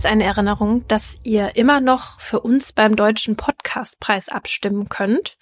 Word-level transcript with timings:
Zunächst 0.00 0.14
eine 0.14 0.24
Erinnerung, 0.24 0.88
dass 0.88 1.18
ihr 1.24 1.56
immer 1.56 1.82
noch 1.82 2.18
für 2.20 2.40
uns 2.40 2.72
beim 2.72 2.96
Deutschen 2.96 3.36
Podcastpreis 3.36 4.30
abstimmen 4.30 4.88
könnt. 4.88 5.36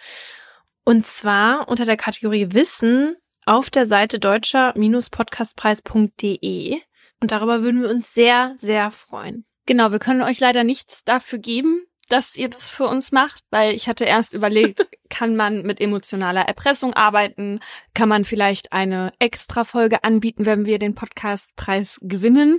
Und 0.84 1.06
zwar 1.06 1.68
unter 1.68 1.84
der 1.84 1.96
Kategorie 1.96 2.54
Wissen 2.54 3.14
auf 3.46 3.70
der 3.70 3.86
Seite 3.86 4.18
deutscher-podcastpreis.de. 4.18 6.80
Und 7.20 7.30
darüber 7.30 7.62
würden 7.62 7.82
wir 7.82 7.88
uns 7.88 8.12
sehr, 8.12 8.56
sehr 8.58 8.90
freuen. 8.90 9.44
Genau, 9.66 9.92
wir 9.92 10.00
können 10.00 10.22
euch 10.22 10.40
leider 10.40 10.64
nichts 10.64 11.04
dafür 11.04 11.38
geben, 11.38 11.84
dass 12.08 12.34
ihr 12.34 12.48
das 12.48 12.68
für 12.68 12.88
uns 12.88 13.12
macht, 13.12 13.44
weil 13.50 13.76
ich 13.76 13.88
hatte 13.88 14.06
erst 14.06 14.32
überlegt, 14.32 14.88
kann 15.08 15.36
man 15.36 15.62
mit 15.62 15.80
emotionaler 15.80 16.48
Erpressung 16.48 16.94
arbeiten? 16.94 17.60
Kann 17.94 18.08
man 18.08 18.24
vielleicht 18.24 18.72
eine 18.72 19.12
Extra-Folge 19.20 20.02
anbieten, 20.02 20.46
wenn 20.46 20.66
wir 20.66 20.80
den 20.80 20.96
Podcastpreis 20.96 22.00
gewinnen? 22.02 22.58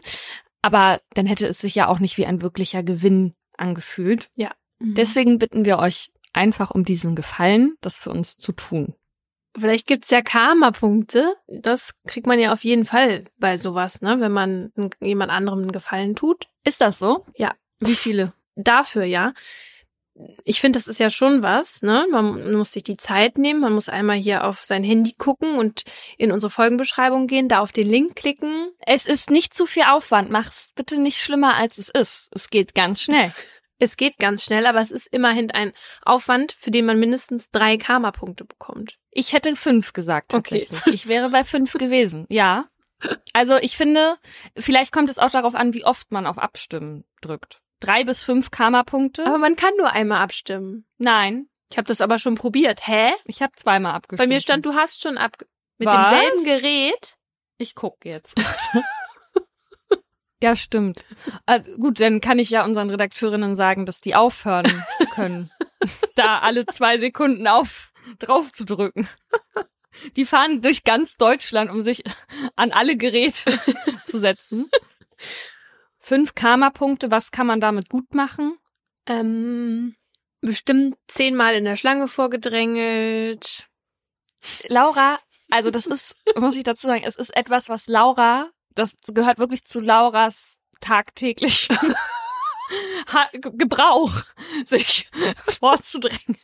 Aber 0.62 1.02
dann 1.14 1.26
hätte 1.26 1.48
es 1.48 1.60
sich 1.60 1.76
ja 1.76 1.88
auch 1.88 2.00
nicht 2.00 2.18
wie 2.18 2.26
ein 2.26 2.42
wirklicher 2.42 2.84
Gewinn 2.84 3.34
angefühlt. 3.58 4.30
Ja. 4.36 4.52
Mhm. 4.80 4.96
Deswegen 4.96 5.38
bitten 5.40 5.66
wir 5.66 5.80
euch 5.80 6.12
einfach 6.34 6.72
um 6.72 6.84
diesen 6.84 7.16
Gefallen, 7.16 7.76
das 7.82 7.98
für 7.98 8.12
uns 8.12 8.38
zu 8.38 8.52
tun. 8.52 8.96
Vielleicht 9.58 9.88
gibt's 9.88 10.10
ja 10.10 10.22
Karma-Punkte. 10.22 11.36
Das 11.48 11.96
kriegt 12.06 12.28
man 12.28 12.40
ja 12.40 12.54
auf 12.54 12.64
jeden 12.64 12.86
Fall 12.86 13.26
bei 13.38 13.58
sowas, 13.58 14.02
ne? 14.02 14.20
Wenn 14.20 14.32
man 14.32 14.72
jemand 15.00 15.32
anderem 15.32 15.60
einen 15.60 15.72
Gefallen 15.72 16.16
tut. 16.16 16.48
Ist 16.64 16.82
das 16.82 17.00
so? 17.00 17.26
Ja. 17.36 17.56
Wie 17.80 17.96
viele? 17.96 18.34
Dafür, 18.56 19.06
ja. 19.06 19.34
Ich 20.44 20.60
finde, 20.60 20.78
das 20.78 20.88
ist 20.88 21.00
ja 21.00 21.10
schon 21.10 21.42
was, 21.42 21.82
ne? 21.82 22.06
Man 22.12 22.52
muss 22.54 22.74
sich 22.74 22.84
die 22.84 22.98
Zeit 22.98 23.38
nehmen, 23.38 23.62
man 23.62 23.74
muss 23.74 23.90
einmal 23.90 24.18
hier 24.18 24.46
auf 24.46 24.62
sein 24.62 24.84
Handy 24.84 25.14
gucken 25.14 25.58
und 25.58 25.84
in 26.18 26.32
unsere 26.32 26.50
Folgenbeschreibung 26.50 27.28
gehen, 27.28 27.48
da 27.48 27.60
auf 27.60 27.72
den 27.72 27.88
Link 27.88 28.16
klicken. 28.16 28.72
Es 28.80 29.06
ist 29.06 29.30
nicht 29.30 29.54
zu 29.54 29.66
viel 29.66 29.84
Aufwand. 29.84 30.30
Mach's 30.30 30.70
bitte 30.76 30.98
nicht 30.98 31.22
schlimmer, 31.22 31.56
als 31.56 31.78
es 31.78 31.90
ist. 31.90 32.28
Es 32.32 32.50
geht 32.50 32.76
ganz 32.76 33.02
schnell. 33.02 33.34
Es 33.82 33.96
geht 33.96 34.18
ganz 34.20 34.44
schnell, 34.44 34.66
aber 34.66 34.82
es 34.82 34.92
ist 34.92 35.08
immerhin 35.08 35.52
ein 35.52 35.72
Aufwand, 36.02 36.52
für 36.60 36.70
den 36.70 36.86
man 36.86 37.00
mindestens 37.00 37.50
drei 37.50 37.78
Karma-Punkte 37.78 38.44
bekommt. 38.44 38.98
Ich 39.10 39.32
hätte 39.32 39.56
fünf 39.56 39.94
gesagt, 39.94 40.32
tatsächlich. 40.32 40.78
Okay. 40.82 40.92
Ich 40.92 41.08
wäre 41.08 41.30
bei 41.30 41.46
fünf 41.46 41.72
gewesen, 41.78 42.26
ja. 42.30 42.68
Also 43.32 43.56
ich 43.56 43.78
finde, 43.78 44.18
vielleicht 44.58 44.92
kommt 44.92 45.10
es 45.10 45.18
auch 45.18 45.32
darauf 45.32 45.56
an, 45.56 45.74
wie 45.74 45.86
oft 45.86 46.12
man 46.12 46.28
auf 46.28 46.38
Abstimmen 46.38 47.06
drückt. 47.22 47.62
Drei 47.80 48.04
bis 48.04 48.22
fünf 48.24 48.52
Karma-Punkte. 48.52 49.26
Aber 49.26 49.38
man 49.38 49.56
kann 49.56 49.74
nur 49.78 49.92
einmal 49.92 50.22
abstimmen. 50.22 50.86
Nein. 50.98 51.48
Ich 51.72 51.78
habe 51.78 51.88
das 51.88 52.02
aber 52.02 52.18
schon 52.18 52.36
probiert. 52.36 52.88
Hä? 52.88 53.12
Ich 53.26 53.42
habe 53.42 53.54
zweimal 53.56 53.94
abgestimmt. 53.94 54.18
Bei 54.18 54.28
mir 54.28 54.42
stand, 54.42 54.66
du 54.66 54.74
hast 54.74 55.02
schon 55.02 55.18
ab 55.18 55.38
mit 55.78 55.88
Was? 55.88 56.10
demselben 56.10 56.44
Gerät. 56.46 57.18
Ich 57.58 57.76
guck 57.76 58.04
jetzt. 58.06 58.36
Ja, 60.42 60.56
stimmt. 60.56 61.06
Also, 61.46 61.76
gut, 61.78 62.00
dann 62.00 62.22
kann 62.22 62.40
ich 62.40 62.50
ja 62.50 62.64
unseren 62.64 62.90
Redakteurinnen 62.90 63.58
sagen, 63.58 63.86
dass 63.86 64.00
die 64.00 64.16
aufhören 64.16 64.86
können, 65.14 65.52
da 66.16 66.40
alle 66.40 66.66
zwei 66.66 66.98
Sekunden 66.98 67.46
auf 67.48 67.92
drauf 68.20 68.52
zu 68.52 68.64
drücken. 68.64 69.08
Die 70.16 70.24
fahren 70.24 70.62
durch 70.62 70.86
ganz 70.86 71.18
Deutschland, 71.18 71.70
um 71.70 71.82
sich 71.82 72.04
an 72.56 72.72
alle 72.72 72.96
Geräte 72.96 73.60
zu 74.06 74.18
setzen. 74.20 74.70
Fünf 76.10 76.36
Karma-Punkte, 76.36 77.12
was 77.12 77.32
kann 77.32 77.48
man 77.48 77.62
damit 77.62 77.90
gut 77.90 78.14
machen? 78.14 78.58
Ähm, 79.06 79.96
bestimmt 80.42 80.98
zehnmal 81.08 81.54
in 81.56 81.66
der 81.66 81.76
Schlange 81.76 82.08
vorgedrängelt. 82.08 83.70
Laura, 84.68 85.20
also 85.50 85.72
das 85.72 85.86
ist, 85.86 86.16
muss 86.36 86.56
ich 86.56 86.64
dazu 86.64 86.88
sagen, 86.88 87.04
es 87.06 87.16
ist 87.16 87.36
etwas, 87.36 87.70
was 87.70 87.88
Laura 87.88 88.50
das 88.80 88.96
gehört 89.08 89.40
wirklich 89.40 89.66
zu 89.66 89.80
Lauras 89.80 90.58
tagtäglich 90.80 91.68
Gebrauch, 93.42 94.12
sich 94.66 95.10
vorzudrängen. 95.60 96.38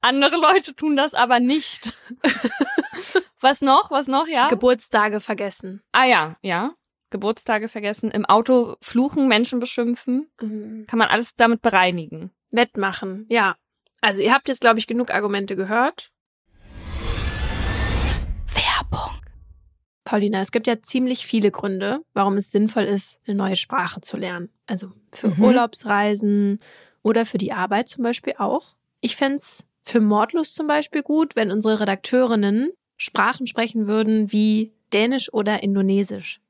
Andere 0.00 0.36
Leute 0.36 0.74
tun 0.74 0.96
das 0.96 1.14
aber 1.14 1.40
nicht. 1.40 1.94
Was 3.40 3.60
noch? 3.60 3.90
Was 3.90 4.06
noch? 4.06 4.26
Ja. 4.26 4.48
Geburtstage 4.48 5.20
vergessen. 5.20 5.82
Ah 5.92 6.04
ja, 6.04 6.36
ja. 6.42 6.74
Geburtstage 7.10 7.68
vergessen. 7.68 8.10
Im 8.10 8.24
Auto 8.24 8.76
fluchen, 8.80 9.28
Menschen 9.28 9.60
beschimpfen. 9.60 10.28
Mhm. 10.40 10.86
Kann 10.86 10.98
man 10.98 11.08
alles 11.08 11.34
damit 11.34 11.62
bereinigen. 11.62 12.30
Wettmachen, 12.50 13.26
ja. 13.28 13.56
Also 14.00 14.20
ihr 14.20 14.32
habt 14.32 14.48
jetzt, 14.48 14.60
glaube 14.60 14.78
ich, 14.78 14.86
genug 14.86 15.10
Argumente 15.12 15.56
gehört. 15.56 16.10
Paulina, 20.08 20.40
es 20.40 20.52
gibt 20.52 20.66
ja 20.66 20.80
ziemlich 20.80 21.26
viele 21.26 21.50
Gründe, 21.50 22.00
warum 22.14 22.38
es 22.38 22.50
sinnvoll 22.50 22.84
ist, 22.84 23.20
eine 23.26 23.36
neue 23.36 23.56
Sprache 23.56 24.00
zu 24.00 24.16
lernen. 24.16 24.48
Also 24.66 24.90
für 25.12 25.28
mhm. 25.28 25.44
Urlaubsreisen 25.44 26.60
oder 27.02 27.26
für 27.26 27.36
die 27.36 27.52
Arbeit 27.52 27.88
zum 27.88 28.04
Beispiel 28.04 28.32
auch. 28.38 28.74
Ich 29.02 29.16
fände 29.16 29.36
es 29.36 29.64
für 29.82 30.00
Mordlust 30.00 30.54
zum 30.54 30.66
Beispiel 30.66 31.02
gut, 31.02 31.36
wenn 31.36 31.52
unsere 31.52 31.80
Redakteurinnen 31.80 32.70
Sprachen 32.96 33.46
sprechen 33.46 33.86
würden 33.86 34.32
wie 34.32 34.72
Dänisch 34.94 35.30
oder 35.30 35.62
Indonesisch. 35.62 36.40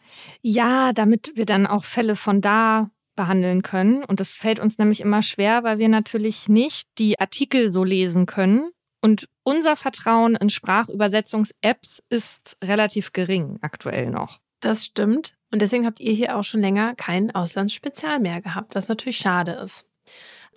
Ja, 0.42 0.92
damit 0.92 1.32
wir 1.34 1.46
dann 1.46 1.66
auch 1.66 1.84
Fälle 1.84 2.16
von 2.16 2.40
da 2.40 2.90
behandeln 3.16 3.62
können. 3.62 4.04
Und 4.04 4.20
das 4.20 4.30
fällt 4.30 4.60
uns 4.60 4.78
nämlich 4.78 5.00
immer 5.00 5.22
schwer, 5.22 5.64
weil 5.64 5.78
wir 5.78 5.88
natürlich 5.88 6.48
nicht 6.48 6.88
die 6.98 7.18
Artikel 7.18 7.70
so 7.70 7.84
lesen 7.84 8.26
können, 8.26 8.70
und 9.00 9.28
unser 9.44 9.76
Vertrauen 9.76 10.34
in 10.34 10.50
Sprachübersetzungs-Apps 10.50 12.02
ist 12.08 12.56
relativ 12.62 13.12
gering 13.12 13.58
aktuell 13.62 14.10
noch. 14.10 14.40
Das 14.60 14.84
stimmt. 14.84 15.36
Und 15.52 15.62
deswegen 15.62 15.86
habt 15.86 16.00
ihr 16.00 16.12
hier 16.12 16.36
auch 16.36 16.44
schon 16.44 16.60
länger 16.60 16.94
kein 16.94 17.34
Auslandsspezial 17.34 18.20
mehr 18.20 18.40
gehabt, 18.42 18.74
was 18.74 18.88
natürlich 18.88 19.16
schade 19.16 19.52
ist. 19.52 19.86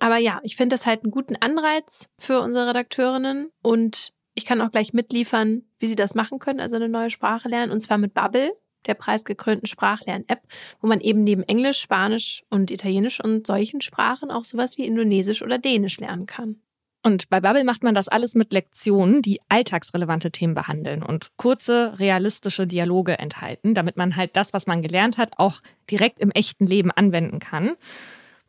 Aber 0.00 0.18
ja, 0.18 0.40
ich 0.42 0.56
finde 0.56 0.74
das 0.74 0.86
halt 0.86 1.04
einen 1.04 1.12
guten 1.12 1.36
Anreiz 1.36 2.08
für 2.18 2.40
unsere 2.40 2.68
Redakteurinnen 2.68 3.50
und 3.62 4.12
ich 4.34 4.44
kann 4.44 4.60
auch 4.60 4.72
gleich 4.72 4.92
mitliefern, 4.92 5.62
wie 5.78 5.86
sie 5.86 5.96
das 5.96 6.14
machen 6.14 6.38
können, 6.38 6.60
also 6.60 6.76
eine 6.76 6.88
neue 6.88 7.10
Sprache 7.10 7.48
lernen, 7.48 7.70
und 7.70 7.80
zwar 7.80 7.98
mit 7.98 8.12
Bubble, 8.12 8.52
der 8.86 8.94
preisgekrönten 8.94 9.66
Sprachlern-App, 9.66 10.40
wo 10.80 10.86
man 10.86 11.00
eben 11.00 11.24
neben 11.24 11.42
Englisch, 11.42 11.80
Spanisch 11.80 12.44
und 12.50 12.70
Italienisch 12.70 13.22
und 13.22 13.46
solchen 13.46 13.80
Sprachen 13.80 14.30
auch 14.30 14.44
sowas 14.44 14.78
wie 14.78 14.86
Indonesisch 14.86 15.42
oder 15.42 15.58
Dänisch 15.58 15.98
lernen 15.98 16.26
kann. 16.26 16.56
Und 17.04 17.28
bei 17.28 17.40
Bubble 17.40 17.64
macht 17.64 17.82
man 17.82 17.94
das 17.94 18.06
alles 18.06 18.36
mit 18.36 18.52
Lektionen, 18.52 19.22
die 19.22 19.40
alltagsrelevante 19.48 20.30
Themen 20.30 20.54
behandeln 20.54 21.02
und 21.02 21.30
kurze, 21.36 21.98
realistische 21.98 22.66
Dialoge 22.66 23.18
enthalten, 23.18 23.74
damit 23.74 23.96
man 23.96 24.14
halt 24.14 24.36
das, 24.36 24.52
was 24.52 24.68
man 24.68 24.82
gelernt 24.82 25.18
hat, 25.18 25.32
auch 25.36 25.60
direkt 25.90 26.20
im 26.20 26.30
echten 26.30 26.64
Leben 26.64 26.92
anwenden 26.92 27.40
kann. 27.40 27.72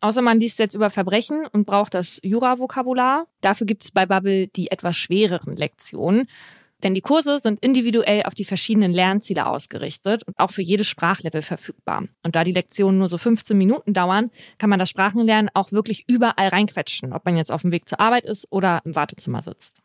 Außer 0.01 0.21
man 0.21 0.39
liest 0.39 0.59
jetzt 0.59 0.75
über 0.75 0.91
Verbrechen 0.91 1.47
und 1.47 1.65
braucht 1.65 1.95
das 1.95 2.19
Jura-Vokabular. 2.21 3.25
Dafür 3.41 3.65
gibt 3.65 3.85
es 3.85 3.91
bei 3.91 4.05
Bubble 4.05 4.47
die 4.49 4.69
etwas 4.69 4.97
schwereren 4.97 5.55
Lektionen. 5.55 6.27
Denn 6.83 6.93
die 6.93 7.01
Kurse 7.01 7.39
sind 7.39 7.59
individuell 7.61 8.23
auf 8.23 8.33
die 8.33 8.43
verschiedenen 8.43 8.91
Lernziele 8.91 9.45
ausgerichtet 9.45 10.23
und 10.27 10.37
auch 10.37 10.51
für 10.51 10.61
jedes 10.61 10.87
Sprachlevel 10.87 11.41
verfügbar. 11.41 12.03
Und 12.23 12.35
da 12.35 12.43
die 12.43 12.51
Lektionen 12.51 12.99
nur 12.99 13.09
so 13.09 13.17
15 13.17 13.57
Minuten 13.57 13.93
dauern, 13.93 14.31
kann 14.57 14.69
man 14.69 14.79
das 14.79 14.89
Sprachenlernen 14.89 15.49
auch 15.53 15.71
wirklich 15.71 16.03
überall 16.07 16.49
reinquetschen, 16.49 17.13
ob 17.13 17.23
man 17.25 17.37
jetzt 17.37 17.51
auf 17.51 17.61
dem 17.61 17.71
Weg 17.71 17.87
zur 17.87 18.01
Arbeit 18.01 18.25
ist 18.25 18.47
oder 18.51 18.81
im 18.83 18.95
Wartezimmer 18.95 19.41
sitzt. 19.41 19.77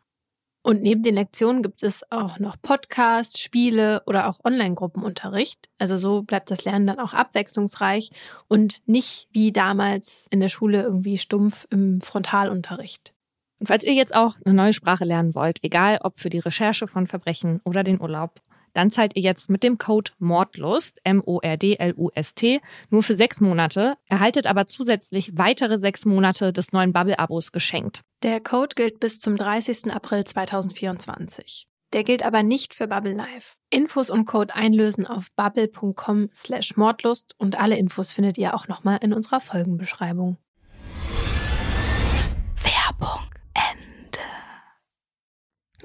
Und 0.61 0.81
neben 0.81 1.03
den 1.03 1.15
Lektionen 1.15 1.63
gibt 1.63 1.83
es 1.83 2.03
auch 2.11 2.37
noch 2.39 2.57
Podcasts, 2.61 3.39
Spiele 3.39 4.03
oder 4.05 4.27
auch 4.27 4.39
Online-Gruppenunterricht. 4.43 5.69
Also 5.77 5.97
so 5.97 6.23
bleibt 6.23 6.51
das 6.51 6.65
Lernen 6.65 6.85
dann 6.85 6.99
auch 6.99 7.13
abwechslungsreich 7.13 8.11
und 8.49 8.81
nicht 8.85 9.29
wie 9.31 9.53
damals 9.53 10.27
in 10.31 10.41
der 10.41 10.49
Schule 10.49 10.83
irgendwie 10.83 11.17
stumpf 11.17 11.65
im 11.69 12.01
Frontalunterricht. 12.01 13.13
Und 13.59 13.67
falls 13.67 13.83
ihr 13.83 13.93
jetzt 13.93 14.15
auch 14.15 14.35
eine 14.45 14.55
neue 14.55 14.73
Sprache 14.73 15.05
lernen 15.05 15.35
wollt, 15.35 15.63
egal 15.63 15.99
ob 16.01 16.19
für 16.19 16.29
die 16.29 16.39
Recherche 16.39 16.87
von 16.87 17.07
Verbrechen 17.07 17.59
oder 17.63 17.83
den 17.83 18.01
Urlaub, 18.01 18.41
dann 18.73 18.91
zahlt 18.91 19.15
ihr 19.15 19.21
jetzt 19.21 19.49
mit 19.49 19.63
dem 19.63 19.77
Code 19.77 20.11
Mordlust, 20.19 20.99
M-O-R-D-L-U-S-T, 21.03 22.61
nur 22.89 23.03
für 23.03 23.15
sechs 23.15 23.41
Monate, 23.41 23.95
erhaltet 24.07 24.47
aber 24.47 24.67
zusätzlich 24.67 25.31
weitere 25.37 25.79
sechs 25.79 26.05
Monate 26.05 26.53
des 26.53 26.71
neuen 26.71 26.93
Bubble-Abos 26.93 27.51
geschenkt. 27.51 28.01
Der 28.23 28.39
Code 28.39 28.75
gilt 28.75 28.99
bis 28.99 29.19
zum 29.19 29.37
30. 29.37 29.91
April 29.91 30.23
2024. 30.23 31.67
Der 31.93 32.03
gilt 32.03 32.23
aber 32.23 32.43
nicht 32.43 32.75
für 32.75 32.87
Bubble 32.87 33.13
Live. 33.13 33.57
Infos 33.71 34.09
und 34.11 34.25
Code 34.25 34.55
einlösen 34.55 35.07
auf 35.07 35.27
bubble.com 35.35 36.29
slash 36.33 36.77
Mordlust 36.77 37.33
und 37.39 37.59
alle 37.59 37.77
Infos 37.77 38.11
findet 38.11 38.37
ihr 38.37 38.53
auch 38.53 38.67
nochmal 38.67 38.99
in 39.01 39.11
unserer 39.11 39.41
Folgenbeschreibung. 39.41 40.37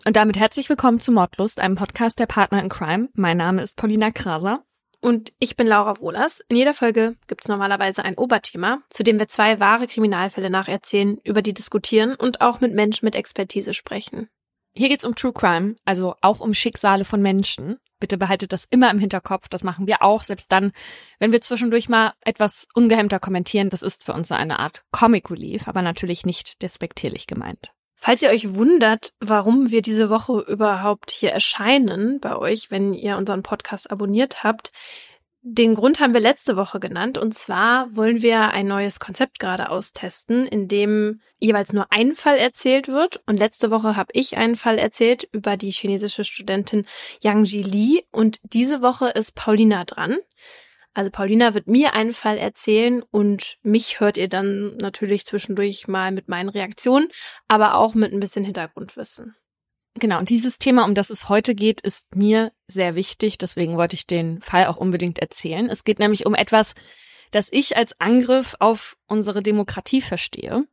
Und 0.06 0.16
damit 0.16 0.36
herzlich 0.36 0.68
willkommen 0.68 1.00
zu 1.00 1.12
Mordlust, 1.12 1.58
einem 1.58 1.76
Podcast 1.76 2.18
der 2.18 2.26
Partner 2.26 2.62
in 2.62 2.68
Crime. 2.68 3.08
Mein 3.14 3.38
Name 3.38 3.62
ist 3.62 3.74
Paulina 3.76 4.10
Kraser. 4.10 4.62
Und 5.00 5.32
ich 5.38 5.56
bin 5.56 5.66
Laura 5.66 5.98
Wohlers. 5.98 6.40
In 6.48 6.56
jeder 6.56 6.74
Folge 6.74 7.16
gibt 7.26 7.42
es 7.42 7.48
normalerweise 7.48 8.04
ein 8.04 8.18
Oberthema, 8.18 8.82
zu 8.90 9.02
dem 9.02 9.18
wir 9.18 9.28
zwei 9.28 9.60
wahre 9.60 9.86
Kriminalfälle 9.86 10.50
nacherzählen, 10.50 11.16
über 11.24 11.40
die 11.40 11.54
diskutieren 11.54 12.16
und 12.16 12.42
auch 12.42 12.60
mit 12.60 12.74
Menschen 12.74 13.06
mit 13.06 13.14
Expertise 13.14 13.72
sprechen. 13.72 14.28
Hier 14.76 14.90
geht's 14.90 15.06
um 15.06 15.14
True 15.14 15.32
Crime, 15.32 15.76
also 15.86 16.16
auch 16.20 16.40
um 16.40 16.52
Schicksale 16.52 17.06
von 17.06 17.22
Menschen. 17.22 17.78
Bitte 17.98 18.18
behaltet 18.18 18.52
das 18.52 18.66
immer 18.68 18.90
im 18.90 18.98
Hinterkopf. 18.98 19.48
Das 19.48 19.64
machen 19.64 19.86
wir 19.86 20.02
auch, 20.02 20.22
selbst 20.22 20.52
dann, 20.52 20.72
wenn 21.18 21.32
wir 21.32 21.40
zwischendurch 21.40 21.88
mal 21.88 22.12
etwas 22.20 22.66
ungehemmter 22.74 23.20
kommentieren. 23.20 23.70
Das 23.70 23.82
ist 23.82 24.04
für 24.04 24.12
uns 24.12 24.28
so 24.28 24.34
eine 24.34 24.58
Art 24.58 24.84
Comic 24.90 25.30
Relief, 25.30 25.66
aber 25.66 25.80
natürlich 25.80 26.26
nicht 26.26 26.60
despektierlich 26.60 27.26
gemeint. 27.26 27.73
Falls 28.04 28.20
ihr 28.20 28.28
euch 28.28 28.54
wundert, 28.54 29.14
warum 29.18 29.70
wir 29.70 29.80
diese 29.80 30.10
Woche 30.10 30.44
überhaupt 30.46 31.10
hier 31.10 31.30
erscheinen 31.30 32.20
bei 32.20 32.36
euch, 32.36 32.70
wenn 32.70 32.92
ihr 32.92 33.16
unseren 33.16 33.42
Podcast 33.42 33.90
abonniert 33.90 34.44
habt, 34.44 34.72
den 35.40 35.74
Grund 35.74 36.00
haben 36.00 36.12
wir 36.12 36.20
letzte 36.20 36.58
Woche 36.58 36.80
genannt. 36.80 37.16
Und 37.16 37.34
zwar 37.34 37.96
wollen 37.96 38.20
wir 38.20 38.50
ein 38.50 38.66
neues 38.66 39.00
Konzept 39.00 39.38
gerade 39.38 39.70
austesten, 39.70 40.46
in 40.46 40.68
dem 40.68 41.22
jeweils 41.38 41.72
nur 41.72 41.86
ein 41.92 42.14
Fall 42.14 42.36
erzählt 42.36 42.88
wird. 42.88 43.22
Und 43.24 43.38
letzte 43.38 43.70
Woche 43.70 43.96
habe 43.96 44.10
ich 44.12 44.36
einen 44.36 44.56
Fall 44.56 44.78
erzählt 44.78 45.26
über 45.32 45.56
die 45.56 45.70
chinesische 45.70 46.24
Studentin 46.24 46.86
Yang 47.22 47.44
Ji 47.44 47.62
Li. 47.62 48.04
Und 48.10 48.38
diese 48.42 48.82
Woche 48.82 49.08
ist 49.08 49.34
Paulina 49.34 49.86
dran. 49.86 50.18
Also 50.94 51.10
Paulina 51.10 51.54
wird 51.54 51.66
mir 51.66 51.92
einen 51.94 52.12
Fall 52.12 52.38
erzählen 52.38 53.02
und 53.10 53.58
mich 53.62 53.98
hört 53.98 54.16
ihr 54.16 54.28
dann 54.28 54.76
natürlich 54.76 55.26
zwischendurch 55.26 55.88
mal 55.88 56.12
mit 56.12 56.28
meinen 56.28 56.48
Reaktionen, 56.48 57.08
aber 57.48 57.74
auch 57.74 57.94
mit 57.94 58.12
ein 58.12 58.20
bisschen 58.20 58.44
Hintergrundwissen. 58.44 59.34
Genau, 59.98 60.18
und 60.18 60.28
dieses 60.28 60.58
Thema, 60.58 60.84
um 60.84 60.94
das 60.94 61.10
es 61.10 61.28
heute 61.28 61.54
geht, 61.54 61.80
ist 61.80 62.04
mir 62.14 62.52
sehr 62.68 62.94
wichtig. 62.94 63.38
Deswegen 63.38 63.76
wollte 63.76 63.94
ich 63.94 64.06
den 64.06 64.40
Fall 64.40 64.66
auch 64.66 64.76
unbedingt 64.76 65.18
erzählen. 65.18 65.68
Es 65.68 65.84
geht 65.84 65.98
nämlich 65.98 66.26
um 66.26 66.34
etwas, 66.34 66.74
das 67.30 67.48
ich 67.50 67.76
als 67.76 68.00
Angriff 68.00 68.56
auf 68.60 68.96
unsere 69.06 69.42
Demokratie 69.42 70.00
verstehe. 70.00 70.64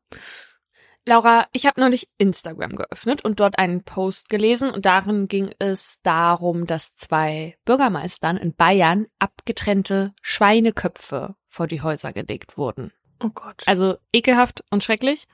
Laura, 1.05 1.47
ich 1.51 1.65
habe 1.65 1.81
neulich 1.81 2.09
Instagram 2.19 2.75
geöffnet 2.75 3.25
und 3.25 3.39
dort 3.39 3.57
einen 3.57 3.83
Post 3.83 4.29
gelesen 4.29 4.69
und 4.69 4.85
darin 4.85 5.27
ging 5.27 5.51
es 5.57 5.99
darum, 6.03 6.67
dass 6.67 6.93
zwei 6.93 7.57
Bürgermeistern 7.65 8.37
in 8.37 8.53
Bayern 8.53 9.07
abgetrennte 9.17 10.13
Schweineköpfe 10.21 11.35
vor 11.47 11.65
die 11.65 11.81
Häuser 11.81 12.13
gelegt 12.13 12.55
wurden. 12.55 12.91
Oh 13.23 13.29
Gott. 13.29 13.63
Also 13.65 13.97
ekelhaft 14.13 14.63
und 14.69 14.83
schrecklich. 14.83 15.27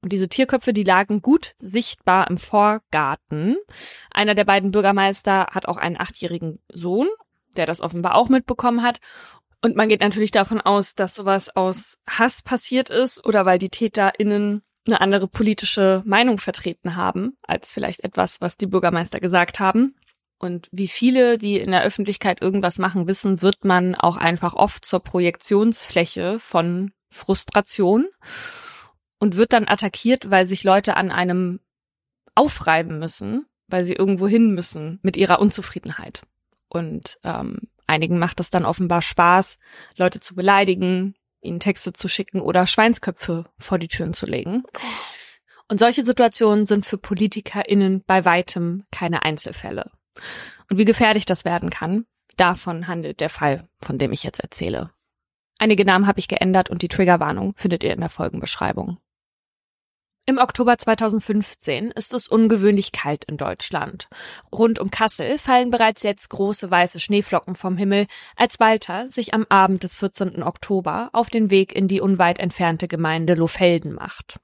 Und 0.00 0.12
diese 0.12 0.28
Tierköpfe, 0.28 0.72
die 0.72 0.84
lagen 0.84 1.22
gut 1.22 1.56
sichtbar 1.58 2.30
im 2.30 2.38
Vorgarten. 2.38 3.56
Einer 4.12 4.36
der 4.36 4.44
beiden 4.44 4.70
Bürgermeister 4.70 5.48
hat 5.50 5.66
auch 5.66 5.76
einen 5.76 6.00
achtjährigen 6.00 6.60
Sohn, 6.68 7.08
der 7.56 7.66
das 7.66 7.80
offenbar 7.80 8.14
auch 8.14 8.28
mitbekommen 8.28 8.84
hat. 8.84 9.00
Und 9.60 9.74
man 9.74 9.88
geht 9.88 10.00
natürlich 10.00 10.30
davon 10.30 10.60
aus, 10.60 10.94
dass 10.94 11.16
sowas 11.16 11.54
aus 11.56 11.98
Hass 12.08 12.42
passiert 12.42 12.90
ist 12.90 13.26
oder 13.26 13.44
weil 13.44 13.58
die 13.58 13.70
TäterInnen 13.70 14.62
eine 14.88 15.00
andere 15.00 15.28
politische 15.28 16.02
Meinung 16.04 16.38
vertreten 16.38 16.96
haben, 16.96 17.36
als 17.42 17.70
vielleicht 17.70 18.04
etwas, 18.04 18.40
was 18.40 18.56
die 18.56 18.66
Bürgermeister 18.66 19.20
gesagt 19.20 19.60
haben. 19.60 19.94
Und 20.38 20.68
wie 20.70 20.88
viele, 20.88 21.36
die 21.38 21.58
in 21.58 21.70
der 21.72 21.82
Öffentlichkeit 21.82 22.42
irgendwas 22.42 22.78
machen, 22.78 23.08
wissen, 23.08 23.42
wird 23.42 23.64
man 23.64 23.94
auch 23.94 24.16
einfach 24.16 24.54
oft 24.54 24.84
zur 24.84 25.00
Projektionsfläche 25.00 26.38
von 26.38 26.92
Frustration 27.10 28.06
und 29.18 29.36
wird 29.36 29.52
dann 29.52 29.68
attackiert, 29.68 30.30
weil 30.30 30.46
sich 30.46 30.62
Leute 30.64 30.96
an 30.96 31.10
einem 31.10 31.60
aufreiben 32.34 32.98
müssen, 32.98 33.46
weil 33.66 33.84
sie 33.84 33.94
irgendwo 33.94 34.28
hin 34.28 34.54
müssen 34.54 35.00
mit 35.02 35.16
ihrer 35.16 35.40
Unzufriedenheit. 35.40 36.22
Und 36.68 37.18
ähm, 37.24 37.58
einigen 37.86 38.18
macht 38.18 38.38
es 38.38 38.50
dann 38.50 38.64
offenbar 38.64 39.02
Spaß, 39.02 39.58
Leute 39.96 40.20
zu 40.20 40.34
beleidigen, 40.36 41.14
ihnen 41.40 41.60
Texte 41.60 41.92
zu 41.92 42.08
schicken 42.08 42.40
oder 42.40 42.66
Schweinsköpfe 42.66 43.46
vor 43.58 43.78
die 43.78 43.88
Türen 43.88 44.14
zu 44.14 44.26
legen. 44.26 44.64
Und 45.68 45.78
solche 45.78 46.04
Situationen 46.04 46.66
sind 46.66 46.86
für 46.86 46.98
PolitikerInnen 46.98 48.02
bei 48.06 48.24
weitem 48.24 48.84
keine 48.90 49.22
Einzelfälle. 49.22 49.90
Und 50.70 50.78
wie 50.78 50.84
gefährlich 50.84 51.26
das 51.26 51.44
werden 51.44 51.70
kann, 51.70 52.06
davon 52.36 52.88
handelt 52.88 53.20
der 53.20 53.28
Fall, 53.28 53.68
von 53.80 53.98
dem 53.98 54.12
ich 54.12 54.22
jetzt 54.22 54.40
erzähle. 54.40 54.90
Einige 55.58 55.84
Namen 55.84 56.06
habe 56.06 56.20
ich 56.20 56.28
geändert 56.28 56.70
und 56.70 56.82
die 56.82 56.88
Triggerwarnung 56.88 57.54
findet 57.56 57.82
ihr 57.84 57.92
in 57.92 58.00
der 58.00 58.08
Folgenbeschreibung. 58.08 58.98
Im 60.28 60.36
Oktober 60.36 60.76
2015 60.76 61.90
ist 61.92 62.12
es 62.12 62.28
ungewöhnlich 62.28 62.92
kalt 62.92 63.24
in 63.24 63.38
Deutschland. 63.38 64.10
Rund 64.52 64.78
um 64.78 64.90
Kassel 64.90 65.38
fallen 65.38 65.70
bereits 65.70 66.02
jetzt 66.02 66.28
große 66.28 66.70
weiße 66.70 67.00
Schneeflocken 67.00 67.54
vom 67.54 67.78
Himmel, 67.78 68.06
als 68.36 68.60
Walter 68.60 69.08
sich 69.08 69.32
am 69.32 69.46
Abend 69.48 69.84
des 69.84 69.96
14. 69.96 70.42
Oktober 70.42 71.08
auf 71.14 71.30
den 71.30 71.48
Weg 71.48 71.74
in 71.74 71.88
die 71.88 72.02
unweit 72.02 72.40
entfernte 72.40 72.88
Gemeinde 72.88 73.36
Lohfelden 73.36 73.94
macht. 73.94 74.38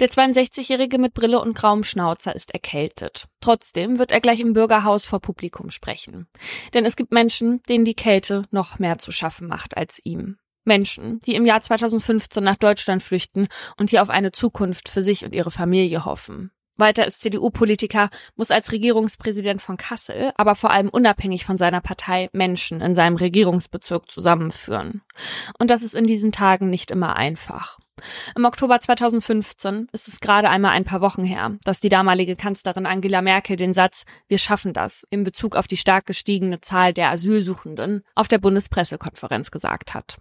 Der 0.00 0.10
62-Jährige 0.10 0.98
mit 0.98 1.14
Brille 1.14 1.40
und 1.40 1.54
grauem 1.54 1.84
Schnauzer 1.84 2.34
ist 2.34 2.52
erkältet. 2.52 3.28
Trotzdem 3.40 4.00
wird 4.00 4.10
er 4.10 4.20
gleich 4.20 4.40
im 4.40 4.54
Bürgerhaus 4.54 5.04
vor 5.04 5.20
Publikum 5.20 5.70
sprechen. 5.70 6.26
Denn 6.74 6.84
es 6.84 6.96
gibt 6.96 7.12
Menschen, 7.12 7.62
denen 7.68 7.84
die 7.84 7.94
Kälte 7.94 8.46
noch 8.50 8.80
mehr 8.80 8.98
zu 8.98 9.12
schaffen 9.12 9.46
macht 9.46 9.76
als 9.76 10.00
ihm. 10.02 10.38
Menschen, 10.64 11.20
die 11.22 11.34
im 11.34 11.46
Jahr 11.46 11.62
2015 11.62 12.42
nach 12.42 12.56
Deutschland 12.56 13.02
flüchten 13.02 13.48
und 13.76 13.90
hier 13.90 14.02
auf 14.02 14.10
eine 14.10 14.32
Zukunft 14.32 14.88
für 14.88 15.02
sich 15.02 15.24
und 15.24 15.34
ihre 15.34 15.50
Familie 15.50 16.04
hoffen. 16.04 16.52
Weiter 16.82 17.06
ist 17.06 17.22
CDU-Politiker, 17.22 18.10
muss 18.34 18.50
als 18.50 18.72
Regierungspräsident 18.72 19.62
von 19.62 19.76
Kassel, 19.76 20.32
aber 20.36 20.56
vor 20.56 20.70
allem 20.70 20.88
unabhängig 20.88 21.44
von 21.44 21.56
seiner 21.56 21.80
Partei 21.80 22.28
Menschen 22.32 22.80
in 22.80 22.96
seinem 22.96 23.16
Regierungsbezirk 23.16 24.10
zusammenführen. 24.10 25.02
Und 25.58 25.70
das 25.70 25.82
ist 25.82 25.94
in 25.94 26.04
diesen 26.04 26.32
Tagen 26.32 26.68
nicht 26.68 26.90
immer 26.90 27.14
einfach. 27.14 27.78
Im 28.34 28.44
Oktober 28.44 28.80
2015 28.80 29.86
ist 29.92 30.08
es 30.08 30.18
gerade 30.18 30.48
einmal 30.48 30.72
ein 30.72 30.84
paar 30.84 31.00
Wochen 31.00 31.22
her, 31.22 31.56
dass 31.62 31.80
die 31.80 31.88
damalige 31.88 32.34
Kanzlerin 32.36 32.86
Angela 32.86 33.22
Merkel 33.22 33.56
den 33.56 33.74
Satz 33.74 34.04
Wir 34.26 34.38
schaffen 34.38 34.72
das 34.72 35.06
in 35.10 35.22
Bezug 35.22 35.54
auf 35.54 35.68
die 35.68 35.76
stark 35.76 36.06
gestiegene 36.06 36.60
Zahl 36.60 36.92
der 36.92 37.10
Asylsuchenden 37.10 38.02
auf 38.14 38.28
der 38.28 38.38
Bundespressekonferenz 38.38 39.50
gesagt 39.50 39.94
hat. 39.94 40.18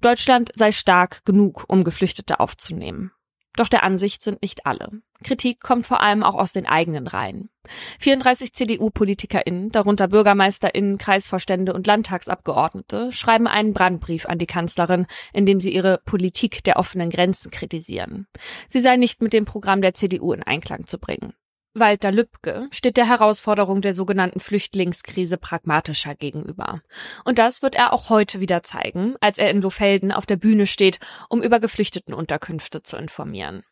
Deutschland 0.00 0.50
sei 0.56 0.72
stark 0.72 1.24
genug, 1.24 1.64
um 1.68 1.84
Geflüchtete 1.84 2.40
aufzunehmen. 2.40 3.12
Doch 3.56 3.68
der 3.68 3.82
Ansicht 3.82 4.22
sind 4.22 4.42
nicht 4.42 4.66
alle. 4.66 4.90
Kritik 5.22 5.60
kommt 5.60 5.86
vor 5.86 6.00
allem 6.00 6.22
auch 6.22 6.34
aus 6.34 6.52
den 6.52 6.66
eigenen 6.66 7.06
Reihen. 7.06 7.50
34 7.98 8.54
CDU-PolitikerInnen, 8.54 9.70
darunter 9.70 10.08
BürgermeisterInnen, 10.08 10.98
Kreisvorstände 10.98 11.74
und 11.74 11.86
Landtagsabgeordnete, 11.86 13.12
schreiben 13.12 13.46
einen 13.46 13.74
Brandbrief 13.74 14.26
an 14.26 14.38
die 14.38 14.46
Kanzlerin, 14.46 15.06
in 15.32 15.46
dem 15.46 15.60
sie 15.60 15.74
ihre 15.74 16.00
Politik 16.04 16.64
der 16.64 16.76
offenen 16.76 17.10
Grenzen 17.10 17.50
kritisieren. 17.50 18.28
Sie 18.68 18.80
sei 18.80 18.96
nicht 18.96 19.20
mit 19.20 19.32
dem 19.32 19.44
Programm 19.44 19.82
der 19.82 19.94
CDU 19.94 20.32
in 20.32 20.42
Einklang 20.42 20.86
zu 20.86 20.98
bringen. 20.98 21.34
Walter 21.72 22.10
Lübcke 22.10 22.66
steht 22.72 22.96
der 22.96 23.06
Herausforderung 23.06 23.80
der 23.80 23.92
sogenannten 23.92 24.40
Flüchtlingskrise 24.40 25.36
pragmatischer 25.36 26.16
gegenüber. 26.16 26.82
Und 27.24 27.38
das 27.38 27.62
wird 27.62 27.76
er 27.76 27.92
auch 27.92 28.10
heute 28.10 28.40
wieder 28.40 28.64
zeigen, 28.64 29.14
als 29.20 29.38
er 29.38 29.50
in 29.50 29.62
Lohfelden 29.62 30.10
auf 30.10 30.26
der 30.26 30.36
Bühne 30.36 30.66
steht, 30.66 30.98
um 31.28 31.40
über 31.42 31.60
Geflüchtetenunterkünfte 31.60 32.82
zu 32.82 32.96
informieren. 32.96 33.62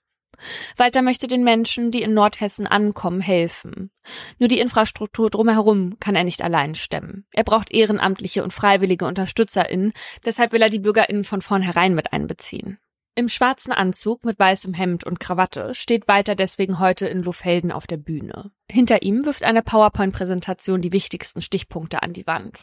Walter 0.76 1.02
möchte 1.02 1.26
den 1.26 1.43
Menschen, 1.43 1.90
die 1.90 2.02
in 2.02 2.14
Nordhessen 2.14 2.69
ankommen, 2.69 3.21
helfen. 3.21 3.90
Nur 4.38 4.49
die 4.49 4.61
Infrastruktur 4.61 5.31
drumherum 5.31 5.99
kann 5.99 6.14
er 6.14 6.23
nicht 6.23 6.43
allein 6.43 6.76
stemmen. 6.76 7.26
Er 7.33 7.43
braucht 7.43 7.73
ehrenamtliche 7.73 8.45
und 8.45 8.52
freiwillige 8.52 9.07
UnterstützerInnen, 9.07 9.93
deshalb 10.25 10.52
will 10.52 10.62
er 10.62 10.71
die 10.71 10.78
BürgerInnen 10.78 11.25
von 11.25 11.43
vornherein 11.43 11.95
mit 11.95 12.12
einbeziehen. 12.12 12.78
Im 13.19 13.29
schwarzen 13.29 13.73
Anzug 13.73 14.25
mit 14.25 14.39
weißem 14.39 14.75
Hemd 14.75 15.03
und 15.03 15.19
Krawatte 15.19 15.75
steht 15.75 16.07
Walter 16.07 16.37
deswegen 16.37 16.79
heute 16.79 17.09
in 17.09 17.25
Lohfelden 17.25 17.73
auf 17.73 17.89
der 17.89 17.97
Bühne. 17.97 18.53
Hinter 18.71 19.03
ihm 19.03 19.27
wirft 19.27 19.43
eine 19.43 19.61
PowerPoint-Präsentation 19.61 20.81
die 20.81 20.93
wichtigsten 20.93 21.43
Stichpunkte 21.43 22.01
an 22.05 22.13
die 22.13 22.29
Wand. 22.29 22.61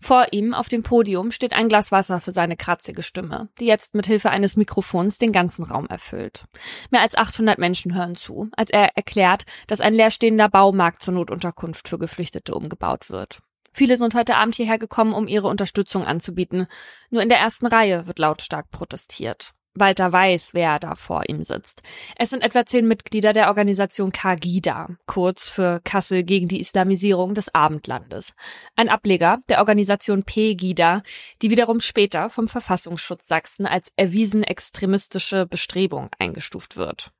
Vor 0.00 0.28
ihm 0.30 0.54
auf 0.54 0.70
dem 0.70 0.82
Podium 0.82 1.30
steht 1.30 1.52
ein 1.52 1.68
Glas 1.68 1.92
Wasser 1.92 2.22
für 2.22 2.32
seine 2.32 2.56
kratzige 2.56 3.02
Stimme, 3.02 3.50
die 3.60 3.66
jetzt 3.66 3.94
mit 3.94 4.06
Hilfe 4.06 4.30
eines 4.30 4.56
Mikrofons 4.56 5.18
den 5.18 5.30
ganzen 5.30 5.62
Raum 5.62 5.88
erfüllt. 5.88 6.46
Mehr 6.90 7.02
als 7.02 7.14
800 7.14 7.58
Menschen 7.58 7.94
hören 7.94 8.16
zu, 8.16 8.48
als 8.56 8.70
er 8.70 8.96
erklärt, 8.96 9.44
dass 9.66 9.82
ein 9.82 9.92
leerstehender 9.92 10.48
Baumarkt 10.48 11.02
zur 11.02 11.12
Notunterkunft 11.12 11.86
für 11.86 11.98
Geflüchtete 11.98 12.54
umgebaut 12.54 13.10
wird. 13.10 13.42
Viele 13.74 13.98
sind 13.98 14.14
heute 14.14 14.36
Abend 14.36 14.54
hierher 14.54 14.78
gekommen, 14.78 15.12
um 15.12 15.28
ihre 15.28 15.48
Unterstützung 15.48 16.06
anzubieten. 16.06 16.66
Nur 17.10 17.20
in 17.20 17.28
der 17.28 17.40
ersten 17.40 17.66
Reihe 17.66 18.06
wird 18.06 18.18
lautstark 18.18 18.70
protestiert. 18.70 19.52
Walter 19.80 20.12
weiß, 20.12 20.54
wer 20.54 20.78
da 20.78 20.94
vor 20.94 21.22
ihm 21.28 21.44
sitzt. 21.44 21.82
Es 22.16 22.30
sind 22.30 22.42
etwa 22.42 22.66
zehn 22.66 22.86
Mitglieder 22.86 23.32
der 23.32 23.48
Organisation 23.48 24.12
Kagida, 24.12 24.88
kurz 25.06 25.48
für 25.48 25.80
Kassel 25.84 26.22
gegen 26.22 26.48
die 26.48 26.60
Islamisierung 26.60 27.34
des 27.34 27.54
Abendlandes. 27.54 28.34
Ein 28.76 28.88
Ableger 28.88 29.38
der 29.48 29.58
Organisation 29.58 30.22
Pegida, 30.22 31.02
die 31.42 31.50
wiederum 31.50 31.80
später 31.80 32.30
vom 32.30 32.48
Verfassungsschutz 32.48 33.28
Sachsen 33.28 33.66
als 33.66 33.92
erwiesen 33.96 34.42
extremistische 34.42 35.46
Bestrebung 35.46 36.08
eingestuft 36.18 36.76
wird. 36.76 37.12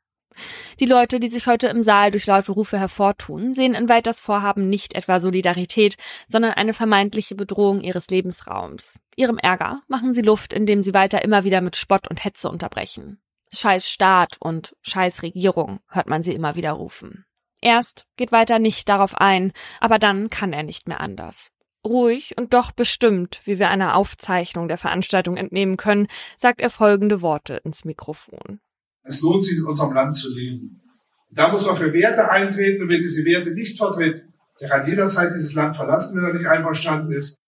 Die 0.81 0.87
Leute, 0.87 1.21
die 1.21 1.29
sich 1.29 1.47
heute 1.47 1.69
im 1.69 1.83
Saal 1.83 2.11
durch 2.11 2.27
laute 2.27 2.53
Rufe 2.53 2.79
hervortun, 2.79 3.55
sehen 3.55 3.75
in 3.75 3.89
Walters 3.89 4.21
Vorhaben 4.21 4.69
nicht 4.69 4.95
etwa 4.95 5.21
Solidarität, 5.21 5.97
sondern 6.29 6.53
eine 6.53 6.75
vermeintliche 6.75 7.35
Bedrohung 7.35 7.81
ihres 7.81 8.09
Lebensraums. 8.09 8.99
Ihrem 9.17 9.39
Ärger 9.39 9.83
machen 9.89 10.15
sie 10.15 10.23
Luft, 10.23 10.53
indem 10.53 10.83
sie 10.83 10.95
Walter 10.95 11.23
immer 11.23 11.45
wieder 11.45 11.61
mit 11.61 11.77
Spott 11.77 12.09
und 12.09 12.25
Hetze 12.25 12.49
unterbrechen. 12.49 13.21
Scheiß 13.53 13.89
Staat 13.89 14.37
und 14.41 14.77
Scheiß 14.83 15.23
Regierung 15.23 15.81
hört 15.89 16.09
man 16.09 16.23
sie 16.23 16.35
immer 16.35 16.55
wieder 16.55 16.73
rufen. 16.73 17.25
Erst 17.61 18.07
geht 18.17 18.33
Walter 18.33 18.59
nicht 18.59 18.89
darauf 18.89 19.17
ein, 19.17 19.53
aber 19.81 19.99
dann 19.99 20.31
kann 20.31 20.53
er 20.53 20.63
nicht 20.63 20.87
mehr 20.87 21.01
anders. 21.01 21.51
Ruhig 21.85 22.37
und 22.37 22.55
doch 22.55 22.73
bestimmt, 22.73 23.41
wie 23.45 23.59
wir 23.59 23.71
einer 23.71 23.97
Aufzeichnung 23.97 24.69
der 24.69 24.79
Veranstaltung 24.79 25.37
entnehmen 25.37 25.77
können, 25.77 26.09
sagt 26.37 26.61
er 26.61 26.71
folgende 26.71 27.23
Worte 27.23 27.55
ins 27.65 27.85
Mikrofon. 27.85 28.61
Es 29.09 29.23
lohnt 29.23 29.45
sich, 29.45 29.59
in 29.59 29.65
unserem 29.65 29.95
Land 29.95 30.17
zu 30.17 30.35
leben. 30.35 30.83
Da 31.31 31.51
muss 31.51 31.65
man 31.67 31.77
für 31.77 31.93
Werte 31.93 32.31
eintreten 32.31 32.83
und 32.83 32.89
wer 32.91 32.99
diese 32.99 33.25
Werte 33.25 33.53
nicht 33.53 33.79
vertritt, 33.79 34.25
der 34.61 34.69
kann 34.69 34.89
jederzeit 34.89 35.33
dieses 35.35 35.55
Land 35.55 35.77
verlassen, 35.77 36.19
wenn 36.19 36.29
er 36.29 36.35
nicht 36.35 36.47
einverstanden 36.47 37.13
ist. 37.13 37.39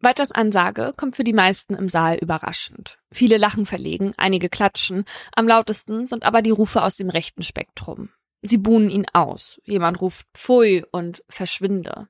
Walters 0.00 0.30
Ansage 0.30 0.94
kommt 0.96 1.16
für 1.16 1.24
die 1.24 1.32
meisten 1.32 1.74
im 1.74 1.88
Saal 1.88 2.18
überraschend. 2.18 2.98
Viele 3.10 3.36
lachen 3.36 3.66
verlegen, 3.66 4.14
einige 4.16 4.48
klatschen, 4.48 5.04
am 5.34 5.48
lautesten 5.48 6.06
sind 6.06 6.24
aber 6.24 6.42
die 6.42 6.52
Rufe 6.52 6.82
aus 6.82 6.96
dem 6.96 7.10
rechten 7.10 7.42
Spektrum. 7.42 8.10
Sie 8.42 8.58
buhnen 8.58 8.90
ihn 8.90 9.06
aus. 9.12 9.60
Jemand 9.64 10.00
ruft 10.00 10.26
Pfui 10.34 10.84
und 10.92 11.24
verschwinde. 11.28 12.06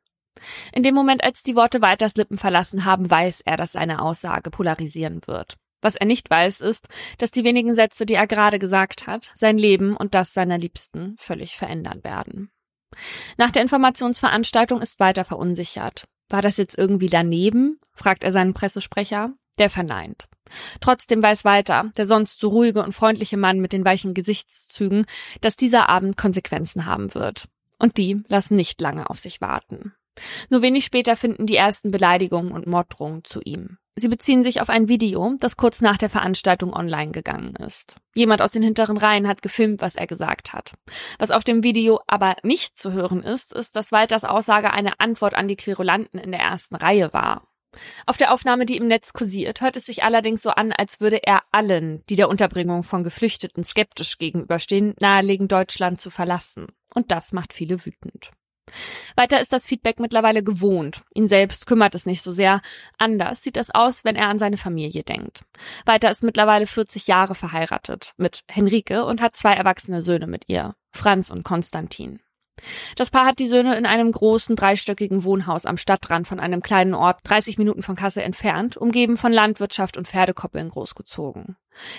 In 0.75 0.83
dem 0.83 0.95
Moment, 0.95 1.25
als 1.25 1.43
die 1.43 1.57
Worte 1.57 1.81
Walters 1.81 2.17
Lippen 2.17 2.37
verlassen 2.37 2.85
haben, 2.85 3.11
weiß 3.11 3.41
er, 3.47 3.57
dass 3.57 3.73
seine 3.73 4.03
Aussage 4.03 4.51
polarisieren 4.51 5.23
wird. 5.27 5.57
Was 5.81 5.95
er 5.95 6.07
nicht 6.07 6.29
weiß, 6.29 6.61
ist, 6.61 6.89
dass 7.19 7.31
die 7.31 7.45
wenigen 7.45 7.75
Sätze, 7.75 8.07
die 8.07 8.15
er 8.15 8.27
gerade 8.27 8.59
gesagt 8.59 9.07
hat, 9.07 9.31
sein 9.35 9.59
Leben 9.59 9.97
und 9.97 10.15
das 10.15 10.33
seiner 10.33 10.59
Liebsten 10.59 11.17
völlig 11.19 11.57
verändern 11.57 12.03
werden. 12.03 12.51
Nach 13.37 13.51
der 13.51 13.63
Informationsveranstaltung 13.63 14.81
ist 14.81 14.99
Walter 14.99 15.25
verunsichert. 15.25 16.05
War 16.29 16.43
das 16.43 16.57
jetzt 16.57 16.77
irgendwie 16.77 17.09
daneben? 17.09 17.79
fragt 17.93 18.25
er 18.25 18.33
seinen 18.33 18.55
Pressesprecher. 18.55 19.33
Der 19.59 19.71
verneint. 19.71 20.29
Trotzdem 20.81 21.23
weiß 21.23 21.45
Walter, 21.45 21.91
der 21.97 22.07
sonst 22.07 22.41
so 22.41 22.49
ruhige 22.49 22.83
und 22.83 22.93
freundliche 22.93 23.37
Mann 23.37 23.59
mit 23.61 23.73
den 23.73 23.85
weichen 23.85 24.15
Gesichtszügen, 24.15 25.05
dass 25.41 25.57
dieser 25.57 25.89
Abend 25.89 26.17
Konsequenzen 26.17 26.87
haben 26.87 27.15
wird. 27.15 27.49
Und 27.79 27.97
die 27.97 28.23
lassen 28.29 28.57
nicht 28.57 28.81
lange 28.81 29.11
auf 29.11 29.19
sich 29.19 29.41
warten. 29.41 29.95
Nur 30.51 30.63
wenig 30.63 30.85
später 30.85 31.17
finden 31.17 31.47
die 31.47 31.57
ersten 31.57 31.91
Beleidigungen 31.91 32.53
und 32.53 32.67
Morddrohungen 32.67 33.25
zu 33.25 33.41
ihm. 33.45 33.79
Sie 33.97 34.09
beziehen 34.09 34.45
sich 34.45 34.61
auf 34.61 34.69
ein 34.69 34.89
Video, 34.89 35.35
das 35.41 35.57
kurz 35.57 35.81
nach 35.81 35.97
der 35.97 36.09
Veranstaltung 36.09 36.73
online 36.73 37.11
gegangen 37.11 37.57
ist. 37.57 37.97
Jemand 38.15 38.41
aus 38.41 38.53
den 38.53 38.63
hinteren 38.63 38.97
Reihen 38.97 39.27
hat 39.27 39.43
gefilmt, 39.43 39.81
was 39.81 39.97
er 39.97 40.07
gesagt 40.07 40.53
hat. 40.53 40.75
Was 41.19 41.33
auf 41.33 41.43
dem 41.43 41.65
Video 41.65 42.01
aber 42.07 42.37
nicht 42.45 42.79
zu 42.79 42.93
hören 42.93 43.23
ist, 43.23 43.53
ist, 43.53 43.75
dass 43.75 43.91
Walters 43.91 44.25
Aussage 44.25 44.73
eine 44.73 45.01
Antwort 45.01 45.35
an 45.35 45.49
die 45.49 45.57
Querulanten 45.57 46.21
in 46.21 46.31
der 46.31 46.41
ersten 46.41 46.77
Reihe 46.77 47.13
war. 47.13 47.49
Auf 48.07 48.17
der 48.17 48.33
Aufnahme, 48.33 48.67
die 48.67 48.77
im 48.77 48.87
Netz 48.87 49.13
kursiert, 49.13 49.61
hört 49.61 49.77
es 49.77 49.87
sich 49.87 50.03
allerdings 50.03 50.43
so 50.43 50.51
an, 50.51 50.73
als 50.73 51.01
würde 51.01 51.23
er 51.23 51.43
allen, 51.51 52.05
die 52.09 52.17
der 52.17 52.29
Unterbringung 52.29 52.83
von 52.83 53.05
Geflüchteten 53.05 53.65
skeptisch 53.65 54.19
gegenüberstehen, 54.19 54.95
nahelegen, 55.01 55.49
Deutschland 55.49 56.01
zu 56.01 56.11
verlassen. 56.11 56.69
Und 56.95 57.11
das 57.11 57.33
macht 57.33 57.53
viele 57.53 57.85
wütend. 57.85 58.31
Weiter 59.17 59.41
ist 59.41 59.53
das 59.53 59.67
Feedback 59.67 60.01
mittlerweile 60.01 60.43
gewohnt. 60.43 61.03
Ihn 61.15 61.29
selbst 61.29 61.67
kümmert 61.67 61.95
es 61.95 62.07
nicht 62.07 62.23
so 62.23 62.33
sehr. 62.33 62.61
Anders 62.99 63.43
sieht 63.43 63.57
es 63.57 63.75
aus, 63.75 64.05
wenn 64.05 64.17
er 64.17 64.29
an 64.29 64.39
seine 64.39 64.57
Familie 64.57 65.03
denkt. 65.03 65.45
Weiter 65.85 66.11
ist 66.11 66.23
mittlerweile 66.23 66.67
40 66.67 67.07
Jahre 67.07 67.35
verheiratet 67.35 68.13
mit 68.17 68.43
Henrike 68.49 69.05
und 69.05 69.21
hat 69.21 69.37
zwei 69.37 69.55
erwachsene 69.55 70.03
Söhne 70.03 70.27
mit 70.27 70.45
ihr, 70.49 70.75
Franz 70.91 71.31
und 71.31 71.45
Konstantin. 71.45 72.21
Das 72.97 73.11
Paar 73.11 73.27
hat 73.27 73.39
die 73.39 73.49
Söhne 73.49 73.77
in 73.77 73.87
einem 73.87 74.11
großen 74.11 74.57
dreistöckigen 74.57 75.25
Wohnhaus 75.25 75.67
am 75.67 75.77
Stadtrand 75.77 76.27
von 76.27 76.41
einem 76.41 76.63
kleinen 76.63 76.95
Ort 76.95 77.21
30 77.25 77.59
Minuten 77.59 77.83
von 77.83 77.97
Kassel 77.97 78.23
entfernt, 78.23 78.77
umgeben 78.77 79.17
von 79.17 79.33
Landwirtschaft 79.33 79.97
und 79.97 80.09
Pferdekoppeln 80.09 80.69
großgezogen. 80.69 81.57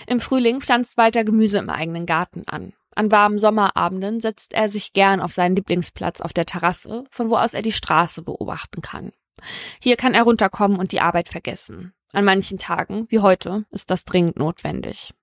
Im 0.07 0.19
Frühling 0.19 0.61
pflanzt 0.61 0.97
Walter 0.97 1.23
Gemüse 1.23 1.57
im 1.57 1.69
eigenen 1.69 2.05
Garten 2.05 2.43
an. 2.47 2.73
An 2.99 3.13
warmen 3.13 3.37
Sommerabenden 3.37 4.19
setzt 4.19 4.53
er 4.53 4.67
sich 4.67 4.91
gern 4.91 5.21
auf 5.21 5.31
seinen 5.31 5.55
Lieblingsplatz 5.55 6.19
auf 6.19 6.33
der 6.33 6.45
Terrasse, 6.45 7.05
von 7.09 7.29
wo 7.29 7.37
aus 7.37 7.53
er 7.53 7.61
die 7.61 7.71
Straße 7.71 8.23
beobachten 8.23 8.81
kann. 8.81 9.13
Hier 9.79 9.95
kann 9.95 10.13
er 10.13 10.23
runterkommen 10.23 10.77
und 10.77 10.91
die 10.91 10.99
Arbeit 10.99 11.29
vergessen. 11.29 11.93
An 12.11 12.25
manchen 12.25 12.59
Tagen, 12.59 13.05
wie 13.07 13.19
heute, 13.19 13.63
ist 13.71 13.89
das 13.89 14.03
dringend 14.03 14.35
notwendig. 14.35 15.13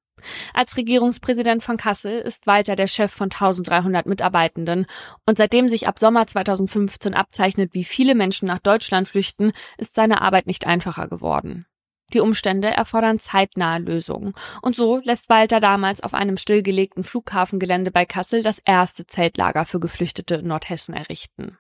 Als 0.55 0.79
Regierungspräsident 0.79 1.63
von 1.63 1.77
Kassel 1.77 2.19
ist 2.21 2.47
Walter 2.47 2.77
der 2.77 2.87
Chef 2.87 3.13
von 3.13 3.27
1300 3.27 4.07
Mitarbeitenden 4.07 4.87
und 5.27 5.37
seitdem 5.37 5.69
sich 5.69 5.87
ab 5.87 5.99
Sommer 5.99 6.27
2015 6.27 7.13
abzeichnet, 7.13 7.75
wie 7.75 7.85
viele 7.85 8.15
Menschen 8.15 8.49
nach 8.49 8.61
Deutschland 8.61 9.07
flüchten, 9.07 9.53
ist 9.77 9.97
seine 9.97 10.23
Arbeit 10.23 10.47
nicht 10.47 10.67
einfacher 10.67 11.09
geworden. 11.09 11.67
Die 12.13 12.21
Umstände 12.21 12.69
erfordern 12.69 13.19
zeitnahe 13.19 13.81
Lösungen. 13.81 14.35
Und 14.63 14.77
so 14.77 15.01
lässt 15.03 15.29
Walter 15.29 15.61
damals 15.61 16.03
auf 16.03 16.15
einem 16.15 16.37
stillgelegten 16.37 17.05
Flughafengelände 17.05 17.91
bei 17.91 18.05
Kassel 18.05 18.43
das 18.43 18.61
erste 18.61 19.07
Zeltlager 19.07 19.65
für 19.65 19.81
Geflüchtete 19.81 20.37
in 20.37 20.47
Nordhessen 20.47 20.95
errichten. 20.95 21.59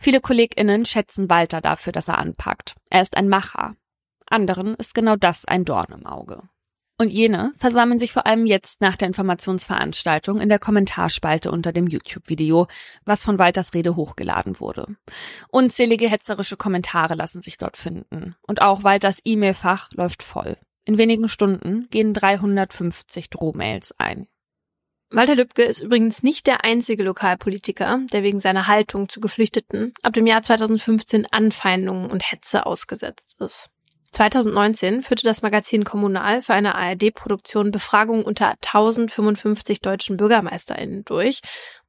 Viele 0.00 0.20
KollegInnen 0.20 0.84
schätzen 0.84 1.28
Walter 1.30 1.60
dafür, 1.60 1.92
dass 1.92 2.08
er 2.08 2.18
anpackt. 2.18 2.74
Er 2.90 3.02
ist 3.02 3.16
ein 3.16 3.28
Macher. 3.28 3.76
Anderen 4.26 4.74
ist 4.74 4.94
genau 4.94 5.16
das 5.16 5.44
ein 5.46 5.64
Dorn 5.64 5.92
im 5.92 6.06
Auge. 6.06 6.42
Und 7.00 7.10
jene 7.10 7.52
versammeln 7.56 8.00
sich 8.00 8.12
vor 8.12 8.26
allem 8.26 8.44
jetzt 8.44 8.80
nach 8.80 8.96
der 8.96 9.06
Informationsveranstaltung 9.06 10.40
in 10.40 10.48
der 10.48 10.58
Kommentarspalte 10.58 11.52
unter 11.52 11.72
dem 11.72 11.86
YouTube-Video, 11.86 12.66
was 13.04 13.22
von 13.22 13.38
Walters 13.38 13.72
Rede 13.72 13.94
hochgeladen 13.94 14.58
wurde. 14.58 14.96
Unzählige 15.48 16.08
hetzerische 16.08 16.56
Kommentare 16.56 17.14
lassen 17.14 17.40
sich 17.40 17.56
dort 17.56 17.76
finden. 17.76 18.34
Und 18.42 18.62
auch 18.62 18.82
Walters 18.82 19.20
E-Mail-Fach 19.24 19.90
läuft 19.92 20.24
voll. 20.24 20.56
In 20.84 20.98
wenigen 20.98 21.28
Stunden 21.28 21.86
gehen 21.90 22.14
350 22.14 23.30
Drohmails 23.30 23.94
ein. 23.98 24.26
Walter 25.10 25.36
Lübcke 25.36 25.62
ist 25.62 25.80
übrigens 25.80 26.24
nicht 26.24 26.48
der 26.48 26.64
einzige 26.64 27.04
Lokalpolitiker, 27.04 28.00
der 28.12 28.24
wegen 28.24 28.40
seiner 28.40 28.66
Haltung 28.66 29.08
zu 29.08 29.20
Geflüchteten 29.20 29.94
ab 30.02 30.14
dem 30.14 30.26
Jahr 30.26 30.42
2015 30.42 31.26
Anfeindungen 31.30 32.10
und 32.10 32.30
Hetze 32.30 32.66
ausgesetzt 32.66 33.40
ist. 33.40 33.70
2019 34.12 35.02
führte 35.02 35.24
das 35.24 35.42
Magazin 35.42 35.84
Kommunal 35.84 36.42
für 36.42 36.54
eine 36.54 36.74
ARD-Produktion 36.74 37.70
Befragungen 37.70 38.24
unter 38.24 38.50
1055 38.50 39.80
deutschen 39.80 40.16
BürgermeisterInnen 40.16 41.04
durch. 41.04 41.40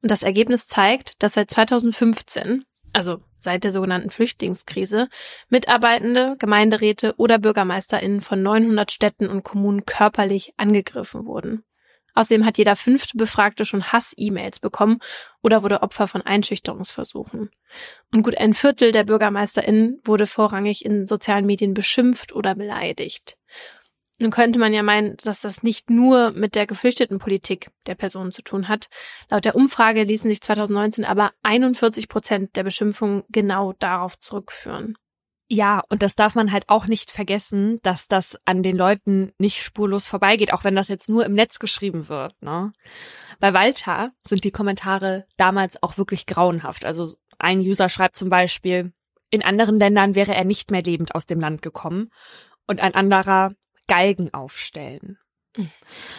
Und 0.02 0.10
das 0.10 0.22
Ergebnis 0.22 0.66
zeigt, 0.66 1.14
dass 1.22 1.34
seit 1.34 1.50
2015, 1.50 2.64
also 2.92 3.22
seit 3.38 3.64
der 3.64 3.72
sogenannten 3.72 4.10
Flüchtlingskrise, 4.10 5.08
Mitarbeitende, 5.48 6.36
Gemeinderäte 6.38 7.14
oder 7.16 7.38
BürgermeisterInnen 7.38 8.20
von 8.20 8.42
900 8.42 8.92
Städten 8.92 9.28
und 9.28 9.42
Kommunen 9.42 9.86
körperlich 9.86 10.52
angegriffen 10.56 11.26
wurden. 11.26 11.64
Außerdem 12.14 12.44
hat 12.44 12.58
jeder 12.58 12.76
fünfte 12.76 13.16
Befragte 13.16 13.64
schon 13.64 13.92
Hass-E-Mails 13.92 14.60
bekommen 14.60 14.98
oder 15.42 15.62
wurde 15.62 15.82
Opfer 15.82 16.08
von 16.08 16.22
Einschüchterungsversuchen. 16.22 17.50
Und 18.12 18.22
gut 18.22 18.36
ein 18.38 18.54
Viertel 18.54 18.92
der 18.92 19.04
BürgermeisterInnen 19.04 20.00
wurde 20.04 20.26
vorrangig 20.26 20.84
in 20.84 21.06
sozialen 21.06 21.46
Medien 21.46 21.74
beschimpft 21.74 22.34
oder 22.34 22.54
beleidigt. 22.54 23.36
Nun 24.20 24.30
könnte 24.30 24.58
man 24.58 24.74
ja 24.74 24.82
meinen, 24.82 25.16
dass 25.24 25.40
das 25.40 25.62
nicht 25.62 25.88
nur 25.88 26.32
mit 26.32 26.54
der 26.54 26.66
geflüchteten 26.66 27.18
Politik 27.18 27.70
der 27.86 27.94
Person 27.94 28.32
zu 28.32 28.42
tun 28.42 28.68
hat. 28.68 28.90
Laut 29.30 29.46
der 29.46 29.56
Umfrage 29.56 30.02
ließen 30.02 30.28
sich 30.28 30.42
2019 30.42 31.06
aber 31.06 31.32
41 31.42 32.06
Prozent 32.06 32.54
der 32.54 32.64
Beschimpfungen 32.64 33.24
genau 33.30 33.72
darauf 33.78 34.18
zurückführen. 34.18 34.98
Ja, 35.52 35.82
und 35.88 36.04
das 36.04 36.14
darf 36.14 36.36
man 36.36 36.52
halt 36.52 36.68
auch 36.68 36.86
nicht 36.86 37.10
vergessen, 37.10 37.80
dass 37.82 38.06
das 38.06 38.38
an 38.44 38.62
den 38.62 38.76
Leuten 38.76 39.32
nicht 39.36 39.64
spurlos 39.64 40.06
vorbeigeht, 40.06 40.52
auch 40.52 40.62
wenn 40.62 40.76
das 40.76 40.86
jetzt 40.86 41.08
nur 41.08 41.26
im 41.26 41.34
Netz 41.34 41.58
geschrieben 41.58 42.08
wird. 42.08 42.40
Ne? 42.40 42.72
Bei 43.40 43.52
Walter 43.52 44.12
sind 44.28 44.44
die 44.44 44.52
Kommentare 44.52 45.26
damals 45.36 45.82
auch 45.82 45.98
wirklich 45.98 46.26
grauenhaft. 46.26 46.84
Also 46.84 47.16
ein 47.40 47.58
User 47.58 47.88
schreibt 47.88 48.14
zum 48.14 48.28
Beispiel, 48.28 48.92
in 49.30 49.42
anderen 49.42 49.80
Ländern 49.80 50.14
wäre 50.14 50.36
er 50.36 50.44
nicht 50.44 50.70
mehr 50.70 50.84
lebend 50.84 51.16
aus 51.16 51.26
dem 51.26 51.40
Land 51.40 51.62
gekommen. 51.62 52.10
Und 52.68 52.78
ein 52.78 52.94
anderer, 52.94 53.52
Galgen 53.88 54.32
aufstellen. 54.32 55.18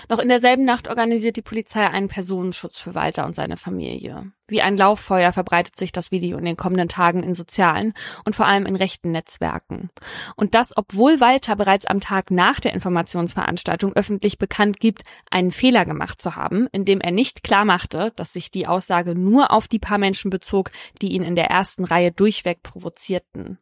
Noch 0.09 0.19
in 0.19 0.27
derselben 0.27 0.65
Nacht 0.65 0.89
organisiert 0.89 1.37
die 1.37 1.41
Polizei 1.41 1.87
einen 1.87 2.09
Personenschutz 2.09 2.77
für 2.77 2.95
Walter 2.95 3.25
und 3.25 3.33
seine 3.33 3.55
Familie. 3.55 4.33
Wie 4.47 4.61
ein 4.61 4.75
Lauffeuer 4.75 5.31
verbreitet 5.31 5.77
sich 5.77 5.93
das 5.93 6.11
Video 6.11 6.37
in 6.37 6.43
den 6.43 6.57
kommenden 6.57 6.89
Tagen 6.89 7.23
in 7.23 7.33
sozialen 7.33 7.93
und 8.25 8.35
vor 8.35 8.45
allem 8.45 8.65
in 8.65 8.75
rechten 8.75 9.11
Netzwerken. 9.11 9.89
Und 10.35 10.53
das, 10.53 10.75
obwohl 10.75 11.21
Walter 11.21 11.55
bereits 11.55 11.85
am 11.85 12.01
Tag 12.01 12.29
nach 12.29 12.59
der 12.59 12.73
Informationsveranstaltung 12.73 13.93
öffentlich 13.93 14.37
bekannt 14.37 14.81
gibt, 14.81 15.03
einen 15.29 15.51
Fehler 15.51 15.85
gemacht 15.85 16.21
zu 16.21 16.35
haben, 16.35 16.67
indem 16.73 16.99
er 16.99 17.11
nicht 17.11 17.41
klar 17.41 17.63
machte, 17.63 18.11
dass 18.17 18.33
sich 18.33 18.51
die 18.51 18.67
Aussage 18.67 19.15
nur 19.15 19.51
auf 19.51 19.69
die 19.69 19.79
paar 19.79 19.97
Menschen 19.97 20.29
bezog, 20.29 20.71
die 21.01 21.13
ihn 21.13 21.23
in 21.23 21.37
der 21.37 21.49
ersten 21.49 21.85
Reihe 21.85 22.11
durchweg 22.11 22.63
provozierten. 22.63 23.59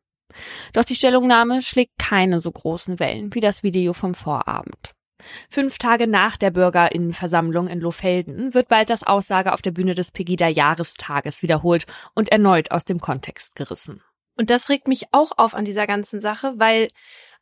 Doch 0.74 0.84
die 0.84 0.96
Stellungnahme 0.96 1.62
schlägt 1.62 2.00
keine 2.00 2.40
so 2.40 2.52
großen 2.52 3.00
Wellen 3.00 3.34
wie 3.36 3.40
das 3.40 3.62
Video 3.62 3.94
vom 3.94 4.16
Vorabend. 4.16 4.96
Fünf 5.50 5.78
Tage 5.78 6.08
nach 6.08 6.38
der 6.38 6.52
Bürgerinnenversammlung 6.52 7.68
in 7.68 7.80
Lohfelden 7.80 8.54
wird 8.54 8.72
Walters 8.72 9.04
Aussage 9.04 9.54
auf 9.54 9.62
der 9.62 9.72
Bühne 9.72 9.96
des 9.96 10.12
Pegida-Jahrestages 10.12 11.42
wiederholt 11.42 11.86
und 12.16 12.32
erneut 12.32 12.72
aus 12.72 12.86
dem 12.86 13.00
Kontext 13.00 13.56
gerissen. 13.56 14.02
Und 14.36 14.50
das 14.50 14.70
regt 14.70 14.88
mich 14.88 15.08
auch 15.12 15.32
auf 15.38 15.54
an 15.54 15.66
dieser 15.66 15.86
ganzen 15.86 16.22
Sache, 16.22 16.54
weil 16.56 16.88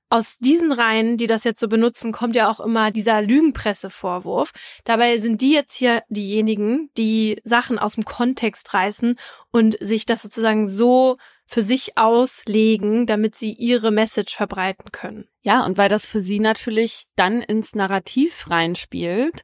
aus 0.10 0.38
diesen 0.38 0.72
Reihen, 0.72 1.18
die 1.18 1.28
das 1.28 1.44
jetzt 1.44 1.60
so 1.60 1.68
benutzen, 1.68 2.12
kommt 2.12 2.36
ja 2.36 2.50
auch 2.50 2.60
immer 2.60 2.92
dieser 2.92 3.22
Lügenpressevorwurf. 3.22 4.52
Dabei 4.86 5.18
sind 5.18 5.42
die 5.42 5.52
jetzt 5.52 5.74
hier 5.74 6.02
diejenigen, 6.10 6.90
die 6.98 7.42
Sachen 7.44 7.78
aus 7.78 7.96
dem 7.96 8.06
Kontext 8.06 8.74
reißen 8.74 9.18
und 9.52 9.78
sich 9.82 10.06
das 10.06 10.22
sozusagen 10.22 10.68
so 10.68 11.18
für 11.48 11.62
sich 11.62 11.98
auslegen, 11.98 13.06
damit 13.06 13.34
sie 13.34 13.54
ihre 13.54 13.90
Message 13.90 14.36
verbreiten 14.36 14.92
können. 14.92 15.28
Ja, 15.42 15.66
und 15.66 15.78
weil 15.78 15.88
das 15.88 16.06
für 16.06 16.20
sie 16.20 16.40
natürlich 16.40 17.06
dann 17.16 17.42
ins 17.42 17.74
Narrativ 17.74 18.50
reinspielt, 18.50 19.44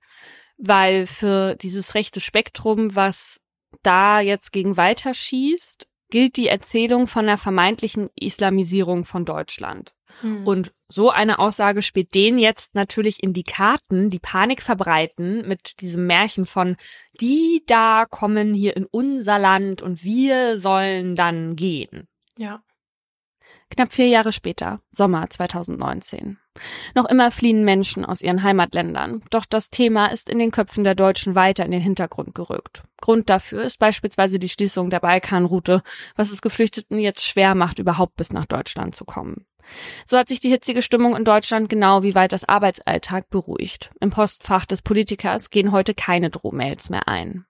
weil 0.58 1.08
für 1.08 1.56
dieses 1.56 1.96
rechte 1.96 2.20
Spektrum, 2.20 2.94
was 2.96 3.40
da 3.84 4.20
jetzt 4.20 4.52
gegen 4.52 4.76
weiter 4.76 5.14
schießt, 5.14 5.88
gilt 6.10 6.36
die 6.36 6.48
Erzählung 6.48 7.08
von 7.08 7.26
der 7.26 7.38
vermeintlichen 7.38 8.10
Islamisierung 8.16 9.06
von 9.06 9.24
Deutschland. 9.26 9.94
Hm. 10.22 10.46
Und 10.46 10.74
so 10.94 11.10
eine 11.10 11.40
Aussage 11.40 11.82
spielt 11.82 12.14
denen 12.14 12.38
jetzt 12.38 12.76
natürlich 12.76 13.24
in 13.24 13.34
die 13.34 13.44
Karten, 13.44 14.12
die 14.12 14.20
Panik 14.20 14.62
verbreiten 14.62 15.48
mit 15.48 15.82
diesem 15.82 16.06
Märchen 16.06 16.46
von, 16.46 16.76
die 17.20 17.64
da 17.66 18.06
kommen 18.08 18.54
hier 18.54 18.78
in 18.78 18.86
unser 18.86 19.40
Land 19.40 19.82
und 19.82 20.04
wir 20.04 20.62
sollen 20.62 21.16
dann 21.16 21.56
gehen. 21.56 22.08
Ja. 22.38 22.62
Knapp 23.72 23.92
vier 23.92 24.08
Jahre 24.08 24.32
später, 24.32 24.82
Sommer 24.92 25.28
2019. 25.28 26.38
Noch 26.94 27.06
immer 27.06 27.32
fliehen 27.32 27.66
Menschen 27.66 28.06
aus 28.06 28.22
ihren 28.22 28.44
Heimatländern, 28.44 29.24
doch 29.32 29.46
das 29.46 29.72
Thema 29.72 30.08
ist 30.08 30.30
in 30.30 30.38
den 30.38 30.52
Köpfen 30.52 30.84
der 30.84 30.94
Deutschen 30.94 31.34
weiter 31.34 31.66
in 31.66 31.72
den 31.72 31.82
Hintergrund 31.82 32.36
gerückt. 32.36 32.84
Grund 33.02 33.32
dafür 33.32 33.64
ist 33.64 33.80
beispielsweise 33.80 34.38
die 34.38 34.50
Schließung 34.50 34.92
der 34.92 35.00
Balkanroute, 35.00 35.82
was 36.16 36.30
es 36.30 36.44
Geflüchteten 36.44 37.00
jetzt 37.00 37.26
schwer 37.26 37.56
macht, 37.56 37.80
überhaupt 37.80 38.16
bis 38.16 38.32
nach 38.32 38.46
Deutschland 38.46 38.94
zu 38.94 39.06
kommen. 39.06 39.48
So 40.06 40.18
hat 40.18 40.28
sich 40.28 40.40
die 40.40 40.50
hitzige 40.50 40.82
Stimmung 40.82 41.16
in 41.16 41.26
Deutschland 41.26 41.70
genau 41.70 42.04
wie 42.04 42.16
weit 42.16 42.32
das 42.32 42.48
Arbeitsalltag 42.48 43.30
beruhigt. 43.30 43.92
Im 44.00 44.10
Postfach 44.10 44.66
des 44.66 44.82
Politikers 44.82 45.50
gehen 45.50 45.72
heute 45.72 45.94
keine 45.94 46.30
Drohmails 46.30 46.90
mehr 46.90 47.08
ein. 47.08 47.46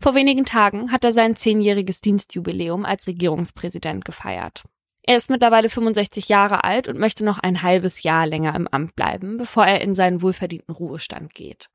Vor 0.00 0.14
wenigen 0.14 0.44
Tagen 0.44 0.92
hat 0.92 1.04
er 1.04 1.12
sein 1.12 1.36
zehnjähriges 1.36 2.00
Dienstjubiläum 2.00 2.84
als 2.84 3.06
Regierungspräsident 3.06 4.04
gefeiert. 4.04 4.64
Er 5.08 5.16
ist 5.16 5.30
mittlerweile 5.30 5.70
65 5.70 6.28
Jahre 6.28 6.64
alt 6.64 6.86
und 6.86 6.98
möchte 6.98 7.24
noch 7.24 7.38
ein 7.38 7.62
halbes 7.62 8.02
Jahr 8.02 8.26
länger 8.26 8.54
im 8.54 8.68
Amt 8.68 8.94
bleiben, 8.94 9.38
bevor 9.38 9.64
er 9.64 9.80
in 9.80 9.94
seinen 9.94 10.20
wohlverdienten 10.20 10.74
Ruhestand 10.74 11.34
geht. 11.34 11.70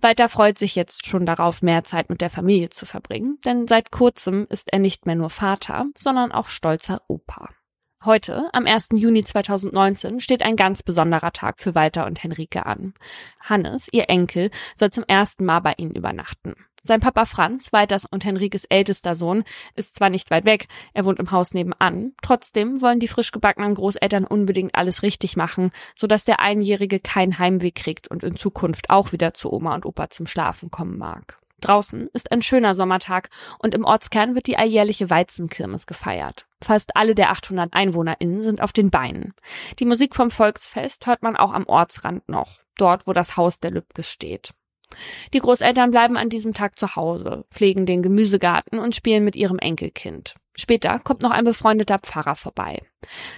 Walter 0.00 0.28
freut 0.28 0.56
sich 0.56 0.76
jetzt 0.76 1.04
schon 1.04 1.26
darauf, 1.26 1.62
mehr 1.62 1.82
Zeit 1.82 2.10
mit 2.10 2.20
der 2.20 2.30
Familie 2.30 2.70
zu 2.70 2.86
verbringen, 2.86 3.38
denn 3.44 3.66
seit 3.66 3.90
kurzem 3.90 4.46
ist 4.50 4.72
er 4.72 4.78
nicht 4.78 5.04
mehr 5.04 5.16
nur 5.16 5.30
Vater, 5.30 5.86
sondern 5.96 6.30
auch 6.30 6.46
stolzer 6.46 7.02
Opa. 7.08 7.48
Heute, 8.06 8.48
am 8.52 8.66
1. 8.66 8.90
Juni 8.92 9.24
2019, 9.24 10.20
steht 10.20 10.44
ein 10.44 10.54
ganz 10.54 10.84
besonderer 10.84 11.32
Tag 11.32 11.58
für 11.58 11.74
Walter 11.74 12.06
und 12.06 12.22
Henrike 12.22 12.64
an. 12.64 12.94
Hannes, 13.40 13.88
ihr 13.90 14.08
Enkel, 14.08 14.52
soll 14.76 14.92
zum 14.92 15.02
ersten 15.08 15.44
Mal 15.44 15.58
bei 15.58 15.74
ihnen 15.76 15.90
übernachten. 15.90 16.54
Sein 16.84 17.00
Papa 17.00 17.24
Franz, 17.24 17.72
Walters 17.72 18.04
und 18.04 18.24
Henrikes 18.24 18.64
ältester 18.66 19.16
Sohn, 19.16 19.42
ist 19.74 19.96
zwar 19.96 20.08
nicht 20.08 20.30
weit 20.30 20.44
weg, 20.44 20.68
er 20.94 21.04
wohnt 21.04 21.18
im 21.18 21.32
Haus 21.32 21.52
nebenan, 21.52 22.12
trotzdem 22.22 22.80
wollen 22.80 23.00
die 23.00 23.08
frisch 23.08 23.32
gebackenen 23.32 23.74
Großeltern 23.74 24.24
unbedingt 24.24 24.76
alles 24.76 25.02
richtig 25.02 25.36
machen, 25.36 25.72
sodass 25.96 26.24
der 26.24 26.38
Einjährige 26.38 27.00
kein 27.00 27.40
Heimweh 27.40 27.72
kriegt 27.72 28.06
und 28.06 28.22
in 28.22 28.36
Zukunft 28.36 28.88
auch 28.88 29.10
wieder 29.10 29.34
zu 29.34 29.52
Oma 29.52 29.74
und 29.74 29.84
Opa 29.84 30.10
zum 30.10 30.28
Schlafen 30.28 30.70
kommen 30.70 30.96
mag. 30.96 31.40
Draußen 31.60 32.08
ist 32.12 32.32
ein 32.32 32.42
schöner 32.42 32.74
Sommertag 32.74 33.30
und 33.58 33.74
im 33.74 33.84
Ortskern 33.84 34.34
wird 34.34 34.46
die 34.46 34.58
alljährliche 34.58 35.08
Weizenkirmes 35.08 35.86
gefeiert. 35.86 36.46
Fast 36.62 36.96
alle 36.96 37.14
der 37.14 37.30
800 37.30 37.72
EinwohnerInnen 37.72 38.42
sind 38.42 38.60
auf 38.60 38.72
den 38.72 38.90
Beinen. 38.90 39.34
Die 39.78 39.86
Musik 39.86 40.14
vom 40.14 40.30
Volksfest 40.30 41.06
hört 41.06 41.22
man 41.22 41.36
auch 41.36 41.52
am 41.52 41.66
Ortsrand 41.66 42.28
noch, 42.28 42.60
dort 42.76 43.06
wo 43.06 43.12
das 43.12 43.36
Haus 43.36 43.58
der 43.58 43.70
Lübkes 43.70 44.10
steht. 44.10 44.52
Die 45.32 45.40
Großeltern 45.40 45.90
bleiben 45.90 46.16
an 46.16 46.28
diesem 46.28 46.54
Tag 46.54 46.78
zu 46.78 46.94
Hause, 46.94 47.44
pflegen 47.50 47.86
den 47.86 48.02
Gemüsegarten 48.02 48.78
und 48.78 48.94
spielen 48.94 49.24
mit 49.24 49.34
ihrem 49.34 49.58
Enkelkind. 49.58 50.36
Später 50.54 50.98
kommt 51.00 51.22
noch 51.22 51.32
ein 51.32 51.44
befreundeter 51.44 51.98
Pfarrer 51.98 52.36
vorbei. 52.36 52.82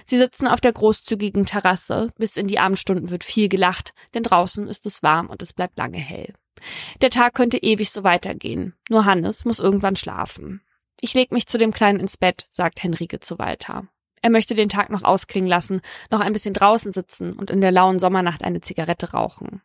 Sie 0.05 0.17
sitzen 0.17 0.47
auf 0.47 0.61
der 0.61 0.71
großzügigen 0.71 1.45
Terrasse, 1.45 2.13
bis 2.17 2.37
in 2.37 2.47
die 2.47 2.59
Abendstunden 2.59 3.09
wird 3.09 3.23
viel 3.23 3.49
gelacht, 3.49 3.93
denn 4.13 4.23
draußen 4.23 4.67
ist 4.67 4.85
es 4.85 5.03
warm 5.03 5.27
und 5.27 5.41
es 5.41 5.53
bleibt 5.53 5.77
lange 5.77 5.97
hell. 5.97 6.33
Der 7.01 7.09
Tag 7.09 7.33
könnte 7.33 7.57
ewig 7.57 7.91
so 7.91 8.03
weitergehen. 8.03 8.73
Nur 8.89 9.05
Hannes 9.05 9.45
muss 9.45 9.59
irgendwann 9.59 9.95
schlafen. 9.95 10.61
Ich 11.01 11.13
leg 11.13 11.31
mich 11.31 11.47
zu 11.47 11.57
dem 11.57 11.71
Kleinen 11.71 11.99
ins 11.99 12.17
Bett, 12.17 12.47
sagt 12.51 12.83
Henrike 12.83 13.19
zu 13.19 13.39
Walter. 13.39 13.87
Er 14.21 14.29
möchte 14.29 14.53
den 14.53 14.69
Tag 14.69 14.89
noch 14.89 15.03
ausklingen 15.03 15.49
lassen, 15.49 15.81
noch 16.11 16.19
ein 16.19 16.33
bisschen 16.33 16.53
draußen 16.53 16.91
sitzen 16.91 17.33
und 17.33 17.49
in 17.49 17.61
der 17.61 17.71
lauen 17.71 17.99
Sommernacht 17.99 18.43
eine 18.43 18.61
Zigarette 18.61 19.11
rauchen. 19.11 19.61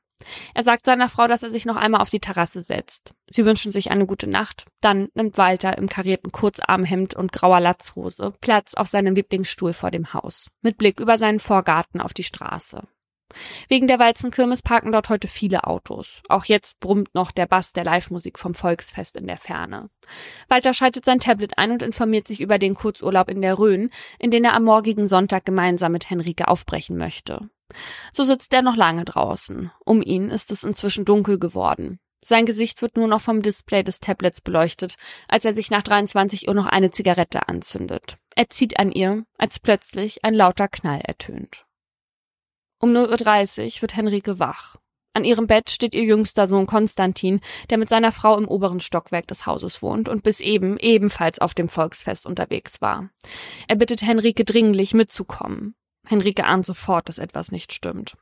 Er 0.54 0.62
sagt 0.62 0.87
seiner 0.87 1.09
Frau, 1.09 1.26
dass 1.26 1.42
er 1.42 1.50
sich 1.50 1.64
noch 1.64 1.76
einmal 1.76 2.00
auf 2.00 2.11
die 2.11 2.20
Terrasse 2.20 2.62
setzt. 2.62 3.14
Sie 3.28 3.44
wünschen 3.44 3.72
sich 3.72 3.90
eine 3.90 4.07
gute 4.07 4.28
Nacht. 4.28 4.66
Dann 4.80 5.09
nimmt 5.14 5.38
Walter 5.38 5.76
im 5.76 5.88
karierten 5.88 6.30
Kurzarmhemd 6.30 7.14
und 7.14 7.33
grauer 7.33 7.61
Latzhose 7.61 8.33
Platz 8.40 8.74
auf 8.74 8.88
seinem 8.88 9.14
Lieblingsstuhl 9.14 9.72
vor 9.72 9.90
dem 9.90 10.14
Haus, 10.14 10.48
mit 10.62 10.78
Blick 10.78 11.00
über 11.00 11.18
seinen 11.18 11.40
Vorgarten 11.40 12.00
auf 12.00 12.14
die 12.14 12.22
Straße. 12.22 12.83
Wegen 13.68 13.87
der 13.87 13.98
Walzenkirmes 13.98 14.62
parken 14.62 14.92
dort 14.92 15.08
heute 15.08 15.28
viele 15.28 15.64
Autos. 15.64 16.22
Auch 16.28 16.44
jetzt 16.44 16.80
brummt 16.80 17.14
noch 17.14 17.32
der 17.32 17.46
Bass 17.46 17.72
der 17.72 17.84
Live-Musik 17.84 18.38
vom 18.38 18.54
Volksfest 18.54 19.16
in 19.16 19.26
der 19.26 19.38
Ferne. 19.38 19.90
Walter 20.48 20.74
schaltet 20.74 21.04
sein 21.04 21.20
Tablet 21.20 21.58
ein 21.58 21.72
und 21.72 21.82
informiert 21.82 22.28
sich 22.28 22.40
über 22.40 22.58
den 22.58 22.74
Kurzurlaub 22.74 23.30
in 23.30 23.42
der 23.42 23.58
Rhön, 23.58 23.90
in 24.18 24.30
den 24.30 24.44
er 24.44 24.54
am 24.54 24.64
morgigen 24.64 25.08
Sonntag 25.08 25.44
gemeinsam 25.44 25.92
mit 25.92 26.10
Henrike 26.10 26.48
aufbrechen 26.48 26.96
möchte. 26.96 27.48
So 28.12 28.24
sitzt 28.24 28.52
er 28.52 28.62
noch 28.62 28.76
lange 28.76 29.04
draußen. 29.04 29.70
Um 29.84 30.02
ihn 30.02 30.30
ist 30.30 30.50
es 30.50 30.64
inzwischen 30.64 31.04
dunkel 31.04 31.38
geworden. 31.38 31.98
Sein 32.20 32.46
Gesicht 32.46 32.80
wird 32.80 32.96
nur 32.96 33.06
noch 33.06 33.20
vom 33.20 33.42
Display 33.42 33.82
des 33.82 34.00
Tablets 34.00 34.40
beleuchtet, 34.40 34.94
als 35.28 35.44
er 35.44 35.52
sich 35.52 35.70
nach 35.70 35.82
23 35.82 36.48
Uhr 36.48 36.54
noch 36.54 36.64
eine 36.64 36.90
Zigarette 36.90 37.48
anzündet. 37.48 38.16
Er 38.34 38.48
zieht 38.48 38.78
an 38.78 38.92
ihr, 38.92 39.26
als 39.37 39.60
plötzlich 39.60 40.24
ein 40.24 40.32
lauter 40.32 40.68
Knall 40.68 41.02
ertönt. 41.02 41.66
Um 42.80 42.90
0.30 42.90 43.76
Uhr 43.76 43.82
wird 43.82 43.96
Henrike 43.96 44.38
wach. 44.38 44.76
An 45.16 45.24
ihrem 45.24 45.46
Bett 45.46 45.70
steht 45.70 45.94
ihr 45.94 46.02
jüngster 46.02 46.48
Sohn 46.48 46.66
Konstantin, 46.66 47.40
der 47.70 47.78
mit 47.78 47.88
seiner 47.88 48.10
Frau 48.10 48.37
im 48.37 48.48
oberen 48.48 48.80
Stockwerk 48.80 49.28
des 49.28 49.46
Hauses 49.46 49.80
wohnt 49.80 50.08
und 50.08 50.24
bis 50.24 50.40
eben 50.40 50.76
ebenfalls 50.78 51.38
auf 51.38 51.54
dem 51.54 51.68
Volksfest 51.68 52.26
unterwegs 52.26 52.80
war. 52.80 53.10
Er 53.68 53.76
bittet 53.76 54.02
Henrike 54.02 54.44
dringlich 54.44 54.92
mitzukommen. 54.92 55.76
Henrike 56.04 56.44
ahnt 56.44 56.66
sofort, 56.66 57.08
dass 57.08 57.18
etwas 57.18 57.52
nicht 57.52 57.72
stimmt. 57.72 58.16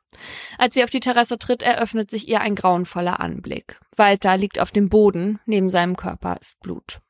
Als 0.58 0.74
sie 0.74 0.84
auf 0.84 0.90
die 0.90 1.00
Terrasse 1.00 1.38
tritt, 1.38 1.62
eröffnet 1.62 2.10
sich 2.10 2.28
ihr 2.28 2.40
ein 2.42 2.54
grauenvoller 2.54 3.20
Anblick. 3.20 3.80
Walter 3.96 4.36
liegt 4.36 4.58
auf 4.58 4.70
dem 4.70 4.90
Boden, 4.90 5.40
neben 5.46 5.70
seinem 5.70 5.96
Körper 5.96 6.36
ist 6.40 6.60
Blut. 6.60 7.00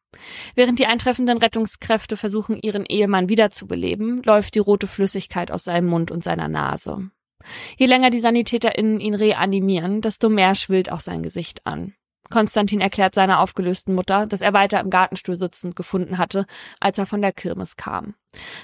Während 0.54 0.78
die 0.78 0.86
eintreffenden 0.86 1.38
Rettungskräfte 1.38 2.16
versuchen, 2.16 2.58
ihren 2.60 2.86
Ehemann 2.86 3.28
wiederzubeleben, 3.28 4.22
läuft 4.22 4.54
die 4.54 4.60
rote 4.60 4.86
Flüssigkeit 4.86 5.50
aus 5.50 5.64
seinem 5.64 5.88
Mund 5.88 6.10
und 6.10 6.22
seiner 6.22 6.48
Nase. 6.48 7.10
Je 7.76 7.86
länger 7.86 8.10
die 8.10 8.20
SanitäterInnen 8.20 9.00
ihn 9.00 9.14
reanimieren, 9.14 10.00
desto 10.00 10.28
mehr 10.28 10.54
schwillt 10.54 10.90
auch 10.90 11.00
sein 11.00 11.22
Gesicht 11.22 11.66
an. 11.66 11.94
Konstantin 12.30 12.80
erklärt 12.80 13.14
seiner 13.14 13.40
aufgelösten 13.40 13.94
Mutter, 13.94 14.26
dass 14.26 14.40
er 14.40 14.54
weiter 14.54 14.80
im 14.80 14.88
Gartenstuhl 14.88 15.36
sitzend 15.36 15.76
gefunden 15.76 16.16
hatte, 16.16 16.46
als 16.80 16.96
er 16.96 17.04
von 17.04 17.20
der 17.20 17.32
Kirmes 17.32 17.76
kam. 17.76 18.14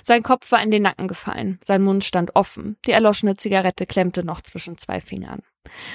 Sein 0.04 0.22
Kopf 0.22 0.50
war 0.50 0.62
in 0.62 0.70
den 0.70 0.82
Nacken 0.82 1.06
gefallen, 1.06 1.60
sein 1.62 1.82
Mund 1.82 2.02
stand 2.02 2.34
offen, 2.34 2.78
die 2.86 2.92
erloschene 2.92 3.36
Zigarette 3.36 3.84
klemmte 3.84 4.24
noch 4.24 4.40
zwischen 4.40 4.78
zwei 4.78 5.02
Fingern. 5.02 5.42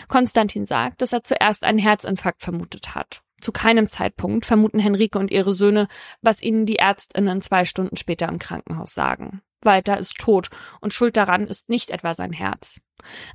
Konstantin 0.07 0.67
sagt, 0.67 1.01
dass 1.01 1.13
er 1.13 1.23
zuerst 1.23 1.63
einen 1.63 1.79
Herzinfarkt 1.79 2.43
vermutet 2.43 2.93
hat. 2.93 3.23
Zu 3.41 3.51
keinem 3.51 3.89
Zeitpunkt 3.89 4.45
vermuten 4.45 4.79
Henrike 4.79 5.17
und 5.17 5.31
ihre 5.31 5.53
Söhne, 5.53 5.87
was 6.21 6.41
ihnen 6.41 6.65
die 6.65 6.77
Ärztinnen 6.77 7.41
zwei 7.41 7.65
Stunden 7.65 7.97
später 7.97 8.29
im 8.29 8.39
Krankenhaus 8.39 8.93
sagen. 8.93 9.41
Walter 9.65 9.97
ist 9.97 10.17
tot 10.17 10.49
und 10.81 10.93
schuld 10.93 11.17
daran 11.17 11.47
ist 11.47 11.69
nicht 11.69 11.91
etwa 11.91 12.15
sein 12.15 12.33
Herz. 12.33 12.81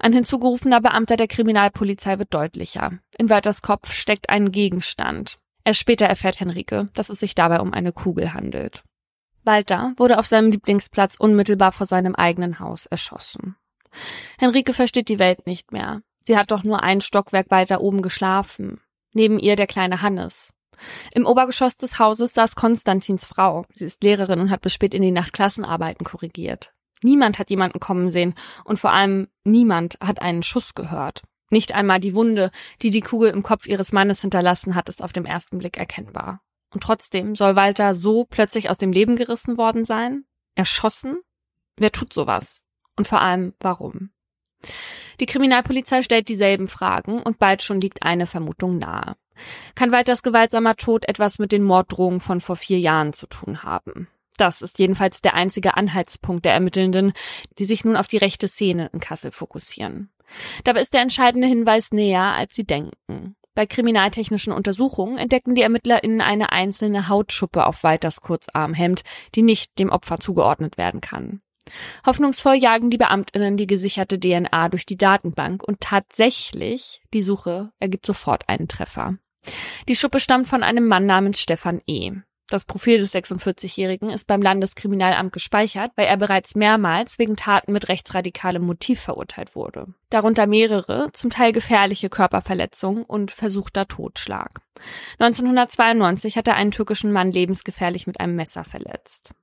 Ein 0.00 0.12
hinzugerufener 0.12 0.80
Beamter 0.80 1.16
der 1.16 1.28
Kriminalpolizei 1.28 2.18
wird 2.18 2.32
deutlicher. 2.32 2.98
In 3.18 3.28
Walters 3.30 3.62
Kopf 3.62 3.92
steckt 3.92 4.30
ein 4.30 4.52
Gegenstand. 4.52 5.38
Erst 5.64 5.80
später 5.80 6.06
erfährt 6.06 6.40
Henrike, 6.40 6.88
dass 6.94 7.10
es 7.10 7.20
sich 7.20 7.34
dabei 7.34 7.60
um 7.60 7.72
eine 7.74 7.92
Kugel 7.92 8.32
handelt. 8.32 8.84
Walter 9.44 9.92
wurde 9.96 10.18
auf 10.18 10.26
seinem 10.26 10.50
Lieblingsplatz 10.50 11.16
unmittelbar 11.16 11.72
vor 11.72 11.86
seinem 11.86 12.14
eigenen 12.14 12.60
Haus 12.60 12.86
erschossen. 12.86 13.56
Henrike 14.38 14.72
versteht 14.72 15.08
die 15.08 15.18
Welt 15.18 15.46
nicht 15.46 15.72
mehr. 15.72 16.02
Sie 16.22 16.36
hat 16.36 16.50
doch 16.50 16.64
nur 16.64 16.82
ein 16.82 17.00
Stockwerk 17.00 17.50
weiter 17.50 17.80
oben 17.80 18.02
geschlafen. 18.02 18.80
Neben 19.14 19.38
ihr 19.38 19.56
der 19.56 19.66
kleine 19.66 20.02
Hannes. 20.02 20.52
Im 21.12 21.26
Obergeschoss 21.26 21.76
des 21.76 21.98
Hauses 21.98 22.34
saß 22.34 22.54
Konstantins 22.54 23.24
Frau. 23.24 23.64
Sie 23.72 23.84
ist 23.84 24.02
Lehrerin 24.02 24.40
und 24.40 24.50
hat 24.50 24.60
bis 24.60 24.74
spät 24.74 24.94
in 24.94 25.02
die 25.02 25.10
Nacht 25.10 25.32
Klassenarbeiten 25.32 26.04
korrigiert. 26.04 26.72
Niemand 27.02 27.38
hat 27.38 27.50
jemanden 27.50 27.80
kommen 27.80 28.10
sehen 28.10 28.34
und 28.64 28.78
vor 28.78 28.92
allem 28.92 29.28
niemand 29.44 29.98
hat 30.00 30.20
einen 30.20 30.42
Schuss 30.42 30.74
gehört. 30.74 31.22
Nicht 31.50 31.72
einmal 31.72 32.00
die 32.00 32.14
Wunde, 32.14 32.50
die 32.82 32.90
die 32.90 33.00
Kugel 33.00 33.30
im 33.30 33.42
Kopf 33.42 33.66
ihres 33.66 33.92
Mannes 33.92 34.20
hinterlassen 34.20 34.74
hat, 34.74 34.88
ist 34.88 35.02
auf 35.02 35.12
dem 35.12 35.24
ersten 35.24 35.58
Blick 35.58 35.78
erkennbar. 35.78 36.40
Und 36.74 36.82
trotzdem 36.82 37.34
soll 37.34 37.56
Walter 37.56 37.94
so 37.94 38.24
plötzlich 38.24 38.68
aus 38.68 38.78
dem 38.78 38.92
Leben 38.92 39.16
gerissen 39.16 39.56
worden 39.56 39.84
sein? 39.84 40.24
Erschossen? 40.54 41.20
Wer 41.76 41.92
tut 41.92 42.12
sowas? 42.12 42.62
und 42.98 43.08
vor 43.08 43.22
allem 43.22 43.54
warum. 43.60 44.10
Die 45.20 45.26
Kriminalpolizei 45.26 46.02
stellt 46.02 46.28
dieselben 46.28 46.66
Fragen 46.66 47.22
und 47.22 47.38
bald 47.38 47.62
schon 47.62 47.80
liegt 47.80 48.02
eine 48.02 48.26
Vermutung 48.26 48.76
nahe. 48.76 49.16
Kann 49.74 49.92
Walters 49.92 50.22
gewaltsamer 50.22 50.76
Tod 50.76 51.08
etwas 51.08 51.38
mit 51.38 51.52
den 51.52 51.62
Morddrohungen 51.62 52.20
von 52.20 52.40
vor 52.40 52.56
vier 52.56 52.78
Jahren 52.78 53.12
zu 53.12 53.26
tun 53.26 53.62
haben? 53.62 54.08
Das 54.36 54.62
ist 54.62 54.78
jedenfalls 54.78 55.20
der 55.20 55.34
einzige 55.34 55.76
Anhaltspunkt 55.76 56.44
der 56.44 56.52
Ermittelnden, 56.52 57.12
die 57.58 57.64
sich 57.64 57.84
nun 57.84 57.96
auf 57.96 58.06
die 58.06 58.18
rechte 58.18 58.48
Szene 58.48 58.88
in 58.92 59.00
Kassel 59.00 59.32
fokussieren. 59.32 60.10
Dabei 60.64 60.80
ist 60.80 60.94
der 60.94 61.02
entscheidende 61.02 61.48
Hinweis 61.48 61.90
näher, 61.90 62.34
als 62.34 62.54
sie 62.54 62.64
denken. 62.64 63.36
Bei 63.54 63.66
kriminaltechnischen 63.66 64.52
Untersuchungen 64.52 65.18
entdecken 65.18 65.56
die 65.56 65.62
ErmittlerInnen 65.62 66.20
eine 66.20 66.52
einzelne 66.52 67.08
Hautschuppe 67.08 67.66
auf 67.66 67.82
Walters 67.82 68.20
Kurzarmhemd, 68.20 69.02
die 69.34 69.42
nicht 69.42 69.78
dem 69.80 69.90
Opfer 69.90 70.18
zugeordnet 70.18 70.78
werden 70.78 71.00
kann. 71.00 71.42
Hoffnungsvoll 72.06 72.54
jagen 72.54 72.90
die 72.90 72.98
Beamtinnen 72.98 73.56
die 73.56 73.66
gesicherte 73.66 74.18
DNA 74.18 74.68
durch 74.68 74.86
die 74.86 74.96
Datenbank 74.96 75.64
und 75.64 75.80
tatsächlich, 75.80 77.02
die 77.12 77.22
Suche 77.22 77.72
ergibt 77.80 78.06
sofort 78.06 78.48
einen 78.48 78.68
Treffer. 78.68 79.18
Die 79.88 79.96
Schuppe 79.96 80.20
stammt 80.20 80.48
von 80.48 80.62
einem 80.62 80.86
Mann 80.86 81.06
namens 81.06 81.40
Stefan 81.40 81.80
E. 81.86 82.12
Das 82.50 82.64
Profil 82.64 82.98
des 82.98 83.14
46-Jährigen 83.14 84.08
ist 84.08 84.26
beim 84.26 84.40
Landeskriminalamt 84.40 85.32
gespeichert, 85.34 85.92
weil 85.96 86.06
er 86.06 86.16
bereits 86.16 86.54
mehrmals 86.54 87.18
wegen 87.18 87.36
Taten 87.36 87.72
mit 87.72 87.88
rechtsradikalem 87.88 88.62
Motiv 88.62 89.00
verurteilt 89.00 89.54
wurde. 89.54 89.86
Darunter 90.08 90.46
mehrere, 90.46 91.12
zum 91.12 91.28
Teil 91.28 91.52
gefährliche 91.52 92.08
Körperverletzungen 92.08 93.04
und 93.04 93.32
versuchter 93.32 93.86
Totschlag. 93.86 94.62
1992 95.18 96.38
hat 96.38 96.48
er 96.48 96.54
einen 96.54 96.70
türkischen 96.70 97.12
Mann 97.12 97.30
lebensgefährlich 97.30 98.06
mit 98.06 98.18
einem 98.18 98.36
Messer 98.36 98.64
verletzt. 98.64 99.34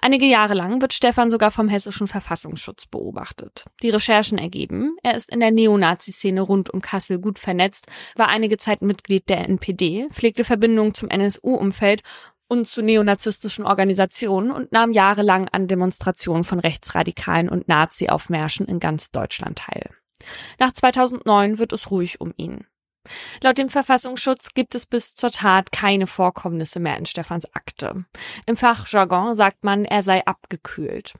Einige 0.00 0.26
Jahre 0.26 0.54
lang 0.54 0.80
wird 0.80 0.94
Stefan 0.94 1.30
sogar 1.30 1.50
vom 1.50 1.68
hessischen 1.68 2.06
Verfassungsschutz 2.06 2.86
beobachtet. 2.86 3.64
Die 3.82 3.90
Recherchen 3.90 4.38
ergeben, 4.38 4.96
er 5.02 5.16
ist 5.16 5.30
in 5.30 5.40
der 5.40 5.50
Neonazi-Szene 5.50 6.40
rund 6.40 6.70
um 6.70 6.80
Kassel 6.80 7.18
gut 7.18 7.38
vernetzt, 7.38 7.86
war 8.16 8.28
einige 8.28 8.58
Zeit 8.58 8.82
Mitglied 8.82 9.28
der 9.28 9.48
NPD, 9.48 10.08
pflegte 10.10 10.44
Verbindungen 10.44 10.94
zum 10.94 11.10
NSU-Umfeld 11.10 12.02
und 12.48 12.66
zu 12.66 12.82
neonazistischen 12.82 13.64
Organisationen 13.64 14.50
und 14.50 14.72
nahm 14.72 14.92
jahrelang 14.92 15.48
an 15.48 15.68
Demonstrationen 15.68 16.44
von 16.44 16.60
Rechtsradikalen 16.60 17.48
und 17.48 17.68
Nazi-Aufmärschen 17.68 18.66
in 18.66 18.80
ganz 18.80 19.10
Deutschland 19.10 19.58
teil. 19.58 19.90
Nach 20.58 20.72
2009 20.72 21.58
wird 21.58 21.72
es 21.72 21.90
ruhig 21.90 22.20
um 22.20 22.32
ihn. 22.36 22.66
Laut 23.40 23.58
dem 23.58 23.68
Verfassungsschutz 23.68 24.54
gibt 24.54 24.74
es 24.74 24.86
bis 24.86 25.14
zur 25.14 25.30
Tat 25.30 25.72
keine 25.72 26.06
Vorkommnisse 26.06 26.80
mehr 26.80 26.96
in 26.96 27.06
Stefans 27.06 27.52
Akte. 27.54 28.04
Im 28.46 28.56
Fachjargon 28.56 29.36
sagt 29.36 29.64
man, 29.64 29.84
er 29.84 30.02
sei 30.02 30.24
abgekühlt. 30.26 31.14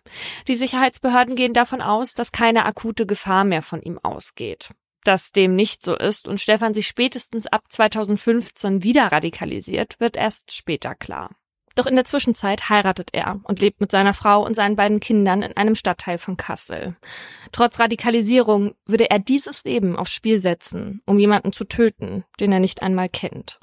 Die 0.46 0.56
Sicherheitsbehörden 0.56 1.34
gehen 1.34 1.54
davon 1.54 1.82
aus, 1.82 2.14
dass 2.14 2.32
keine 2.32 2.64
akute 2.64 3.06
Gefahr 3.06 3.44
mehr 3.44 3.62
von 3.62 3.82
ihm 3.82 3.98
ausgeht. 3.98 4.70
Dass 5.04 5.32
dem 5.32 5.54
nicht 5.54 5.82
so 5.82 5.96
ist 5.96 6.28
und 6.28 6.40
Stefan 6.40 6.74
sich 6.74 6.86
spätestens 6.86 7.46
ab 7.46 7.62
2015 7.68 8.82
wieder 8.82 9.10
radikalisiert, 9.12 9.98
wird 10.00 10.16
erst 10.16 10.52
später 10.52 10.94
klar. 10.94 11.30
Doch 11.78 11.86
in 11.86 11.94
der 11.94 12.04
Zwischenzeit 12.04 12.70
heiratet 12.70 13.10
er 13.12 13.38
und 13.44 13.60
lebt 13.60 13.80
mit 13.80 13.92
seiner 13.92 14.12
Frau 14.12 14.44
und 14.44 14.54
seinen 14.54 14.74
beiden 14.74 14.98
Kindern 14.98 15.42
in 15.42 15.56
einem 15.56 15.76
Stadtteil 15.76 16.18
von 16.18 16.36
Kassel. 16.36 16.96
Trotz 17.52 17.78
Radikalisierung 17.78 18.74
würde 18.84 19.10
er 19.10 19.20
dieses 19.20 19.62
Leben 19.62 19.94
aufs 19.94 20.12
Spiel 20.12 20.40
setzen, 20.40 21.02
um 21.06 21.20
jemanden 21.20 21.52
zu 21.52 21.64
töten, 21.64 22.24
den 22.40 22.50
er 22.50 22.58
nicht 22.58 22.82
einmal 22.82 23.08
kennt. 23.08 23.60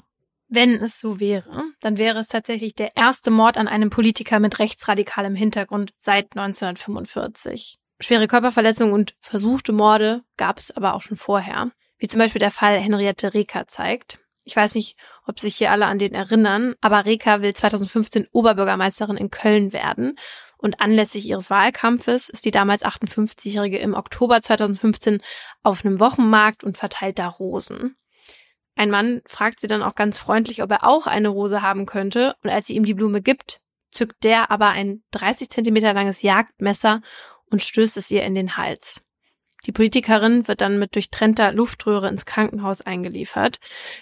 Wenn 0.48 0.76
es 0.76 0.98
so 0.98 1.20
wäre, 1.20 1.64
dann 1.82 1.98
wäre 1.98 2.20
es 2.20 2.28
tatsächlich 2.28 2.74
der 2.74 2.96
erste 2.96 3.30
Mord 3.30 3.58
an 3.58 3.68
einem 3.68 3.90
Politiker 3.90 4.40
mit 4.40 4.60
rechtsradikalem 4.60 5.34
Hintergrund 5.34 5.92
seit 5.98 6.34
1945. 6.38 7.78
Schwere 8.00 8.28
Körperverletzungen 8.28 8.94
und 8.94 9.14
versuchte 9.20 9.74
Morde 9.74 10.22
gab 10.38 10.58
es 10.58 10.70
aber 10.70 10.94
auch 10.94 11.02
schon 11.02 11.18
vorher, 11.18 11.70
wie 11.98 12.08
zum 12.08 12.20
Beispiel 12.20 12.38
der 12.38 12.50
Fall 12.50 12.78
Henriette 12.78 13.34
Reker 13.34 13.68
zeigt. 13.68 14.20
Ich 14.46 14.54
weiß 14.54 14.76
nicht, 14.76 14.96
ob 15.26 15.40
sich 15.40 15.56
hier 15.56 15.72
alle 15.72 15.86
an 15.86 15.98
den 15.98 16.14
erinnern, 16.14 16.76
aber 16.80 17.04
Reka 17.04 17.42
will 17.42 17.52
2015 17.52 18.28
Oberbürgermeisterin 18.30 19.16
in 19.16 19.28
Köln 19.28 19.72
werden. 19.72 20.16
Und 20.56 20.80
anlässlich 20.80 21.26
ihres 21.26 21.50
Wahlkampfes 21.50 22.28
ist 22.28 22.44
die 22.44 22.52
damals 22.52 22.84
58-Jährige 22.84 23.78
im 23.78 23.94
Oktober 23.94 24.40
2015 24.40 25.20
auf 25.64 25.84
einem 25.84 25.98
Wochenmarkt 25.98 26.62
und 26.62 26.78
verteilt 26.78 27.18
da 27.18 27.26
Rosen. 27.26 27.96
Ein 28.76 28.90
Mann 28.90 29.20
fragt 29.26 29.58
sie 29.58 29.66
dann 29.66 29.82
auch 29.82 29.96
ganz 29.96 30.16
freundlich, 30.16 30.62
ob 30.62 30.70
er 30.70 30.84
auch 30.84 31.08
eine 31.08 31.28
Rose 31.28 31.60
haben 31.60 31.84
könnte. 31.84 32.36
Und 32.44 32.50
als 32.50 32.68
sie 32.68 32.76
ihm 32.76 32.84
die 32.84 32.94
Blume 32.94 33.22
gibt, 33.22 33.58
zückt 33.90 34.22
der 34.22 34.52
aber 34.52 34.68
ein 34.68 35.02
30 35.10 35.50
Zentimeter 35.50 35.92
langes 35.92 36.22
Jagdmesser 36.22 37.00
und 37.50 37.64
stößt 37.64 37.96
es 37.96 38.12
ihr 38.12 38.22
in 38.22 38.36
den 38.36 38.56
Hals. 38.56 39.02
Die 39.66 39.72
Politikerin 39.72 40.46
wird 40.46 40.60
dann 40.60 40.78
mit 40.78 40.94
durchtrennter 40.94 41.52
Luftröhre 41.52 42.08
ins 42.08 42.24
Krankenhaus 42.24 42.82
eingeliefert. 42.82 43.58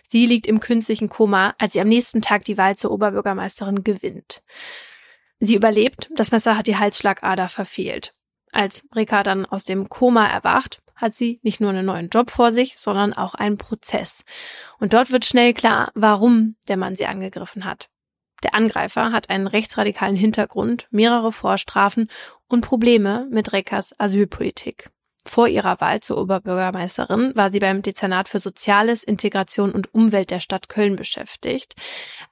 Sie 0.06 0.26
liegt 0.26 0.46
im 0.46 0.60
künstlichen 0.60 1.08
Koma, 1.08 1.54
als 1.58 1.72
sie 1.72 1.80
am 1.80 1.88
nächsten 1.88 2.20
Tag 2.20 2.44
die 2.44 2.58
Wahl 2.58 2.76
zur 2.76 2.90
Oberbürgermeisterin 2.90 3.82
gewinnt. 3.82 4.42
Sie 5.40 5.56
überlebt, 5.56 6.10
das 6.14 6.32
Messer 6.32 6.56
hat 6.58 6.66
die 6.66 6.76
Halsschlagader 6.76 7.48
verfehlt. 7.48 8.14
Als 8.52 8.84
Rika 8.94 9.22
dann 9.22 9.46
aus 9.46 9.64
dem 9.64 9.88
Koma 9.88 10.26
erwacht, 10.26 10.80
hat 10.94 11.14
sie 11.14 11.40
nicht 11.42 11.60
nur 11.60 11.70
einen 11.70 11.86
neuen 11.86 12.08
Job 12.10 12.30
vor 12.30 12.52
sich, 12.52 12.76
sondern 12.76 13.14
auch 13.14 13.34
einen 13.34 13.58
Prozess. 13.58 14.22
Und 14.78 14.92
dort 14.92 15.10
wird 15.10 15.24
schnell 15.24 15.54
klar, 15.54 15.90
warum 15.94 16.56
der 16.68 16.76
Mann 16.76 16.94
sie 16.94 17.06
angegriffen 17.06 17.64
hat. 17.64 17.88
Der 18.42 18.54
Angreifer 18.54 19.12
hat 19.12 19.30
einen 19.30 19.46
rechtsradikalen 19.46 20.14
Hintergrund, 20.14 20.86
mehrere 20.90 21.32
Vorstrafen 21.32 22.10
und 22.46 22.60
Probleme 22.60 23.26
mit 23.30 23.52
Rekas 23.52 23.98
Asylpolitik. 23.98 24.90
Vor 25.26 25.48
ihrer 25.48 25.80
Wahl 25.80 26.00
zur 26.00 26.18
Oberbürgermeisterin 26.18 27.34
war 27.34 27.50
sie 27.50 27.58
beim 27.58 27.80
Dezernat 27.80 28.28
für 28.28 28.38
Soziales, 28.38 29.02
Integration 29.02 29.72
und 29.72 29.92
Umwelt 29.94 30.30
der 30.30 30.40
Stadt 30.40 30.68
Köln 30.68 30.96
beschäftigt. 30.96 31.74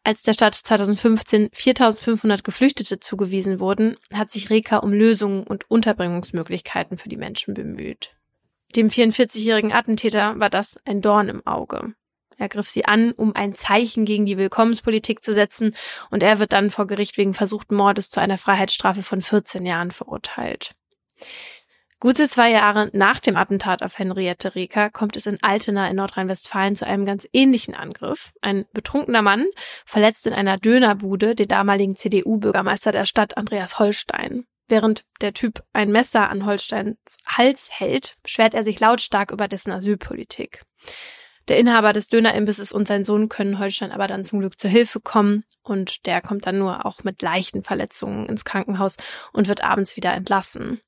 Als 0.05 0.23
der 0.23 0.35
Stadt 0.35 0.55
2015 0.55 1.49
4500 1.53 2.45
Geflüchtete 2.45 3.01
zugewiesen 3.01 3.61
wurden, 3.61 3.97
hat 4.13 4.31
sich 4.31 4.51
Reka 4.51 4.79
um 4.79 4.93
Lösungen 4.93 5.45
und 5.45 5.71
Unterbringungsmöglichkeiten 5.71 6.99
für 6.99 7.09
die 7.09 7.17
Menschen 7.17 7.55
bemüht. 7.55 8.15
Dem 8.77 8.89
44-jährigen 8.89 9.73
Attentäter 9.73 10.39
war 10.39 10.51
das 10.51 10.79
ein 10.85 11.01
Dorn 11.01 11.29
im 11.29 11.47
Auge. 11.47 11.95
Er 12.37 12.49
griff 12.49 12.69
sie 12.69 12.85
an, 12.85 13.13
um 13.13 13.35
ein 13.35 13.55
Zeichen 13.55 14.05
gegen 14.05 14.27
die 14.27 14.37
Willkommenspolitik 14.39 15.23
zu 15.23 15.33
setzen, 15.33 15.75
und 16.11 16.23
er 16.23 16.39
wird 16.39 16.53
dann 16.53 16.71
vor 16.71 16.87
Gericht 16.87 17.17
wegen 17.17 17.35
versuchten 17.35 17.75
Mordes 17.75 18.11
zu 18.11 18.21
einer 18.21 18.39
Freiheitsstrafe 18.39 19.03
von 19.03 19.23
14 19.23 19.65
Jahren 19.65 19.91
verurteilt. 19.91 20.75
Gute 22.03 22.27
zwei 22.27 22.51
Jahre 22.51 22.91
nach 22.95 23.21
dem 23.21 23.37
Attentat 23.37 23.81
auf 23.81 23.97
Henriette 23.97 24.57
Reker 24.57 24.91
kommt 24.91 25.17
es 25.17 25.27
in 25.27 25.41
Altena 25.41 25.89
in 25.89 25.95
Nordrhein-Westfalen 25.95 26.75
zu 26.75 26.85
einem 26.85 27.07
ganz 27.07 27.29
ähnlichen 27.33 27.77
Angriff. 27.77 28.33
Ein 28.41 28.65
betrunkener 28.73 29.23
Mann 29.23 29.47
verletzt 29.87 30.27
in 30.27 30.33
einer 30.33 30.59
Dönerbude 30.59 31.37
den 31.37 31.47
damaligen 31.47 31.95
CDU-Bürgermeister 31.95 32.91
der 32.91 33.05
Stadt 33.05 33.37
Andreas 33.37 33.79
Holstein. 33.79 34.47
Während 34.67 35.05
der 35.21 35.33
Typ 35.33 35.63
ein 35.73 35.93
Messer 35.93 36.29
an 36.29 36.45
Holsteins 36.45 36.99
Hals 37.25 37.69
hält, 37.71 38.17
beschwert 38.25 38.55
er 38.55 38.65
sich 38.65 38.81
lautstark 38.81 39.31
über 39.31 39.47
dessen 39.47 39.71
Asylpolitik. 39.71 40.63
Der 41.47 41.57
Inhaber 41.57 41.93
des 41.93 42.09
Dönerimbisses 42.09 42.73
und 42.73 42.89
sein 42.89 43.05
Sohn 43.05 43.29
können 43.29 43.61
Holstein 43.61 43.93
aber 43.93 44.09
dann 44.09 44.25
zum 44.25 44.41
Glück 44.41 44.59
zur 44.59 44.71
Hilfe 44.71 44.99
kommen 44.99 45.45
und 45.63 46.05
der 46.07 46.21
kommt 46.21 46.47
dann 46.47 46.59
nur 46.59 46.85
auch 46.85 47.05
mit 47.05 47.23
leichten 47.23 47.63
Verletzungen 47.63 48.27
ins 48.27 48.45
Krankenhaus 48.45 48.97
und 49.33 49.47
wird 49.47 49.63
abends 49.63 49.97
wieder 49.97 50.13
entlassen. 50.15 50.81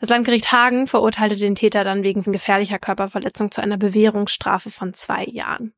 Das 0.00 0.08
Landgericht 0.08 0.52
Hagen 0.52 0.86
verurteilte 0.86 1.36
den 1.36 1.54
Täter 1.54 1.84
dann 1.84 2.04
wegen 2.04 2.22
gefährlicher 2.32 2.78
Körperverletzung 2.78 3.50
zu 3.50 3.60
einer 3.60 3.76
Bewährungsstrafe 3.76 4.70
von 4.70 4.94
zwei 4.94 5.24
Jahren. 5.24 5.74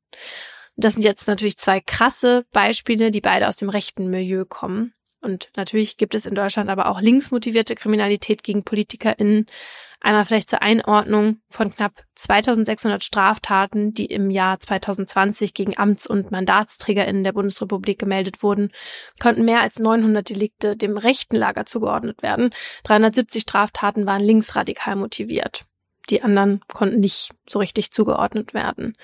Das 0.77 0.95
sind 0.95 1.03
jetzt 1.03 1.27
natürlich 1.27 1.59
zwei 1.59 1.81
krasse 1.81 2.47
Beispiele, 2.53 3.11
die 3.11 3.21
beide 3.21 3.49
aus 3.49 3.57
dem 3.57 3.68
rechten 3.68 4.09
Milieu 4.09 4.45
kommen. 4.45 4.95
Und 5.22 5.50
natürlich 5.56 5.96
gibt 5.96 6.14
es 6.14 6.26
in 6.26 6.35
Deutschland 6.35 6.68
aber 6.68 6.88
auch 6.88 7.00
linksmotivierte 7.00 7.76
Kriminalität 7.76 8.42
gegen 8.42 8.64
PolitikerInnen. 8.64 9.46
Einmal 10.00 10.24
vielleicht 10.24 10.50
zur 10.50 10.62
Einordnung 10.62 11.40
von 11.48 11.72
knapp 11.72 12.02
2600 12.16 13.04
Straftaten, 13.04 13.94
die 13.94 14.06
im 14.06 14.30
Jahr 14.30 14.58
2020 14.58 15.54
gegen 15.54 15.78
Amts- 15.78 16.08
und 16.08 16.32
MandatsträgerInnen 16.32 17.22
der 17.22 17.32
Bundesrepublik 17.32 18.00
gemeldet 18.00 18.42
wurden, 18.42 18.72
konnten 19.20 19.44
mehr 19.44 19.61
als 19.61 19.78
900 19.78 20.28
Delikte 20.28 20.76
dem 20.76 20.96
rechten 20.96 21.37
Lager 21.37 21.66
zugeordnet 21.66 22.20
werden. 22.24 22.50
370 22.82 23.42
Straftaten 23.42 24.04
waren 24.04 24.22
linksradikal 24.22 24.96
motiviert. 24.96 25.66
Die 26.11 26.22
anderen 26.22 26.61
konnten 26.66 26.98
nicht 26.98 27.30
so 27.48 27.61
richtig 27.61 27.92
zugeordnet 27.92 28.54
werden. 28.54 28.96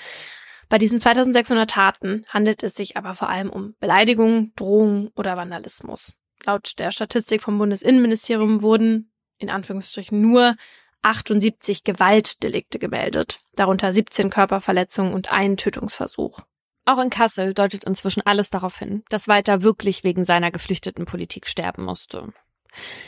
Bei 0.69 0.79
diesen 0.79 1.01
2600 1.01 1.71
Taten 1.71 2.25
handelt 2.29 2.63
es 2.63 2.75
sich 2.75 2.97
aber 2.97 3.15
vor 3.15 3.29
allem 3.29 3.51
um 3.51 3.75
Beleidigung, 3.81 4.53
Drohung 4.55 5.11
oder 5.17 5.37
Vandalismus. 5.37 6.13
Laut 6.45 6.79
der 6.79 6.93
Statistik 6.93 7.43
vom 7.43 7.59
Bundesinnenministerium 7.59 8.63
wurden 8.63 9.11
in 9.39 9.51
Anführungsstrichen 9.51 10.21
nur 10.21 10.57
78 11.03 11.85
Gewaltdelikte 11.85 12.79
gemeldet, 12.79 13.41
darunter 13.55 13.93
17 13.93 14.31
Körperverletzungen 14.31 15.15
und 15.15 15.33
ein 15.33 15.57
Tötungsversuch. 15.57 16.41
Auch 16.85 16.99
in 16.99 17.11
Kassel 17.11 17.55
deutet 17.55 17.85
inzwischen 17.85 18.23
alles 18.23 18.51
darauf 18.51 18.79
hin, 18.79 19.05
dass 19.11 19.29
Walter 19.29 19.63
wirklich 19.63 20.05
wegen 20.05 20.25
seiner 20.25 20.51
geflüchteten 20.51 21.05
Politik 21.05 21.47
sterben 21.47 21.85
musste. 21.85 22.33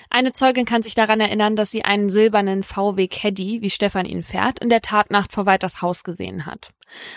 Eine 0.08 0.32
Zeugin 0.32 0.64
kann 0.64 0.82
sich 0.82 0.94
daran 0.94 1.20
erinnern, 1.20 1.56
dass 1.56 1.70
sie 1.70 1.84
einen 1.84 2.10
silbernen 2.10 2.62
VW 2.62 3.08
Caddy, 3.08 3.62
wie 3.62 3.70
Stefan 3.70 4.06
ihn 4.06 4.22
fährt, 4.22 4.58
in 4.58 4.68
der 4.68 4.82
Tatnacht 4.82 5.32
vor 5.32 5.46
Weiters 5.46 5.82
Haus 5.82 6.02
gesehen 6.04 6.46
hat. 6.46 6.72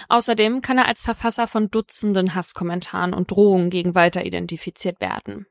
Außerdem 0.10 0.62
kann 0.62 0.77
er 0.77 0.88
als 0.88 1.01
Verfasser 1.01 1.47
von 1.47 1.71
Dutzenden 1.71 2.36
Hasskommentaren 2.36 3.13
und 3.13 3.32
Drohungen 3.32 3.69
gegen 3.69 3.95
Walter 3.95 4.25
identifiziert 4.25 5.01
werden. 5.01 5.47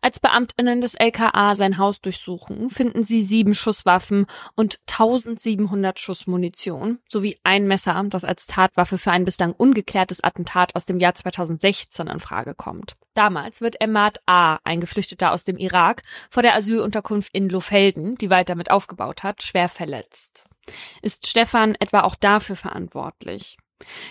Als 0.00 0.20
Beamtinnen 0.20 0.80
des 0.80 0.94
LKA 0.94 1.54
sein 1.54 1.78
Haus 1.78 2.00
durchsuchen, 2.00 2.70
finden 2.70 3.04
sie 3.04 3.22
sieben 3.22 3.54
Schusswaffen 3.54 4.26
und 4.56 4.80
1700 4.90 6.00
Schuss 6.00 6.26
Munition 6.26 6.98
sowie 7.08 7.38
ein 7.44 7.66
Messer, 7.66 8.02
das 8.08 8.24
als 8.24 8.46
Tatwaffe 8.46 8.98
für 8.98 9.12
ein 9.12 9.24
bislang 9.24 9.52
ungeklärtes 9.52 10.22
Attentat 10.22 10.74
aus 10.74 10.84
dem 10.84 10.98
Jahr 10.98 11.14
2016 11.14 12.08
in 12.08 12.20
Frage 12.20 12.54
kommt. 12.54 12.96
Damals 13.14 13.60
wird 13.60 13.80
Emad 13.80 14.20
A., 14.26 14.58
ein 14.64 14.80
Geflüchteter 14.80 15.32
aus 15.32 15.44
dem 15.44 15.58
Irak, 15.58 16.02
vor 16.30 16.42
der 16.42 16.54
Asylunterkunft 16.54 17.34
in 17.34 17.48
Lofelden, 17.48 18.14
die 18.14 18.30
weiter 18.30 18.54
mit 18.54 18.70
aufgebaut 18.70 19.22
hat, 19.22 19.42
schwer 19.42 19.68
verletzt. 19.68 20.44
Ist 21.02 21.26
Stefan 21.26 21.74
etwa 21.74 22.02
auch 22.02 22.14
dafür 22.14 22.56
verantwortlich? 22.56 23.58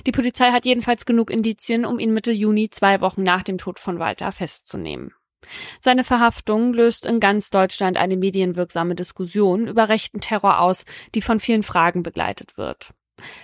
Die 0.05 0.11
Polizei 0.11 0.51
hat 0.51 0.65
jedenfalls 0.65 1.05
genug 1.05 1.31
Indizien, 1.31 1.85
um 1.85 1.97
ihn 1.97 2.13
Mitte 2.13 2.31
Juni, 2.31 2.69
zwei 2.69 3.01
Wochen 3.01 3.23
nach 3.23 3.43
dem 3.43 3.57
Tod 3.57 3.79
von 3.79 3.99
Walter, 3.99 4.31
festzunehmen. 4.31 5.13
Seine 5.79 6.03
Verhaftung 6.03 6.73
löst 6.73 7.05
in 7.05 7.19
ganz 7.19 7.49
Deutschland 7.49 7.97
eine 7.97 8.17
medienwirksame 8.17 8.95
Diskussion 8.95 9.67
über 9.67 9.89
rechten 9.89 10.21
Terror 10.21 10.59
aus, 10.59 10.85
die 11.15 11.21
von 11.21 11.39
vielen 11.39 11.63
Fragen 11.63 12.03
begleitet 12.03 12.57
wird. 12.57 12.93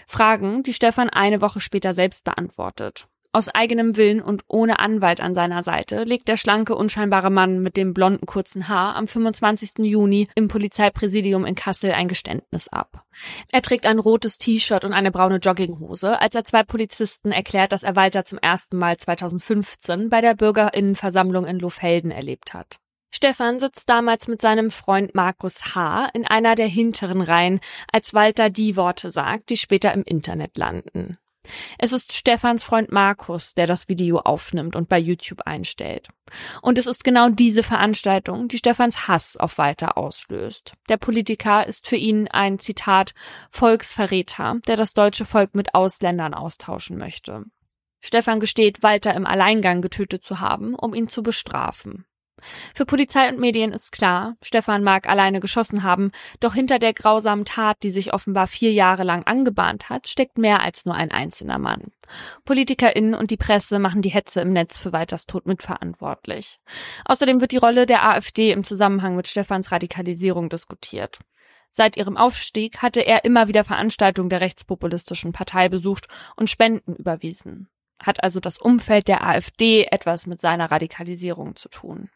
Fragen, 0.07 0.63
die 0.63 0.73
Stefan 0.73 1.09
eine 1.09 1.41
Woche 1.41 1.59
später 1.59 1.93
selbst 1.93 2.23
beantwortet. 2.23 3.07
Aus 3.33 3.49
eigenem 3.49 3.97
Willen 3.97 4.21
und 4.21 4.43
ohne 4.47 4.79
Anwalt 4.79 5.19
an 5.19 5.35
seiner 5.35 5.61
Seite 5.61 6.05
legt 6.05 6.27
der 6.27 6.37
schlanke, 6.37 6.75
unscheinbare 6.75 7.29
Mann 7.29 7.59
mit 7.59 7.77
dem 7.77 7.93
blonden 7.93 8.25
kurzen 8.25 8.67
Haar 8.67 8.95
am 8.95 9.07
25. 9.07 9.79
Juni 9.79 10.27
im 10.33 10.47
Polizeipräsidium 10.47 11.45
in 11.45 11.53
Kassel 11.53 11.91
ein 11.91 12.07
Geständnis 12.07 12.67
ab. 12.69 13.03
Er 13.51 13.61
trägt 13.61 13.85
ein 13.85 13.99
rotes 13.99 14.37
T-Shirt 14.37 14.85
und 14.85 14.93
eine 14.93 15.11
braune 15.11 15.37
Jogginghose, 15.37 16.19
als 16.19 16.35
er 16.35 16.45
zwei 16.45 16.63
Polizisten 16.63 17.31
erklärt, 17.31 17.73
dass 17.73 17.83
er 17.83 17.95
Walter 17.95 18.23
zum 18.23 18.39
ersten 18.39 18.77
Mal 18.77 18.97
2015 18.97 20.09
bei 20.09 20.21
der 20.21 20.33
Bürgerinnenversammlung 20.33 21.45
in 21.45 21.59
Lohfelden 21.59 22.11
erlebt 22.11 22.53
hat. 22.53 22.77
Stefan 23.09 23.59
sitzt 23.59 23.89
damals 23.89 24.27
mit 24.27 24.41
seinem 24.41 24.71
Freund 24.71 25.15
Markus 25.15 25.75
H. 25.75 26.09
in 26.13 26.25
einer 26.25 26.55
der 26.55 26.67
hinteren 26.67 27.21
Reihen, 27.21 27.59
als 27.91 28.13
Walter 28.13 28.49
die 28.49 28.75
Worte 28.75 29.11
sagt, 29.11 29.49
die 29.49 29.57
später 29.57 29.93
im 29.93 30.03
Internet 30.03 30.57
landen. 30.57 31.17
Es 31.77 31.91
ist 31.91 32.13
Stefans 32.13 32.63
Freund 32.63 32.91
Markus, 32.91 33.53
der 33.53 33.67
das 33.67 33.87
Video 33.89 34.19
aufnimmt 34.19 34.75
und 34.75 34.89
bei 34.89 34.97
YouTube 34.97 35.41
einstellt. 35.41 36.09
Und 36.61 36.77
es 36.77 36.87
ist 36.87 37.03
genau 37.03 37.29
diese 37.29 37.63
Veranstaltung, 37.63 38.47
die 38.47 38.57
Stefans 38.57 39.07
Hass 39.07 39.37
auf 39.37 39.57
Walter 39.57 39.97
auslöst. 39.97 40.73
Der 40.89 40.97
Politiker 40.97 41.65
ist 41.65 41.87
für 41.87 41.95
ihn 41.95 42.27
ein 42.27 42.59
Zitat 42.59 43.13
Volksverräter, 43.49 44.59
der 44.67 44.77
das 44.77 44.93
deutsche 44.93 45.25
Volk 45.25 45.55
mit 45.55 45.73
Ausländern 45.73 46.33
austauschen 46.33 46.97
möchte. 46.97 47.45
Stefan 47.99 48.39
gesteht, 48.39 48.83
Walter 48.83 49.13
im 49.15 49.25
Alleingang 49.25 49.81
getötet 49.81 50.23
zu 50.23 50.39
haben, 50.39 50.75
um 50.75 50.93
ihn 50.93 51.09
zu 51.09 51.23
bestrafen. 51.23 52.05
Für 52.75 52.85
Polizei 52.85 53.29
und 53.29 53.39
Medien 53.39 53.71
ist 53.73 53.91
klar, 53.91 54.35
Stefan 54.41 54.83
mag 54.83 55.09
alleine 55.09 55.39
geschossen 55.39 55.83
haben, 55.83 56.11
doch 56.39 56.53
hinter 56.53 56.79
der 56.79 56.93
grausamen 56.93 57.45
Tat, 57.45 57.77
die 57.83 57.91
sich 57.91 58.13
offenbar 58.13 58.47
vier 58.47 58.71
Jahre 58.71 59.03
lang 59.03 59.23
angebahnt 59.23 59.89
hat, 59.89 60.07
steckt 60.07 60.37
mehr 60.37 60.61
als 60.61 60.85
nur 60.85 60.95
ein 60.95 61.11
einzelner 61.11 61.57
Mann. 61.57 61.91
PolitikerInnen 62.45 63.15
und 63.15 63.31
die 63.31 63.37
Presse 63.37 63.79
machen 63.79 64.01
die 64.01 64.09
Hetze 64.09 64.41
im 64.41 64.53
Netz 64.53 64.77
für 64.77 64.93
Walters 64.93 65.25
Tod 65.25 65.45
mitverantwortlich. 65.45 66.59
Außerdem 67.05 67.41
wird 67.41 67.51
die 67.51 67.57
Rolle 67.57 67.85
der 67.85 68.07
AfD 68.07 68.51
im 68.51 68.63
Zusammenhang 68.63 69.15
mit 69.15 69.27
Stefans 69.27 69.71
Radikalisierung 69.71 70.49
diskutiert. 70.49 71.19
Seit 71.71 71.97
ihrem 71.97 72.17
Aufstieg 72.17 72.81
hatte 72.81 73.01
er 73.01 73.23
immer 73.23 73.47
wieder 73.47 73.63
Veranstaltungen 73.63 74.29
der 74.29 74.41
rechtspopulistischen 74.41 75.31
Partei 75.31 75.69
besucht 75.69 76.07
und 76.35 76.49
Spenden 76.49 76.95
überwiesen. 76.95 77.69
Hat 78.01 78.23
also 78.23 78.39
das 78.39 78.57
Umfeld 78.57 79.07
der 79.07 79.23
AfD 79.23 79.85
etwas 79.85 80.27
mit 80.27 80.39
seiner 80.39 80.71
Radikalisierung 80.71 81.55
zu 81.55 81.69
tun. 81.69 82.09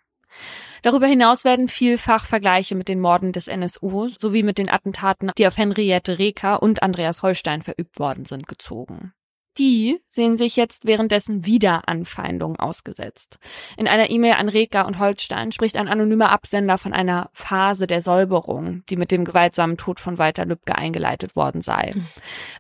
Darüber 0.82 1.08
hinaus 1.08 1.44
werden 1.44 1.68
vielfach 1.68 2.26
Vergleiche 2.26 2.76
mit 2.76 2.88
den 2.88 3.00
Morden 3.00 3.32
des 3.32 3.48
NSU 3.48 4.10
sowie 4.10 4.44
mit 4.44 4.58
den 4.58 4.70
Attentaten, 4.70 5.32
die 5.38 5.48
auf 5.48 5.58
Henriette 5.58 6.18
Reker 6.20 6.62
und 6.62 6.84
Andreas 6.84 7.22
Holstein 7.22 7.62
verübt 7.62 8.00
worden 8.00 8.26
sind, 8.26 8.48
gezogen. 8.48 9.14
Die 9.58 10.00
sehen 10.10 10.38
sich 10.38 10.56
jetzt 10.56 10.86
währenddessen 10.86 11.46
wieder 11.46 11.88
Anfeindungen 11.88 12.58
ausgesetzt. 12.58 13.38
In 13.76 13.88
einer 13.88 14.10
E-Mail 14.10 14.34
an 14.34 14.48
Reker 14.48 14.88
und 14.88 14.98
Holstein 14.98 15.52
spricht 15.52 15.76
ein 15.76 15.90
anonymer 15.90 16.32
Absender 16.32 16.78
von 16.78 16.94
einer 16.94 17.30
Phase 17.34 17.86
der 17.86 18.02
Säuberung, 18.02 18.84
die 18.90 18.96
mit 18.96 19.12
dem 19.12 19.26
gewaltsamen 19.26 19.76
Tod 19.76 20.00
von 20.00 20.18
Walter 20.18 20.46
Lübcke 20.46 20.76
eingeleitet 20.76 21.36
worden 21.36 21.62
sei. 21.62 21.92
Mhm. 21.96 22.08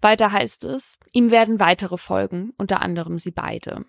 Weiter 0.01 0.34
heißt 0.34 0.65
es, 0.65 0.97
ihm 1.13 1.31
werden 1.31 1.62
weitere 1.62 1.97
folgen, 1.97 2.51
unter 2.57 2.81
anderem 2.81 3.17
sie 3.17 3.31
beide. 3.31 3.86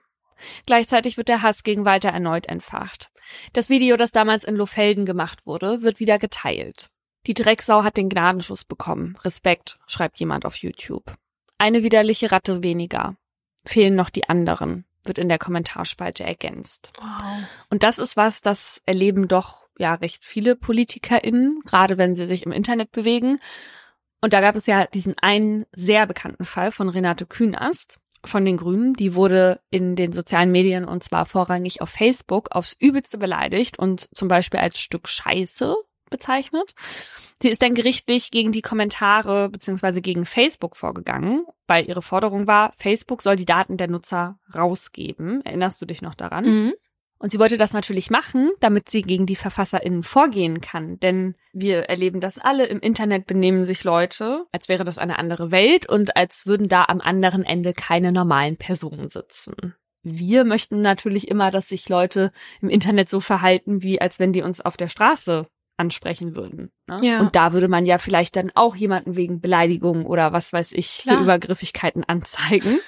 Gleichzeitig 0.67 1.17
wird 1.17 1.29
der 1.29 1.43
Hass 1.43 1.63
gegen 1.63 1.85
Walter 1.85 2.11
erneut 2.11 2.47
entfacht. 2.47 3.11
Das 3.53 3.69
Video, 3.69 3.97
das 3.97 4.13
damals 4.13 4.45
in 4.45 4.57
Lofelden 4.57 5.07
gemacht 5.07 5.47
wurde, 5.47 5.83
wird 5.83 6.01
wieder 6.01 6.19
geteilt. 6.19 6.89
Die 7.27 7.35
Drecksau 7.35 7.85
hat 7.85 7.97
den 7.97 8.09
Gnadenschuss 8.09 8.65
bekommen. 8.65 9.17
Respekt, 9.23 9.79
schreibt 9.87 10.19
jemand 10.19 10.45
auf 10.45 10.57
YouTube. 10.57 11.15
Eine 11.59 11.83
widerliche 11.83 12.33
Ratte 12.33 12.63
weniger. 12.63 13.17
Fehlen 13.65 13.95
noch 13.95 14.11
die 14.11 14.29
anderen, 14.29 14.85
wird 15.05 15.19
in 15.19 15.29
der 15.29 15.39
Kommentarspalte 15.39 16.25
ergänzt. 16.25 16.93
Wow. 16.99 17.45
Und 17.71 17.85
das 17.85 17.99
ist 17.99 18.17
was, 18.17 18.41
das 18.41 18.83
erleben 18.87 19.29
doch 19.29 19.63
ja 19.79 19.95
recht 19.95 20.25
viele 20.25 20.57
PolitikerInnen, 20.57 21.61
gerade 21.65 21.99
wenn 21.99 22.17
sie 22.17 22.27
sich 22.27 22.45
im 22.45 22.53
Internet 22.53 22.91
bewegen. 22.91 23.39
Und 24.21 24.33
da 24.33 24.41
gab 24.41 24.57
es 24.57 24.67
ja 24.67 24.87
diesen 24.87 25.17
einen 25.19 25.67
sehr 25.73 26.07
bekannten 26.07 26.45
Fall 26.45 26.73
von 26.73 26.89
Renate 26.89 27.27
Künast 27.27 27.99
von 28.25 28.45
den 28.45 28.57
Grünen. 28.57 28.95
Die 28.95 29.15
wurde 29.15 29.61
in 29.71 29.97
den 29.97 30.13
sozialen 30.13 30.53
Medien 30.53 30.85
und 30.85 31.03
zwar 31.03 31.27
vorrangig 31.27 31.81
auf 31.81 31.91
Facebook 31.91 32.53
aufs 32.53 32.77
Übelste 32.79 33.19
beleidigt 33.19 33.79
und 33.79 34.09
zum 34.15 34.29
Beispiel 34.29 34.61
als 34.61 34.79
Stück 34.79 35.09
Scheiße 35.09 35.75
bezeichnet. 36.11 36.75
Sie 37.43 37.49
ist 37.49 37.63
dann 37.63 37.75
gerichtlich 37.75 38.31
gegen 38.31 38.53
die 38.53 38.63
Kommentare 38.63 39.49
beziehungsweise 39.49 40.01
gegen 40.01 40.27
Facebook 40.27 40.77
vorgegangen, 40.77 41.45
weil 41.67 41.89
ihre 41.89 42.03
Forderung 42.03 42.47
war, 42.47 42.73
Facebook 42.77 43.23
soll 43.23 43.35
die 43.35 43.47
Daten 43.47 43.77
der 43.77 43.89
Nutzer 43.89 44.39
rausgeben. 44.55 45.45
Erinnerst 45.45 45.83
du 45.83 45.87
dich 45.87 46.03
noch 46.03 46.15
daran? 46.15 46.45
Mhm. 46.45 46.75
Und 47.23 47.31
sie 47.31 47.39
wollte 47.39 47.57
das 47.57 47.73
natürlich 47.73 48.11
machen, 48.11 48.51
damit 48.59 48.91
sie 48.91 49.03
gegen 49.03 49.27
die 49.27 49.37
VerfasserInnen 49.37 50.03
vorgehen 50.03 50.61
kann. 50.61 50.99
Denn 50.99 51.37
wir 51.53 51.85
erleben 51.85 52.19
das 52.19 52.37
alle. 52.37 52.67
Im 52.67 52.81
Internet 52.81 53.27
benehmen 53.27 53.65
sich 53.65 53.85
Leute, 53.85 54.45
als 54.51 54.69
wäre 54.69 54.83
das 54.83 54.99
eine 54.99 55.21
andere 55.21 55.53
Welt 55.53 55.89
und 55.89 56.17
als 56.17 56.47
würden 56.47 56.69
da 56.69 56.85
am 56.85 57.01
anderen 57.01 57.45
Ende 57.45 57.75
keine 57.75 58.11
normalen 58.11 58.57
Personen 58.57 59.09
sitzen. 59.09 59.55
Wir 60.03 60.43
möchten 60.43 60.81
natürlich 60.81 61.29
immer, 61.29 61.53
dass 61.53 61.69
sich 61.69 61.89
Leute 61.89 62.33
im 62.61 62.69
Internet 62.69 63.09
so 63.09 63.21
verhalten, 63.21 63.85
wie 63.85 64.01
als 64.01 64.19
wenn 64.19 64.33
die 64.33 64.43
uns 64.43 64.61
auf 64.61 64.77
der 64.77 64.89
Straße 64.89 65.47
ansprechen 65.77 66.35
würden. 66.35 66.73
Ne? 66.89 67.01
Ja. 67.05 67.21
Und 67.21 67.37
da 67.37 67.53
würde 67.53 67.69
man 67.69 67.87
ja 67.87 67.99
vielleicht 67.99 68.35
dann 68.35 68.51
auch 68.57 68.75
jemanden 68.75 69.15
wegen 69.15 69.41
Beleidigung 69.41 70.07
oder 70.07 70.33
was 70.33 70.53
weiß 70.53 70.73
ich 70.73 70.99
Klar. 70.99 71.19
für 71.19 71.23
Übergriffigkeiten 71.23 72.03
anzeigen. 72.09 72.81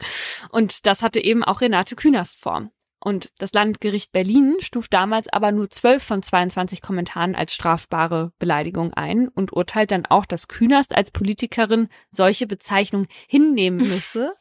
Und 0.51 0.87
das 0.87 1.03
hatte 1.03 1.23
eben 1.23 1.45
auch 1.45 1.61
Renate 1.61 1.95
Künast 1.95 2.41
vor. 2.41 2.69
Und 3.05 3.33
das 3.37 3.53
Landgericht 3.53 4.13
Berlin 4.13 4.57
stuft 4.61 4.95
damals 4.95 5.29
aber 5.29 5.53
nur 5.53 5.69
zwölf 5.69 6.03
von 6.03 6.23
22 6.23 6.81
Kommentaren 6.81 7.35
als 7.35 7.53
strafbare 7.53 8.33
Beleidigung 8.39 8.95
ein 8.95 9.29
und 9.29 9.53
urteilt 9.53 9.91
dann 9.91 10.07
auch, 10.07 10.25
dass 10.25 10.49
Künast 10.49 10.97
als 10.97 11.11
Politikerin 11.11 11.91
solche 12.11 12.47
Bezeichnungen 12.47 13.07
hinnehmen 13.29 13.87
müsse, 13.91 14.33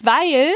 weil 0.00 0.52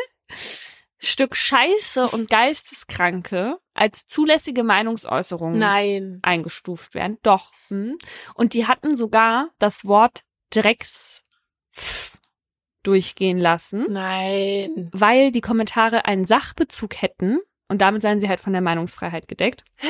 Stück 0.99 1.37
Scheiße 1.37 2.09
und 2.09 2.29
Geisteskranke 2.29 3.59
als 3.75 4.09
zulässige 4.09 4.65
Meinungsäußerungen 4.65 5.57
Nein. 5.61 6.19
eingestuft 6.23 6.97
werden. 6.97 7.19
Doch. 7.23 7.53
Hm. 7.69 7.97
Und 8.35 8.55
die 8.55 8.67
hatten 8.67 8.97
sogar 8.97 9.51
das 9.61 9.85
Wort 9.85 10.25
Drecks 10.51 11.23
durchgehen 12.83 13.39
lassen. 13.39 13.87
Nein. 13.89 14.91
Weil 14.93 15.31
die 15.31 15.41
Kommentare 15.41 16.07
einen 16.07 16.25
Sachbezug 16.25 17.01
hätten 17.01 17.39
und 17.73 17.79
damit 17.79 18.03
seien 18.03 18.21
sie 18.21 18.29
halt 18.29 18.39
von 18.39 18.53
der 18.53 18.61
Meinungsfreiheit 18.61 19.29
gedeckt. 19.29 19.65
Hä? 19.77 19.89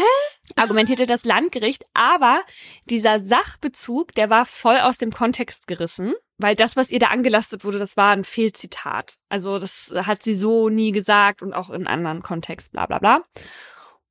Argumentierte 0.55 1.05
das 1.05 1.25
Landgericht, 1.25 1.85
aber 1.95 2.43
dieser 2.85 3.19
Sachbezug, 3.19 4.15
der 4.15 4.31
war 4.31 4.47
voll 4.47 4.79
aus 4.79 4.99
dem 4.99 5.13
Kontext 5.13 5.67
gerissen, 5.67 6.15
weil 6.39 6.55
das, 6.55 6.77
was 6.77 6.91
ihr 6.91 7.01
da 7.01 7.09
angelastet 7.09 7.65
wurde, 7.65 7.81
das 7.81 7.97
war 7.97 8.13
ein 8.13 8.23
Fehlzitat. 8.23 9.17
Also 9.29 9.59
das 9.59 9.93
hat 9.95 10.23
sie 10.23 10.37
so 10.37 10.69
nie 10.69 10.93
gesagt 10.93 11.43
und 11.43 11.55
auch 11.55 11.71
in 11.71 11.89
anderen 11.89 12.23
Kontext, 12.23 12.71
bla 12.71 12.87
bla 12.87 13.01
bla. 13.01 13.25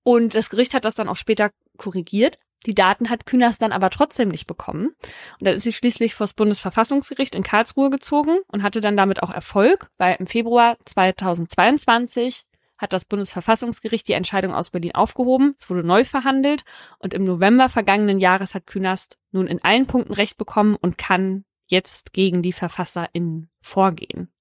Und 0.03 0.35
das 0.35 0.49
Gericht 0.49 0.73
hat 0.73 0.83
das 0.83 0.95
dann 0.95 1.07
auch 1.07 1.15
später 1.15 1.51
korrigiert. 1.77 2.39
Die 2.65 2.75
Daten 2.75 3.09
hat 3.09 3.25
Kühners 3.25 3.57
dann 3.57 3.71
aber 3.71 3.89
trotzdem 3.89 4.27
nicht 4.27 4.47
bekommen. 4.47 4.87
Und 5.39 5.47
dann 5.47 5.55
ist 5.55 5.63
sie 5.63 5.71
schließlich 5.71 6.13
vors 6.13 6.33
Bundesverfassungsgericht 6.33 7.35
in 7.35 7.43
Karlsruhe 7.43 7.89
gezogen 7.89 8.39
und 8.47 8.63
hatte 8.63 8.81
dann 8.81 8.97
damit 8.97 9.23
auch 9.23 9.31
Erfolg, 9.31 9.89
weil 9.97 10.17
im 10.19 10.27
Februar 10.27 10.77
2022 10.85 12.43
hat 12.81 12.93
das 12.93 13.05
Bundesverfassungsgericht 13.05 14.07
die 14.07 14.13
Entscheidung 14.13 14.53
aus 14.53 14.71
Berlin 14.71 14.95
aufgehoben. 14.95 15.55
Es 15.59 15.69
wurde 15.69 15.83
neu 15.83 16.03
verhandelt 16.03 16.63
und 16.99 17.13
im 17.13 17.23
November 17.23 17.69
vergangenen 17.69 18.19
Jahres 18.19 18.53
hat 18.55 18.67
Künast 18.67 19.17
nun 19.31 19.47
in 19.47 19.63
allen 19.63 19.87
Punkten 19.87 20.13
Recht 20.13 20.37
bekommen 20.37 20.75
und 20.75 20.97
kann 20.97 21.45
jetzt 21.67 22.13
gegen 22.13 22.41
die 22.41 22.53
VerfasserInnen 22.53 23.49
vorgehen. 23.61 24.31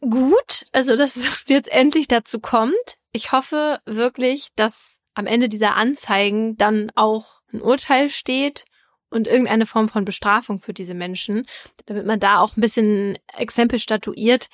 Gut, 0.00 0.66
also 0.72 0.96
dass 0.96 1.16
es 1.16 1.44
jetzt 1.48 1.70
endlich 1.70 2.08
dazu 2.08 2.40
kommt. 2.40 2.98
Ich 3.12 3.32
hoffe 3.32 3.80
wirklich, 3.86 4.48
dass 4.56 5.00
am 5.14 5.26
Ende 5.26 5.48
dieser 5.48 5.76
Anzeigen 5.76 6.56
dann 6.56 6.90
auch 6.94 7.40
ein 7.52 7.62
Urteil 7.62 8.10
steht 8.10 8.64
und 9.10 9.28
irgendeine 9.28 9.64
Form 9.64 9.88
von 9.88 10.04
Bestrafung 10.04 10.58
für 10.58 10.74
diese 10.74 10.94
Menschen, 10.94 11.46
damit 11.86 12.04
man 12.04 12.20
da 12.20 12.40
auch 12.40 12.56
ein 12.56 12.60
bisschen 12.60 13.16
Exempel 13.32 13.78
statuiert, 13.78 14.48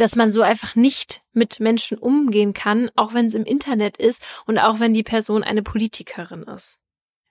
dass 0.00 0.16
man 0.16 0.32
so 0.32 0.42
einfach 0.42 0.76
nicht 0.76 1.22
mit 1.32 1.60
Menschen 1.60 1.98
umgehen 1.98 2.54
kann, 2.54 2.90
auch 2.96 3.12
wenn 3.12 3.26
es 3.26 3.34
im 3.34 3.44
Internet 3.44 3.98
ist 3.98 4.22
und 4.46 4.58
auch 4.58 4.80
wenn 4.80 4.94
die 4.94 5.02
Person 5.02 5.42
eine 5.42 5.62
Politikerin 5.62 6.44
ist. 6.44 6.78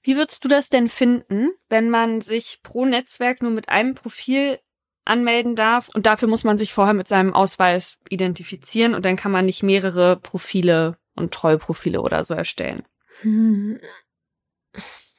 Wie 0.03 0.15
würdest 0.15 0.43
du 0.43 0.47
das 0.47 0.69
denn 0.69 0.87
finden, 0.87 1.49
wenn 1.67 1.89
man 1.89 2.21
sich 2.21 2.59
pro 2.63 2.85
Netzwerk 2.85 3.41
nur 3.41 3.51
mit 3.51 3.69
einem 3.69 3.95
Profil 3.95 4.59
anmelden 5.03 5.55
darf 5.55 5.89
und 5.89 6.05
dafür 6.05 6.27
muss 6.27 6.43
man 6.43 6.57
sich 6.57 6.71
vorher 6.71 6.93
mit 6.93 7.07
seinem 7.07 7.33
Ausweis 7.33 7.97
identifizieren 8.09 8.93
und 8.93 9.03
dann 9.03 9.15
kann 9.15 9.31
man 9.31 9.45
nicht 9.45 9.63
mehrere 9.63 10.17
Profile 10.17 10.97
und 11.15 11.33
Treuprofile 11.33 12.01
oder 12.01 12.23
so 12.23 12.33
erstellen? 12.35 12.83
Hm. 13.21 13.79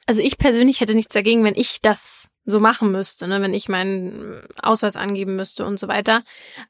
Also 0.05 0.21
ich 0.21 0.37
persönlich 0.37 0.79
hätte 0.79 0.95
nichts 0.95 1.13
dagegen, 1.13 1.43
wenn 1.43 1.55
ich 1.55 1.81
das 1.81 2.29
so 2.45 2.59
machen 2.59 2.91
müsste, 2.91 3.27
ne, 3.27 3.41
wenn 3.41 3.53
ich 3.53 3.69
meinen 3.69 4.41
Ausweis 4.61 4.95
angeben 4.95 5.35
müsste 5.35 5.65
und 5.65 5.79
so 5.79 5.87
weiter. 5.87 6.23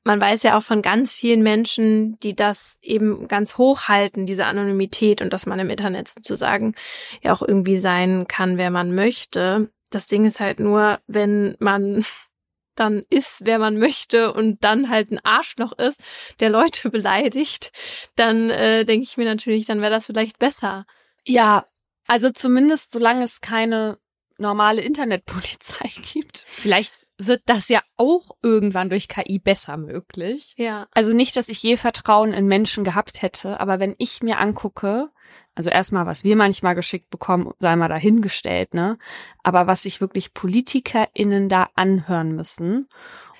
Man 0.03 0.19
weiß 0.19 0.43
ja 0.43 0.57
auch 0.57 0.63
von 0.63 0.81
ganz 0.81 1.13
vielen 1.13 1.43
Menschen, 1.43 2.19
die 2.19 2.35
das 2.35 2.77
eben 2.81 3.27
ganz 3.27 3.57
hoch 3.57 3.87
halten, 3.87 4.25
diese 4.25 4.45
Anonymität 4.45 5.21
und 5.21 5.31
dass 5.31 5.45
man 5.45 5.59
im 5.59 5.69
Internet 5.69 6.09
sozusagen 6.09 6.75
ja 7.21 7.33
auch 7.33 7.41
irgendwie 7.41 7.77
sein 7.77 8.27
kann, 8.27 8.57
wer 8.57 8.69
man 8.69 8.93
möchte. 8.93 9.69
Das 9.91 10.07
Ding 10.07 10.25
ist 10.25 10.39
halt 10.39 10.59
nur, 10.59 10.99
wenn 11.07 11.55
man 11.59 12.05
dann 12.75 13.03
ist, 13.09 13.45
wer 13.45 13.59
man 13.59 13.77
möchte 13.77 14.33
und 14.33 14.63
dann 14.63 14.89
halt 14.89 15.11
ein 15.11 15.23
Arschloch 15.23 15.73
ist, 15.77 16.01
der 16.39 16.49
Leute 16.49 16.89
beleidigt, 16.91 17.71
dann 18.15 18.49
äh, 18.49 18.85
denke 18.85 19.03
ich 19.03 19.17
mir 19.17 19.25
natürlich, 19.25 19.65
dann 19.65 19.81
wäre 19.81 19.91
das 19.91 20.05
vielleicht 20.05 20.37
besser. 20.37 20.85
Ja, 21.25 21.65
also 22.07 22.29
zumindest 22.29 22.91
solange 22.91 23.23
es 23.23 23.39
keine 23.39 23.97
normale 24.41 24.81
Internetpolizei 24.81 25.89
gibt. 26.13 26.45
Vielleicht 26.47 26.93
wird 27.17 27.43
das 27.45 27.69
ja 27.69 27.81
auch 27.97 28.31
irgendwann 28.41 28.89
durch 28.89 29.07
KI 29.07 29.39
besser 29.39 29.77
möglich. 29.77 30.53
Ja. 30.57 30.87
Also 30.91 31.13
nicht, 31.13 31.35
dass 31.35 31.49
ich 31.49 31.61
je 31.61 31.77
Vertrauen 31.77 32.33
in 32.33 32.47
Menschen 32.47 32.83
gehabt 32.83 33.21
hätte, 33.21 33.59
aber 33.59 33.79
wenn 33.79 33.95
ich 33.97 34.23
mir 34.23 34.39
angucke, 34.39 35.09
also 35.53 35.69
erstmal, 35.69 36.05
was 36.05 36.23
wir 36.23 36.35
manchmal 36.35 36.75
geschickt 36.75 37.09
bekommen, 37.09 37.53
sei 37.59 37.75
mal 37.75 37.89
dahingestellt, 37.89 38.73
ne? 38.73 38.97
Aber 39.43 39.67
was 39.67 39.83
sich 39.83 40.01
wirklich 40.01 40.33
PolitikerInnen 40.33 41.49
da 41.49 41.69
anhören 41.75 42.33
müssen, 42.33 42.87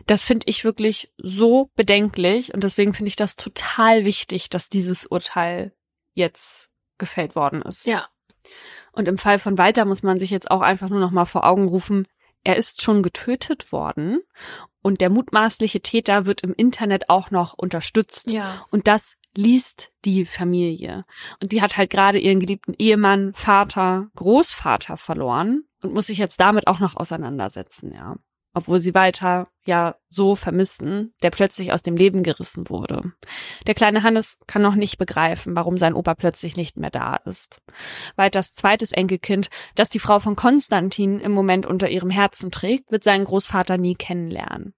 das 0.07 0.23
finde 0.23 0.45
ich 0.47 0.63
wirklich 0.63 1.11
so 1.17 1.69
bedenklich 1.75 2.53
und 2.53 2.63
deswegen 2.63 2.93
finde 2.93 3.09
ich 3.09 3.15
das 3.15 3.35
total 3.35 4.05
wichtig, 4.05 4.49
dass 4.49 4.69
dieses 4.69 5.05
Urteil 5.05 5.73
jetzt 6.13 6.69
gefällt 6.97 7.35
worden 7.35 7.61
ist. 7.61 7.85
Ja, 7.85 8.07
und 8.91 9.07
im 9.07 9.17
Fall 9.17 9.39
von 9.39 9.57
Walter 9.57 9.85
muss 9.85 10.03
man 10.03 10.19
sich 10.19 10.29
jetzt 10.29 10.51
auch 10.51 10.61
einfach 10.61 10.89
nur 10.89 10.99
noch 10.99 11.11
mal 11.11 11.25
vor 11.25 11.45
Augen 11.45 11.67
rufen, 11.67 12.07
er 12.43 12.55
ist 12.55 12.81
schon 12.81 13.03
getötet 13.03 13.71
worden 13.71 14.21
und 14.81 15.01
der 15.01 15.09
mutmaßliche 15.09 15.81
Täter 15.81 16.25
wird 16.25 16.41
im 16.41 16.53
Internet 16.53 17.09
auch 17.09 17.31
noch 17.31 17.53
unterstützt. 17.53 18.31
Ja. 18.31 18.65
Und 18.71 18.87
das 18.87 19.15
liest 19.35 19.91
die 20.03 20.25
Familie. 20.25 21.05
Und 21.41 21.51
die 21.51 21.61
hat 21.61 21.77
halt 21.77 21.89
gerade 21.89 22.19
ihren 22.19 22.39
geliebten 22.39 22.73
Ehemann, 22.77 23.33
Vater, 23.33 24.09
Großvater 24.15 24.97
verloren 24.97 25.63
und 25.81 25.93
muss 25.93 26.07
sich 26.07 26.17
jetzt 26.17 26.41
damit 26.41 26.67
auch 26.67 26.79
noch 26.79 26.97
auseinandersetzen, 26.97 27.93
ja 27.93 28.17
obwohl 28.53 28.79
sie 28.79 28.93
weiter 28.93 29.47
ja 29.65 29.95
so 30.09 30.35
vermissen, 30.35 31.13
der 31.23 31.29
plötzlich 31.29 31.71
aus 31.71 31.83
dem 31.83 31.95
Leben 31.95 32.23
gerissen 32.23 32.69
wurde. 32.69 33.13
Der 33.67 33.75
kleine 33.75 34.03
Hannes 34.03 34.39
kann 34.47 34.61
noch 34.61 34.75
nicht 34.75 34.97
begreifen, 34.97 35.55
warum 35.55 35.77
sein 35.77 35.93
Opa 35.93 36.15
plötzlich 36.15 36.57
nicht 36.57 36.77
mehr 36.77 36.89
da 36.89 37.17
ist. 37.17 37.61
Weiters 38.15 38.53
zweites 38.53 38.91
Enkelkind, 38.91 39.49
das 39.75 39.89
die 39.89 39.99
Frau 39.99 40.19
von 40.19 40.35
Konstantin 40.35 41.19
im 41.19 41.31
Moment 41.31 41.65
unter 41.65 41.89
ihrem 41.89 42.09
Herzen 42.09 42.51
trägt, 42.51 42.91
wird 42.91 43.03
seinen 43.03 43.25
Großvater 43.25 43.77
nie 43.77 43.95
kennenlernen. 43.95 44.73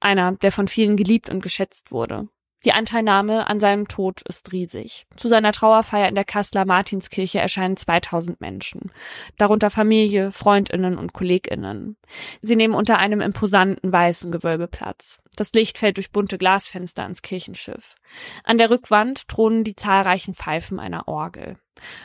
Einer, 0.00 0.32
der 0.32 0.52
von 0.52 0.68
vielen 0.68 0.96
geliebt 0.96 1.30
und 1.30 1.42
geschätzt 1.42 1.90
wurde. 1.90 2.28
Die 2.66 2.72
Anteilnahme 2.72 3.46
an 3.46 3.60
seinem 3.60 3.86
Tod 3.86 4.22
ist 4.22 4.50
riesig. 4.50 5.06
Zu 5.16 5.28
seiner 5.28 5.52
Trauerfeier 5.52 6.08
in 6.08 6.16
der 6.16 6.24
Kasseler 6.24 6.64
Martinskirche 6.64 7.38
erscheinen 7.38 7.76
2000 7.76 8.40
Menschen, 8.40 8.90
darunter 9.38 9.70
Familie, 9.70 10.32
Freundinnen 10.32 10.98
und 10.98 11.12
Kolleginnen. 11.12 11.96
Sie 12.42 12.56
nehmen 12.56 12.74
unter 12.74 12.98
einem 12.98 13.20
imposanten 13.20 13.92
weißen 13.92 14.32
Gewölbe 14.32 14.66
Platz. 14.66 15.20
Das 15.36 15.52
Licht 15.52 15.78
fällt 15.78 15.96
durch 15.96 16.10
bunte 16.10 16.38
Glasfenster 16.38 17.04
ans 17.04 17.22
Kirchenschiff. 17.22 17.94
An 18.42 18.58
der 18.58 18.70
Rückwand 18.70 19.28
thronen 19.28 19.62
die 19.62 19.76
zahlreichen 19.76 20.34
Pfeifen 20.34 20.80
einer 20.80 21.06
Orgel. 21.06 21.58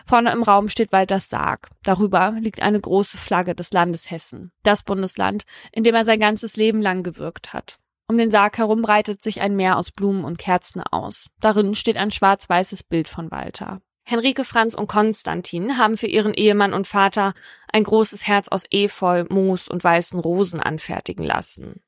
Vorne 0.06 0.32
im 0.32 0.44
Raum 0.44 0.70
steht 0.70 0.92
Walters 0.92 1.28
Sarg. 1.28 1.70
Darüber 1.82 2.36
liegt 2.40 2.62
eine 2.62 2.80
große 2.80 3.18
Flagge 3.18 3.56
des 3.56 3.72
Landes 3.72 4.12
Hessen, 4.12 4.52
das 4.62 4.84
Bundesland, 4.84 5.46
in 5.72 5.84
dem 5.84 5.96
er 5.96 6.06
sein 6.06 6.20
ganzes 6.20 6.56
Leben 6.56 6.84
lang 6.84 7.02
gewirkt 7.02 7.52
hat. 7.52 7.80
Um 8.12 8.18
den 8.18 8.30
Sarg 8.30 8.58
herum 8.58 8.82
breitet 8.82 9.24
sich 9.24 9.40
ein 9.40 9.56
Meer 9.56 9.78
aus 9.78 9.90
Blumen 9.90 10.26
und 10.26 10.38
Kerzen 10.38 10.84
aus. 10.84 11.28
Darin 11.40 11.76
steht 11.76 11.96
ein 11.96 12.12
schwarz-weißes 12.12 12.84
Bild 12.84 13.08
von 13.08 13.32
Walter. 13.32 13.80
Henrike 14.04 14.44
Franz 14.44 14.76
und 14.76 14.88
Konstantin 14.88 15.78
haben 15.78 15.96
für 15.96 16.08
ihren 16.08 16.34
Ehemann 16.34 16.74
und 16.74 16.90
Vater 16.90 17.34
ein 17.72 17.86
großes 17.86 18.28
Herz 18.28 18.50
aus 18.50 18.66
Efeu, 18.70 19.24
Moos 19.30 19.70
und 19.70 19.82
weißen 19.82 20.20
Rosen 20.20 20.60
anfertigen 20.60 21.24
lassen. 21.24 21.84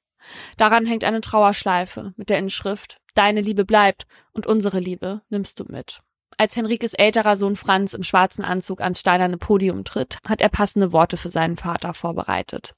Daran 0.56 0.86
hängt 0.86 1.04
eine 1.04 1.20
Trauerschleife 1.20 2.14
mit 2.16 2.30
der 2.30 2.38
Inschrift 2.38 3.02
Deine 3.16 3.42
Liebe 3.42 3.66
bleibt 3.66 4.08
und 4.32 4.48
unsere 4.48 4.80
Liebe 4.80 5.24
nimmst 5.28 5.60
du 5.60 5.66
mit. 5.68 6.04
Als 6.38 6.56
Henrikes 6.56 6.94
älterer 6.94 7.36
Sohn 7.36 7.58
Franz 7.58 7.94
im 7.94 8.04
schwarzen 8.04 8.46
Anzug 8.46 8.80
ans 8.80 9.02
steinerne 9.02 9.38
Podium 9.38 9.84
tritt, 9.84 10.20
hat 10.26 10.40
er 10.40 10.48
passende 10.48 10.94
Worte 10.94 11.18
für 11.18 11.30
seinen 11.30 11.58
Vater 11.58 11.94
vorbereitet. 11.94 12.76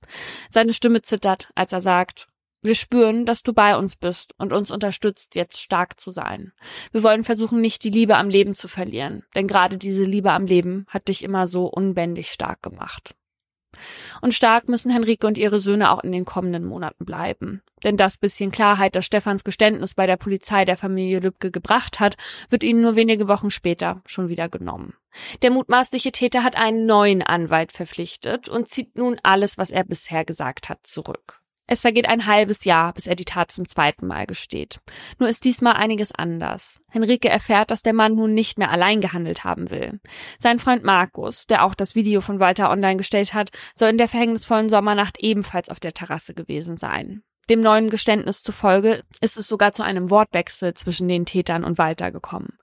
Seine 0.49 0.73
Stimme 0.73 1.03
zittert, 1.03 1.51
als 1.53 1.73
er 1.73 1.83
sagt, 1.83 2.27
wir 2.65 2.75
spüren, 2.75 3.25
dass 3.25 3.43
du 3.43 3.53
bei 3.53 3.77
uns 3.77 3.95
bist 3.95 4.33
und 4.37 4.51
uns 4.51 4.71
unterstützt, 4.71 5.35
jetzt 5.35 5.61
stark 5.61 5.99
zu 5.99 6.11
sein. 6.11 6.51
Wir 6.91 7.03
wollen 7.03 7.23
versuchen, 7.23 7.61
nicht 7.61 7.83
die 7.83 7.89
Liebe 7.89 8.17
am 8.17 8.29
Leben 8.29 8.55
zu 8.55 8.67
verlieren, 8.67 9.23
denn 9.35 9.47
gerade 9.47 9.77
diese 9.77 10.03
Liebe 10.03 10.31
am 10.31 10.45
Leben 10.45 10.85
hat 10.89 11.07
dich 11.07 11.23
immer 11.23 11.47
so 11.47 11.65
unbändig 11.67 12.31
stark 12.31 12.61
gemacht. 12.61 13.15
Und 14.21 14.33
stark 14.33 14.69
müssen 14.69 14.91
Henrike 14.91 15.27
und 15.27 15.37
ihre 15.37 15.59
Söhne 15.59 15.91
auch 15.91 16.03
in 16.03 16.11
den 16.11 16.25
kommenden 16.25 16.65
Monaten 16.65 17.05
bleiben. 17.05 17.61
Denn 17.83 17.97
das 17.97 18.17
bisschen 18.17 18.51
Klarheit, 18.51 18.95
das 18.95 19.05
Stefans 19.05 19.43
Geständnis 19.43 19.95
bei 19.95 20.07
der 20.07 20.17
Polizei 20.17 20.65
der 20.65 20.77
Familie 20.77 21.19
Lübcke 21.19 21.51
gebracht 21.51 21.99
hat, 21.99 22.15
wird 22.49 22.63
ihnen 22.63 22.81
nur 22.81 22.95
wenige 22.95 23.27
Wochen 23.27 23.51
später 23.51 24.01
schon 24.05 24.29
wieder 24.29 24.49
genommen. 24.49 24.93
Der 25.41 25.51
mutmaßliche 25.51 26.11
Täter 26.11 26.43
hat 26.43 26.55
einen 26.55 26.85
neuen 26.85 27.21
Anwalt 27.21 27.71
verpflichtet 27.71 28.49
und 28.49 28.69
zieht 28.69 28.95
nun 28.95 29.17
alles, 29.23 29.57
was 29.57 29.71
er 29.71 29.83
bisher 29.83 30.25
gesagt 30.25 30.69
hat, 30.69 30.79
zurück. 30.87 31.41
Es 31.67 31.81
vergeht 31.81 32.07
ein 32.07 32.27
halbes 32.27 32.63
Jahr, 32.63 32.93
bis 32.93 33.07
er 33.07 33.15
die 33.15 33.25
Tat 33.25 33.51
zum 33.51 33.67
zweiten 33.67 34.05
Mal 34.05 34.27
gesteht. 34.27 34.79
Nur 35.17 35.29
ist 35.29 35.45
diesmal 35.45 35.73
einiges 35.73 36.11
anders. 36.11 36.79
Henrike 36.89 37.27
erfährt, 37.27 37.71
dass 37.71 37.81
der 37.81 37.93
Mann 37.93 38.15
nun 38.15 38.33
nicht 38.33 38.59
mehr 38.59 38.69
allein 38.69 39.01
gehandelt 39.01 39.43
haben 39.43 39.71
will. 39.71 39.99
Sein 40.37 40.59
Freund 40.59 40.83
Markus, 40.83 41.47
der 41.47 41.63
auch 41.63 41.73
das 41.73 41.95
Video 41.95 42.21
von 42.21 42.39
Walter 42.39 42.69
online 42.69 42.97
gestellt 42.97 43.33
hat, 43.33 43.49
soll 43.73 43.89
in 43.89 43.97
der 43.97 44.07
verhängnisvollen 44.07 44.69
Sommernacht 44.69 45.19
ebenfalls 45.19 45.69
auf 45.69 45.79
der 45.79 45.93
Terrasse 45.93 46.35
gewesen 46.35 46.77
sein. 46.77 47.23
Dem 47.49 47.61
neuen 47.61 47.89
Geständnis 47.89 48.41
zufolge 48.41 49.03
ist 49.21 49.37
es 49.37 49.47
sogar 49.47 49.71
zu 49.71 49.83
einem 49.83 50.09
Wortwechsel 50.09 50.73
zwischen 50.73 51.07
den 51.07 51.25
Tätern 51.25 51.63
und 51.63 51.77
Walter 51.77 52.11
gekommen. 52.11 52.57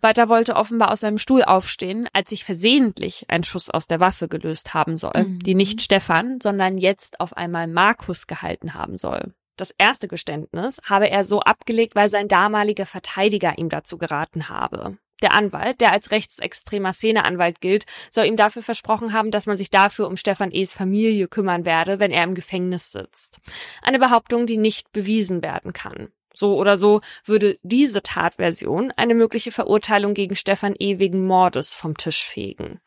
Walter 0.00 0.28
wollte 0.28 0.54
offenbar 0.54 0.92
aus 0.92 1.00
seinem 1.00 1.18
Stuhl 1.18 1.42
aufstehen, 1.42 2.08
als 2.12 2.30
sich 2.30 2.44
versehentlich 2.44 3.26
ein 3.28 3.42
Schuss 3.42 3.68
aus 3.68 3.86
der 3.86 4.00
Waffe 4.00 4.28
gelöst 4.28 4.74
haben 4.74 4.96
soll, 4.96 5.24
mhm. 5.24 5.38
die 5.40 5.54
nicht 5.54 5.82
Stefan, 5.82 6.40
sondern 6.40 6.78
jetzt 6.78 7.20
auf 7.20 7.36
einmal 7.36 7.66
Markus 7.66 8.26
gehalten 8.26 8.74
haben 8.74 8.96
soll. 8.96 9.34
Das 9.56 9.74
erste 9.76 10.06
Geständnis 10.06 10.80
habe 10.88 11.10
er 11.10 11.24
so 11.24 11.40
abgelegt, 11.40 11.96
weil 11.96 12.08
sein 12.08 12.28
damaliger 12.28 12.86
Verteidiger 12.86 13.58
ihm 13.58 13.68
dazu 13.68 13.98
geraten 13.98 14.48
habe. 14.48 14.98
Der 15.22 15.32
Anwalt, 15.32 15.80
der 15.80 15.92
als 15.92 16.10
rechtsextremer 16.10 16.92
Szeneanwalt 16.92 17.60
gilt, 17.60 17.86
soll 18.10 18.26
ihm 18.26 18.36
dafür 18.36 18.62
versprochen 18.62 19.12
haben, 19.12 19.30
dass 19.30 19.46
man 19.46 19.56
sich 19.56 19.70
dafür 19.70 20.06
um 20.06 20.16
Stefan 20.16 20.52
E.s 20.52 20.72
Familie 20.72 21.28
kümmern 21.28 21.64
werde, 21.64 21.98
wenn 21.98 22.10
er 22.10 22.24
im 22.24 22.34
Gefängnis 22.34 22.92
sitzt. 22.92 23.38
Eine 23.82 23.98
Behauptung, 23.98 24.46
die 24.46 24.56
nicht 24.56 24.92
bewiesen 24.92 25.42
werden 25.42 25.72
kann. 25.72 26.12
So 26.34 26.56
oder 26.56 26.76
so 26.76 27.00
würde 27.24 27.58
diese 27.62 28.00
Tatversion 28.00 28.92
eine 28.96 29.14
mögliche 29.14 29.50
Verurteilung 29.50 30.14
gegen 30.14 30.36
Stefan 30.36 30.74
E. 30.78 31.00
wegen 31.00 31.26
Mordes 31.26 31.74
vom 31.74 31.96
Tisch 31.96 32.22
fegen. 32.22 32.80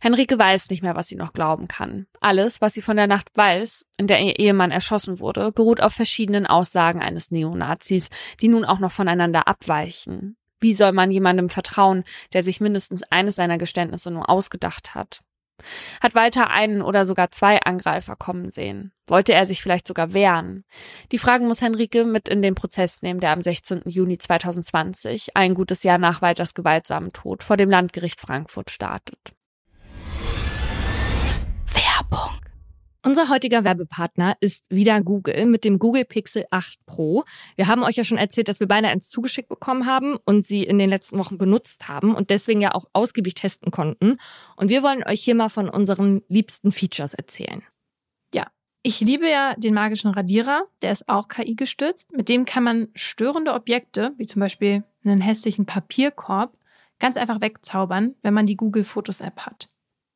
Henrike 0.00 0.38
weiß 0.38 0.70
nicht 0.70 0.82
mehr, 0.82 0.94
was 0.94 1.08
sie 1.08 1.16
noch 1.16 1.32
glauben 1.32 1.68
kann. 1.68 2.06
Alles, 2.20 2.60
was 2.60 2.74
sie 2.74 2.82
von 2.82 2.96
der 2.96 3.06
Nacht 3.06 3.28
weiß, 3.34 3.84
in 3.98 4.06
der 4.06 4.20
ihr 4.20 4.38
Ehemann 4.38 4.70
erschossen 4.70 5.18
wurde, 5.20 5.52
beruht 5.52 5.80
auf 5.80 5.92
verschiedenen 5.92 6.46
Aussagen 6.46 7.02
eines 7.02 7.30
Neonazis, 7.30 8.08
die 8.40 8.48
nun 8.48 8.64
auch 8.64 8.78
noch 8.78 8.92
voneinander 8.92 9.48
abweichen. 9.48 10.36
Wie 10.62 10.74
soll 10.74 10.92
man 10.92 11.10
jemandem 11.10 11.48
vertrauen, 11.48 12.04
der 12.32 12.44
sich 12.44 12.60
mindestens 12.60 13.02
eines 13.10 13.34
seiner 13.34 13.58
Geständnisse 13.58 14.12
nur 14.12 14.30
ausgedacht 14.30 14.94
hat? 14.94 15.20
Hat 16.00 16.14
Walter 16.14 16.50
einen 16.50 16.82
oder 16.82 17.04
sogar 17.04 17.32
zwei 17.32 17.60
Angreifer 17.60 18.16
kommen 18.16 18.50
sehen? 18.50 18.92
Wollte 19.08 19.34
er 19.34 19.44
sich 19.44 19.60
vielleicht 19.60 19.88
sogar 19.88 20.12
wehren? 20.12 20.64
Die 21.10 21.18
Fragen 21.18 21.48
muss 21.48 21.60
Henrike 21.60 22.04
mit 22.04 22.28
in 22.28 22.42
den 22.42 22.54
Prozess 22.54 23.02
nehmen, 23.02 23.20
der 23.20 23.30
am 23.30 23.42
16. 23.42 23.82
Juni 23.86 24.18
2020, 24.18 25.36
ein 25.36 25.54
gutes 25.54 25.82
Jahr 25.82 25.98
nach 25.98 26.22
Walters 26.22 26.54
gewaltsamen 26.54 27.12
Tod, 27.12 27.42
vor 27.42 27.56
dem 27.56 27.70
Landgericht 27.70 28.20
Frankfurt 28.20 28.70
startet. 28.70 29.34
Werbung 31.66 32.41
unser 33.04 33.28
heutiger 33.28 33.64
Werbepartner 33.64 34.36
ist 34.40 34.64
wieder 34.70 35.00
Google 35.00 35.46
mit 35.46 35.64
dem 35.64 35.78
Google 35.78 36.04
Pixel 36.04 36.44
8 36.50 36.86
Pro. 36.86 37.24
Wir 37.56 37.66
haben 37.66 37.82
euch 37.82 37.96
ja 37.96 38.04
schon 38.04 38.18
erzählt, 38.18 38.48
dass 38.48 38.60
wir 38.60 38.68
beide 38.68 38.88
eins 38.88 39.08
zugeschickt 39.08 39.48
bekommen 39.48 39.86
haben 39.86 40.16
und 40.24 40.46
sie 40.46 40.62
in 40.62 40.78
den 40.78 40.88
letzten 40.88 41.18
Wochen 41.18 41.38
benutzt 41.38 41.88
haben 41.88 42.14
und 42.14 42.30
deswegen 42.30 42.60
ja 42.60 42.74
auch 42.74 42.86
ausgiebig 42.92 43.34
testen 43.34 43.70
konnten. 43.70 44.18
Und 44.56 44.70
wir 44.70 44.82
wollen 44.82 45.02
euch 45.04 45.22
hier 45.22 45.34
mal 45.34 45.48
von 45.48 45.68
unseren 45.68 46.22
liebsten 46.28 46.70
Features 46.70 47.14
erzählen. 47.14 47.62
Ja, 48.34 48.46
ich 48.82 49.00
liebe 49.00 49.28
ja 49.28 49.54
den 49.56 49.74
magischen 49.74 50.10
Radierer. 50.10 50.64
Der 50.82 50.92
ist 50.92 51.08
auch 51.08 51.28
KI 51.28 51.54
gestützt. 51.56 52.12
Mit 52.12 52.28
dem 52.28 52.44
kann 52.44 52.62
man 52.62 52.88
störende 52.94 53.54
Objekte, 53.54 54.12
wie 54.16 54.26
zum 54.26 54.40
Beispiel 54.40 54.84
einen 55.04 55.20
hässlichen 55.20 55.66
Papierkorb, 55.66 56.56
ganz 57.00 57.16
einfach 57.16 57.40
wegzaubern, 57.40 58.14
wenn 58.22 58.34
man 58.34 58.46
die 58.46 58.56
Google 58.56 58.84
Fotos 58.84 59.20
App 59.20 59.40
hat. 59.40 59.68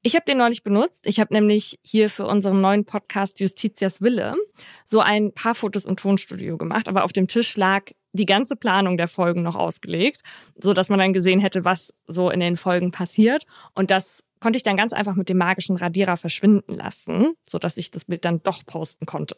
Ich 0.06 0.14
habe 0.14 0.24
den 0.24 0.38
neulich 0.38 0.62
benutzt. 0.62 1.04
Ich 1.04 1.18
habe 1.18 1.34
nämlich 1.34 1.80
hier 1.82 2.08
für 2.08 2.26
unseren 2.26 2.60
neuen 2.60 2.84
Podcast 2.84 3.40
Justitias 3.40 4.00
Wille 4.00 4.36
so 4.84 5.00
ein 5.00 5.32
paar 5.32 5.56
Fotos 5.56 5.84
im 5.84 5.96
Tonstudio 5.96 6.56
gemacht, 6.56 6.86
aber 6.88 7.02
auf 7.02 7.12
dem 7.12 7.26
Tisch 7.26 7.56
lag 7.56 7.90
die 8.12 8.24
ganze 8.24 8.54
Planung 8.54 8.98
der 8.98 9.08
Folgen 9.08 9.42
noch 9.42 9.56
ausgelegt, 9.56 10.22
so 10.54 10.74
dass 10.74 10.90
man 10.90 11.00
dann 11.00 11.12
gesehen 11.12 11.40
hätte, 11.40 11.64
was 11.64 11.92
so 12.06 12.30
in 12.30 12.38
den 12.38 12.56
Folgen 12.56 12.92
passiert 12.92 13.46
und 13.74 13.90
das 13.90 14.22
konnte 14.38 14.58
ich 14.58 14.62
dann 14.62 14.76
ganz 14.76 14.92
einfach 14.92 15.16
mit 15.16 15.28
dem 15.28 15.38
magischen 15.38 15.76
Radierer 15.76 16.16
verschwinden 16.16 16.74
lassen, 16.74 17.34
so 17.44 17.58
dass 17.58 17.76
ich 17.76 17.90
das 17.90 18.04
Bild 18.04 18.24
dann 18.24 18.44
doch 18.44 18.64
posten 18.64 19.06
konnte. 19.06 19.36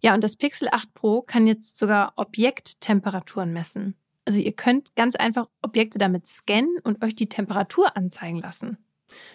Ja, 0.00 0.12
und 0.12 0.24
das 0.24 0.34
Pixel 0.34 0.66
8 0.72 0.92
Pro 0.94 1.22
kann 1.22 1.46
jetzt 1.46 1.78
sogar 1.78 2.14
Objekttemperaturen 2.16 3.52
messen. 3.52 3.94
Also 4.24 4.40
ihr 4.40 4.54
könnt 4.54 4.96
ganz 4.96 5.14
einfach 5.14 5.46
Objekte 5.62 5.98
damit 5.98 6.26
scannen 6.26 6.78
und 6.82 7.04
euch 7.04 7.14
die 7.14 7.28
Temperatur 7.28 7.96
anzeigen 7.96 8.40
lassen. 8.40 8.83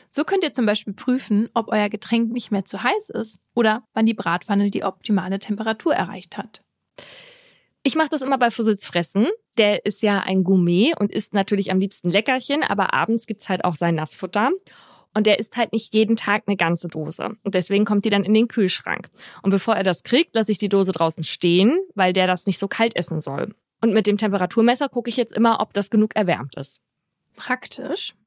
So 0.09 0.23
könnt 0.23 0.43
ihr 0.43 0.53
zum 0.53 0.65
Beispiel 0.65 0.93
prüfen, 0.93 1.49
ob 1.53 1.71
euer 1.71 1.89
Getränk 1.89 2.31
nicht 2.31 2.51
mehr 2.51 2.65
zu 2.65 2.83
heiß 2.83 3.09
ist 3.09 3.39
oder 3.53 3.83
wann 3.93 4.05
die 4.05 4.13
Bratpfanne 4.13 4.69
die 4.69 4.83
optimale 4.83 5.39
Temperatur 5.39 5.93
erreicht 5.93 6.37
hat. 6.37 6.61
Ich 7.83 7.95
mache 7.95 8.09
das 8.09 8.21
immer 8.21 8.37
bei 8.37 8.51
Fussels 8.51 8.85
Fressen. 8.85 9.27
Der 9.57 9.85
ist 9.85 10.01
ja 10.01 10.19
ein 10.19 10.43
Gourmet 10.43 10.93
und 10.99 11.11
isst 11.11 11.33
natürlich 11.33 11.71
am 11.71 11.79
liebsten 11.79 12.09
Leckerchen, 12.09 12.63
aber 12.63 12.93
abends 12.93 13.25
gibt's 13.25 13.49
halt 13.49 13.63
auch 13.63 13.75
sein 13.75 13.95
Nassfutter. 13.95 14.51
Und 15.15 15.25
der 15.25 15.39
isst 15.39 15.57
halt 15.57 15.73
nicht 15.73 15.93
jeden 15.93 16.15
Tag 16.15 16.43
eine 16.45 16.55
ganze 16.55 16.87
Dose. 16.87 17.35
Und 17.43 17.55
deswegen 17.55 17.85
kommt 17.85 18.05
die 18.05 18.09
dann 18.09 18.23
in 18.23 18.33
den 18.33 18.47
Kühlschrank. 18.47 19.09
Und 19.41 19.49
bevor 19.49 19.75
er 19.75 19.83
das 19.83 20.03
kriegt, 20.03 20.35
lasse 20.35 20.51
ich 20.51 20.59
die 20.59 20.69
Dose 20.69 20.91
draußen 20.91 21.23
stehen, 21.23 21.79
weil 21.95 22.13
der 22.13 22.27
das 22.27 22.45
nicht 22.45 22.59
so 22.59 22.67
kalt 22.67 22.95
essen 22.95 23.21
soll. 23.21 23.55
Und 23.81 23.93
mit 23.93 24.07
dem 24.07 24.17
Temperaturmesser 24.17 24.89
gucke 24.89 25.09
ich 25.09 25.17
jetzt 25.17 25.33
immer, 25.33 25.61
ob 25.61 25.73
das 25.73 25.89
genug 25.89 26.15
erwärmt 26.15 26.55
ist. 26.55 26.81
Praktisch. 27.35 28.13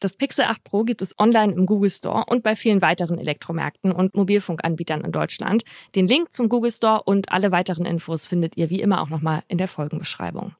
Das 0.00 0.16
Pixel 0.16 0.44
8 0.44 0.64
Pro 0.64 0.84
gibt 0.84 1.02
es 1.02 1.18
online 1.18 1.52
im 1.52 1.66
Google 1.66 1.90
Store 1.90 2.24
und 2.26 2.42
bei 2.42 2.56
vielen 2.56 2.82
weiteren 2.82 3.18
Elektromärkten 3.18 3.92
und 3.92 4.16
Mobilfunkanbietern 4.16 5.02
in 5.02 5.12
Deutschland. 5.12 5.62
Den 5.94 6.06
Link 6.06 6.32
zum 6.32 6.48
Google 6.48 6.72
Store 6.72 7.02
und 7.04 7.30
alle 7.30 7.52
weiteren 7.52 7.84
Infos 7.84 8.26
findet 8.26 8.56
ihr 8.56 8.70
wie 8.70 8.80
immer 8.80 9.02
auch 9.02 9.08
nochmal 9.08 9.42
in 9.48 9.58
der 9.58 9.68
Folgenbeschreibung. 9.68 10.54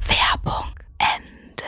Werbung 0.00 0.74
Ende. 0.98 1.64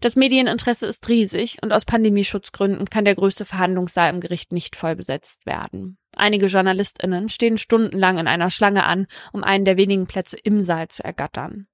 Das 0.00 0.16
Medieninteresse 0.16 0.86
ist 0.86 1.08
riesig 1.08 1.58
und 1.62 1.72
aus 1.72 1.84
Pandemieschutzgründen 1.84 2.86
kann 2.86 3.04
der 3.04 3.14
größte 3.14 3.44
Verhandlungssaal 3.44 4.10
im 4.10 4.20
Gericht 4.20 4.52
nicht 4.52 4.76
voll 4.76 4.96
besetzt 4.96 5.46
werden. 5.46 5.98
Einige 6.16 6.46
JournalistInnen 6.46 7.28
stehen 7.28 7.58
stundenlang 7.58 8.18
in 8.18 8.26
einer 8.26 8.50
Schlange 8.50 8.84
an, 8.84 9.06
um 9.32 9.44
einen 9.44 9.64
der 9.64 9.76
wenigen 9.76 10.06
Plätze 10.06 10.36
im 10.36 10.64
Saal 10.64 10.88
zu 10.88 11.04
ergattern. 11.04 11.66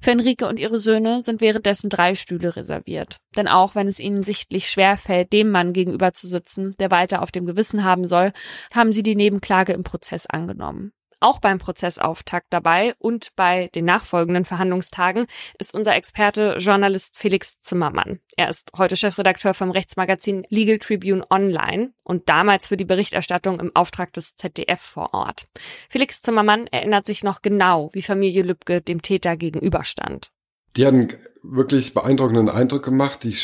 Für 0.00 0.10
Enrique 0.10 0.46
und 0.46 0.58
ihre 0.58 0.78
Söhne 0.78 1.22
sind 1.24 1.40
währenddessen 1.40 1.90
drei 1.90 2.14
Stühle 2.14 2.56
reserviert. 2.56 3.18
Denn 3.36 3.48
auch 3.48 3.74
wenn 3.74 3.88
es 3.88 4.00
ihnen 4.00 4.24
sichtlich 4.24 4.68
schwer 4.68 4.96
fällt, 4.96 5.32
dem 5.32 5.50
Mann 5.50 5.72
gegenüber 5.72 6.12
zu 6.12 6.28
sitzen, 6.28 6.74
der 6.78 6.90
weiter 6.90 7.22
auf 7.22 7.30
dem 7.30 7.46
Gewissen 7.46 7.84
haben 7.84 8.06
soll, 8.06 8.32
haben 8.72 8.92
sie 8.92 9.02
die 9.02 9.16
Nebenklage 9.16 9.72
im 9.72 9.84
Prozess 9.84 10.26
angenommen. 10.26 10.92
Auch 11.20 11.40
beim 11.40 11.58
Prozessauftakt 11.58 12.46
dabei 12.50 12.94
und 12.98 13.34
bei 13.34 13.68
den 13.74 13.84
nachfolgenden 13.84 14.44
Verhandlungstagen 14.44 15.26
ist 15.58 15.74
unser 15.74 15.96
Experte 15.96 16.56
Journalist 16.58 17.16
Felix 17.18 17.60
Zimmermann. 17.60 18.20
Er 18.36 18.48
ist 18.48 18.70
heute 18.76 18.96
Chefredakteur 18.96 19.52
vom 19.52 19.72
Rechtsmagazin 19.72 20.46
Legal 20.48 20.78
Tribune 20.78 21.24
Online 21.28 21.92
und 22.04 22.28
damals 22.28 22.68
für 22.68 22.76
die 22.76 22.84
Berichterstattung 22.84 23.58
im 23.58 23.74
Auftrag 23.74 24.12
des 24.12 24.36
ZDF 24.36 24.80
vor 24.80 25.12
Ort. 25.12 25.48
Felix 25.88 26.22
Zimmermann 26.22 26.68
erinnert 26.68 27.04
sich 27.04 27.24
noch 27.24 27.42
genau, 27.42 27.90
wie 27.94 28.02
Familie 28.02 28.44
Lübcke 28.44 28.80
dem 28.80 29.02
Täter 29.02 29.36
gegenüberstand. 29.36 30.30
Die 30.76 30.86
hatten 30.86 31.08
wirklich 31.42 31.94
beeindruckenden 31.94 32.48
Eindruck 32.48 32.84
gemacht. 32.84 33.24
Die 33.24 33.36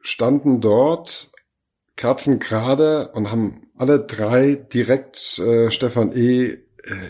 standen 0.00 0.62
dort 0.62 1.30
kerzengerade 1.96 3.10
und 3.12 3.30
haben 3.30 3.70
alle 3.76 4.00
drei 4.00 4.54
direkt 4.54 5.38
äh, 5.40 5.70
Stefan 5.70 6.16
E 6.16 6.58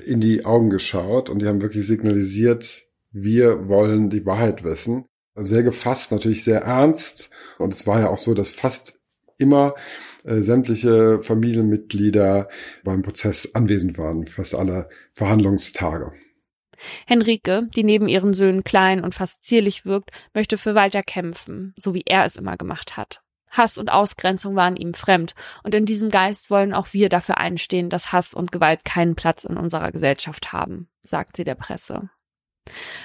in 0.07 0.21
die 0.21 0.45
Augen 0.45 0.71
geschaut 0.71 1.31
und 1.31 1.41
die 1.41 1.47
haben 1.47 1.63
wirklich 1.63 1.87
signalisiert, 1.87 2.85
wir 3.11 3.69
wollen 3.69 4.11
die 4.11 4.27
Wahrheit 4.27 4.65
wissen. 4.65 5.07
Sehr 5.35 5.63
gefasst, 5.63 6.11
natürlich 6.11 6.45
sehr 6.45 6.63
ernst. 6.63 7.31
Und 7.59 7.73
es 7.73 7.87
war 7.87 8.01
ja 8.01 8.09
auch 8.09 8.19
so, 8.19 8.35
dass 8.35 8.51
fast 8.51 9.01
immer 9.39 9.75
äh, 10.25 10.43
sämtliche 10.43 11.23
Familienmitglieder 11.23 12.49
beim 12.85 13.03
Prozess 13.03 13.55
anwesend 13.55 13.99
waren, 13.99 14.27
fast 14.27 14.55
alle 14.55 14.89
Verhandlungstage. 15.13 16.13
Henrike, 17.07 17.69
die 17.75 17.85
neben 17.85 18.09
ihren 18.09 18.35
Söhnen 18.35 18.63
klein 18.65 19.03
und 19.03 19.15
fast 19.15 19.45
zierlich 19.45 19.85
wirkt, 19.85 20.11
möchte 20.35 20.59
für 20.59 20.75
Walter 20.75 21.03
kämpfen, 21.03 21.75
so 21.77 21.95
wie 21.95 22.05
er 22.07 22.25
es 22.25 22.37
immer 22.37 22.57
gemacht 22.57 22.97
hat. 22.97 23.21
Hass 23.51 23.79
und 23.79 23.91
Ausgrenzung 23.91 24.57
waren 24.57 24.77
ihm 24.77 24.95
fremd, 24.95 25.35
und 25.63 25.75
in 25.75 25.87
diesem 25.87 26.11
Geist 26.11 26.51
wollen 26.51 26.75
auch 26.75 26.93
wir 26.93 27.09
dafür 27.09 27.39
einstehen, 27.39 27.91
dass 27.91 28.13
Hass 28.13 28.35
und 28.35 28.53
Gewalt 28.53 28.85
keinen 28.85 29.15
Platz 29.15 29.45
in 29.45 29.57
unserer 29.57 29.93
Gesellschaft 29.93 30.53
haben, 30.53 30.89
sagt 31.03 31.37
sie 31.37 31.45
der 31.45 31.55
Presse. 31.55 32.11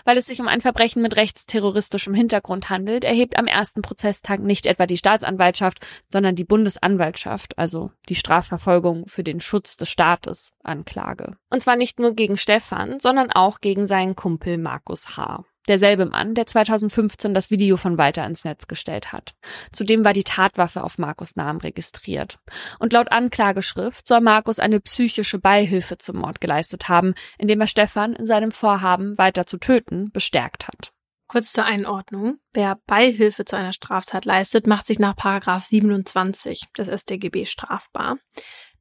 Weil 0.05 0.17
es 0.17 0.25
sich 0.25 0.41
um 0.41 0.47
ein 0.47 0.61
Verbrechen 0.61 1.01
mit 1.01 1.15
rechtsterroristischem 1.15 2.13
Hintergrund 2.13 2.69
handelt, 2.69 3.03
erhebt 3.03 3.37
am 3.37 3.47
ersten 3.47 3.81
Prozesstag 3.81 4.41
nicht 4.41 4.65
etwa 4.65 4.85
die 4.85 4.97
Staatsanwaltschaft, 4.97 5.79
sondern 6.11 6.35
die 6.35 6.43
Bundesanwaltschaft, 6.43 7.57
also 7.57 7.91
die 8.09 8.15
Strafverfolgung 8.15 9.07
für 9.07 9.23
den 9.23 9.39
Schutz 9.39 9.77
des 9.77 9.89
Staates, 9.89 10.51
Anklage. 10.63 11.37
Und 11.49 11.61
zwar 11.61 11.75
nicht 11.75 11.99
nur 11.99 12.13
gegen 12.13 12.37
Stefan, 12.37 12.99
sondern 12.99 13.31
auch 13.31 13.61
gegen 13.61 13.87
seinen 13.87 14.15
Kumpel 14.15 14.57
Markus 14.57 15.17
H 15.17 15.45
derselbe 15.67 16.05
Mann, 16.05 16.33
der 16.35 16.45
2015 16.45 17.33
das 17.33 17.49
Video 17.49 17.77
von 17.77 17.97
Walter 17.97 18.25
ins 18.25 18.43
Netz 18.43 18.67
gestellt 18.67 19.13
hat. 19.13 19.33
Zudem 19.71 20.03
war 20.05 20.13
die 20.13 20.23
Tatwaffe 20.23 20.83
auf 20.83 20.97
Markus 20.97 21.35
Namen 21.35 21.59
registriert. 21.61 22.39
Und 22.79 22.93
laut 22.93 23.11
Anklageschrift 23.11 24.07
soll 24.07 24.21
Markus 24.21 24.59
eine 24.59 24.79
psychische 24.79 25.39
Beihilfe 25.39 25.97
zum 25.97 26.17
Mord 26.17 26.41
geleistet 26.41 26.89
haben, 26.89 27.13
indem 27.37 27.61
er 27.61 27.67
Stefan 27.67 28.13
in 28.13 28.27
seinem 28.27 28.51
Vorhaben, 28.51 29.17
weiter 29.17 29.45
zu 29.45 29.57
töten, 29.57 30.11
bestärkt 30.11 30.67
hat. 30.67 30.91
Kurz 31.27 31.51
zur 31.51 31.65
Einordnung. 31.65 32.37
Wer 32.51 32.79
Beihilfe 32.85 33.45
zu 33.45 33.55
einer 33.55 33.73
Straftat 33.73 34.25
leistet, 34.25 34.67
macht 34.67 34.85
sich 34.85 34.99
nach 34.99 35.15
Paragraph 35.15 35.65
27 35.65 36.65
des 36.77 36.87
StGB 36.87 37.45
strafbar. 37.45 38.17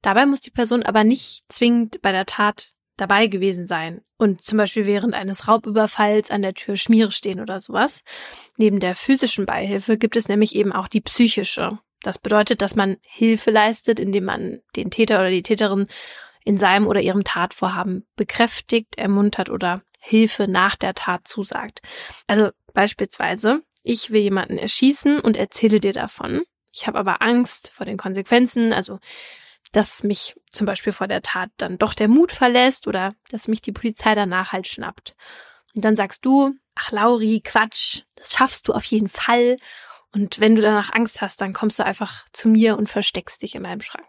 Dabei 0.03 0.27
muss 0.27 0.41
die 0.41 0.51
Person 0.51 0.83
aber 0.83 1.05
nicht 1.05 1.45
zwingend 1.49 2.03
bei 2.03 2.13
der 2.13 2.27
Tat 2.27 2.72
dabei 2.97 3.27
gewesen 3.27 3.67
sein 3.67 4.03
und 4.19 4.43
zum 4.43 4.59
Beispiel 4.59 4.87
während 4.87 5.15
eines 5.15 5.49
Raubüberfalls 5.49 6.31
an 6.31 6.43
der 6.43 6.55
Tür 6.55 6.77
Schmiere 6.77 7.11
stehen 7.11 7.41
oder 7.41 7.59
sowas. 7.59 8.03
Neben 8.57 8.81
der 8.81 8.95
physischen 8.95 9.47
Beihilfe 9.47 9.99
gibt 9.99 10.17
es 10.17 10.29
nämlich 10.29 10.55
eben 10.55 10.73
auch 10.73 10.89
die 10.89 11.01
psychische. 11.01 11.79
Das 12.03 12.19
bedeutet, 12.19 12.63
dass 12.63 12.77
man 12.77 12.97
Hilfe 13.07 13.51
leistet, 13.51 13.99
indem 14.01 14.25
man 14.25 14.61
den 14.77 14.91
Täter 14.91 15.21
oder 15.21 15.31
die 15.31 15.43
Täterin 15.43 15.87
in 16.45 16.59
seinem 16.59 16.87
oder 16.87 17.01
ihrem 17.01 17.25
Tatvorhaben 17.25 18.07
bekräftigt, 18.17 18.99
ermuntert 18.99 19.49
oder 19.49 19.83
Hilfe 20.01 20.49
nach 20.49 20.77
der 20.77 20.95
Tat 20.95 21.29
zusagt. 21.29 21.81
Also 22.27 22.51
beispielsweise, 22.75 23.63
ich 23.85 24.11
will 24.11 24.21
jemanden 24.21 24.59
erschießen 24.59 25.21
und 25.21 25.37
erzähle 25.37 25.81
dir 25.81 25.93
davon. 25.93 26.43
Ich 26.73 26.87
habe 26.87 26.99
aber 26.99 27.23
Angst 27.23 27.71
vor 27.73 27.87
den 27.87 27.97
Konsequenzen, 27.97 28.73
also 28.73 28.99
dass 29.73 30.05
mich 30.05 30.37
zum 30.51 30.67
Beispiel 30.67 30.93
vor 30.93 31.09
der 31.09 31.23
Tat 31.23 31.51
dann 31.57 31.79
doch 31.79 31.95
der 31.95 32.09
Mut 32.09 32.31
verlässt 32.33 32.87
oder 32.87 33.15
dass 33.31 33.49
mich 33.49 33.63
die 33.63 33.73
Polizei 33.73 34.15
danach 34.15 34.53
halt 34.53 34.67
schnappt. 34.67 35.15
Und 35.75 35.85
dann 35.85 35.95
sagst 35.95 36.25
du, 36.25 36.55
ach 36.75 36.93
Lauri, 36.93 37.41
Quatsch, 37.43 38.03
das 38.15 38.33
schaffst 38.33 38.69
du 38.69 38.75
auf 38.75 38.85
jeden 38.85 39.09
Fall. 39.09 39.57
Und 40.13 40.41
wenn 40.41 40.55
du 40.55 40.63
danach 40.63 40.93
Angst 40.93 41.23
hast, 41.23 41.41
dann 41.41 41.55
kommst 41.55 41.79
du 41.79 41.85
einfach 41.85 42.27
zu 42.33 42.49
mir 42.49 42.77
und 42.77 42.91
versteckst 42.91 43.41
dich 43.43 43.55
in 43.55 43.63
meinem 43.63 43.81
Schrank. 43.81 44.07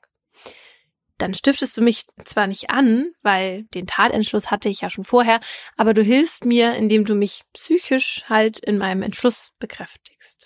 Dann 1.18 1.34
stiftest 1.34 1.78
du 1.78 1.82
mich 1.82 2.05
zwar 2.26 2.47
nicht 2.47 2.70
an, 2.70 3.11
weil 3.22 3.64
den 3.74 3.88
Tatentschluss 3.88 4.51
hatte 4.51 4.68
ich 4.68 4.82
ja 4.82 4.89
schon 4.89 5.05
vorher, 5.05 5.39
aber 5.78 5.93
du 5.93 6.01
hilfst 6.01 6.43
mir, 6.43 6.74
indem 6.76 7.05
du 7.05 7.16
mich 7.16 7.43
psychisch 7.53 8.24
halt 8.28 8.59
in 8.59 8.78
meinem 8.78 9.03
Entschluss 9.03 9.53
bekräftigst. 9.59 10.42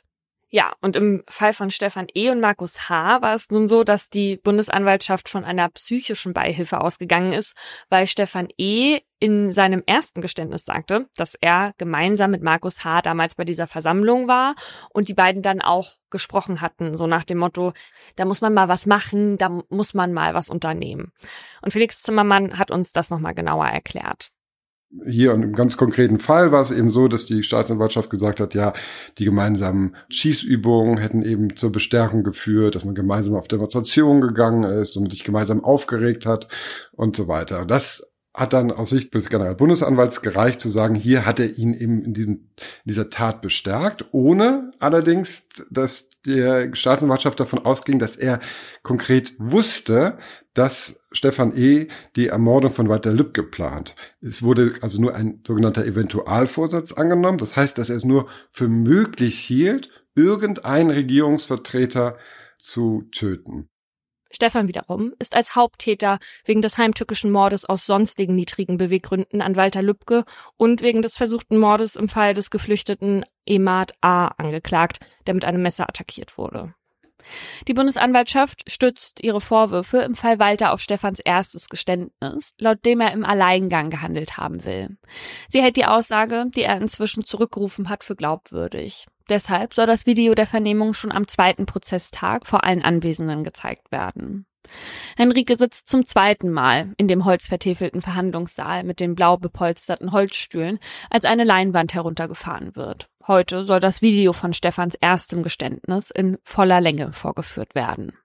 Ja, 0.50 0.72
und 0.80 0.96
im 0.96 1.24
Fall 1.28 1.52
von 1.52 1.70
Stefan 1.72 2.08
E. 2.16 2.30
und 2.30 2.40
Markus 2.40 2.88
H. 2.88 3.22
war 3.22 3.34
es 3.34 3.52
nun 3.52 3.68
so, 3.68 3.84
dass 3.84 4.10
die 4.10 4.38
Bundesanwaltschaft 4.38 5.28
von 5.28 5.44
einer 5.44 5.68
psychischen 5.70 6.32
Beihilfe 6.32 6.80
ausgegangen 6.80 7.34
ist, 7.34 7.54
weil 7.90 8.08
Stefan 8.08 8.48
E. 8.58 9.02
in 9.20 9.52
seinem 9.52 9.84
ersten 9.86 10.22
Geständnis 10.22 10.64
sagte, 10.64 11.10
dass 11.18 11.36
er 11.42 11.74
gemeinsam 11.78 12.32
mit 12.32 12.44
Markus 12.44 12.86
H. 12.86 13.02
damals 13.02 13.36
bei 13.36 13.44
dieser 13.44 13.68
Versammlung 13.68 14.30
war 14.30 14.56
und 14.90 15.10
die 15.10 15.14
beiden 15.14 15.42
dann 15.42 15.60
auch 15.62 15.96
gesprochen 16.10 16.62
hatten, 16.62 16.96
so 16.96 17.08
nach 17.08 17.26
dem 17.26 17.40
Motto, 17.40 17.74
da 18.16 18.24
muss 18.24 18.40
man 18.40 18.54
mal 18.54 18.70
was 18.70 18.86
machen, 18.86 19.38
da 19.38 19.50
muss 19.68 19.94
man 19.94 20.14
mal 20.14 20.34
was 20.34 20.48
unternehmen. 20.48 21.12
Und 21.62 21.72
Felix 21.72 22.02
Zimmermann 22.04 22.58
hat 22.58 22.72
uns 22.72 22.94
das 22.94 23.10
nochmal 23.10 23.34
genauer 23.34 23.68
erklärt 23.68 24.32
hier 25.06 25.34
und 25.34 25.44
im 25.44 25.54
ganz 25.54 25.76
konkreten 25.76 26.18
Fall 26.18 26.52
war 26.52 26.62
es 26.62 26.72
eben 26.72 26.90
so, 26.90 27.08
dass 27.08 27.26
die 27.26 27.44
Staatsanwaltschaft 27.44 28.10
gesagt 28.10 28.40
hat, 28.40 28.54
ja, 28.54 28.74
die 29.18 29.26
gemeinsamen 29.26 29.96
Schießübungen 30.10 30.98
hätten 30.98 31.24
eben 31.24 31.56
zur 31.56 31.72
Bestärkung 31.72 32.24
geführt, 32.24 32.76
dass 32.76 32.86
man 32.86 32.96
gemeinsam 32.96 33.36
auf 33.36 33.48
Demonstrationen 33.48 34.22
gegangen 34.22 34.64
ist 34.64 34.96
und 34.96 35.12
sich 35.12 35.24
gemeinsam 35.24 35.64
aufgeregt 35.64 36.26
hat 36.26 36.48
und 36.94 37.16
so 37.16 37.28
weiter. 37.28 37.66
Das 37.66 38.14
hat 38.34 38.54
dann 38.54 38.72
aus 38.72 38.92
Sicht 38.92 39.14
des 39.16 39.30
Generalbundesanwalts 39.30 40.22
gereicht 40.22 40.62
zu 40.62 40.70
sagen, 40.70 40.94
hier 40.94 41.26
hat 41.26 41.40
er 41.40 41.58
ihn 41.58 41.74
eben 41.74 42.04
in, 42.04 42.14
diesem, 42.14 42.32
in 42.32 42.86
dieser 42.86 43.10
Tat 43.10 43.42
bestärkt, 43.42 44.06
ohne 44.12 44.72
allerdings, 44.80 45.50
dass 45.72 46.10
der 46.26 46.76
Staatsanwaltschaft 46.76 47.40
davon 47.40 47.66
ausging, 47.66 47.98
dass 47.98 48.16
er 48.16 48.40
konkret 48.84 49.34
wusste, 49.40 50.20
dass 50.58 51.02
Stefan 51.12 51.56
E. 51.56 51.88
die 52.16 52.28
Ermordung 52.30 52.72
von 52.72 52.90
Walter 52.90 53.12
Lüb 53.12 53.36
geplant. 53.36 53.96
Es 54.22 54.42
wurde 54.42 54.74
also 54.82 55.00
nur 55.00 55.14
ein 55.14 55.44
sogenannter 55.46 55.86
Eventualvorsatz 55.86 56.94
angenommen. 56.94 57.38
Das 57.38 57.56
heißt, 57.56 57.78
dass 57.78 57.92
er 57.92 57.98
es 57.98 58.06
nur 58.06 58.28
für 58.50 58.68
möglich 58.68 59.38
hielt, 59.38 59.90
irgendeinen 60.16 60.90
Regierungsvertreter 60.90 62.18
zu 62.58 63.04
töten. 63.12 63.70
Stefan 64.32 64.68
wiederum 64.68 65.14
ist 65.20 65.36
als 65.36 65.56
Haupttäter 65.56 66.18
wegen 66.44 66.64
des 66.64 66.78
heimtückischen 66.78 67.32
Mordes 67.32 67.66
aus 67.66 67.86
sonstigen 67.86 68.34
niedrigen 68.34 68.78
Beweggründen 68.78 69.42
an 69.44 69.56
Walter 69.56 69.84
Lübcke 69.84 70.26
und 70.58 70.82
wegen 70.82 71.04
des 71.04 71.16
versuchten 71.16 71.60
Mordes 71.60 71.96
im 71.96 72.10
Fall 72.10 72.34
des 72.34 72.50
geflüchteten 72.50 73.26
Emad 73.46 73.94
A. 74.02 74.28
angeklagt, 74.38 75.00
der 75.28 75.36
mit 75.36 75.46
einem 75.46 75.62
Messer 75.62 75.88
attackiert 75.88 76.38
wurde. 76.38 76.74
Die 77.68 77.74
Bundesanwaltschaft 77.74 78.72
stützt 78.72 79.24
ihre 79.24 79.42
Vorwürfe 79.42 80.00
im 80.00 80.16
Fall 80.16 80.40
Walter 80.40 80.72
auf 80.72 80.82
Stefans 80.82 81.20
erstes 81.20 81.70
Geständnis, 81.70 82.54
laut 82.58 82.84
dem 82.86 83.02
er 83.02 83.12
im 83.12 83.26
Alleingang 83.26 83.90
gehandelt 83.90 84.38
haben 84.38 84.64
will. 84.66 84.98
Sie 85.50 85.62
hält 85.62 85.78
die 85.78 85.86
Aussage, 85.86 86.46
die 86.56 86.64
er 86.64 86.78
inzwischen 86.78 87.26
zurückgerufen 87.26 87.90
hat, 87.90 88.04
für 88.04 88.16
glaubwürdig. 88.16 89.08
Deshalb 89.30 89.74
soll 89.74 89.88
das 89.88 90.06
Video 90.06 90.36
der 90.36 90.48
Vernehmung 90.48 90.94
schon 90.94 91.12
am 91.12 91.28
zweiten 91.28 91.66
Prozesstag 91.66 92.48
vor 92.48 92.64
allen 92.64 92.82
Anwesenden 92.82 93.44
gezeigt 93.44 93.92
werden. 93.92 94.46
Henrike 95.16 95.58
sitzt 95.58 95.88
zum 95.88 96.06
zweiten 96.06 96.52
Mal 96.52 96.94
in 96.98 97.08
dem 97.08 97.26
holzvertäfelten 97.26 98.02
Verhandlungssaal 98.02 98.84
mit 98.84 99.00
den 99.00 99.16
blau 99.16 99.38
bepolsterten 99.38 100.12
Holzstühlen, 100.12 100.80
als 101.10 101.26
eine 101.26 101.44
Leinwand 101.44 101.94
heruntergefahren 101.94 102.76
wird. 102.76 103.10
Heute 103.26 103.66
soll 103.66 103.80
das 103.80 104.02
Video 104.02 104.34
von 104.34 104.54
Stefans 104.54 104.96
erstem 104.96 105.44
Geständnis 105.44 106.12
in 106.12 106.38
voller 106.44 106.82
Länge 106.82 107.12
vorgeführt 107.12 107.76
werden. 107.76 108.18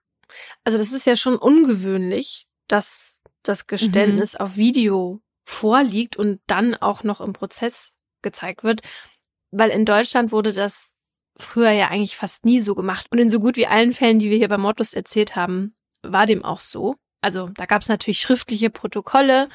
Also 0.63 0.77
das 0.77 0.91
ist 0.91 1.05
ja 1.05 1.15
schon 1.15 1.35
ungewöhnlich, 1.35 2.47
dass 2.67 3.19
das 3.43 3.67
Geständnis 3.67 4.33
mhm. 4.33 4.39
auf 4.39 4.55
Video 4.55 5.21
vorliegt 5.45 6.15
und 6.15 6.39
dann 6.47 6.75
auch 6.75 7.03
noch 7.03 7.19
im 7.19 7.33
Prozess 7.33 7.91
gezeigt 8.21 8.63
wird, 8.63 8.81
weil 9.51 9.69
in 9.69 9.85
Deutschland 9.85 10.31
wurde 10.31 10.53
das 10.53 10.92
früher 11.37 11.71
ja 11.71 11.89
eigentlich 11.89 12.15
fast 12.15 12.45
nie 12.45 12.59
so 12.59 12.75
gemacht. 12.75 13.07
Und 13.09 13.19
in 13.19 13.29
so 13.29 13.39
gut 13.39 13.57
wie 13.57 13.67
allen 13.67 13.93
Fällen, 13.93 14.19
die 14.19 14.29
wir 14.29 14.37
hier 14.37 14.49
bei 14.49 14.57
Mordlust 14.57 14.95
erzählt 14.95 15.35
haben, 15.35 15.75
war 16.01 16.25
dem 16.25 16.43
auch 16.43 16.61
so. 16.61 16.95
Also 17.21 17.49
da 17.55 17.65
gab 17.65 17.81
es 17.81 17.87
natürlich 17.87 18.19
schriftliche 18.19 18.69
Protokolle, 18.69 19.47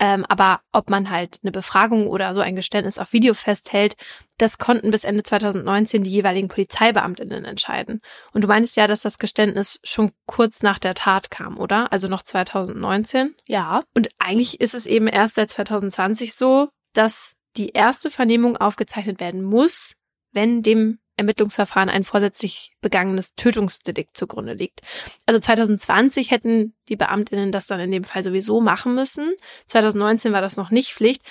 ähm, 0.00 0.24
aber 0.28 0.60
ob 0.72 0.90
man 0.90 1.10
halt 1.10 1.40
eine 1.42 1.50
Befragung 1.50 2.06
oder 2.06 2.32
so 2.32 2.40
ein 2.40 2.54
Geständnis 2.54 2.98
auf 2.98 3.12
Video 3.12 3.34
festhält, 3.34 3.96
das 4.36 4.58
konnten 4.58 4.92
bis 4.92 5.02
Ende 5.02 5.24
2019 5.24 6.04
die 6.04 6.10
jeweiligen 6.10 6.48
Polizeibeamtinnen 6.48 7.44
entscheiden. 7.44 8.00
Und 8.32 8.44
du 8.44 8.48
meinst 8.48 8.76
ja, 8.76 8.86
dass 8.86 9.00
das 9.00 9.18
Geständnis 9.18 9.80
schon 9.82 10.12
kurz 10.26 10.62
nach 10.62 10.78
der 10.78 10.94
Tat 10.94 11.30
kam, 11.30 11.58
oder? 11.58 11.90
Also 11.90 12.06
noch 12.06 12.22
2019? 12.22 13.34
Ja. 13.46 13.82
Und 13.94 14.10
eigentlich 14.18 14.60
ist 14.60 14.74
es 14.74 14.86
eben 14.86 15.08
erst 15.08 15.34
seit 15.34 15.50
2020 15.50 16.34
so, 16.34 16.68
dass 16.92 17.34
die 17.56 17.70
erste 17.70 18.10
Vernehmung 18.10 18.56
aufgezeichnet 18.56 19.18
werden 19.18 19.42
muss, 19.42 19.94
wenn 20.32 20.62
dem 20.62 21.00
Ermittlungsverfahren 21.18 21.88
ein 21.88 22.04
vorsätzlich 22.04 22.72
begangenes 22.80 23.34
Tötungsdelikt 23.34 24.16
zugrunde 24.16 24.54
liegt. 24.54 24.80
Also 25.26 25.40
2020 25.40 26.30
hätten 26.30 26.74
die 26.88 26.96
Beamtinnen 26.96 27.52
das 27.52 27.66
dann 27.66 27.80
in 27.80 27.90
dem 27.90 28.04
Fall 28.04 28.22
sowieso 28.22 28.60
machen 28.60 28.94
müssen. 28.94 29.34
2019 29.66 30.32
war 30.32 30.40
das 30.40 30.56
noch 30.56 30.70
nicht 30.70 30.92
Pflicht. 30.92 31.22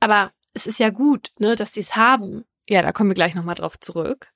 Aber 0.00 0.32
es 0.54 0.66
ist 0.66 0.78
ja 0.78 0.90
gut, 0.90 1.30
ne, 1.38 1.56
dass 1.56 1.72
sie 1.72 1.80
es 1.80 1.96
haben. 1.96 2.44
Ja, 2.68 2.82
da 2.82 2.92
kommen 2.92 3.10
wir 3.10 3.14
gleich 3.14 3.34
nochmal 3.34 3.54
drauf 3.54 3.78
zurück. 3.78 4.32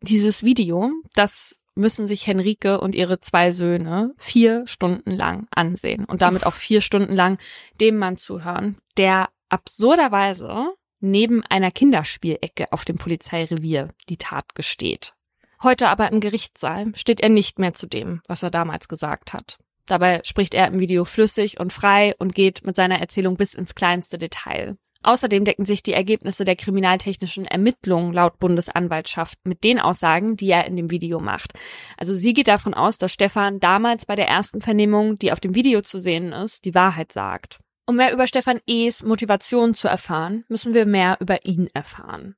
Dieses 0.00 0.42
Video, 0.42 0.92
das 1.14 1.56
müssen 1.74 2.08
sich 2.08 2.26
Henrike 2.26 2.80
und 2.80 2.94
ihre 2.94 3.20
zwei 3.20 3.52
Söhne 3.52 4.14
vier 4.16 4.66
Stunden 4.66 5.10
lang 5.10 5.46
ansehen 5.50 6.06
und 6.06 6.22
damit 6.22 6.46
auch 6.46 6.54
vier 6.54 6.80
Stunden 6.80 7.14
lang 7.14 7.38
dem 7.80 7.98
Mann 7.98 8.16
zuhören, 8.16 8.78
der 8.96 9.28
absurderweise 9.50 10.72
neben 11.00 11.42
einer 11.44 11.70
Kinderspielecke 11.70 12.72
auf 12.72 12.84
dem 12.84 12.96
Polizeirevier 12.96 13.90
die 14.08 14.16
Tat 14.16 14.54
gesteht. 14.54 15.14
Heute 15.62 15.88
aber 15.88 16.10
im 16.12 16.20
Gerichtssaal 16.20 16.92
steht 16.94 17.20
er 17.20 17.28
nicht 17.28 17.58
mehr 17.58 17.74
zu 17.74 17.86
dem, 17.86 18.20
was 18.28 18.42
er 18.42 18.50
damals 18.50 18.88
gesagt 18.88 19.32
hat. 19.32 19.58
Dabei 19.86 20.20
spricht 20.24 20.54
er 20.54 20.66
im 20.66 20.80
Video 20.80 21.04
flüssig 21.04 21.60
und 21.60 21.72
frei 21.72 22.14
und 22.18 22.34
geht 22.34 22.66
mit 22.66 22.76
seiner 22.76 22.98
Erzählung 22.98 23.36
bis 23.36 23.54
ins 23.54 23.74
kleinste 23.74 24.18
Detail. 24.18 24.76
Außerdem 25.02 25.44
decken 25.44 25.66
sich 25.66 25.84
die 25.84 25.92
Ergebnisse 25.92 26.44
der 26.44 26.56
kriminaltechnischen 26.56 27.44
Ermittlungen 27.44 28.12
laut 28.12 28.40
Bundesanwaltschaft 28.40 29.38
mit 29.44 29.62
den 29.62 29.78
Aussagen, 29.78 30.36
die 30.36 30.50
er 30.50 30.66
in 30.66 30.74
dem 30.74 30.90
Video 30.90 31.20
macht. 31.20 31.52
Also 31.96 32.12
sie 32.12 32.34
geht 32.34 32.48
davon 32.48 32.74
aus, 32.74 32.98
dass 32.98 33.12
Stefan 33.12 33.60
damals 33.60 34.04
bei 34.04 34.16
der 34.16 34.26
ersten 34.26 34.60
Vernehmung, 34.60 35.16
die 35.18 35.30
auf 35.30 35.38
dem 35.38 35.54
Video 35.54 35.82
zu 35.82 36.00
sehen 36.00 36.32
ist, 36.32 36.64
die 36.64 36.74
Wahrheit 36.74 37.12
sagt. 37.12 37.60
Um 37.86 37.96
mehr 37.96 38.12
über 38.12 38.26
Stefan 38.26 38.60
E.s 38.66 39.04
Motivation 39.04 39.74
zu 39.74 39.86
erfahren, 39.86 40.44
müssen 40.48 40.74
wir 40.74 40.86
mehr 40.86 41.18
über 41.20 41.44
ihn 41.44 41.68
erfahren. 41.72 42.34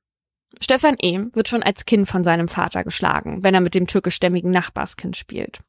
Stefan 0.61 0.95
E. 0.99 1.19
wird 1.33 1.47
schon 1.47 1.63
als 1.63 1.85
Kind 1.85 2.07
von 2.07 2.23
seinem 2.23 2.47
Vater 2.47 2.83
geschlagen, 2.83 3.43
wenn 3.43 3.53
er 3.53 3.61
mit 3.61 3.75
dem 3.75 3.87
türkischstämmigen 3.87 4.51
Nachbarskind 4.51 5.15
spielt. 5.15 5.59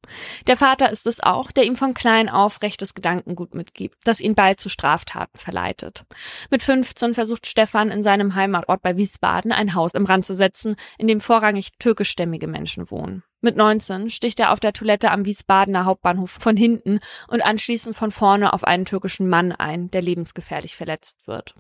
Der 0.46 0.56
Vater 0.56 0.90
ist 0.90 1.06
es 1.06 1.20
auch, 1.20 1.52
der 1.52 1.64
ihm 1.64 1.76
von 1.76 1.94
klein 1.94 2.28
auf 2.28 2.62
rechtes 2.62 2.94
Gedankengut 2.94 3.54
mitgibt, 3.54 3.98
das 4.04 4.20
ihn 4.20 4.34
bald 4.34 4.58
zu 4.58 4.68
Straftaten 4.68 5.38
verleitet. 5.38 6.04
Mit 6.50 6.62
15 6.62 7.14
versucht 7.14 7.46
Stefan 7.46 7.90
in 7.90 8.02
seinem 8.02 8.34
Heimatort 8.34 8.82
bei 8.82 8.96
Wiesbaden 8.96 9.52
ein 9.52 9.74
Haus 9.74 9.92
im 9.92 10.06
Rand 10.06 10.24
zu 10.24 10.34
setzen, 10.34 10.76
in 10.98 11.08
dem 11.08 11.20
vorrangig 11.20 11.72
türkischstämmige 11.78 12.46
Menschen 12.46 12.90
wohnen. 12.90 13.22
Mit 13.42 13.56
19 13.56 14.10
sticht 14.10 14.38
er 14.38 14.52
auf 14.52 14.60
der 14.60 14.74
Toilette 14.74 15.10
am 15.10 15.24
Wiesbadener 15.24 15.86
Hauptbahnhof 15.86 16.30
von 16.30 16.56
hinten 16.56 17.00
und 17.28 17.42
anschließend 17.42 17.96
von 17.96 18.10
vorne 18.10 18.52
auf 18.52 18.64
einen 18.64 18.84
türkischen 18.84 19.28
Mann 19.28 19.52
ein, 19.52 19.90
der 19.90 20.02
lebensgefährlich 20.02 20.76
verletzt 20.76 21.26
wird. 21.26 21.54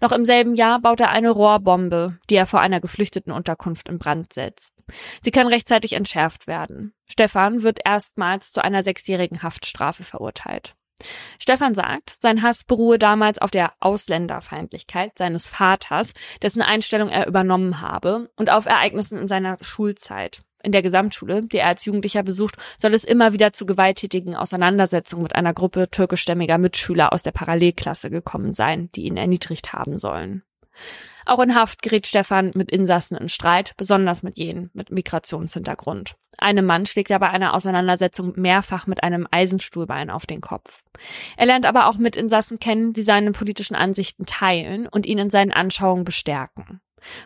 Noch 0.00 0.12
im 0.12 0.26
selben 0.26 0.54
Jahr 0.54 0.80
baut 0.80 1.00
er 1.00 1.10
eine 1.10 1.30
Rohrbombe, 1.30 2.18
die 2.30 2.36
er 2.36 2.46
vor 2.46 2.60
einer 2.60 2.80
geflüchteten 2.80 3.32
Unterkunft 3.32 3.88
in 3.88 3.98
Brand 3.98 4.32
setzt. 4.32 4.72
Sie 5.22 5.32
kann 5.32 5.48
rechtzeitig 5.48 5.94
entschärft 5.94 6.46
werden. 6.46 6.94
Stefan 7.06 7.62
wird 7.62 7.80
erstmals 7.84 8.52
zu 8.52 8.62
einer 8.62 8.84
sechsjährigen 8.84 9.42
Haftstrafe 9.42 10.04
verurteilt. 10.04 10.76
Stefan 11.40 11.74
sagt, 11.74 12.16
sein 12.20 12.42
Hass 12.42 12.62
beruhe 12.62 12.98
damals 12.98 13.38
auf 13.38 13.50
der 13.50 13.72
Ausländerfeindlichkeit 13.80 15.18
seines 15.18 15.48
Vaters, 15.48 16.12
dessen 16.42 16.62
Einstellung 16.62 17.08
er 17.08 17.26
übernommen 17.26 17.80
habe, 17.80 18.30
und 18.36 18.50
auf 18.50 18.66
Ereignissen 18.66 19.18
in 19.18 19.26
seiner 19.26 19.56
Schulzeit. 19.60 20.44
In 20.64 20.72
der 20.72 20.82
Gesamtschule, 20.82 21.42
die 21.42 21.58
er 21.58 21.66
als 21.66 21.84
Jugendlicher 21.84 22.22
besucht, 22.22 22.56
soll 22.78 22.94
es 22.94 23.04
immer 23.04 23.34
wieder 23.34 23.52
zu 23.52 23.66
gewalttätigen 23.66 24.34
Auseinandersetzungen 24.34 25.24
mit 25.24 25.34
einer 25.34 25.52
Gruppe 25.52 25.90
türkischstämmiger 25.90 26.56
Mitschüler 26.56 27.12
aus 27.12 27.22
der 27.22 27.32
Parallelklasse 27.32 28.08
gekommen 28.08 28.54
sein, 28.54 28.88
die 28.94 29.02
ihn 29.02 29.18
erniedrigt 29.18 29.74
haben 29.74 29.98
sollen. 29.98 30.42
Auch 31.26 31.38
in 31.40 31.54
Haft 31.54 31.82
gerät 31.82 32.06
Stefan 32.06 32.50
mit 32.54 32.70
Insassen 32.70 33.16
in 33.16 33.28
Streit, 33.28 33.74
besonders 33.76 34.22
mit 34.22 34.38
jenen 34.38 34.70
mit 34.72 34.90
Migrationshintergrund. 34.90 36.16
Einem 36.38 36.64
Mann 36.64 36.86
schlägt 36.86 37.10
er 37.10 37.18
bei 37.18 37.30
einer 37.30 37.54
Auseinandersetzung 37.54 38.32
mehrfach 38.36 38.86
mit 38.86 39.02
einem 39.02 39.28
Eisenstuhlbein 39.30 40.10
auf 40.10 40.26
den 40.26 40.40
Kopf. 40.40 40.82
Er 41.36 41.46
lernt 41.46 41.66
aber 41.66 41.88
auch 41.88 41.96
mit 41.96 42.16
Insassen 42.16 42.58
kennen, 42.58 42.94
die 42.94 43.02
seine 43.02 43.32
politischen 43.32 43.74
Ansichten 43.74 44.24
teilen 44.26 44.88
und 44.88 45.06
ihn 45.06 45.18
in 45.18 45.30
seinen 45.30 45.52
Anschauungen 45.52 46.04
bestärken. 46.04 46.80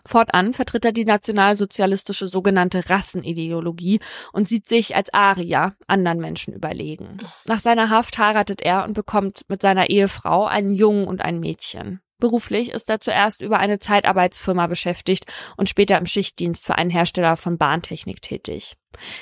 Fortan 0.06 0.54
vertritt 0.54 0.84
er 0.84 0.92
die 0.92 1.04
nationalsozialistische 1.04 2.28
sogenannte 2.28 2.88
Rassenideologie 2.88 4.00
und 4.32 4.48
sieht 4.48 4.68
sich 4.68 4.96
als 4.96 5.12
Arier 5.12 5.74
anderen 5.86 6.18
Menschen 6.18 6.54
überlegen. 6.54 7.18
Nach 7.46 7.60
seiner 7.60 7.90
Haft 7.90 8.18
heiratet 8.18 8.62
er 8.62 8.84
und 8.84 8.94
bekommt 8.94 9.42
mit 9.48 9.62
seiner 9.62 9.90
Ehefrau 9.90 10.46
einen 10.46 10.74
Jungen 10.74 11.06
und 11.06 11.22
ein 11.22 11.40
Mädchen. 11.40 12.00
Beruflich 12.20 12.70
ist 12.72 12.90
er 12.90 13.00
zuerst 13.00 13.40
über 13.40 13.60
eine 13.60 13.78
Zeitarbeitsfirma 13.78 14.66
beschäftigt 14.66 15.26
und 15.56 15.68
später 15.68 15.96
im 15.96 16.06
Schichtdienst 16.06 16.66
für 16.66 16.74
einen 16.74 16.90
Hersteller 16.90 17.36
von 17.36 17.58
Bahntechnik 17.58 18.20
tätig. 18.20 18.76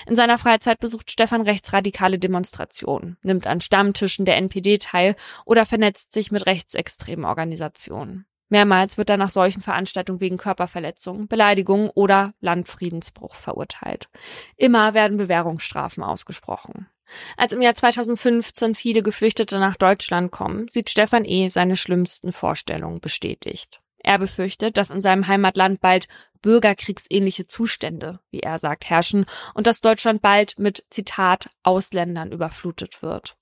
In 0.06 0.16
seiner 0.16 0.38
Freizeit 0.38 0.80
besucht 0.80 1.10
Stefan 1.10 1.42
rechtsradikale 1.42 2.18
Demonstrationen, 2.18 3.18
nimmt 3.22 3.46
an 3.46 3.60
Stammtischen 3.60 4.24
der 4.24 4.36
NPD 4.36 4.78
teil 4.78 5.14
oder 5.44 5.66
vernetzt 5.66 6.14
sich 6.14 6.32
mit 6.32 6.46
rechtsextremen 6.46 7.26
Organisationen. 7.26 8.24
Mehrmals 8.48 8.96
wird 8.96 9.10
er 9.10 9.16
nach 9.16 9.30
solchen 9.30 9.60
Veranstaltungen 9.60 10.20
wegen 10.20 10.36
Körperverletzung, 10.36 11.26
Beleidigung 11.28 11.90
oder 11.90 12.34
Landfriedensbruch 12.40 13.34
verurteilt. 13.34 14.08
Immer 14.56 14.94
werden 14.94 15.16
Bewährungsstrafen 15.16 16.02
ausgesprochen. 16.02 16.88
Als 17.36 17.52
im 17.52 17.62
Jahr 17.62 17.74
2015 17.74 18.74
viele 18.74 19.02
Geflüchtete 19.02 19.58
nach 19.58 19.76
Deutschland 19.76 20.32
kommen, 20.32 20.68
sieht 20.68 20.90
Stefan 20.90 21.24
E. 21.24 21.48
seine 21.48 21.76
schlimmsten 21.76 22.32
Vorstellungen 22.32 23.00
bestätigt. 23.00 23.80
Er 23.98 24.18
befürchtet, 24.18 24.76
dass 24.76 24.90
in 24.90 25.02
seinem 25.02 25.26
Heimatland 25.26 25.80
bald 25.80 26.06
bürgerkriegsähnliche 26.42 27.46
Zustände, 27.46 28.20
wie 28.30 28.40
er 28.40 28.58
sagt, 28.58 28.88
herrschen 28.88 29.26
und 29.54 29.66
dass 29.66 29.80
Deutschland 29.80 30.22
bald 30.22 30.58
mit, 30.58 30.84
Zitat, 30.90 31.50
Ausländern 31.64 32.30
überflutet 32.30 33.02
wird. 33.02 33.36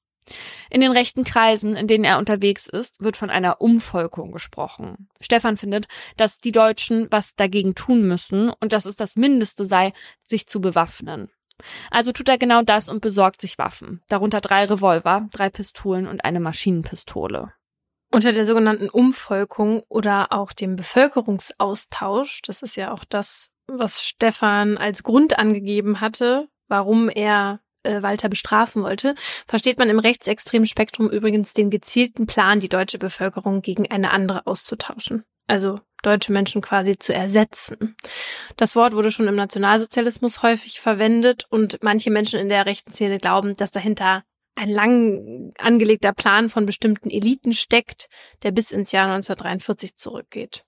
In 0.71 0.81
den 0.81 0.93
rechten 0.93 1.25
Kreisen, 1.25 1.77
in 1.77 1.87
denen 1.87 2.05
er 2.05 2.19
unterwegs 2.19 2.67
ist, 2.67 3.01
wird 3.03 3.17
von 3.17 3.31
einer 3.31 3.61
Umvolkung 3.61 4.33
gesprochen. 4.33 5.09
Stefan 5.21 5.57
findet, 5.57 5.87
dass 6.17 6.39
die 6.39 6.53
Deutschen 6.53 7.09
was 7.11 7.35
dagegen 7.35 7.75
tun 7.75 8.03
müssen 8.03 8.51
und 8.51 8.73
dass 8.73 8.87
es 8.87 8.97
das 8.97 9.17
Mindeste 9.17 9.67
sei, 9.67 9.93
sich 10.27 10.47
zu 10.47 10.61
bewaffnen. 10.61 11.31
Also 11.91 12.13
tut 12.13 12.29
er 12.29 12.39
genau 12.39 12.63
das 12.63 12.89
und 12.89 13.01
besorgt 13.01 13.41
sich 13.41 13.59
Waffen, 13.59 14.03
darunter 14.09 14.41
drei 14.41 14.65
Revolver, 14.65 15.29
drei 15.33 15.51
Pistolen 15.51 16.07
und 16.07 16.25
eine 16.25 16.41
Maschinenpistole. 16.41 17.53
Unter 18.11 18.33
der 18.33 18.47
sogenannten 18.47 18.89
Umvolkung 18.89 19.83
oder 19.89 20.33
auch 20.33 20.53
dem 20.53 20.77
Bevölkerungsaustausch, 20.77 22.43
das 22.43 22.63
ist 22.63 22.77
ja 22.77 22.93
auch 22.93 23.05
das, 23.05 23.51
was 23.67 24.05
Stefan 24.05 24.79
als 24.79 25.03
Grund 25.03 25.39
angegeben 25.39 26.01
hatte, 26.01 26.49
warum 26.69 27.09
er 27.09 27.61
äh, 27.85 28.03
Walter 28.03 28.29
bestrafen 28.29 28.83
wollte, 28.83 29.15
versteht 29.47 29.79
man 29.79 29.89
im 29.89 29.99
rechtsextremen 29.99 30.67
Spektrum 30.67 31.09
übrigens 31.11 31.53
den 31.53 31.71
gezielten 31.71 32.27
Plan, 32.27 32.61
die 32.61 32.69
deutsche 32.69 32.99
Bevölkerung 32.99 33.63
gegen 33.63 33.91
eine 33.91 34.11
andere 34.11 34.47
auszutauschen. 34.47 35.25
Also 35.47 35.81
deutsche 36.03 36.33
Menschen 36.33 36.63
quasi 36.63 36.99
zu 36.99 37.15
ersetzen. 37.15 37.97
Das 38.57 38.77
Wort 38.77 38.95
wurde 38.95 39.11
schon 39.11 39.29
im 39.29 39.35
Nationalsozialismus 39.35 40.43
häufig 40.43 40.81
verwendet 40.81 41.47
und 41.51 41.79
manche 41.83 42.11
Menschen 42.11 42.39
in 42.39 42.49
der 42.49 42.67
rechten 42.67 42.93
Szene 42.93 43.19
glauben, 43.19 43.57
dass 43.57 43.71
dahinter 43.71 44.23
ein 44.57 44.71
lang 44.71 45.53
angelegter 45.59 46.13
Plan 46.13 46.49
von 46.49 46.67
bestimmten 46.67 47.11
Eliten 47.11 47.53
steckt, 47.55 48.09
der 48.43 48.53
bis 48.53 48.71
ins 48.71 48.93
Jahr 48.93 49.07
1943 49.07 49.97
zurückgeht. 49.97 50.65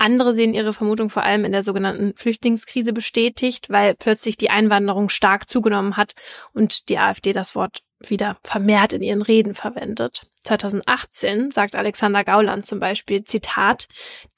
Andere 0.00 0.32
sehen 0.32 0.54
ihre 0.54 0.72
Vermutung 0.72 1.10
vor 1.10 1.24
allem 1.24 1.44
in 1.44 1.52
der 1.52 1.62
sogenannten 1.62 2.14
Flüchtlingskrise 2.16 2.94
bestätigt, 2.94 3.68
weil 3.68 3.94
plötzlich 3.94 4.38
die 4.38 4.48
Einwanderung 4.48 5.10
stark 5.10 5.46
zugenommen 5.46 5.98
hat 5.98 6.14
und 6.54 6.88
die 6.88 6.96
AfD 6.96 7.34
das 7.34 7.54
Wort 7.54 7.82
wieder 8.08 8.38
vermehrt 8.42 8.94
in 8.94 9.02
ihren 9.02 9.20
Reden 9.20 9.54
verwendet. 9.54 10.26
2018 10.44 11.50
sagt 11.50 11.74
Alexander 11.76 12.24
Gauland 12.24 12.64
zum 12.64 12.80
Beispiel, 12.80 13.24
Zitat, 13.24 13.88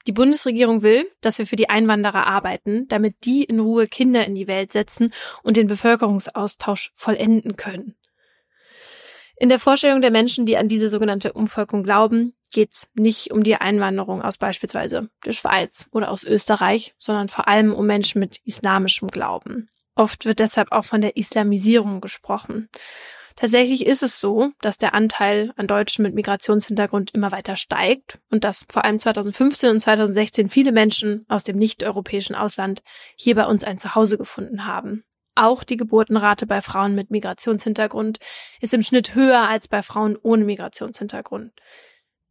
die 0.05 0.11
Bundesregierung 0.11 0.81
will, 0.81 1.09
dass 1.21 1.39
wir 1.39 1.47
für 1.47 1.55
die 1.55 1.69
Einwanderer 1.69 2.27
arbeiten, 2.27 2.89
damit 2.89 3.23
die 3.23 3.45
in 3.45 3.61
Ruhe 3.61 3.87
Kinder 3.87 4.25
in 4.25 4.35
die 4.35 4.47
Welt 4.47 4.73
setzen 4.73 5.13
und 5.43 5.55
den 5.55 5.67
Bevölkerungsaustausch 5.67 6.91
vollenden 6.93 7.55
können. 7.55 7.95
In 9.35 9.49
der 9.49 9.59
Vorstellung 9.59 10.01
der 10.01 10.11
Menschen, 10.11 10.45
die 10.45 10.57
an 10.57 10.67
diese 10.67 10.89
sogenannte 10.89 11.33
Umvolkung 11.33 11.83
glauben, 11.83 12.33
geht 12.53 12.71
es 12.71 12.89
nicht 12.93 13.31
um 13.31 13.43
die 13.43 13.55
Einwanderung 13.55 14.21
aus 14.21 14.37
beispielsweise 14.37 15.09
der 15.25 15.33
Schweiz 15.33 15.89
oder 15.91 16.11
aus 16.11 16.23
Österreich, 16.23 16.93
sondern 16.99 17.27
vor 17.27 17.47
allem 17.47 17.73
um 17.73 17.85
Menschen 17.85 18.19
mit 18.19 18.39
islamischem 18.45 19.09
Glauben. 19.09 19.69
Oft 19.95 20.25
wird 20.25 20.39
deshalb 20.39 20.71
auch 20.71 20.85
von 20.85 21.01
der 21.01 21.17
Islamisierung 21.17 21.99
gesprochen. 21.99 22.69
Tatsächlich 23.35 23.85
ist 23.85 24.03
es 24.03 24.19
so, 24.19 24.51
dass 24.61 24.77
der 24.77 24.93
Anteil 24.93 25.53
an 25.55 25.65
Deutschen 25.65 26.03
mit 26.03 26.13
Migrationshintergrund 26.13 27.11
immer 27.13 27.31
weiter 27.31 27.55
steigt 27.55 28.19
und 28.29 28.43
dass 28.43 28.65
vor 28.69 28.85
allem 28.85 28.99
2015 28.99 29.71
und 29.71 29.79
2016 29.79 30.49
viele 30.49 30.71
Menschen 30.71 31.25
aus 31.29 31.43
dem 31.43 31.57
nicht-europäischen 31.57 32.35
Ausland 32.35 32.83
hier 33.15 33.35
bei 33.35 33.45
uns 33.45 33.63
ein 33.63 33.79
Zuhause 33.79 34.17
gefunden 34.17 34.67
haben. 34.67 35.03
Auch 35.35 35.63
die 35.63 35.77
Geburtenrate 35.77 36.45
bei 36.45 36.61
Frauen 36.61 36.95
mit 36.95 37.09
Migrationshintergrund 37.09 38.19
ist 38.61 38.73
im 38.73 38.83
Schnitt 38.83 39.15
höher 39.15 39.47
als 39.49 39.67
bei 39.67 39.81
Frauen 39.81 40.15
ohne 40.21 40.45
Migrationshintergrund. 40.45 41.51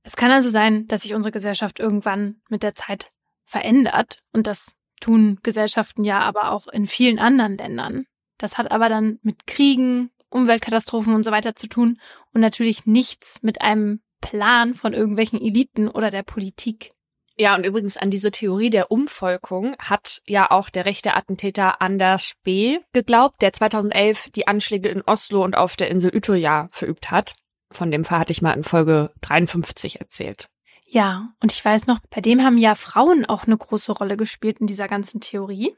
Es 0.04 0.16
kann 0.16 0.30
also 0.30 0.50
sein, 0.50 0.86
dass 0.86 1.02
sich 1.02 1.14
unsere 1.14 1.32
Gesellschaft 1.32 1.80
irgendwann 1.80 2.40
mit 2.48 2.62
der 2.62 2.74
Zeit 2.74 3.12
verändert 3.44 4.22
und 4.32 4.46
das 4.46 4.74
tun 5.00 5.38
Gesellschaften 5.42 6.04
ja 6.04 6.20
aber 6.20 6.52
auch 6.52 6.68
in 6.68 6.86
vielen 6.86 7.18
anderen 7.18 7.56
Ländern. 7.56 8.06
Das 8.38 8.56
hat 8.58 8.70
aber 8.70 8.88
dann 8.88 9.18
mit 9.22 9.46
Kriegen, 9.46 10.10
Umweltkatastrophen 10.30 11.14
und 11.14 11.24
so 11.24 11.30
weiter 11.30 11.54
zu 11.54 11.66
tun 11.66 12.00
und 12.32 12.40
natürlich 12.40 12.86
nichts 12.86 13.42
mit 13.42 13.60
einem 13.60 14.00
Plan 14.20 14.74
von 14.74 14.94
irgendwelchen 14.94 15.40
Eliten 15.40 15.88
oder 15.88 16.10
der 16.10 16.22
Politik. 16.22 16.90
Ja, 17.36 17.54
und 17.54 17.64
übrigens 17.64 17.96
an 17.96 18.10
diese 18.10 18.30
Theorie 18.30 18.70
der 18.70 18.90
Umvolkung 18.90 19.74
hat 19.78 20.20
ja 20.26 20.50
auch 20.50 20.68
der 20.68 20.84
rechte 20.84 21.14
Attentäter 21.14 21.80
Anders 21.80 22.24
Spee 22.24 22.80
geglaubt, 22.92 23.40
der 23.40 23.52
2011 23.52 24.30
die 24.34 24.46
Anschläge 24.46 24.88
in 24.88 25.02
Oslo 25.02 25.42
und 25.42 25.56
auf 25.56 25.76
der 25.76 25.88
Insel 25.88 26.14
Utøya 26.14 26.68
verübt 26.70 27.10
hat. 27.10 27.34
Von 27.70 27.90
dem 27.90 28.04
Fall 28.04 28.20
hatte 28.20 28.32
ich 28.32 28.42
mal 28.42 28.52
in 28.52 28.64
Folge 28.64 29.12
53 29.22 30.00
erzählt. 30.00 30.48
Ja, 30.86 31.32
und 31.40 31.52
ich 31.52 31.64
weiß 31.64 31.86
noch, 31.86 32.00
bei 32.10 32.20
dem 32.20 32.44
haben 32.44 32.58
ja 32.58 32.74
Frauen 32.74 33.24
auch 33.24 33.46
eine 33.46 33.56
große 33.56 33.92
Rolle 33.92 34.18
gespielt 34.18 34.58
in 34.60 34.66
dieser 34.66 34.88
ganzen 34.88 35.22
Theorie. 35.22 35.74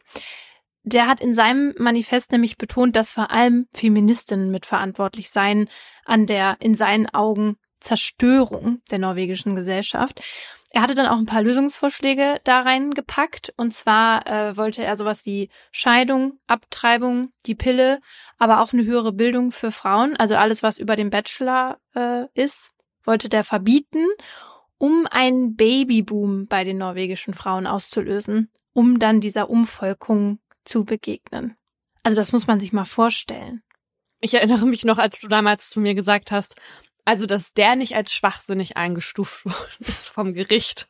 Der 0.83 1.07
hat 1.07 1.21
in 1.21 1.35
seinem 1.35 1.73
Manifest 1.79 2.33
nämlich 2.33 2.59
betont, 2.59 2.97
dass 2.97 3.13
vor 3.13 3.31
allem 3.31 3.69
Feministinnen 3.73 4.51
mitverantwortlich 4.51 5.31
seien 5.31 5.71
an 6.05 6.27
der 6.27 6.57
in 6.59 6.75
seinen 6.75 7.09
Augen 7.09 7.57
Zerstörung 7.79 8.83
der 8.91 8.99
norwegischen 8.99 9.55
Gesellschaft. 9.55 10.21
Er 10.75 10.83
hatte 10.83 10.97
dann 10.97 11.07
auch 11.07 11.19
ein 11.19 11.25
paar 11.25 11.45
Lösungsvorschläge 11.45 12.41
da 12.43 12.63
reingepackt. 12.63 13.55
Und 13.57 13.73
zwar 13.73 14.27
äh, 14.27 14.57
wollte 14.57 14.83
er 14.83 14.97
sowas 14.97 15.25
wie 15.25 15.49
Scheidung, 15.71 16.41
Abtreibung, 16.49 17.33
die 17.47 17.55
Pille, 17.55 18.01
aber 18.39 18.61
auch 18.61 18.73
eine 18.73 18.85
höhere 18.85 19.13
Bildung 19.13 19.53
für 19.53 19.71
Frauen. 19.71 20.17
Also 20.17 20.35
alles, 20.35 20.65
was 20.65 20.79
über 20.79 20.97
dem 20.97 21.11
Bachelor 21.11 21.79
äh, 21.95 22.25
ist, 22.35 22.73
wollte 23.05 23.29
der 23.29 23.45
verbieten, 23.45 24.05
um 24.77 25.07
einen 25.09 25.55
Babyboom 25.55 26.49
bei 26.49 26.65
den 26.65 26.79
norwegischen 26.79 27.35
Frauen 27.35 27.69
auszulösen, 27.69 28.51
um 28.73 28.99
dann 28.99 29.21
dieser 29.21 29.51
Umvolkung 29.51 30.41
zu 30.65 30.85
begegnen. 30.85 31.57
Also 32.03 32.17
das 32.17 32.33
muss 32.33 32.49
man 32.49 32.59
sich 32.59 32.73
mal 32.73 32.85
vorstellen. 32.85 33.63
Ich 34.21 34.35
erinnere 34.35 34.67
mich 34.67 34.85
noch, 34.85 34.99
als 34.99 35.21
du 35.21 35.29
damals 35.29 35.71
zu 35.71 35.79
mir 35.79 35.95
gesagt 35.95 36.33
hast, 36.33 36.57
also, 37.05 37.27
dass 37.27 37.53
der 37.53 37.77
nicht 37.77 37.97
als 37.97 38.13
schwachsinnig 38.13 38.77
eingestuft 38.77 39.45
worden 39.45 39.77
ist 39.81 40.09
vom 40.09 40.35
Gericht. 40.35 40.87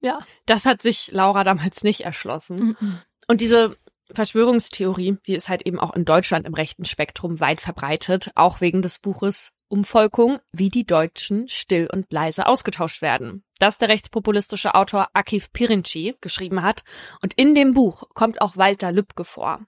Ja. 0.00 0.20
Das 0.46 0.66
hat 0.66 0.82
sich 0.82 1.10
Laura 1.12 1.44
damals 1.44 1.82
nicht 1.82 2.02
erschlossen. 2.02 2.76
Mhm. 2.78 2.98
Und 3.26 3.40
diese 3.40 3.76
Verschwörungstheorie, 4.12 5.16
die 5.26 5.34
ist 5.34 5.48
halt 5.48 5.62
eben 5.62 5.80
auch 5.80 5.94
in 5.94 6.04
Deutschland 6.04 6.46
im 6.46 6.54
rechten 6.54 6.84
Spektrum 6.84 7.40
weit 7.40 7.60
verbreitet, 7.60 8.30
auch 8.34 8.60
wegen 8.60 8.82
des 8.82 8.98
Buches 8.98 9.53
Umvolkung, 9.68 10.38
wie 10.52 10.70
die 10.70 10.86
Deutschen 10.86 11.48
still 11.48 11.88
und 11.92 12.12
leise 12.12 12.46
ausgetauscht 12.46 13.02
werden. 13.02 13.44
Das 13.58 13.78
der 13.78 13.88
rechtspopulistische 13.88 14.74
Autor 14.74 15.08
Akif 15.12 15.52
Pirinci 15.52 16.16
geschrieben 16.20 16.62
hat. 16.62 16.84
Und 17.22 17.34
in 17.34 17.54
dem 17.54 17.74
Buch 17.74 18.04
kommt 18.14 18.40
auch 18.40 18.56
Walter 18.56 18.92
Lübcke 18.92 19.24
vor. 19.24 19.60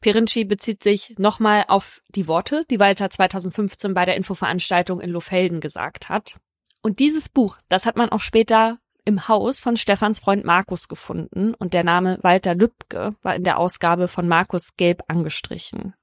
Pirinci 0.00 0.44
bezieht 0.44 0.82
sich 0.82 1.14
nochmal 1.18 1.64
auf 1.68 2.02
die 2.08 2.26
Worte, 2.26 2.64
die 2.70 2.80
Walter 2.80 3.10
2015 3.10 3.94
bei 3.94 4.04
der 4.04 4.16
Infoveranstaltung 4.16 5.00
in 5.00 5.10
Lofelden 5.10 5.60
gesagt 5.60 6.08
hat. 6.08 6.36
Und 6.82 6.98
dieses 6.98 7.28
Buch, 7.28 7.58
das 7.68 7.86
hat 7.86 7.96
man 7.96 8.10
auch 8.10 8.20
später 8.20 8.78
im 9.04 9.28
Haus 9.28 9.58
von 9.58 9.76
Stefans 9.76 10.20
Freund 10.20 10.44
Markus 10.44 10.88
gefunden 10.88 11.54
und 11.54 11.74
der 11.74 11.84
Name 11.84 12.18
Walter 12.22 12.54
Lübcke 12.54 13.14
war 13.22 13.34
in 13.34 13.44
der 13.44 13.58
Ausgabe 13.58 14.08
von 14.08 14.26
Markus 14.26 14.76
gelb 14.76 15.02
angestrichen. 15.08 15.94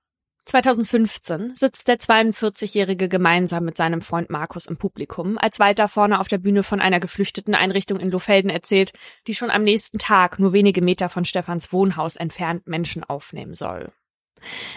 2015 0.51 1.55
sitzt 1.55 1.87
der 1.87 1.97
42-Jährige 1.97 3.07
gemeinsam 3.07 3.63
mit 3.63 3.77
seinem 3.77 4.01
Freund 4.01 4.29
Markus 4.29 4.65
im 4.65 4.75
Publikum, 4.75 5.37
als 5.37 5.59
Walter 5.59 5.87
vorne 5.87 6.19
auf 6.19 6.27
der 6.27 6.39
Bühne 6.39 6.63
von 6.63 6.81
einer 6.81 6.99
geflüchteten 6.99 7.55
Einrichtung 7.55 8.01
in 8.01 8.11
Lohfelden 8.11 8.49
erzählt, 8.49 8.91
die 9.27 9.33
schon 9.33 9.49
am 9.49 9.63
nächsten 9.63 9.97
Tag 9.97 10.39
nur 10.39 10.51
wenige 10.51 10.81
Meter 10.81 11.07
von 11.07 11.23
Stefans 11.23 11.71
Wohnhaus 11.71 12.17
entfernt 12.17 12.67
Menschen 12.67 13.05
aufnehmen 13.05 13.53
soll. 13.53 13.93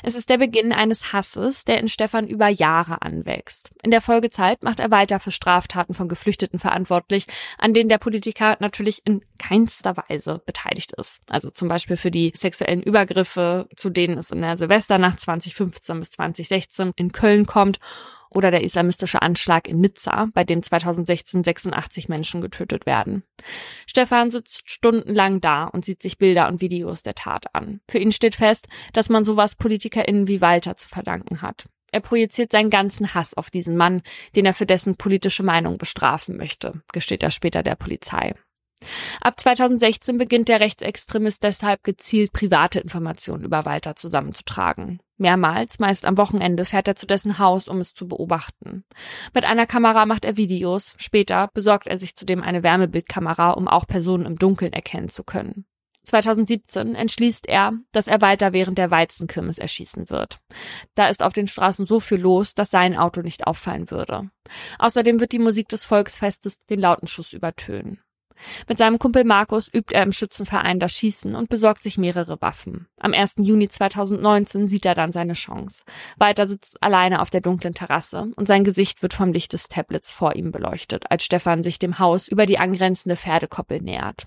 Es 0.03 0.15
ist 0.15 0.31
der 0.31 0.39
Beginn 0.39 0.73
eines 0.73 1.13
Hasses, 1.13 1.65
der 1.65 1.79
in 1.81 1.89
Stefan 1.89 2.27
über 2.27 2.49
Jahre 2.49 3.03
anwächst. 3.03 3.71
In 3.83 3.91
der 3.91 4.01
Folgezeit 4.01 4.63
macht 4.63 4.81
er 4.81 4.91
weiter 4.91 5.21
für 5.21 5.31
Straftaten 5.31 5.95
von 5.95 6.09
Geflüchteten 6.09 6.59
verantwortlich, 6.59 7.27
an 7.59 7.75
denen 7.75 7.89
der 7.89 7.99
Politiker 7.99 8.57
natürlich 8.61 9.03
in 9.05 9.23
keinster 9.39 9.97
Weise 9.97 10.43
beteiligt 10.47 10.93
ist. 10.93 11.21
Also 11.29 11.51
zum 11.51 11.69
Beispiel 11.69 11.97
für 11.97 12.11
die 12.11 12.33
sexuellen 12.35 12.83
Übergriffe, 12.83 13.69
zu 13.77 13.91
denen 13.91 14.19
es 14.19 14.31
in 14.31 14.43
der 14.43 14.57
Silvesternacht 14.57 15.21
2015 15.21 16.01
bis 16.01 16.11
2016 16.13 16.93
in 16.97 17.13
Köln 17.13 17.47
kommt 17.47 17.81
oder 18.35 18.51
der 18.51 18.65
islamistische 18.65 19.23
Anschlag 19.23 19.69
in 19.69 19.81
Nizza, 19.81 20.29
bei 20.35 20.45
dem 20.45 20.63
2016 20.63 21.45
86 21.45 22.09
Menschen 22.09 22.41
getötet 22.41 22.87
werden. 22.87 23.23
Stefan 23.87 24.31
sitzt 24.31 24.69
stundenlang 24.71 25.41
da 25.41 25.65
und 25.65 25.85
sieht 25.85 26.03
sich 26.03 26.19
Bilder 26.19 26.49
und 26.49 26.61
Videos 26.61 27.03
der 27.03 27.15
Tat 27.15 27.55
an. 27.55 27.81
Für 27.89 27.99
ihn 27.99 28.13
steht 28.13 28.35
fest, 28.35 28.67
dass 28.93 29.09
man 29.09 29.25
sowas 29.25 29.55
PolitikerInnen 29.55 30.29
wie 30.29 30.41
Walter 30.41 30.77
zu 30.77 30.89
verdanken 30.89 31.43
hat. 31.43 31.67
Er 31.93 32.01
projiziert 32.01 32.51
seinen 32.51 32.71
ganzen 32.71 33.15
Hass 33.15 33.35
auf 33.35 33.51
diesen 33.51 33.77
Mann, 33.77 34.03
den 34.35 34.47
er 34.47 34.55
für 34.55 34.67
dessen 34.67 34.97
politische 34.97 35.45
Meinung 35.45 35.79
bestrafen 35.79 36.37
möchte, 36.37 36.83
gesteht 36.93 37.23
er 37.23 37.31
später 37.31 37.63
der 37.63 37.77
Polizei. 37.77 38.35
Ab 39.21 39.39
2016 39.39 40.19
beginnt 40.19 40.49
der 40.49 40.59
Rechtsextremist 40.59 41.43
deshalb 41.43 41.85
gezielt 41.85 42.33
private 42.33 42.81
Informationen 42.81 43.45
über 43.45 43.65
Walter 43.65 43.97
zusammenzutragen. 43.97 45.01
Mehrmals, 45.17 45.79
meist 45.79 46.05
am 46.05 46.17
Wochenende, 46.17 46.65
fährt 46.65 46.89
er 46.89 46.97
zu 46.97 47.07
dessen 47.07 47.39
Haus, 47.39 47.69
um 47.69 47.81
es 47.81 47.95
zu 47.95 48.09
beobachten. 48.09 48.85
Mit 49.33 49.45
einer 49.45 49.67
Kamera 49.67 50.07
macht 50.07 50.25
er 50.25 50.37
Videos, 50.37 50.95
später 50.97 51.49
besorgt 51.55 51.87
er 51.87 51.99
sich 51.99 52.17
zudem 52.17 52.43
eine 52.43 52.63
Wärmebildkamera, 52.63 53.51
um 53.53 53.69
auch 53.69 53.87
Personen 53.87 54.27
im 54.27 54.39
Dunkeln 54.39 54.73
erkennen 54.73 55.09
zu 55.09 55.23
können. 55.23 55.67
2017 56.05 56.95
entschließt 56.95 57.49
er, 57.49 57.73
dass 57.93 58.09
er 58.09 58.21
weiter 58.21 58.53
während 58.53 58.79
der 58.79 58.91
Weizenkirmes 58.91 59.59
erschießen 59.59 60.11
wird. 60.11 60.39
Da 60.95 61.09
ist 61.09 61.23
auf 61.23 61.33
den 61.33 61.49
Straßen 61.49 61.87
so 61.87 62.01
viel 62.01 62.19
los, 62.19 62.55
dass 62.55 62.71
sein 62.71 62.97
Auto 62.97 63.23
nicht 63.23 63.47
auffallen 63.47 63.91
würde. 63.91 64.31
Außerdem 64.79 65.21
wird 65.21 65.33
die 65.33 65.39
Musik 65.39 65.69
des 65.69 65.85
Volksfestes 65.85 66.63
den 66.67 66.81
lauten 66.81 67.07
Schuss 67.07 67.33
übertönen. 67.33 68.01
Mit 68.69 68.79
seinem 68.79 68.99
Kumpel 68.99 69.25
Markus 69.25 69.69
übt 69.73 69.95
er 69.95 70.03
im 70.03 70.13
Schützenverein 70.13 70.81
das 70.81 70.93
Schießen 70.93 71.35
und 71.35 71.49
besorgt 71.49 71.83
sich 71.83 71.99
mehrere 71.99 72.41
Waffen. 72.41 72.87
Am 72.99 73.13
1. 73.13 73.35
Juni 73.39 73.69
2019 73.69 74.69
sieht 74.69 74.87
er 74.87 74.95
dann 74.95 75.13
seine 75.13 75.35
Chance. 75.35 75.83
Weiter 76.17 76.47
sitzt 76.47 76.83
alleine 76.83 77.21
auf 77.21 77.31
der 77.31 77.41
dunklen 77.41 77.75
Terrasse 77.75 78.29
und 78.37 78.49
sein 78.49 78.65
Gesicht 78.65 79.03
wird 79.03 79.15
vom 79.15 79.33
Licht 79.33 79.53
des 79.53 79.69
Tablets 79.69 80.13
vor 80.13 80.37
ihm 80.37 80.53
beleuchtet, 80.53 81.11
als 81.11 81.25
Stefan 81.25 81.63
sich 81.63 81.79
dem 81.79 81.99
Haus 81.99 82.29
über 82.29 82.47
die 82.47 82.59
angrenzende 82.59 83.17
Pferdekoppel 83.17 83.81
nähert. 83.81 84.27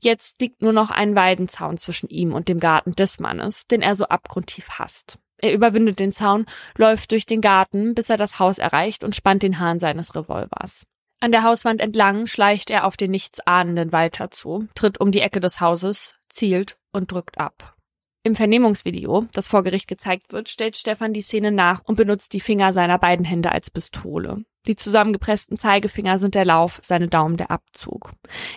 Jetzt 0.00 0.40
liegt 0.40 0.62
nur 0.62 0.72
noch 0.72 0.90
ein 0.90 1.14
Weidenzaun 1.14 1.78
zwischen 1.78 2.08
ihm 2.08 2.32
und 2.32 2.48
dem 2.48 2.60
Garten 2.60 2.94
des 2.94 3.20
Mannes, 3.20 3.66
den 3.66 3.82
er 3.82 3.96
so 3.96 4.06
abgrundtief 4.06 4.70
hasst. 4.78 5.18
Er 5.38 5.52
überwindet 5.52 5.98
den 5.98 6.12
Zaun, 6.12 6.46
läuft 6.76 7.12
durch 7.12 7.26
den 7.26 7.40
Garten, 7.40 7.94
bis 7.94 8.08
er 8.08 8.16
das 8.16 8.38
Haus 8.38 8.58
erreicht 8.58 9.04
und 9.04 9.14
spannt 9.14 9.42
den 9.42 9.58
Hahn 9.58 9.78
seines 9.78 10.14
Revolvers. 10.14 10.86
An 11.20 11.32
der 11.32 11.42
Hauswand 11.42 11.80
entlang 11.80 12.26
schleicht 12.26 12.70
er 12.70 12.84
auf 12.84 12.96
den 12.96 13.10
nichtsahnenden 13.10 13.92
Walter 13.92 14.30
zu, 14.30 14.68
tritt 14.74 15.00
um 15.00 15.12
die 15.12 15.20
Ecke 15.20 15.40
des 15.40 15.60
Hauses, 15.60 16.14
zielt 16.28 16.76
und 16.92 17.10
drückt 17.10 17.38
ab. 17.38 17.74
Im 18.22 18.34
Vernehmungsvideo, 18.34 19.26
das 19.32 19.48
vor 19.48 19.62
Gericht 19.62 19.86
gezeigt 19.86 20.32
wird, 20.32 20.48
stellt 20.48 20.76
Stefan 20.76 21.12
die 21.12 21.22
Szene 21.22 21.52
nach 21.52 21.82
und 21.84 21.94
benutzt 21.94 22.32
die 22.32 22.40
Finger 22.40 22.72
seiner 22.72 22.98
beiden 22.98 23.24
Hände 23.24 23.52
als 23.52 23.70
Pistole. 23.70 24.44
Die 24.66 24.74
zusammengepressten 24.74 25.58
Zeigefinger 25.58 26.18
sind 26.18 26.34
der 26.34 26.44
Lauf, 26.44 26.80
seine 26.82 27.06
Daumen 27.06 27.36
der 27.36 27.52
Abzug. 27.52 28.12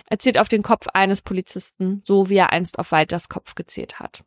Er 0.08 0.18
zielt 0.18 0.38
auf 0.38 0.48
den 0.48 0.62
Kopf 0.62 0.88
eines 0.92 1.22
Polizisten, 1.22 2.02
so 2.04 2.28
wie 2.28 2.36
er 2.36 2.52
einst 2.52 2.80
auf 2.80 2.90
Walters 2.90 3.28
Kopf 3.28 3.54
gezählt 3.54 4.00
hat. 4.00 4.24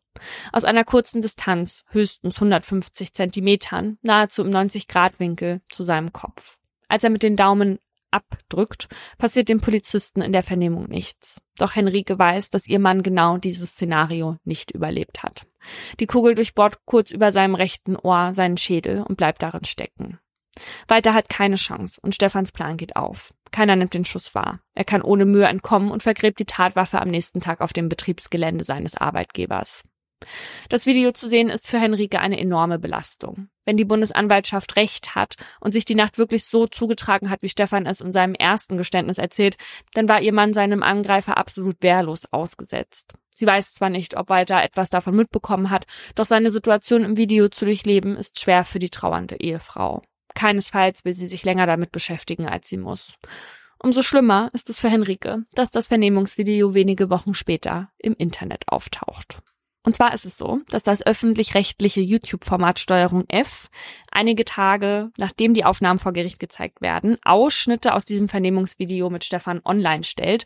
Aus 0.54 0.64
einer 0.64 0.86
kurzen 0.86 1.22
Distanz, 1.22 1.84
höchstens 1.90 2.36
150 2.36 3.14
Zentimetern, 3.14 3.98
nahezu 4.02 4.44
im 4.44 4.50
90-Grad-Winkel 4.50 5.62
zu 5.70 5.84
seinem 5.84 6.14
Kopf. 6.14 6.58
Als 6.88 7.04
er 7.04 7.10
mit 7.10 7.22
den 7.22 7.36
Daumen 7.36 7.80
abdrückt, 8.14 8.88
passiert 9.18 9.49
dem 9.49 9.59
Polizisten 9.59 10.22
in 10.22 10.32
der 10.32 10.43
Vernehmung 10.43 10.88
nichts. 10.88 11.41
Doch 11.57 11.76
Henrike 11.76 12.18
weiß, 12.18 12.49
dass 12.49 12.68
ihr 12.68 12.80
Mann 12.80 13.03
genau 13.03 13.38
dieses 13.38 13.72
Szenario 13.72 14.38
nicht 14.43 14.72
überlebt 14.72 15.24
hat. 15.24 15.45
Die 15.99 16.07
Kugel 16.07 16.36
durchbohrt 16.36 16.86
kurz 16.86 17.11
über 17.11 17.32
seinem 17.32 17.55
rechten 17.55 17.95
Ohr 17.95 18.34
seinen 18.34 18.57
Schädel 18.57 19.01
und 19.01 19.18
bleibt 19.18 19.41
darin 19.41 19.66
stecken. 19.66 20.20
Walter 20.88 21.14
hat 21.14 21.30
keine 21.30 21.55
Chance 21.55 21.99
und 22.01 22.14
Stefans 22.16 22.51
Plan 22.51 22.78
geht 22.78 22.95
auf. 22.95 23.34
Keiner 23.51 23.76
nimmt 23.76 23.93
den 23.93 24.05
Schuss 24.05 24.36
wahr. 24.36 24.59
Er 24.74 24.86
kann 24.86 25.01
ohne 25.01 25.26
Mühe 25.26 25.45
entkommen 25.45 25.91
und 25.91 26.03
vergräbt 26.03 26.39
die 26.39 26.45
Tatwaffe 26.45 27.01
am 27.01 27.09
nächsten 27.09 27.41
Tag 27.41 27.61
auf 27.61 27.74
dem 27.74 27.89
Betriebsgelände 27.89 28.64
seines 28.66 28.95
Arbeitgebers. 28.95 29.84
Das 30.70 30.86
Video 30.86 31.12
zu 31.12 31.30
sehen 31.30 31.50
ist 31.50 31.68
für 31.68 31.80
Henrike 31.80 32.20
eine 32.20 32.40
enorme 32.40 32.80
Belastung. 32.80 33.50
Wenn 33.66 33.78
die 33.78 33.86
Bundesanwaltschaft 33.86 34.76
recht 34.76 35.16
hat 35.16 35.36
und 35.60 35.72
sich 35.72 35.86
die 35.86 35.96
Nacht 35.96 36.18
wirklich 36.18 36.46
so 36.46 36.68
zugetragen 36.68 37.30
hat, 37.30 37.42
wie 37.42 37.50
Stefan 37.50 37.86
es 37.86 38.02
in 38.02 38.12
seinem 38.12 38.36
ersten 38.36 38.78
Geständnis 38.78 39.18
erzählt, 39.18 39.58
dann 39.94 40.10
war 40.10 40.22
ihr 40.22 40.34
Mann 40.34 40.54
seinem 40.54 40.84
Angreifer 40.84 41.38
absolut 41.38 41.82
wehrlos 41.82 42.26
ausgesetzt. 42.32 43.14
Sie 43.36 43.48
weiß 43.48 43.74
zwar 43.74 43.90
nicht, 43.90 44.16
ob 44.16 44.30
Walter 44.30 44.62
etwas 44.62 44.90
davon 44.90 45.16
mitbekommen 45.16 45.70
hat, 45.70 45.86
doch 46.16 46.26
seine 46.26 46.52
Situation 46.52 47.04
im 47.04 47.18
Video 47.18 47.50
zu 47.50 47.66
durchleben 47.66 48.16
ist 48.16 48.40
schwer 48.40 48.64
für 48.64 48.80
die 48.80 48.90
trauernde 48.90 49.40
Ehefrau. 49.40 50.04
Keinesfalls 50.36 51.06
will 51.06 51.14
sie 51.14 51.28
sich 51.28 51.44
länger 51.44 51.66
damit 51.66 51.92
beschäftigen, 51.92 52.48
als 52.48 52.68
sie 52.68 52.78
muss. 52.78 53.16
Umso 53.80 54.02
schlimmer 54.02 54.50
ist 54.54 54.70
es 54.70 54.80
für 54.80 54.90
Henrike, 54.90 55.44
dass 55.54 55.72
das 55.72 55.88
Vernehmungsvideo 55.88 56.74
wenige 56.74 57.10
Wochen 57.10 57.34
später 57.34 57.92
im 57.98 58.16
Internet 58.18 58.64
auftaucht. 58.68 59.42
Und 59.84 59.98
zwar 59.98 60.14
ist 60.14 60.26
es 60.26 60.38
so, 60.38 60.62
dass 60.70 60.84
das 60.84 61.06
öffentlich-rechtliche 61.06 62.00
YouTube-Format 62.00 62.80
Steuerung 62.80 63.26
F 63.28 63.70
einige 64.12 64.46
Tage, 64.46 65.12
nachdem 65.18 65.54
die 65.54 65.66
Aufnahmen 65.66 66.00
vor 66.00 66.14
Gericht 66.14 66.40
gezeigt 66.40 66.82
werden, 66.82 67.18
Ausschnitte 67.24 67.94
aus 67.94 68.06
diesem 68.06 68.30
Vernehmungsvideo 68.30 69.10
mit 69.10 69.26
Stefan 69.26 69.62
online 69.66 70.06
stellt 70.06 70.46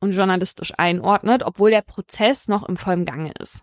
und 0.00 0.12
journalistisch 0.12 0.72
einordnet, 0.76 1.42
obwohl 1.42 1.70
der 1.70 1.82
Prozess 1.82 2.46
noch 2.46 2.68
im 2.68 2.76
vollen 2.76 3.04
Gange 3.04 3.32
ist. 3.40 3.62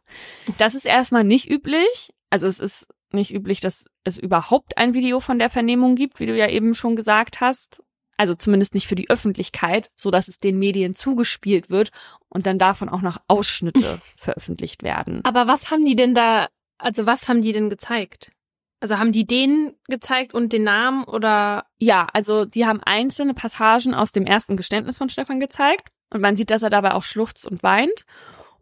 Das 0.58 0.76
ist 0.76 0.86
erstmal 0.86 1.24
nicht 1.24 1.50
üblich. 1.50 2.14
Also 2.30 2.48
es 2.48 2.60
ist 2.60 2.88
nicht 3.14 3.34
üblich, 3.34 3.62
dass 3.62 3.90
es 4.04 4.18
überhaupt 4.18 4.78
ein 4.78 4.94
Video 4.94 5.20
von 5.22 5.40
der 5.40 5.50
Vernehmung 5.50 5.96
gibt, 5.96 6.20
wie 6.20 6.26
du 6.26 6.36
ja 6.36 6.50
eben 6.50 6.76
schon 6.76 6.96
gesagt 6.96 7.40
hast 7.40 7.82
also 8.24 8.36
zumindest 8.36 8.74
nicht 8.74 8.88
für 8.88 8.96
die 8.96 9.10
Öffentlichkeit, 9.10 9.92
so 9.98 10.10
dass 10.10 10.30
es 10.30 10.38
den 10.38 10.58
Medien 10.58 10.96
zugespielt 10.96 11.70
wird 11.70 11.92
und 12.30 12.48
dann 12.48 12.58
davon 12.58 12.88
auch 12.88 13.02
noch 13.02 13.18
Ausschnitte 13.28 14.00
veröffentlicht 14.16 14.82
werden. 14.82 15.20
Aber 15.26 15.46
was 15.48 15.72
haben 15.72 15.84
die 15.84 15.98
denn 15.98 16.14
da, 16.14 16.48
also 16.78 17.06
was 17.06 17.28
haben 17.28 17.42
die 17.42 17.52
denn 17.52 17.70
gezeigt? 17.70 18.32
Also 18.80 18.98
haben 18.98 19.12
die 19.12 19.28
den 19.28 19.74
gezeigt 19.90 20.34
und 20.34 20.54
den 20.54 20.64
Namen 20.64 21.04
oder? 21.04 21.66
Ja, 21.80 22.08
also 22.14 22.46
die 22.46 22.66
haben 22.66 22.80
einzelne 22.82 23.34
Passagen 23.34 23.94
aus 23.94 24.14
dem 24.14 24.26
ersten 24.26 24.56
Geständnis 24.56 24.98
von 24.98 25.10
Stefan 25.10 25.42
gezeigt 25.42 25.90
und 26.10 26.22
man 26.22 26.38
sieht, 26.38 26.50
dass 26.50 26.64
er 26.64 26.70
dabei 26.70 26.94
auch 26.94 27.04
schluchzt 27.04 27.46
und 27.46 27.62
weint 27.62 28.06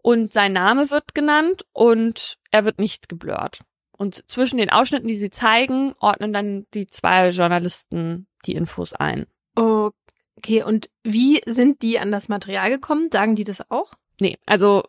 und 0.02 0.34
sein 0.34 0.54
Name 0.54 0.90
wird 0.90 1.14
genannt 1.14 1.68
und 1.72 2.40
er 2.50 2.66
wird 2.66 2.80
nicht 2.80 3.10
geblurrt. 3.10 3.62
Und 3.96 4.28
zwischen 4.28 4.58
den 4.58 4.72
Ausschnitten, 4.72 5.08
die 5.08 5.18
sie 5.18 5.30
zeigen, 5.30 5.94
ordnen 6.00 6.34
dann 6.34 6.66
die 6.74 6.88
zwei 6.88 7.30
Journalisten 7.30 8.26
die 8.48 8.56
Infos 8.56 8.94
ein. 8.94 9.28
Okay, 9.56 10.64
und 10.64 10.90
wie 11.04 11.42
sind 11.46 11.82
die 11.82 12.00
an 12.00 12.12
das 12.12 12.30
Material 12.30 12.70
gekommen? 12.70 13.10
Sagen 13.12 13.36
die 13.36 13.44
das 13.44 13.70
auch? 13.70 13.94
Nee, 14.20 14.38
also 14.46 14.84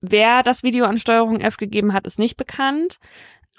wer 0.00 0.42
das 0.42 0.62
Video 0.62 0.86
an 0.86 0.98
Steuerung 0.98 1.40
F 1.40 1.56
gegeben 1.56 1.92
hat, 1.92 2.06
ist 2.06 2.18
nicht 2.18 2.36
bekannt. 2.36 2.98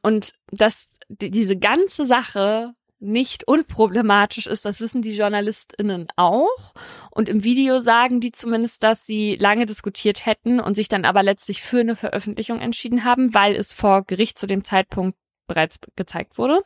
Und 0.01 0.33
dass 0.51 0.89
diese 1.09 1.57
ganze 1.57 2.05
Sache 2.05 2.73
nicht 2.99 3.47
unproblematisch 3.47 4.45
ist, 4.45 4.65
das 4.65 4.79
wissen 4.79 5.01
die 5.01 5.15
JournalistInnen 5.15 6.07
auch. 6.15 6.73
Und 7.09 7.29
im 7.29 7.43
Video 7.43 7.79
sagen 7.79 8.19
die 8.19 8.31
zumindest, 8.31 8.83
dass 8.83 9.05
sie 9.05 9.35
lange 9.35 9.65
diskutiert 9.65 10.25
hätten 10.25 10.59
und 10.59 10.75
sich 10.75 10.87
dann 10.87 11.05
aber 11.05 11.23
letztlich 11.23 11.61
für 11.61 11.79
eine 11.79 11.95
Veröffentlichung 11.95 12.59
entschieden 12.59 13.03
haben, 13.03 13.33
weil 13.33 13.55
es 13.55 13.73
vor 13.73 14.03
Gericht 14.03 14.37
zu 14.37 14.45
dem 14.45 14.63
Zeitpunkt 14.63 15.17
bereits 15.47 15.79
gezeigt 15.95 16.37
wurde 16.37 16.61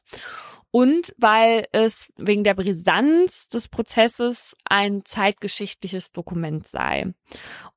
und 0.75 1.15
weil 1.17 1.67
es 1.71 2.11
wegen 2.17 2.43
der 2.43 2.53
Brisanz 2.53 3.47
des 3.47 3.69
Prozesses 3.69 4.57
ein 4.65 5.05
zeitgeschichtliches 5.05 6.11
Dokument 6.11 6.67
sei. 6.67 7.13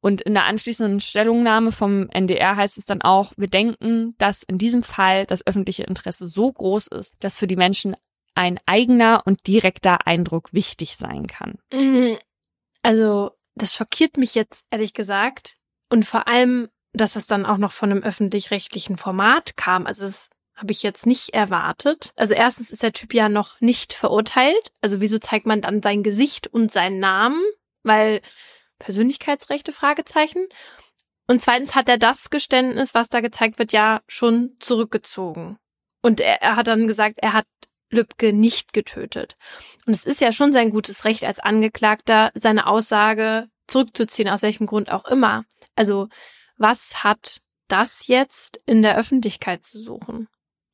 Und 0.01 0.21
in 0.23 0.35
der 0.35 0.47
anschließenden 0.47 0.99
Stellungnahme 0.99 1.71
vom 1.71 2.09
NDR 2.09 2.57
heißt 2.57 2.77
es 2.77 2.87
dann 2.87 3.01
auch, 3.01 3.33
wir 3.37 3.47
denken, 3.47 4.17
dass 4.19 4.43
in 4.43 4.59
diesem 4.59 4.83
Fall 4.83 5.27
das 5.27 5.47
öffentliche 5.47 5.85
Interesse 5.85 6.27
so 6.27 6.51
groß 6.51 6.89
ist, 6.89 7.15
dass 7.21 7.37
für 7.37 7.47
die 7.47 7.55
Menschen 7.55 7.95
ein 8.35 8.59
eigener 8.67 9.23
und 9.27 9.47
direkter 9.47 10.09
Eindruck 10.09 10.53
wichtig 10.53 10.97
sein 10.99 11.29
kann. 11.29 11.61
Mhm. 11.73 12.19
Also, 12.83 13.31
das 13.55 13.77
schockiert 13.77 14.17
mich 14.17 14.35
jetzt 14.35 14.65
ehrlich 14.71 14.93
gesagt. 14.93 15.55
Und 15.89 16.05
vor 16.05 16.27
allem, 16.27 16.67
dass 16.95 17.13
das 17.13 17.29
dann 17.29 17.47
auch 17.47 17.59
noch 17.59 17.71
von 17.71 17.93
einem 17.93 18.03
öffentlich-rechtlichen 18.03 18.97
Format 18.97 19.57
kam. 19.57 19.87
Also, 19.87 20.05
es 20.05 20.31
habe 20.59 20.73
ich 20.73 20.83
jetzt 20.83 21.07
nicht 21.07 21.31
erwartet. 21.31 22.13
Also 22.17 22.35
erstens 22.35 22.71
ist 22.71 22.83
der 22.83 22.93
Typ 22.93 23.15
ja 23.15 23.29
noch 23.29 23.61
nicht 23.61 23.93
verurteilt. 23.93 24.73
Also 24.81 25.01
wieso 25.01 25.19
zeigt 25.19 25.47
man 25.47 25.61
dann 25.61 25.83
sein 25.83 26.03
Gesicht 26.03 26.49
und 26.49 26.73
seinen 26.73 26.99
Namen? 26.99 27.41
Weil 27.85 28.21
Persönlichkeitsrechte, 28.79 29.73
Fragezeichen. 29.73 30.47
Und 31.29 31.43
zweitens 31.43 31.75
hat 31.75 31.89
er 31.89 31.99
das 31.99 32.31
Geständnis, 32.31 32.95
was 32.95 33.09
da 33.09 33.21
gezeigt 33.21 33.59
wird, 33.59 33.73
ja 33.73 34.01
schon 34.09 34.57
zurückgezogen. 34.59 35.59
Und 36.03 36.21
er, 36.21 36.43
er 36.43 36.57
hat 36.57 36.67
dann 36.67 36.87
gesagt, 36.87 37.19
er 37.19 37.35
hat 37.35 37.47
Lübcke 37.91 38.33
nicht 38.33 38.73
getötet. 38.73 39.35
Und 39.87 39.95
es 39.95 40.07
ist 40.07 40.21
ja 40.21 40.33
schon 40.33 40.53
sein 40.53 40.71
gutes 40.71 41.05
Recht 41.05 41.25
als 41.25 41.39
Angeklagter, 41.39 42.31
seine 42.35 42.67
Aussage 42.67 43.49
zurückzuziehen, 43.67 44.29
aus 44.29 44.43
welchem 44.43 44.67
Grund 44.67 44.91
auch 44.91 45.05
immer. 45.05 45.45
Also 45.77 46.09
was 46.57 47.05
hat 47.05 47.41
das 47.69 48.07
jetzt 48.07 48.61
in 48.67 48.83
der 48.83 48.97
Öffentlichkeit 48.97 49.65
zu 49.65 49.81
suchen? 49.81 50.29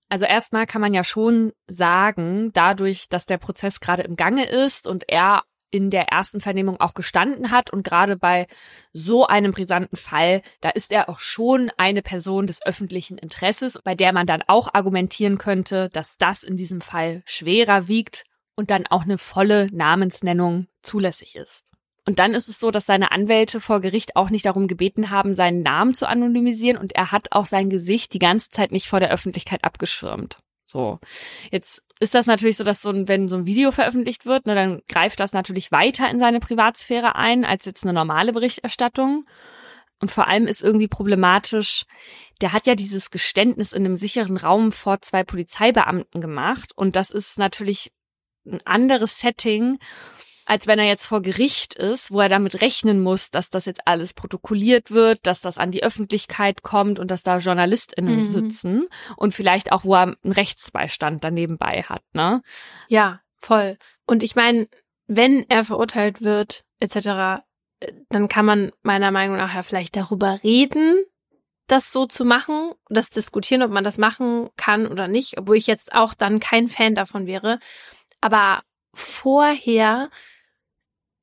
Also 0.09 0.27
erstmal 0.27 0.67
kann 0.67 0.81
man 0.81 0.95
ja 0.95 1.05
schon 1.05 1.53
sagen, 1.67 2.53
dadurch, 2.53 3.09
dass 3.09 3.27
der 3.27 3.39
Prozess 3.39 3.81
gerade 3.81 4.03
im 4.03 4.17
Gange 4.17 4.47
ist 4.47 4.87
und 4.87 5.09
er 5.09 5.43
in 5.75 5.91
der 5.91 6.05
ersten 6.05 6.41
Vernehmung 6.41 6.79
auch 6.79 6.95
gestanden 6.95 7.51
hat 7.51 7.71
und 7.71 7.83
gerade 7.83 8.17
bei 8.17 8.47
so 8.93 9.27
einem 9.27 9.51
brisanten 9.51 9.97
Fall, 9.97 10.43
da 10.61 10.69
ist 10.71 10.93
er 10.93 11.09
auch 11.09 11.19
schon 11.19 11.73
eine 11.77 12.01
Person 12.01 12.47
des 12.47 12.65
öffentlichen 12.65 13.19
Interesses, 13.19 13.81
bei 13.83 13.97
der 13.97 14.13
man 14.13 14.25
dann 14.25 14.45
auch 14.47 14.73
argumentieren 14.73 15.37
könnte, 15.37 15.89
dass 15.89 16.17
das 16.17 16.45
in 16.45 16.57
diesem 16.57 16.81
Fall 16.81 17.23
schwerer 17.27 17.89
wiegt 17.89 18.25
und 18.55 18.71
dann 18.71 18.87
auch 18.87 19.03
eine 19.03 19.19
volle 19.19 19.67
Namensnennung 19.73 20.69
zulässig 20.83 21.35
ist. 21.35 21.74
Und 22.07 22.19
dann 22.19 22.35
ist 22.35 22.49
es 22.49 22.61
so, 22.61 22.71
dass 22.71 22.87
seine 22.87 23.13
Anwälte 23.13 23.61
vor 23.61 23.81
Gericht 23.81 24.17
auch 24.17 24.29
nicht 24.29 24.45
darum 24.45 24.69
gebeten 24.69 25.11
haben, 25.11 25.35
seinen 25.35 25.63
Namen 25.63 25.95
zu 25.95 26.07
anonymisieren 26.07 26.77
und 26.79 26.95
er 26.95 27.13
hat 27.13 27.29
auch 27.33 27.47
sein 27.47 27.71
Gesicht 27.71 28.13
die 28.13 28.19
ganze 28.19 28.51
Zeit 28.51 28.73
nicht 28.73 28.89
vor 28.89 29.01
der 29.01 29.11
Öffentlichkeit 29.11 29.65
abgeschirmt. 29.65 30.39
So. 30.67 30.99
Jetzt 31.51 31.83
ist 32.01 32.15
das 32.15 32.27
natürlich 32.27 32.57
so, 32.57 32.65
dass 32.65 32.83
so 32.83 32.91
ein, 32.91 33.09
wenn 33.09 33.29
so 33.29 33.37
ein 33.37 33.47
Video 33.47 33.71
veröffentlicht 33.71 34.27
wird, 34.27 34.47
ne, 34.47 34.55
dann 34.55 34.83
greift 34.89 35.21
das 35.21 35.33
natürlich 35.33 35.73
weiter 35.73 36.11
in 36.11 36.19
seine 36.19 36.41
Privatsphäre 36.41 37.17
ein 37.17 37.45
als 37.45 37.65
jetzt 37.65 37.85
eine 37.85 37.93
normale 37.93 38.33
Berichterstattung. 38.33 39.25
Und 40.01 40.11
vor 40.11 40.27
allem 40.27 40.47
ist 40.47 40.63
irgendwie 40.63 40.89
problematisch, 40.89 41.85
der 42.41 42.53
hat 42.53 42.67
ja 42.67 42.75
dieses 42.75 43.11
Geständnis 43.11 43.73
in 43.73 43.87
einem 43.87 43.97
sicheren 43.97 44.37
Raum 44.37 44.73
vor 44.73 45.01
zwei 45.01 45.25
Polizeibeamten 45.25 46.21
gemacht. 46.21 46.73
Und 46.75 46.97
das 46.97 47.11
ist 47.11 47.39
natürlich 47.39 47.93
ein 48.45 48.61
anderes 48.67 49.21
Setting, 49.21 49.79
als 50.47 50.67
wenn 50.67 50.79
er 50.79 50.87
jetzt 50.87 51.07
vor 51.07 51.23
Gericht 51.23 51.75
ist, 51.75 52.11
wo 52.11 52.21
er 52.21 52.29
damit 52.29 52.61
rechnen 52.61 53.03
muss, 53.03 53.31
dass 53.31 53.51
das 53.51 53.65
jetzt 53.65 53.87
alles 53.87 54.15
protokolliert 54.15 54.91
wird, 54.91 55.27
dass 55.27 55.41
das 55.41 55.59
an 55.59 55.71
die 55.71 55.83
Öffentlichkeit 55.83 56.63
kommt 56.63 56.99
und 56.99 57.11
dass 57.11 57.23
da 57.23 57.39
JournalistInnen 57.39 58.29
mhm. 58.29 58.33
sitzen 58.33 58.89
und 59.17 59.35
vielleicht 59.35 59.73
auch, 59.73 59.85
wo 59.85 59.95
er 59.95 60.03
einen 60.03 60.33
Rechtsbeistand 60.33 61.25
daneben 61.25 61.57
bei 61.59 61.83
hat, 61.83 62.03
ne? 62.13 62.43
Ja, 62.89 63.21
voll. 63.41 63.79
Und 64.07 64.23
ich 64.23 64.37
meine, 64.37 64.69
wenn 65.07 65.49
er 65.49 65.65
verurteilt 65.65 66.23
wird, 66.23 66.65
etc., 66.81 66.97
äh, 67.81 67.93
dann 68.11 68.29
kann 68.29 68.45
man 68.45 68.73
meiner 68.83 69.11
Meinung 69.11 69.37
nach 69.37 69.55
ja 69.55 69.63
vielleicht 69.63 69.97
darüber 69.97 70.43
reden, 70.43 71.03
das 71.67 71.93
so 71.93 72.07
zu 72.07 72.25
machen, 72.25 72.73
das 72.89 73.11
diskutieren, 73.11 73.63
ob 73.63 73.71
man 73.71 73.85
das 73.85 73.97
machen 73.97 74.51
kann 74.57 74.87
oder 74.87 75.09
nicht, 75.09 75.39
obwohl 75.39 75.57
ich 75.57 75.67
jetzt 75.67 75.95
auch 75.95 76.13
dann 76.13 76.41
kein 76.41 76.69
Fan 76.69 76.95
davon 76.95 77.27
wäre. 77.27 77.59
Aber 78.21 78.63
vorher 78.93 80.11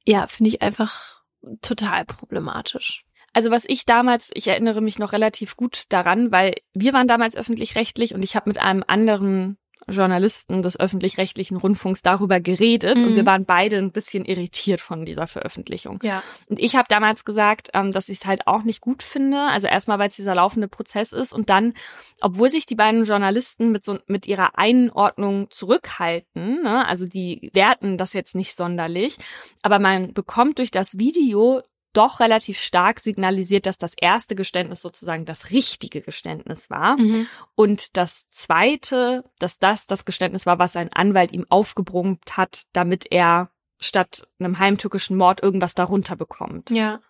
ja, 0.05 0.27
finde 0.27 0.49
ich 0.49 0.61
einfach 0.61 1.21
total 1.61 2.05
problematisch. 2.05 3.03
Also 3.33 3.49
was 3.49 3.63
ich 3.65 3.85
damals, 3.85 4.29
ich 4.33 4.47
erinnere 4.47 4.81
mich 4.81 4.99
noch 4.99 5.13
relativ 5.13 5.55
gut 5.55 5.85
daran, 5.89 6.31
weil 6.31 6.55
wir 6.73 6.93
waren 6.93 7.07
damals 7.07 7.35
öffentlich-rechtlich 7.35 8.13
und 8.13 8.23
ich 8.23 8.35
habe 8.35 8.49
mit 8.49 8.57
einem 8.57 8.83
anderen 8.85 9.57
Journalisten 9.87 10.61
des 10.61 10.79
öffentlich-rechtlichen 10.79 11.57
Rundfunks 11.57 12.01
darüber 12.01 12.39
geredet 12.39 12.97
mhm. 12.97 13.05
und 13.05 13.15
wir 13.15 13.23
mhm. 13.23 13.27
waren 13.27 13.45
beide 13.45 13.77
ein 13.77 13.91
bisschen 13.91 14.25
irritiert 14.25 14.81
von 14.81 15.05
dieser 15.05 15.27
Veröffentlichung. 15.27 15.99
Ja. 16.03 16.23
Und 16.47 16.59
ich 16.59 16.75
habe 16.75 16.87
damals 16.89 17.25
gesagt, 17.25 17.69
ähm, 17.73 17.91
dass 17.91 18.09
ich 18.09 18.19
es 18.19 18.25
halt 18.25 18.47
auch 18.47 18.63
nicht 18.63 18.81
gut 18.81 19.03
finde. 19.03 19.39
Also 19.39 19.67
erstmal, 19.67 19.99
weil 19.99 20.09
es 20.09 20.15
dieser 20.15 20.35
laufende 20.35 20.67
Prozess 20.67 21.11
ist 21.11 21.33
und 21.33 21.49
dann, 21.49 21.73
obwohl 22.21 22.49
sich 22.49 22.65
die 22.65 22.75
beiden 22.75 23.03
Journalisten 23.03 23.71
mit 23.71 23.85
so 23.85 23.97
mit 24.07 24.27
ihrer 24.27 24.57
Einordnung 24.57 25.49
zurückhalten, 25.51 26.63
ne, 26.63 26.87
also 26.87 27.05
die 27.05 27.49
werten 27.53 27.97
das 27.97 28.13
jetzt 28.13 28.35
nicht 28.35 28.55
sonderlich, 28.55 29.17
aber 29.61 29.79
man 29.79 30.13
bekommt 30.13 30.59
durch 30.59 30.71
das 30.71 30.97
Video 30.97 31.61
doch 31.93 32.19
relativ 32.19 32.59
stark 32.59 32.99
signalisiert, 32.99 33.65
dass 33.65 33.77
das 33.77 33.93
erste 33.99 34.35
Geständnis 34.35 34.81
sozusagen 34.81 35.25
das 35.25 35.51
richtige 35.51 36.01
Geständnis 36.01 36.69
war 36.69 36.97
mhm. 36.97 37.27
und 37.55 37.95
das 37.97 38.27
zweite, 38.29 39.23
dass 39.39 39.59
das 39.59 39.87
das 39.87 40.05
Geständnis 40.05 40.45
war, 40.45 40.59
was 40.59 40.73
sein 40.73 40.91
Anwalt 40.93 41.31
ihm 41.31 41.45
aufgebrummt 41.49 42.37
hat, 42.37 42.63
damit 42.73 43.11
er 43.11 43.51
statt 43.79 44.27
einem 44.39 44.59
heimtückischen 44.59 45.17
Mord 45.17 45.41
irgendwas 45.41 45.73
darunter 45.73 46.15
bekommt. 46.15 46.69
Ja. 46.69 47.01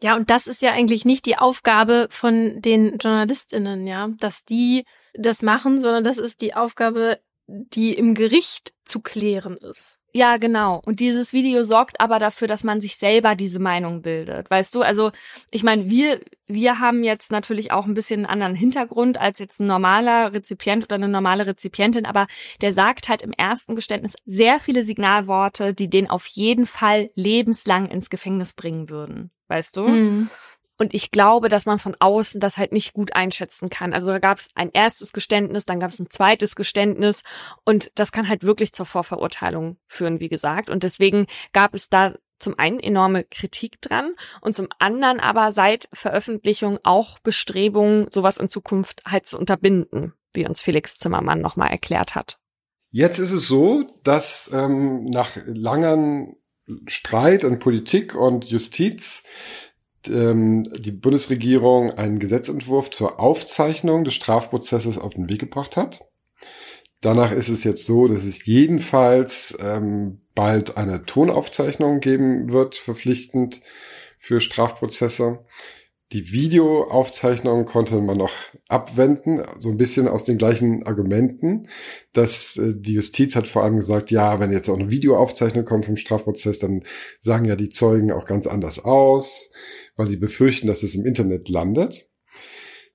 Ja, 0.00 0.14
und 0.14 0.30
das 0.30 0.46
ist 0.46 0.62
ja 0.62 0.70
eigentlich 0.70 1.04
nicht 1.04 1.26
die 1.26 1.38
Aufgabe 1.38 2.06
von 2.10 2.62
den 2.62 2.98
JournalistInnen, 2.98 3.84
ja, 3.88 4.08
dass 4.20 4.44
die 4.44 4.84
das 5.12 5.42
machen, 5.42 5.80
sondern 5.80 6.04
das 6.04 6.18
ist 6.18 6.40
die 6.40 6.54
Aufgabe, 6.54 7.18
die 7.48 7.94
im 7.94 8.14
Gericht 8.14 8.74
zu 8.84 9.00
klären 9.00 9.56
ist. 9.56 9.98
Ja, 10.18 10.36
genau. 10.36 10.82
Und 10.84 10.98
dieses 10.98 11.32
Video 11.32 11.62
sorgt 11.62 12.00
aber 12.00 12.18
dafür, 12.18 12.48
dass 12.48 12.64
man 12.64 12.80
sich 12.80 12.96
selber 12.96 13.36
diese 13.36 13.60
Meinung 13.60 14.02
bildet. 14.02 14.50
Weißt 14.50 14.74
du, 14.74 14.82
also 14.82 15.12
ich 15.52 15.62
meine, 15.62 15.88
wir, 15.88 16.20
wir 16.48 16.80
haben 16.80 17.04
jetzt 17.04 17.30
natürlich 17.30 17.70
auch 17.70 17.86
ein 17.86 17.94
bisschen 17.94 18.26
einen 18.26 18.32
anderen 18.32 18.56
Hintergrund 18.56 19.16
als 19.16 19.38
jetzt 19.38 19.60
ein 19.60 19.68
normaler 19.68 20.32
Rezipient 20.32 20.82
oder 20.82 20.96
eine 20.96 21.06
normale 21.06 21.46
Rezipientin, 21.46 22.04
aber 22.04 22.26
der 22.62 22.72
sagt 22.72 23.08
halt 23.08 23.22
im 23.22 23.30
ersten 23.30 23.76
Geständnis 23.76 24.16
sehr 24.26 24.58
viele 24.58 24.82
Signalworte, 24.82 25.72
die 25.72 25.88
den 25.88 26.10
auf 26.10 26.26
jeden 26.26 26.66
Fall 26.66 27.10
lebenslang 27.14 27.88
ins 27.88 28.10
Gefängnis 28.10 28.54
bringen 28.54 28.90
würden. 28.90 29.30
Weißt 29.46 29.76
du? 29.76 29.86
Mhm. 29.86 30.30
Und 30.78 30.94
ich 30.94 31.10
glaube, 31.10 31.48
dass 31.48 31.66
man 31.66 31.78
von 31.78 31.96
außen 31.98 32.40
das 32.40 32.56
halt 32.56 32.72
nicht 32.72 32.92
gut 32.92 33.14
einschätzen 33.14 33.68
kann. 33.68 33.92
Also 33.92 34.10
da 34.10 34.18
gab 34.18 34.38
es 34.38 34.48
ein 34.54 34.70
erstes 34.72 35.12
Geständnis, 35.12 35.66
dann 35.66 35.80
gab 35.80 35.90
es 35.90 35.98
ein 35.98 36.08
zweites 36.08 36.54
Geständnis 36.54 37.22
und 37.64 37.90
das 37.96 38.12
kann 38.12 38.28
halt 38.28 38.44
wirklich 38.44 38.72
zur 38.72 38.86
Vorverurteilung 38.86 39.76
führen, 39.86 40.20
wie 40.20 40.28
gesagt. 40.28 40.70
Und 40.70 40.84
deswegen 40.84 41.26
gab 41.52 41.74
es 41.74 41.88
da 41.88 42.14
zum 42.38 42.58
einen 42.58 42.78
enorme 42.78 43.24
Kritik 43.24 43.80
dran 43.80 44.14
und 44.40 44.54
zum 44.54 44.68
anderen 44.78 45.18
aber 45.20 45.50
seit 45.50 45.88
Veröffentlichung 45.92 46.78
auch 46.84 47.18
Bestrebungen, 47.18 48.06
sowas 48.10 48.38
in 48.38 48.48
Zukunft 48.48 49.02
halt 49.04 49.26
zu 49.26 49.38
unterbinden, 49.38 50.14
wie 50.32 50.46
uns 50.46 50.60
Felix 50.60 50.98
Zimmermann 50.98 51.40
nochmal 51.40 51.70
erklärt 51.70 52.14
hat. 52.14 52.38
Jetzt 52.90 53.18
ist 53.18 53.32
es 53.32 53.46
so, 53.46 53.84
dass 54.02 54.50
ähm, 54.52 55.06
nach 55.06 55.36
langem 55.46 56.36
Streit 56.86 57.44
und 57.44 57.58
Politik 57.58 58.14
und 58.14 58.44
Justiz 58.44 59.22
ähm, 60.06 60.62
die 60.78 60.92
Bundesregierung 60.92 61.92
einen 61.92 62.18
Gesetzentwurf 62.18 62.90
zur 62.90 63.18
Aufzeichnung 63.20 64.04
des 64.04 64.14
Strafprozesses 64.14 64.98
auf 64.98 65.14
den 65.14 65.28
Weg 65.28 65.40
gebracht 65.40 65.76
hat. 65.76 66.04
Danach 67.00 67.32
ist 67.32 67.48
es 67.48 67.62
jetzt 67.64 67.86
so, 67.86 68.08
dass 68.08 68.24
es 68.24 68.44
jedenfalls 68.44 69.56
ähm, 69.60 70.22
bald 70.34 70.76
eine 70.76 71.04
Tonaufzeichnung 71.04 72.00
geben 72.00 72.50
wird, 72.50 72.76
verpflichtend 72.76 73.60
für 74.18 74.40
Strafprozesse. 74.40 75.44
Die 76.12 76.32
Videoaufzeichnung 76.32 77.66
konnte 77.66 78.00
man 78.00 78.16
noch 78.16 78.32
abwenden, 78.68 79.42
so 79.58 79.68
ein 79.68 79.76
bisschen 79.76 80.08
aus 80.08 80.24
den 80.24 80.38
gleichen 80.38 80.86
Argumenten, 80.86 81.68
dass 82.12 82.56
äh, 82.56 82.74
die 82.74 82.94
Justiz 82.94 83.36
hat 83.36 83.46
vor 83.46 83.62
allem 83.62 83.76
gesagt, 83.76 84.10
ja, 84.10 84.40
wenn 84.40 84.50
jetzt 84.50 84.70
auch 84.70 84.78
eine 84.78 84.90
Videoaufzeichnung 84.90 85.66
kommt 85.66 85.84
vom 85.84 85.96
Strafprozess, 85.96 86.58
dann 86.58 86.82
sagen 87.20 87.44
ja 87.44 87.56
die 87.56 87.68
Zeugen 87.68 88.10
auch 88.10 88.24
ganz 88.24 88.46
anders 88.46 88.82
aus 88.82 89.50
weil 89.98 90.06
sie 90.06 90.16
befürchten, 90.16 90.68
dass 90.68 90.82
es 90.82 90.94
im 90.94 91.04
Internet 91.04 91.50
landet. 91.50 92.08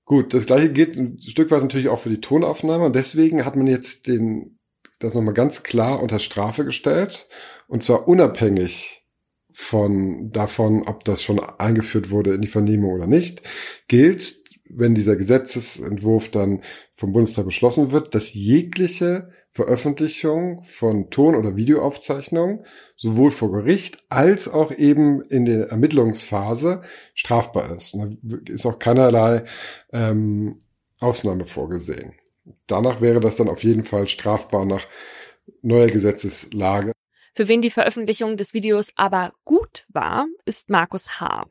Gut, 0.05 0.33
das 0.33 0.45
gleiche 0.45 0.71
gilt 0.71 0.97
ein 0.97 1.21
Stück 1.21 1.51
weit 1.51 1.61
natürlich 1.61 1.89
auch 1.89 1.99
für 1.99 2.09
die 2.09 2.21
Tonaufnahme 2.21 2.85
und 2.85 2.95
deswegen 2.95 3.45
hat 3.45 3.55
man 3.55 3.67
jetzt 3.67 4.07
den, 4.07 4.57
das 4.99 5.13
nochmal 5.13 5.33
ganz 5.33 5.63
klar 5.63 6.01
unter 6.01 6.19
Strafe 6.19 6.65
gestellt 6.65 7.27
und 7.67 7.83
zwar 7.83 8.07
unabhängig 8.07 9.02
von 9.53 10.31
davon, 10.31 10.83
ob 10.87 11.03
das 11.03 11.21
schon 11.21 11.39
eingeführt 11.39 12.09
wurde 12.09 12.33
in 12.33 12.41
die 12.41 12.47
Vernehmung 12.47 12.91
oder 12.91 13.07
nicht, 13.07 13.43
gilt, 13.87 14.43
wenn 14.75 14.95
dieser 14.95 15.15
Gesetzesentwurf 15.15 16.29
dann 16.29 16.63
vom 16.95 17.13
Bundestag 17.13 17.45
beschlossen 17.45 17.91
wird, 17.91 18.15
dass 18.15 18.33
jegliche 18.33 19.29
Veröffentlichung 19.51 20.63
von 20.63 21.11
Ton- 21.11 21.35
oder 21.35 21.55
Videoaufzeichnungen 21.55 22.65
sowohl 22.95 23.29
vor 23.29 23.51
Gericht 23.51 23.97
als 24.09 24.47
auch 24.47 24.71
eben 24.71 25.21
in 25.21 25.45
der 25.45 25.69
Ermittlungsphase 25.69 26.81
strafbar 27.13 27.75
ist. 27.75 27.93
Und 27.93 28.17
da 28.23 28.37
ist 28.51 28.65
auch 28.65 28.79
keinerlei 28.79 29.43
ähm, 29.91 30.57
Ausnahme 30.99 31.45
vorgesehen. 31.45 32.13
Danach 32.67 32.99
wäre 32.99 33.19
das 33.19 33.35
dann 33.35 33.49
auf 33.49 33.63
jeden 33.63 33.83
Fall 33.83 34.07
strafbar 34.07 34.65
nach 34.65 34.87
neuer 35.61 35.87
Gesetzeslage. 35.87 36.92
Für 37.35 37.47
wen 37.47 37.63
die 37.63 37.71
Veröffentlichung 37.71 38.37
des 38.37 38.53
Videos 38.53 38.91
aber 38.95 39.33
gut 39.43 39.85
war, 39.89 40.27
ist 40.45 40.69
Markus 40.69 41.19
H. 41.19 41.45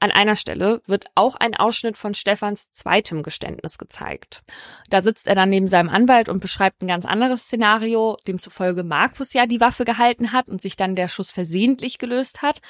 An 0.00 0.10
einer 0.10 0.36
Stelle 0.36 0.82
wird 0.86 1.06
auch 1.14 1.36
ein 1.36 1.54
Ausschnitt 1.54 1.96
von 1.96 2.14
Stefans 2.14 2.70
zweitem 2.72 3.22
Geständnis 3.22 3.78
gezeigt. 3.78 4.42
Da 4.90 5.02
sitzt 5.02 5.26
er 5.26 5.34
dann 5.34 5.50
neben 5.50 5.68
seinem 5.68 5.88
Anwalt 5.88 6.28
und 6.28 6.40
beschreibt 6.40 6.82
ein 6.82 6.88
ganz 6.88 7.06
anderes 7.06 7.42
Szenario, 7.42 8.16
demzufolge 8.26 8.82
Markus 8.82 9.32
ja 9.32 9.46
die 9.46 9.60
Waffe 9.60 9.84
gehalten 9.84 10.32
hat 10.32 10.48
und 10.48 10.60
sich 10.60 10.76
dann 10.76 10.96
der 10.96 11.08
Schuss 11.08 11.30
versehentlich 11.30 11.98
gelöst 11.98 12.42
hat. 12.42 12.60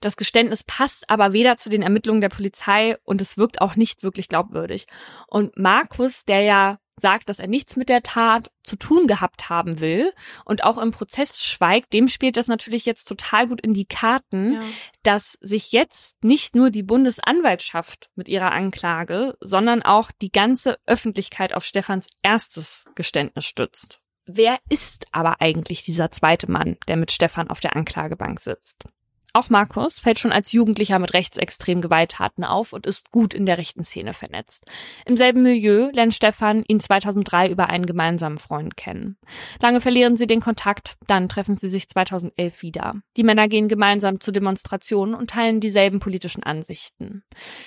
Das 0.00 0.16
Geständnis 0.16 0.64
passt 0.64 1.08
aber 1.08 1.34
weder 1.34 1.58
zu 1.58 1.68
den 1.68 1.82
Ermittlungen 1.82 2.22
der 2.22 2.30
Polizei 2.30 2.96
und 3.04 3.20
es 3.20 3.36
wirkt 3.36 3.60
auch 3.60 3.76
nicht 3.76 4.02
wirklich 4.02 4.28
glaubwürdig. 4.28 4.86
Und 5.26 5.58
Markus, 5.58 6.24
der 6.24 6.40
ja 6.42 6.78
sagt, 7.00 7.28
dass 7.28 7.38
er 7.38 7.48
nichts 7.48 7.76
mit 7.76 7.88
der 7.88 8.02
Tat 8.02 8.50
zu 8.62 8.76
tun 8.76 9.06
gehabt 9.06 9.48
haben 9.48 9.80
will 9.80 10.12
und 10.44 10.64
auch 10.64 10.78
im 10.78 10.90
Prozess 10.90 11.42
schweigt, 11.44 11.92
dem 11.92 12.08
spielt 12.08 12.36
das 12.36 12.46
natürlich 12.46 12.84
jetzt 12.84 13.06
total 13.06 13.48
gut 13.48 13.60
in 13.60 13.74
die 13.74 13.86
Karten, 13.86 14.54
ja. 14.54 14.62
dass 15.02 15.38
sich 15.40 15.72
jetzt 15.72 16.22
nicht 16.22 16.54
nur 16.54 16.70
die 16.70 16.82
Bundesanwaltschaft 16.82 18.10
mit 18.14 18.28
ihrer 18.28 18.52
Anklage, 18.52 19.36
sondern 19.40 19.82
auch 19.82 20.10
die 20.20 20.30
ganze 20.30 20.78
Öffentlichkeit 20.86 21.54
auf 21.54 21.64
Stefans 21.64 22.08
erstes 22.22 22.84
Geständnis 22.94 23.46
stützt. 23.46 24.00
Wer 24.26 24.58
ist 24.68 25.06
aber 25.12 25.40
eigentlich 25.40 25.82
dieser 25.82 26.12
zweite 26.12 26.50
Mann, 26.50 26.76
der 26.86 26.96
mit 26.96 27.10
Stefan 27.10 27.50
auf 27.50 27.60
der 27.60 27.74
Anklagebank 27.74 28.38
sitzt? 28.38 28.84
Auch 29.32 29.48
Markus 29.48 30.00
fällt 30.00 30.18
schon 30.18 30.32
als 30.32 30.52
Jugendlicher 30.52 30.98
mit 30.98 31.14
rechtsextremen 31.14 31.82
Gewalttaten 31.82 32.44
auf 32.44 32.72
und 32.72 32.86
ist 32.86 33.10
gut 33.12 33.32
in 33.32 33.46
der 33.46 33.58
rechten 33.58 33.84
Szene 33.84 34.12
vernetzt. 34.12 34.64
Im 35.06 35.16
selben 35.16 35.42
Milieu 35.42 35.90
lernt 35.92 36.14
Stefan 36.14 36.64
ihn 36.66 36.80
2003 36.80 37.48
über 37.48 37.68
einen 37.68 37.86
gemeinsamen 37.86 38.38
Freund 38.38 38.76
kennen. 38.76 39.16
Lange 39.60 39.80
verlieren 39.80 40.16
sie 40.16 40.26
den 40.26 40.40
Kontakt, 40.40 40.96
dann 41.06 41.28
treffen 41.28 41.56
sie 41.56 41.68
sich 41.68 41.88
2011 41.88 42.62
wieder. 42.62 42.96
Die 43.16 43.22
Männer 43.22 43.46
gehen 43.46 43.68
gemeinsam 43.68 44.20
zu 44.20 44.32
Demonstrationen 44.32 45.14
und 45.14 45.30
teilen 45.30 45.60
dieselben 45.60 46.00
politischen 46.00 46.42
Ansichten. 46.42 47.22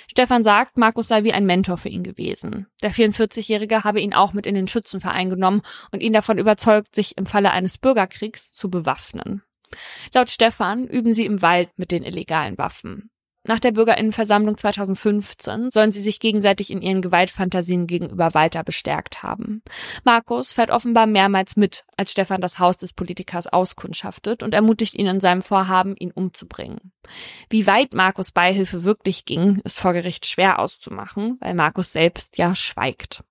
Stefan 0.10 0.44
sagt, 0.44 0.78
Markus 0.78 1.08
sei 1.08 1.24
wie 1.24 1.34
ein 1.34 1.46
Mentor 1.46 1.78
für 1.78 1.90
ihn 1.90 2.04
gewesen. 2.04 2.68
Der 2.82 2.94
44-Jährige 2.94 3.84
habe 3.84 4.02
ihn 4.02 4.14
auch 4.14 4.34
mit 4.34 4.46
in 4.46 4.56
den 4.56 4.68
Schützenverein 4.68 5.30
genommen 5.30 5.62
und 5.92 6.02
ihn 6.02 6.14
davon 6.14 6.38
überzeugt, 6.38 6.96
sich 6.96 7.18
im 7.18 7.26
Falle 7.26 7.52
eines 7.52 7.78
Bürgerkriegs 7.78 8.54
zu 8.54 8.70
bewaffnen. 8.70 9.44
Laut 10.14 10.30
Stefan 10.30 10.88
üben 10.88 11.14
sie 11.14 11.26
im 11.26 11.42
Wald 11.42 11.70
mit 11.78 11.92
den 11.92 12.04
illegalen 12.04 12.58
Waffen. 12.58 13.10
Nach 13.46 13.60
der 13.60 13.74
Bürgerinnenversammlung 13.74 14.58
2015 14.58 15.70
sollen 15.70 15.92
sie 15.92 16.00
sich 16.00 16.22
gegenseitig 16.22 16.72
in 16.72 16.82
ihren 16.82 17.02
Gewaltfantasien 17.02 17.88
gegenüber 17.88 18.34
weiter 18.34 18.64
bestärkt 18.64 19.22
haben. 19.22 19.62
Markus 20.06 20.54
fährt 20.54 20.72
offenbar 20.72 21.08
mehrmals 21.08 21.58
mit, 21.58 21.84
als 21.98 22.12
Stefan 22.12 22.40
das 22.40 22.60
Haus 22.60 22.78
des 22.78 22.94
Politikers 22.94 23.48
auskundschaftet 23.48 24.44
und 24.44 24.54
ermutigt 24.54 24.94
ihn 24.94 25.08
in 25.08 25.20
seinem 25.20 25.42
Vorhaben, 25.42 25.98
ihn 25.98 26.12
umzubringen. 26.12 26.94
Wie 27.50 27.68
weit 27.68 27.94
Markus 27.94 28.32
Beihilfe 28.32 28.86
wirklich 28.86 29.26
ging, 29.26 29.60
ist 29.66 29.78
vor 29.78 29.92
Gericht 29.92 30.26
schwer 30.26 30.60
auszumachen, 30.60 31.38
weil 31.42 31.54
Markus 31.54 31.92
selbst 31.92 32.38
ja 32.38 32.56
schweigt. 32.56 33.26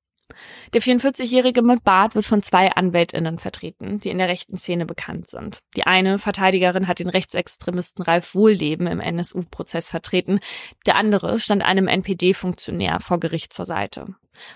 Der 0.75 0.83
44-Jährige 0.83 1.63
mit 1.63 1.85
Bart 1.85 2.15
wird 2.15 2.27
von 2.27 2.43
zwei 2.43 2.73
AnwältInnen 2.73 3.39
vertreten, 3.39 4.01
die 4.01 4.11
in 4.11 4.19
der 4.19 4.29
rechten 4.29 4.57
Szene 4.57 4.87
bekannt 4.87 5.31
sind. 5.31 5.59
Die 5.77 5.87
eine 5.87 6.19
Verteidigerin 6.19 6.89
hat 6.89 6.99
den 6.99 7.09
Rechtsextremisten 7.09 8.05
Ralf 8.05 8.35
Wohlleben 8.35 8.87
im 8.87 9.01
NSU-Prozess 9.01 9.89
vertreten, 9.89 10.41
der 10.87 10.97
andere 10.97 11.41
stand 11.41 11.63
einem 11.63 11.89
NPD-Funktionär 11.89 13.01
vor 13.01 13.21
Gericht 13.21 13.53
zur 13.53 13.65
Seite. 13.65 14.15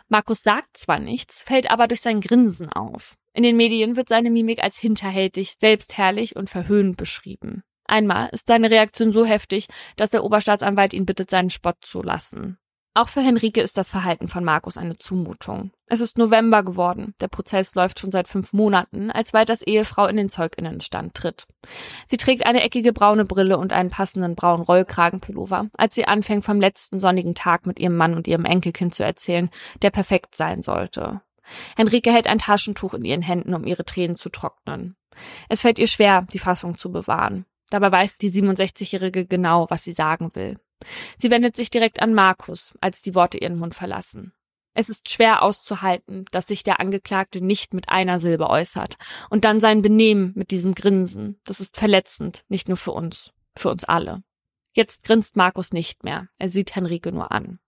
Markus 0.08 0.42
sagt 0.42 0.76
zwar 0.76 0.98
nichts, 0.98 1.42
fällt 1.42 1.70
aber 1.70 1.88
durch 1.88 2.00
sein 2.00 2.20
Grinsen 2.20 2.72
auf. 2.72 3.16
In 3.32 3.42
den 3.42 3.56
Medien 3.56 3.96
wird 3.96 4.08
seine 4.08 4.30
Mimik 4.30 4.62
als 4.62 4.78
hinterhältig, 4.78 5.56
selbstherrlich 5.58 6.36
und 6.36 6.48
verhöhnend 6.48 6.96
beschrieben. 6.96 7.62
Einmal 7.84 8.28
ist 8.32 8.48
seine 8.48 8.70
Reaktion 8.70 9.12
so 9.12 9.24
heftig, 9.24 9.68
dass 9.96 10.10
der 10.10 10.24
Oberstaatsanwalt 10.24 10.92
ihn 10.92 11.06
bittet, 11.06 11.30
seinen 11.30 11.50
Spott 11.50 11.76
zu 11.82 12.02
lassen. 12.02 12.58
Auch 12.96 13.10
für 13.10 13.20
Henrike 13.20 13.60
ist 13.60 13.76
das 13.76 13.90
Verhalten 13.90 14.26
von 14.26 14.42
Markus 14.42 14.78
eine 14.78 14.96
Zumutung. 14.96 15.70
Es 15.84 16.00
ist 16.00 16.16
November 16.16 16.62
geworden. 16.62 17.14
Der 17.20 17.28
Prozess 17.28 17.74
läuft 17.74 18.00
schon 18.00 18.10
seit 18.10 18.26
fünf 18.26 18.54
Monaten, 18.54 19.10
als 19.10 19.34
Walters 19.34 19.60
Ehefrau 19.60 20.06
in 20.06 20.16
den 20.16 20.30
Zeuginnenstand 20.30 21.12
tritt. 21.12 21.46
Sie 22.08 22.16
trägt 22.16 22.46
eine 22.46 22.62
eckige 22.62 22.94
braune 22.94 23.26
Brille 23.26 23.58
und 23.58 23.74
einen 23.74 23.90
passenden 23.90 24.34
braunen 24.34 24.64
Rollkragenpullover, 24.64 25.68
als 25.76 25.94
sie 25.94 26.06
anfängt, 26.06 26.46
vom 26.46 26.58
letzten 26.58 26.98
sonnigen 26.98 27.34
Tag 27.34 27.66
mit 27.66 27.78
ihrem 27.78 27.98
Mann 27.98 28.14
und 28.14 28.26
ihrem 28.26 28.46
Enkelkind 28.46 28.94
zu 28.94 29.04
erzählen, 29.04 29.50
der 29.82 29.90
perfekt 29.90 30.34
sein 30.34 30.62
sollte. 30.62 31.20
Henrike 31.76 32.10
hält 32.10 32.26
ein 32.26 32.38
Taschentuch 32.38 32.94
in 32.94 33.04
ihren 33.04 33.20
Händen, 33.20 33.52
um 33.52 33.66
ihre 33.66 33.84
Tränen 33.84 34.16
zu 34.16 34.30
trocknen. 34.30 34.96
Es 35.50 35.60
fällt 35.60 35.78
ihr 35.78 35.86
schwer, 35.86 36.26
die 36.32 36.38
Fassung 36.38 36.78
zu 36.78 36.90
bewahren. 36.90 37.44
Dabei 37.68 37.92
weiß 37.92 38.16
die 38.16 38.30
67-Jährige 38.30 39.26
genau, 39.26 39.66
was 39.68 39.84
sie 39.84 39.92
sagen 39.92 40.30
will. 40.32 40.58
Sie 41.18 41.30
wendet 41.30 41.56
sich 41.56 41.70
direkt 41.70 42.00
an 42.00 42.14
Markus, 42.14 42.74
als 42.80 43.02
die 43.02 43.14
Worte 43.14 43.38
ihren 43.38 43.58
Mund 43.58 43.74
verlassen. 43.74 44.32
Es 44.74 44.90
ist 44.90 45.10
schwer 45.10 45.42
auszuhalten, 45.42 46.26
dass 46.32 46.46
sich 46.46 46.62
der 46.62 46.80
Angeklagte 46.80 47.40
nicht 47.40 47.72
mit 47.72 47.88
einer 47.88 48.18
Silbe 48.18 48.50
äußert. 48.50 48.98
Und 49.30 49.46
dann 49.46 49.58
sein 49.58 49.80
Benehmen 49.80 50.32
mit 50.34 50.50
diesem 50.50 50.74
Grinsen. 50.74 51.40
Das 51.44 51.60
ist 51.60 51.78
verletzend, 51.78 52.44
nicht 52.48 52.68
nur 52.68 52.76
für 52.76 52.92
uns, 52.92 53.32
für 53.56 53.70
uns 53.70 53.84
alle. 53.84 54.22
Jetzt 54.74 55.02
grinst 55.02 55.34
Markus 55.34 55.72
nicht 55.72 56.04
mehr. 56.04 56.28
Er 56.38 56.50
sieht 56.50 56.76
Henrike 56.76 57.10
nur 57.10 57.32
an. 57.32 57.58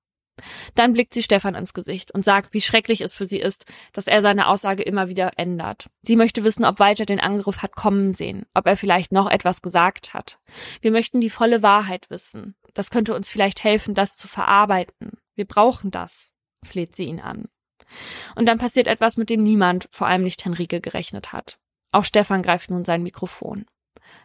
Dann 0.74 0.92
blickt 0.92 1.14
sie 1.14 1.22
Stefan 1.22 1.54
ins 1.54 1.74
Gesicht 1.74 2.10
und 2.10 2.24
sagt, 2.24 2.52
wie 2.54 2.60
schrecklich 2.60 3.00
es 3.00 3.14
für 3.14 3.26
sie 3.26 3.38
ist, 3.38 3.64
dass 3.92 4.06
er 4.06 4.22
seine 4.22 4.48
Aussage 4.48 4.82
immer 4.82 5.08
wieder 5.08 5.32
ändert. 5.36 5.88
Sie 6.02 6.16
möchte 6.16 6.44
wissen, 6.44 6.64
ob 6.64 6.78
Walter 6.78 7.06
den 7.06 7.20
Angriff 7.20 7.62
hat 7.62 7.76
kommen 7.76 8.14
sehen, 8.14 8.46
ob 8.54 8.66
er 8.66 8.76
vielleicht 8.76 9.12
noch 9.12 9.30
etwas 9.30 9.62
gesagt 9.62 10.14
hat. 10.14 10.38
Wir 10.80 10.90
möchten 10.90 11.20
die 11.20 11.30
volle 11.30 11.62
Wahrheit 11.62 12.10
wissen. 12.10 12.54
Das 12.74 12.90
könnte 12.90 13.14
uns 13.14 13.28
vielleicht 13.28 13.64
helfen, 13.64 13.94
das 13.94 14.16
zu 14.16 14.28
verarbeiten. 14.28 15.18
Wir 15.34 15.46
brauchen 15.46 15.90
das, 15.90 16.30
fleht 16.64 16.94
sie 16.96 17.04
ihn 17.04 17.20
an. 17.20 17.46
Und 18.34 18.46
dann 18.46 18.58
passiert 18.58 18.86
etwas, 18.86 19.16
mit 19.16 19.30
dem 19.30 19.42
niemand, 19.42 19.88
vor 19.92 20.06
allem 20.06 20.22
nicht 20.22 20.44
Henrike, 20.44 20.80
gerechnet 20.80 21.32
hat. 21.32 21.58
Auch 21.92 22.04
Stefan 22.04 22.42
greift 22.42 22.70
nun 22.70 22.84
sein 22.84 23.02
Mikrofon. 23.02 23.66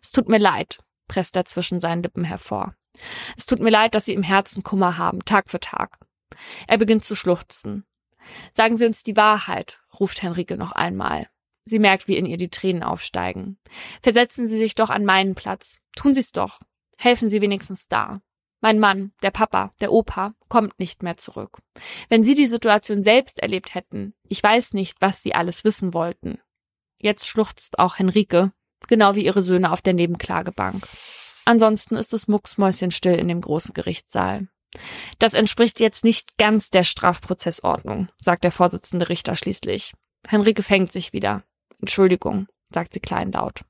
Es 0.02 0.12
tut 0.12 0.28
mir 0.28 0.38
leid, 0.38 0.80
presst 1.08 1.36
er 1.36 1.46
zwischen 1.46 1.80
seinen 1.80 2.04
Lippen 2.04 2.24
hervor. 2.24 2.76
Es 3.38 3.46
tut 3.46 3.60
mir 3.60 3.70
leid, 3.70 3.96
dass 3.96 4.06
Sie 4.06 4.14
im 4.14 4.24
Herzen 4.24 4.64
Kummer 4.64 4.98
haben, 4.98 5.26
Tag 5.26 5.50
für 5.50 5.60
Tag. 5.60 5.98
Er 6.68 6.78
beginnt 6.78 7.06
zu 7.06 7.16
schluchzen. 7.16 7.86
Sagen 8.54 8.78
Sie 8.78 8.86
uns 8.86 9.04
die 9.04 9.18
Wahrheit, 9.18 9.82
ruft 10.00 10.22
Henrike 10.22 10.58
noch 10.58 10.72
einmal. 10.72 11.28
Sie 11.66 11.80
merkt, 11.80 12.08
wie 12.08 12.18
in 12.18 12.26
ihr 12.26 12.38
die 12.38 12.50
Tränen 12.50 12.84
aufsteigen. 12.84 13.58
Versetzen 14.02 14.48
Sie 14.48 14.58
sich 14.58 14.76
doch 14.76 14.90
an 14.90 15.06
meinen 15.06 15.36
Platz. 15.36 15.80
Tun 15.96 16.14
Sie 16.14 16.20
es 16.20 16.32
doch. 16.32 16.60
Helfen 16.98 17.30
Sie 17.30 17.42
wenigstens 17.42 17.88
da. 17.88 18.22
Mein 18.62 18.80
Mann, 18.80 19.12
der 19.22 19.32
Papa, 19.32 19.74
der 19.82 19.92
Opa, 19.92 20.36
kommt 20.48 20.80
nicht 20.80 21.04
mehr 21.04 21.18
zurück. 21.18 21.60
Wenn 22.08 22.24
Sie 22.24 22.36
die 22.36 22.48
Situation 22.48 23.04
selbst 23.04 23.40
erlebt 23.40 23.76
hätten, 23.76 24.14
ich 24.28 24.42
weiß 24.42 24.74
nicht, 24.74 24.98
was 25.02 25.22
Sie 25.22 25.36
alles 25.36 25.64
wissen 25.66 25.94
wollten. 25.94 26.40
Jetzt 26.98 27.28
schluchzt 27.28 27.80
auch 27.80 28.00
Henrike, 28.00 28.54
genau 28.88 29.16
wie 29.16 29.26
ihre 29.26 29.42
Söhne 29.42 29.72
auf 29.72 29.82
der 29.82 29.94
Nebenklagebank. 29.94 30.88
Ansonsten 31.46 31.96
ist 31.96 32.14
es 32.14 32.28
mucksmäuschenstill 32.28 33.16
in 33.16 33.28
dem 33.28 33.42
großen 33.42 33.74
Gerichtssaal. 33.74 34.48
Das 35.20 35.34
entspricht 35.34 35.80
jetzt 35.80 36.04
nicht 36.04 36.38
ganz 36.38 36.70
der 36.70 36.84
Strafprozessordnung, 36.84 38.10
sagt 38.18 38.44
der 38.44 38.52
Vorsitzende 38.52 39.10
Richter 39.10 39.36
schließlich. 39.36 39.94
Henrike 40.28 40.64
fängt 40.64 40.92
sich 40.92 41.14
wieder. 41.14 41.44
Entschuldigung, 41.80 42.48
sagt 42.74 42.94
sie 42.94 43.00
kleinlaut. 43.00 43.66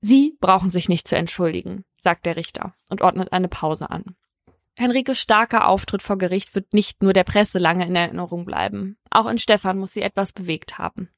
Sie 0.00 0.36
brauchen 0.40 0.70
sich 0.70 0.88
nicht 0.88 1.08
zu 1.08 1.16
entschuldigen, 1.16 1.84
sagt 2.02 2.26
der 2.26 2.36
Richter 2.36 2.74
und 2.88 3.02
ordnet 3.02 3.32
eine 3.32 3.48
Pause 3.48 3.90
an. 3.90 4.16
Henrikes 4.74 5.18
starker 5.18 5.68
Auftritt 5.68 6.02
vor 6.02 6.18
Gericht 6.18 6.54
wird 6.54 6.74
nicht 6.74 7.02
nur 7.02 7.14
der 7.14 7.24
Presse 7.24 7.58
lange 7.58 7.86
in 7.86 7.96
Erinnerung 7.96 8.44
bleiben. 8.44 8.98
Auch 9.10 9.26
in 9.26 9.38
Stefan 9.38 9.78
muss 9.78 9.94
sie 9.94 10.02
etwas 10.02 10.32
bewegt 10.32 10.78
haben. 10.78 11.08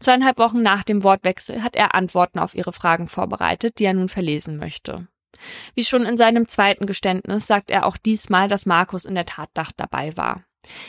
Zweieinhalb 0.00 0.38
Wochen 0.38 0.62
nach 0.62 0.82
dem 0.84 1.04
Wortwechsel 1.04 1.62
hat 1.62 1.76
er 1.76 1.94
Antworten 1.94 2.38
auf 2.38 2.54
ihre 2.54 2.72
Fragen 2.72 3.08
vorbereitet, 3.08 3.78
die 3.78 3.84
er 3.84 3.94
nun 3.94 4.08
verlesen 4.08 4.56
möchte. 4.56 5.06
Wie 5.74 5.84
schon 5.84 6.04
in 6.06 6.16
seinem 6.16 6.48
zweiten 6.48 6.86
Geständnis 6.86 7.46
sagt 7.46 7.70
er 7.70 7.86
auch 7.86 7.96
diesmal, 7.96 8.48
dass 8.48 8.66
Markus 8.66 9.04
in 9.04 9.14
der 9.14 9.26
Tatnacht 9.26 9.74
dabei 9.76 10.16
war. 10.16 10.44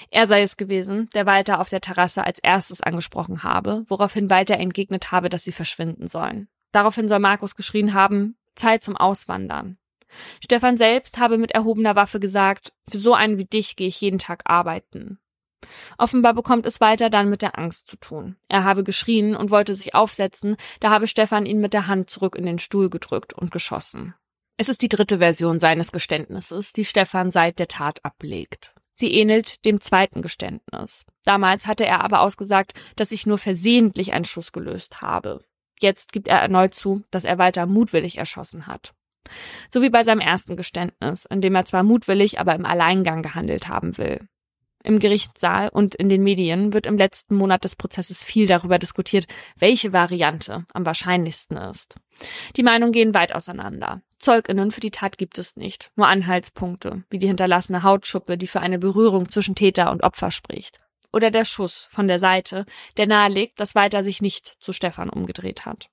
Er 0.10 0.28
sei 0.28 0.42
es 0.42 0.58
gewesen, 0.58 1.10
der 1.14 1.26
Walter 1.26 1.60
auf 1.60 1.70
der 1.70 1.82
Terrasse 1.82 2.24
als 2.24 2.40
erstes 2.40 2.82
angesprochen 2.82 3.44
habe, 3.44 3.84
woraufhin 3.88 4.30
Walter 4.30 4.58
entgegnet 4.58 5.12
habe, 5.12 5.30
dass 5.30 5.44
sie 5.44 5.52
verschwinden 5.52 6.08
sollen. 6.08 6.48
Daraufhin 6.72 7.08
soll 7.08 7.20
Markus 7.20 7.56
geschrien 7.56 7.94
haben, 7.94 8.38
Zeit 8.56 8.84
zum 8.84 8.96
Auswandern. 8.96 9.78
Stefan 10.44 10.78
selbst 10.78 11.18
habe 11.18 11.38
mit 11.38 11.52
erhobener 11.52 11.96
Waffe 11.96 12.20
gesagt, 12.20 12.74
für 12.90 12.98
so 12.98 13.14
einen 13.14 13.38
wie 13.38 13.46
dich 13.46 13.76
gehe 13.76 13.88
ich 13.88 14.00
jeden 14.00 14.20
Tag 14.20 14.44
arbeiten. 14.46 15.20
Offenbar 15.98 16.34
bekommt 16.34 16.66
es 16.66 16.80
weiter 16.80 17.10
dann 17.10 17.30
mit 17.30 17.42
der 17.42 17.58
Angst 17.58 17.88
zu 17.88 17.98
tun. 17.98 18.36
Er 18.48 18.64
habe 18.64 18.84
geschrien 18.84 19.36
und 19.36 19.52
wollte 19.52 19.74
sich 19.74 19.96
aufsetzen, 19.96 20.58
da 20.80 20.92
habe 20.92 21.08
Stefan 21.08 21.46
ihn 21.46 21.60
mit 21.60 21.74
der 21.74 21.88
Hand 21.88 22.10
zurück 22.10 22.36
in 22.36 22.46
den 22.46 22.60
Stuhl 22.60 22.90
gedrückt 22.90 23.34
und 23.34 23.52
geschossen. 23.52 24.14
Es 24.58 24.70
ist 24.70 24.82
die 24.82 24.90
dritte 24.90 25.18
Version 25.18 25.60
seines 25.60 25.92
Geständnisses, 25.92 26.72
die 26.72 26.86
Stefan 26.86 27.30
seit 27.30 27.60
der 27.60 27.68
Tat 27.68 28.04
ablegt. 28.06 28.74
Sie 28.94 29.14
ähnelt 29.14 29.66
dem 29.66 29.82
zweiten 29.82 30.22
Geständnis. 30.22 31.06
Damals 31.26 31.68
hatte 31.68 31.86
er 31.86 32.02
aber 32.02 32.22
ausgesagt, 32.22 32.74
dass 32.96 33.12
ich 33.12 33.26
nur 33.26 33.38
versehentlich 33.38 34.14
einen 34.14 34.24
Schuss 34.24 34.54
gelöst 34.54 35.02
habe. 35.02 35.44
Jetzt 35.82 36.14
gibt 36.14 36.30
er 36.30 36.40
erneut 36.40 36.74
zu, 36.74 37.04
dass 37.12 37.26
er 37.26 37.38
Walter 37.38 37.66
mutwillig 37.66 38.18
erschossen 38.18 38.68
hat. 38.68 38.94
So 39.70 39.82
wie 39.82 39.90
bei 39.90 40.04
seinem 40.04 40.22
ersten 40.22 40.56
Geständnis, 40.56 41.26
in 41.26 41.42
dem 41.42 41.56
er 41.56 41.66
zwar 41.66 41.84
mutwillig, 41.84 42.40
aber 42.40 42.56
im 42.56 42.66
Alleingang 42.66 43.22
gehandelt 43.24 43.68
haben 43.68 43.98
will. 43.98 44.26
Im 44.86 45.00
Gerichtssaal 45.00 45.70
und 45.70 45.96
in 45.96 46.10
den 46.10 46.22
Medien 46.22 46.72
wird 46.72 46.86
im 46.86 46.96
letzten 46.96 47.36
Monat 47.36 47.64
des 47.64 47.76
Prozesses 47.76 48.24
viel 48.24 48.46
darüber 48.46 48.78
diskutiert, 48.78 49.26
welche 49.58 49.94
Variante 49.94 50.66
am 50.74 50.86
wahrscheinlichsten 50.86 51.58
ist. 51.58 51.96
Die 52.56 52.62
Meinungen 52.62 52.92
gehen 52.92 53.16
weit 53.16 53.34
auseinander. 53.34 54.04
Zeuginnen 54.20 54.70
für 54.70 54.82
die 54.82 54.92
Tat 54.92 55.18
gibt 55.18 55.40
es 55.40 55.56
nicht, 55.56 55.92
nur 55.96 56.08
Anhaltspunkte, 56.08 57.04
wie 57.10 57.18
die 57.18 57.26
hinterlassene 57.26 57.82
Hautschuppe, 57.82 58.38
die 58.38 58.46
für 58.46 58.62
eine 58.62 58.78
Berührung 58.78 59.28
zwischen 59.28 59.56
Täter 59.56 59.90
und 59.90 60.04
Opfer 60.04 60.30
spricht. 60.30 60.80
Oder 61.12 61.32
der 61.32 61.46
Schuss 61.46 61.88
von 61.90 62.08
der 62.08 62.20
Seite, 62.20 62.68
der 62.98 63.08
nahelegt, 63.08 63.60
dass 63.60 63.74
Walter 63.74 64.04
sich 64.04 64.22
nicht 64.22 64.56
zu 64.60 64.72
Stefan 64.72 65.10
umgedreht 65.10 65.66
hat. 65.66 65.90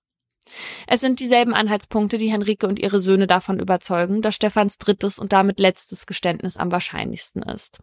Es 0.87 1.01
sind 1.01 1.21
dieselben 1.21 1.55
Anhaltspunkte, 1.55 2.19
die 2.19 2.31
Henrike 2.31 2.67
und 2.67 2.79
ihre 2.79 3.01
Söhne 3.01 3.27
davon 3.27 3.59
überzeugen, 3.59 4.23
dass 4.23 4.35
Stefans 4.35 4.79
drittes 4.79 5.19
und 5.19 5.33
damit 5.33 5.61
letztes 5.61 6.07
Geständnis 6.07 6.57
am 6.57 6.73
wahrscheinlichsten 6.73 7.43
ist. 7.43 7.81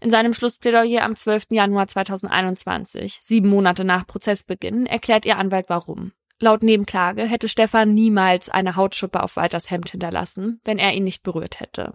In 0.00 0.10
seinem 0.10 0.34
Schlussplädoyer 0.34 1.02
am 1.02 1.16
12. 1.16 1.46
Januar 1.50 1.88
2021, 1.88 3.20
sieben 3.22 3.48
Monate 3.48 3.84
nach 3.84 4.06
Prozessbeginn, 4.06 4.86
erklärt 4.86 5.24
ihr 5.24 5.38
Anwalt 5.38 5.68
warum. 5.68 6.12
Laut 6.38 6.62
Nebenklage 6.62 7.22
hätte 7.22 7.48
Stefan 7.48 7.94
niemals 7.94 8.48
eine 8.48 8.74
Hautschuppe 8.74 9.22
auf 9.22 9.36
Walters 9.36 9.70
Hemd 9.70 9.90
hinterlassen, 9.90 10.60
wenn 10.64 10.78
er 10.78 10.92
ihn 10.92 11.04
nicht 11.04 11.22
berührt 11.22 11.60
hätte. 11.60 11.94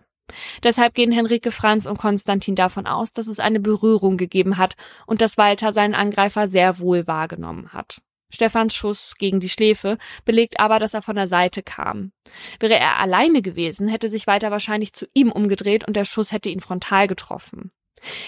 Deshalb 0.63 0.93
gehen 0.93 1.11
Henrike 1.11 1.51
Franz 1.51 1.85
und 1.85 1.97
Konstantin 1.97 2.55
davon 2.55 2.87
aus, 2.87 3.13
dass 3.13 3.27
es 3.27 3.39
eine 3.39 3.59
Berührung 3.59 4.17
gegeben 4.17 4.57
hat 4.57 4.75
und 5.05 5.21
dass 5.21 5.37
Walter 5.37 5.71
seinen 5.71 5.95
Angreifer 5.95 6.47
sehr 6.47 6.79
wohl 6.79 7.07
wahrgenommen 7.07 7.73
hat. 7.73 8.01
Stefans 8.29 8.75
Schuss 8.75 9.15
gegen 9.17 9.39
die 9.39 9.49
Schläfe 9.49 9.97
belegt 10.25 10.59
aber, 10.59 10.79
dass 10.79 10.93
er 10.93 11.01
von 11.01 11.15
der 11.15 11.27
Seite 11.27 11.63
kam. 11.63 12.11
Wäre 12.59 12.77
er 12.77 12.99
alleine 12.99 13.41
gewesen, 13.41 13.87
hätte 13.87 14.09
sich 14.09 14.27
Walter 14.27 14.51
wahrscheinlich 14.51 14.93
zu 14.93 15.05
ihm 15.13 15.31
umgedreht 15.31 15.87
und 15.87 15.95
der 15.95 16.05
Schuss 16.05 16.31
hätte 16.31 16.49
ihn 16.49 16.61
frontal 16.61 17.07
getroffen. 17.07 17.71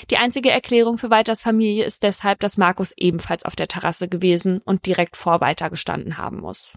Die 0.10 0.18
einzige 0.18 0.50
Erklärung 0.50 0.98
für 0.98 1.10
Walters 1.10 1.42
Familie 1.42 1.86
ist 1.86 2.04
deshalb, 2.04 2.40
dass 2.40 2.58
Markus 2.58 2.94
ebenfalls 2.98 3.46
auf 3.46 3.56
der 3.56 3.68
Terrasse 3.68 4.08
gewesen 4.08 4.62
und 4.66 4.86
direkt 4.86 5.18
vor 5.18 5.42
Walter 5.42 5.70
gestanden 5.70 6.18
haben 6.18 6.40
muss. 6.40 6.74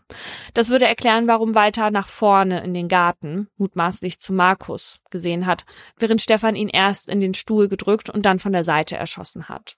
Das 0.54 0.68
würde 0.68 0.86
erklären, 0.86 1.26
warum 1.26 1.54
Walter 1.54 1.90
nach 1.90 2.08
vorne 2.08 2.62
in 2.62 2.74
den 2.74 2.88
Garten, 2.88 3.48
mutmaßlich 3.56 4.18
zu 4.18 4.32
Markus, 4.32 5.00
gesehen 5.10 5.46
hat, 5.46 5.64
während 5.96 6.22
Stefan 6.22 6.56
ihn 6.56 6.68
erst 6.68 7.08
in 7.08 7.20
den 7.20 7.34
Stuhl 7.34 7.68
gedrückt 7.68 8.10
und 8.10 8.26
dann 8.26 8.38
von 8.38 8.52
der 8.52 8.64
Seite 8.64 8.96
erschossen 8.96 9.48
hat. 9.48 9.76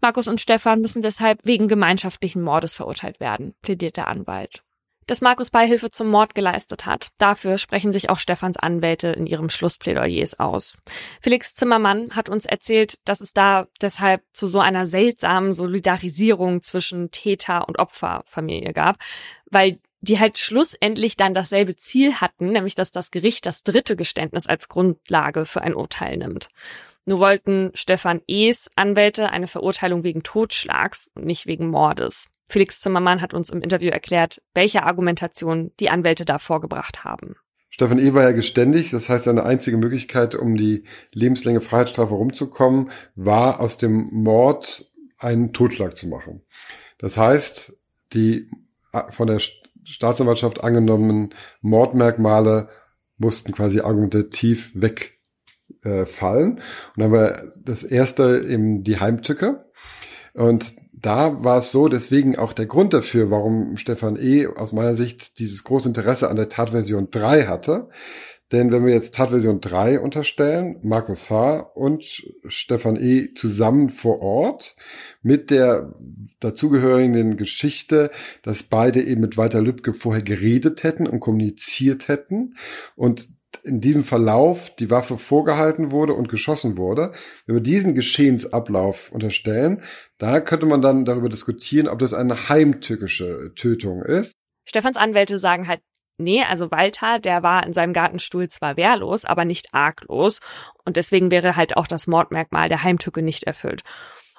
Markus 0.00 0.28
und 0.28 0.40
Stefan 0.40 0.80
müssen 0.80 1.02
deshalb 1.02 1.40
wegen 1.44 1.68
gemeinschaftlichen 1.68 2.42
Mordes 2.42 2.74
verurteilt 2.74 3.20
werden, 3.20 3.54
plädiert 3.62 3.96
der 3.96 4.08
Anwalt. 4.08 4.62
Dass 5.08 5.22
Markus 5.22 5.48
Beihilfe 5.48 5.90
zum 5.90 6.08
Mord 6.08 6.34
geleistet 6.34 6.84
hat, 6.84 7.08
dafür 7.16 7.56
sprechen 7.56 7.94
sich 7.94 8.10
auch 8.10 8.18
Stefans 8.18 8.58
Anwälte 8.58 9.08
in 9.08 9.26
ihrem 9.26 9.48
Schlussplädoyers 9.48 10.38
aus. 10.38 10.76
Felix 11.22 11.54
Zimmermann 11.54 12.14
hat 12.14 12.28
uns 12.28 12.44
erzählt, 12.44 12.98
dass 13.06 13.22
es 13.22 13.32
da 13.32 13.68
deshalb 13.80 14.22
zu 14.34 14.48
so 14.48 14.60
einer 14.60 14.84
seltsamen 14.84 15.54
Solidarisierung 15.54 16.62
zwischen 16.62 17.10
Täter 17.10 17.66
und 17.68 17.78
Opferfamilie 17.78 18.74
gab, 18.74 18.98
weil 19.50 19.78
die 20.02 20.18
halt 20.18 20.36
schlussendlich 20.36 21.16
dann 21.16 21.32
dasselbe 21.32 21.74
Ziel 21.76 22.16
hatten, 22.16 22.52
nämlich 22.52 22.74
dass 22.74 22.90
das 22.90 23.10
Gericht 23.10 23.46
das 23.46 23.62
dritte 23.62 23.96
Geständnis 23.96 24.46
als 24.46 24.68
Grundlage 24.68 25.46
für 25.46 25.62
ein 25.62 25.74
Urteil 25.74 26.18
nimmt. 26.18 26.50
Nur 27.08 27.20
wollten 27.20 27.70
Stefan 27.72 28.20
E.s 28.26 28.68
Anwälte 28.76 29.30
eine 29.30 29.46
Verurteilung 29.46 30.04
wegen 30.04 30.22
Totschlags 30.22 31.10
und 31.14 31.24
nicht 31.24 31.46
wegen 31.46 31.70
Mordes. 31.70 32.26
Felix 32.50 32.80
Zimmermann 32.80 33.22
hat 33.22 33.32
uns 33.32 33.48
im 33.48 33.62
Interview 33.62 33.88
erklärt, 33.88 34.42
welche 34.52 34.82
Argumentation 34.82 35.72
die 35.80 35.88
Anwälte 35.88 36.26
da 36.26 36.38
vorgebracht 36.38 37.04
haben. 37.04 37.36
Stefan 37.70 37.98
E. 37.98 38.12
war 38.12 38.24
ja 38.24 38.32
geständig, 38.32 38.90
das 38.90 39.08
heißt, 39.08 39.24
seine 39.24 39.44
einzige 39.44 39.78
Möglichkeit, 39.78 40.34
um 40.34 40.54
die 40.54 40.84
lebenslänge 41.14 41.62
Freiheitsstrafe 41.62 42.12
rumzukommen, 42.12 42.90
war 43.14 43.60
aus 43.60 43.78
dem 43.78 44.10
Mord 44.12 44.92
einen 45.16 45.54
Totschlag 45.54 45.96
zu 45.96 46.08
machen. 46.08 46.42
Das 46.98 47.16
heißt, 47.16 47.74
die 48.12 48.50
von 49.08 49.28
der 49.28 49.40
Staatsanwaltschaft 49.84 50.62
angenommenen 50.62 51.30
Mordmerkmale 51.62 52.68
mussten 53.16 53.52
quasi 53.52 53.80
argumentativ 53.80 54.72
weg 54.74 55.17
äh, 55.82 56.06
fallen. 56.06 56.60
Und 56.96 57.02
dann 57.02 57.12
war 57.12 57.42
das 57.56 57.82
erste 57.82 58.44
eben 58.48 58.82
die 58.82 59.00
Heimtücke. 59.00 59.64
Und 60.34 60.74
da 60.92 61.44
war 61.44 61.58
es 61.58 61.70
so, 61.70 61.88
deswegen 61.88 62.36
auch 62.36 62.52
der 62.52 62.66
Grund 62.66 62.92
dafür, 62.92 63.30
warum 63.30 63.76
Stefan 63.76 64.16
E. 64.16 64.46
aus 64.46 64.72
meiner 64.72 64.94
Sicht 64.94 65.38
dieses 65.38 65.64
große 65.64 65.88
Interesse 65.88 66.28
an 66.28 66.36
der 66.36 66.48
Tatversion 66.48 67.10
3 67.10 67.46
hatte. 67.46 67.88
Denn 68.50 68.72
wenn 68.72 68.86
wir 68.86 68.94
jetzt 68.94 69.14
Tatversion 69.14 69.60
3 69.60 70.00
unterstellen, 70.00 70.78
Markus 70.82 71.28
H. 71.28 71.58
und 71.74 72.24
Stefan 72.46 72.96
E. 72.96 73.34
zusammen 73.34 73.90
vor 73.90 74.20
Ort 74.22 74.74
mit 75.22 75.50
der 75.50 75.94
dazugehörigen 76.40 77.36
Geschichte, 77.36 78.10
dass 78.42 78.62
beide 78.62 79.02
eben 79.02 79.20
mit 79.20 79.36
Walter 79.36 79.60
Lübcke 79.60 79.92
vorher 79.92 80.22
geredet 80.22 80.82
hätten 80.82 81.06
und 81.06 81.20
kommuniziert 81.20 82.08
hätten 82.08 82.54
und 82.96 83.28
in 83.62 83.80
diesem 83.80 84.04
Verlauf 84.04 84.74
die 84.76 84.90
Waffe 84.90 85.18
vorgehalten 85.18 85.90
wurde 85.90 86.14
und 86.14 86.28
geschossen 86.28 86.76
wurde, 86.76 87.12
wenn 87.46 87.56
wir 87.56 87.62
diesen 87.62 87.94
Geschehensablauf 87.94 89.12
unterstellen, 89.12 89.82
da 90.18 90.40
könnte 90.40 90.66
man 90.66 90.82
dann 90.82 91.04
darüber 91.04 91.28
diskutieren, 91.28 91.88
ob 91.88 91.98
das 91.98 92.14
eine 92.14 92.48
heimtückische 92.48 93.52
Tötung 93.54 94.02
ist. 94.02 94.32
Stefans 94.64 94.96
Anwälte 94.96 95.38
sagen 95.38 95.66
halt, 95.68 95.80
nee, 96.18 96.42
also 96.42 96.70
Walter, 96.70 97.18
der 97.18 97.42
war 97.42 97.64
in 97.64 97.72
seinem 97.72 97.92
Gartenstuhl 97.92 98.48
zwar 98.48 98.76
wehrlos, 98.76 99.24
aber 99.24 99.44
nicht 99.44 99.72
arglos 99.72 100.40
und 100.84 100.96
deswegen 100.96 101.30
wäre 101.30 101.56
halt 101.56 101.76
auch 101.76 101.86
das 101.86 102.06
Mordmerkmal 102.06 102.68
der 102.68 102.82
Heimtücke 102.82 103.22
nicht 103.22 103.44
erfüllt. 103.44 103.82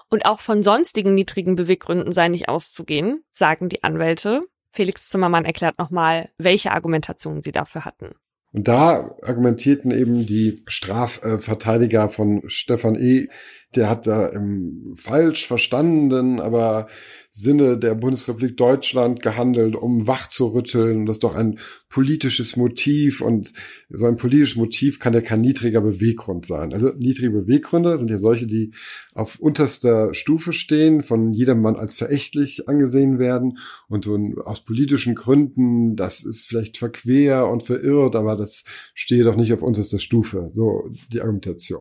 Und 0.10 0.26
auch 0.26 0.40
von 0.40 0.64
sonstigen 0.64 1.14
niedrigen 1.14 1.56
Beweggründen 1.56 2.14
sei 2.14 2.30
nicht 2.30 2.50
auszugehen, 2.50 3.24
sagen 3.32 3.70
die 3.70 3.84
Anwälte. 3.84 4.42
Felix 4.72 5.08
Zimmermann 5.10 5.46
erklärt 5.46 5.78
nochmal, 5.78 6.30
welche 6.38 6.72
Argumentationen 6.72 7.42
sie 7.42 7.52
dafür 7.52 7.86
hatten. 7.86 8.16
Und 8.52 8.68
da 8.68 9.16
argumentierten 9.22 9.92
eben 9.92 10.26
die 10.26 10.64
Strafverteidiger 10.68 12.10
von 12.10 12.44
Stefan 12.48 12.96
E., 12.96 13.30
der 13.76 13.90
hat 13.90 14.08
da 14.08 14.28
im 14.28 14.94
falsch 14.96 15.46
verstanden, 15.46 16.40
aber 16.40 16.88
Sinne 17.32 17.78
der 17.78 17.94
Bundesrepublik 17.94 18.58
Deutschland 18.58 19.22
gehandelt, 19.22 19.76
um 19.76 20.08
wach 20.08 20.30
zu 20.30 20.48
rütteln. 20.48 21.06
Das 21.06 21.18
ist 21.18 21.24
doch 21.24 21.36
ein 21.36 21.60
politisches 21.88 22.56
Motiv 22.56 23.22
und 23.22 23.54
so 23.90 24.08
ein 24.08 24.18
politisches 24.18 24.56
Motiv 24.56 25.00
kann 25.00 25.14
ja 25.14 25.22
kein 25.22 25.42
niedriger 25.42 25.82
Beweggrund 25.82 26.48
sein. 26.48 26.74
Also 26.74 26.92
niedrige 26.98 27.30
Beweggründe 27.30 28.00
sind 28.00 28.10
ja 28.10 28.18
solche, 28.18 28.48
die 28.48 28.74
auf 29.14 29.40
unterster 29.40 30.14
Stufe 30.16 30.52
stehen, 30.52 31.04
von 31.04 31.32
jedermann 31.32 31.76
als 31.76 31.96
verächtlich 31.96 32.68
angesehen 32.68 33.20
werden 33.20 33.60
und 33.88 34.06
so 34.06 34.18
aus 34.44 34.66
politischen 34.66 35.14
Gründen, 35.14 35.96
das 35.96 36.24
ist 36.24 36.48
vielleicht 36.48 36.80
verquer 36.80 37.48
und 37.48 37.62
verirrt, 37.62 38.16
aber 38.16 38.36
das 38.36 38.64
steht 38.96 39.26
doch 39.26 39.36
nicht 39.36 39.54
auf 39.54 39.62
unterster 39.62 40.00
Stufe. 40.00 40.50
So 40.52 40.90
die 41.12 41.22
Argumentation. 41.22 41.80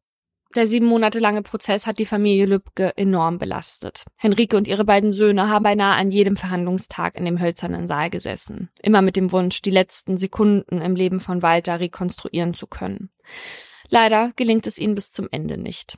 Der 0.58 0.66
sieben 0.66 0.86
Monate 0.86 1.20
lange 1.20 1.42
Prozess 1.42 1.86
hat 1.86 2.00
die 2.00 2.04
Familie 2.04 2.46
Lübcke 2.46 2.92
enorm 2.96 3.38
belastet. 3.38 4.04
Henrike 4.16 4.56
und 4.56 4.66
ihre 4.66 4.84
beiden 4.84 5.12
Söhne 5.12 5.48
haben 5.48 5.62
beinahe 5.62 5.94
an 5.94 6.10
jedem 6.10 6.34
Verhandlungstag 6.34 7.14
in 7.16 7.24
dem 7.24 7.40
hölzernen 7.40 7.86
Saal 7.86 8.10
gesessen. 8.10 8.68
Immer 8.82 9.00
mit 9.00 9.14
dem 9.14 9.30
Wunsch, 9.30 9.62
die 9.62 9.70
letzten 9.70 10.18
Sekunden 10.18 10.80
im 10.80 10.96
Leben 10.96 11.20
von 11.20 11.42
Walter 11.42 11.78
rekonstruieren 11.78 12.54
zu 12.54 12.66
können. 12.66 13.10
Leider 13.88 14.32
gelingt 14.34 14.66
es 14.66 14.78
ihnen 14.78 14.96
bis 14.96 15.12
zum 15.12 15.28
Ende 15.30 15.58
nicht. 15.58 15.96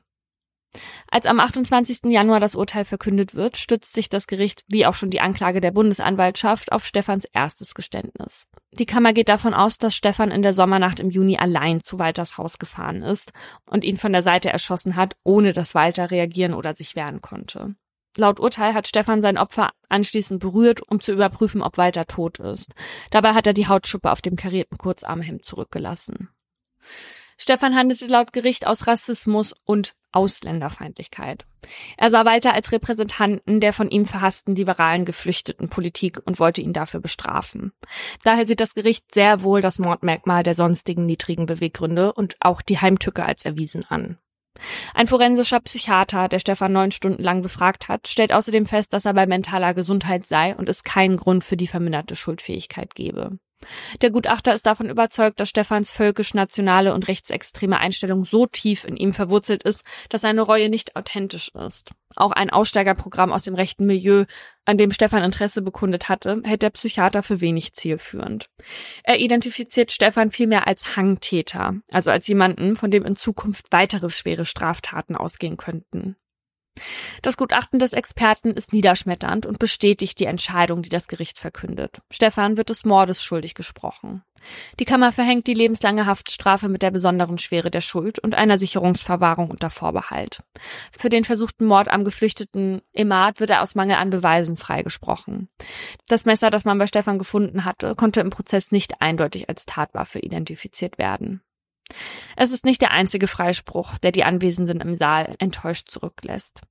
Als 1.11 1.27
am 1.27 1.41
28. 1.41 2.05
Januar 2.05 2.39
das 2.39 2.55
Urteil 2.55 2.85
verkündet 2.85 3.35
wird, 3.35 3.57
stützt 3.57 3.93
sich 3.93 4.09
das 4.09 4.27
Gericht, 4.27 4.63
wie 4.69 4.87
auch 4.87 4.95
schon 4.95 5.11
die 5.11 5.21
Anklage 5.21 5.61
der 5.61 5.73
Bundesanwaltschaft, 5.73 6.71
auf 6.71 6.87
Stefans 6.87 7.25
erstes 7.33 7.75
Geständnis. 7.75 8.47
Die 8.73 8.87
Kammer 8.87 9.13
geht 9.13 9.29
davon 9.29 9.53
aus, 9.53 9.79
dass 9.79 9.97
Stefan 9.97 10.31
in 10.31 10.43
der 10.43 10.53
Sommernacht 10.53 11.01
im 11.01 11.11
Juni 11.11 11.39
allein 11.39 11.83
zu 11.83 11.99
Walters 11.99 12.39
Haus 12.39 12.59
gefahren 12.59 13.03
ist 13.03 13.33
und 13.67 13.85
ihn 13.85 13.97
von 13.97 14.13
der 14.13 14.23
Seite 14.23 14.51
erschossen 14.51 14.95
hat, 14.95 15.17
ohne 15.25 15.53
dass 15.53 15.75
Walter 15.75 16.11
reagieren 16.11 16.55
oder 16.55 16.75
sich 16.75 16.95
wehren 16.95 17.21
konnte. 17.21 17.75
Laut 18.17 18.41
Urteil 18.41 18.75
hat 18.75 18.89
Stefan 18.89 19.23
sein 19.23 19.39
Opfer 19.39 19.71
anschließend 19.89 20.41
berührt, 20.41 20.83
um 20.89 21.01
zu 21.01 21.13
überprüfen, 21.13 21.63
ob 21.63 21.79
Walter 21.79 22.07
tot 22.07 22.39
ist. 22.39 22.75
Dabei 23.11 23.35
hat 23.35 23.47
er 23.47 23.55
die 23.55 23.69
Hautschuppe 23.69 24.11
auf 24.11 24.21
dem 24.21 24.37
karierten 24.37 24.79
Kurzarmhemd 24.79 25.45
zurückgelassen. 25.45 26.29
Stefan 27.39 27.75
handelte 27.75 28.07
laut 28.07 28.33
Gericht 28.33 28.67
aus 28.67 28.87
Rassismus 28.87 29.55
und 29.65 29.95
Ausländerfeindlichkeit. 30.13 31.47
Er 31.97 32.11
sah 32.11 32.25
Walter 32.25 32.55
als 32.55 32.73
Repräsentanten 32.73 33.61
der 33.61 33.73
von 33.73 33.91
ihm 33.91 34.07
verhassten 34.07 34.57
liberalen 34.57 35.05
Geflüchtetenpolitik 35.05 36.21
und 36.25 36.41
wollte 36.41 36.63
ihn 36.63 36.73
dafür 36.73 37.01
bestrafen. 37.01 37.73
Daher 38.25 38.47
sieht 38.47 38.61
das 38.61 38.75
Gericht 38.75 39.15
sehr 39.15 39.43
wohl 39.43 39.61
das 39.61 39.79
Mordmerkmal 39.79 40.43
der 40.43 40.55
sonstigen 40.55 41.07
niedrigen 41.07 41.47
Beweggründe 41.47 42.13
und 42.13 42.37
auch 42.41 42.63
die 42.63 42.79
Heimtücke 42.79 43.25
als 43.25 43.45
erwiesen 43.45 43.85
an. 43.89 44.19
Ein 44.95 45.07
forensischer 45.07 45.61
Psychiater, 45.61 46.29
der 46.29 46.39
Stefan 46.39 46.73
neun 46.73 46.91
Stunden 46.91 47.23
lang 47.23 47.43
befragt 47.43 47.89
hat, 47.89 48.09
stellt 48.09 48.33
außerdem 48.33 48.67
fest, 48.67 48.93
dass 48.93 49.05
er 49.05 49.15
bei 49.15 49.27
mentaler 49.27 49.75
Gesundheit 49.75 50.27
sei 50.27 50.57
und 50.57 50.69
es 50.69 50.83
keinen 50.83 51.17
Grund 51.17 51.45
für 51.45 51.57
die 51.57 51.69
verminderte 51.69 52.17
Schuldfähigkeit 52.17 52.95
gebe. 52.95 53.39
Der 54.01 54.11
Gutachter 54.11 54.55
ist 54.55 54.67
davon 54.67 54.89
überzeugt, 54.89 55.39
dass 55.39 55.49
Stefans 55.49 55.91
völkisch-nationale 55.91 56.95
und 56.95 57.09
rechtsextreme 57.09 57.79
Einstellung 57.79 58.25
so 58.25 58.47
tief 58.47 58.85
in 58.85 58.97
ihm 58.97 59.13
verwurzelt 59.13 59.63
ist, 59.63 59.83
dass 60.09 60.23
seine 60.23 60.43
Reue 60.43 60.69
nicht 60.69 60.97
authentisch 60.97 61.51
ist. 61.55 61.91
Auch 62.17 62.33
ein 62.33 62.51
Aussteigerprogramm 62.51 63.33
aus 63.33 63.43
dem 63.43 63.55
rechten 63.55 63.87
Milieu, 63.87 64.25
an 64.65 64.79
dem 64.79 64.91
Stefan 64.93 65.23
Interesse 65.23 65.63
bekundet 65.63 66.09
hatte, 66.09 66.41
hält 66.45 66.63
der 66.63 66.71
Psychiater 66.71 67.23
für 67.23 67.41
wenig 67.41 67.75
zielführend. 67.75 68.47
Er 69.05 69.21
identifiziert 69.21 69.93
Stefan 69.93 70.31
vielmehr 70.31 70.67
als 70.67 70.97
Hangtäter, 70.97 71.75
also 71.93 72.11
als 72.11 72.27
jemanden, 72.27 72.77
von 72.77 72.91
dem 72.91 73.05
in 73.05 73.17
Zukunft 73.17 73.67
weitere 73.71 74.11
schwere 74.11 74.45
Straftaten 74.45 75.17
ausgehen 75.17 75.57
könnten. 75.57 76.17
Das 77.23 77.37
Gutachten 77.37 77.79
des 77.79 77.93
Experten 77.93 78.51
ist 78.51 78.73
niederschmetternd 78.73 79.45
und 79.45 79.59
bestätigt 79.59 80.19
die 80.21 80.25
Entscheidung, 80.25 80.83
die 80.83 80.89
das 80.89 81.09
Gericht 81.09 81.39
verkündet. 81.39 82.01
Stefan 82.11 82.57
wird 82.57 82.71
des 82.71 82.85
Mordes 82.85 83.23
schuldig 83.23 83.55
gesprochen. 83.55 84.23
Die 84.79 84.87
Kammer 84.87 85.13
verhängt 85.13 85.47
die 85.47 85.55
lebenslange 85.55 86.07
Haftstrafe 86.07 86.69
mit 86.69 86.81
der 86.81 86.91
besonderen 86.91 87.37
Schwere 87.37 87.71
der 87.71 87.83
Schuld 87.83 88.19
und 88.19 88.35
einer 88.35 88.59
Sicherungsverwahrung 88.59 89.51
unter 89.51 89.69
Vorbehalt. 89.69 90.43
Für 90.97 91.11
den 91.11 91.25
versuchten 91.25 91.67
Mord 91.67 91.89
am 91.89 92.05
geflüchteten 92.05 92.81
Emad 92.95 93.41
wird 93.41 93.51
er 93.51 93.63
aus 93.63 93.75
Mangel 93.75 93.97
an 93.97 94.09
Beweisen 94.09 94.57
freigesprochen. 94.57 95.49
Das 96.09 96.25
Messer, 96.25 96.49
das 96.49 96.65
man 96.65 96.79
bei 96.79 96.87
Stefan 96.87 97.19
gefunden 97.19 97.67
hatte, 97.67 97.95
konnte 97.95 98.21
im 98.21 98.31
Prozess 98.31 98.71
nicht 98.71 99.03
eindeutig 99.03 99.49
als 99.51 99.67
Tatwaffe 99.67 100.21
identifiziert 100.21 100.97
werden. 100.97 101.43
Es 102.37 102.51
ist 102.51 102.65
nicht 102.65 102.81
der 102.81 102.91
einzige 102.91 103.27
Freispruch, 103.27 103.99
der 103.99 104.13
die 104.13 104.25
Anwesenden 104.25 104.81
im 104.81 104.97
Saal 104.97 105.35
enttäuscht 105.39 105.91
zurücklässt. 105.91 106.63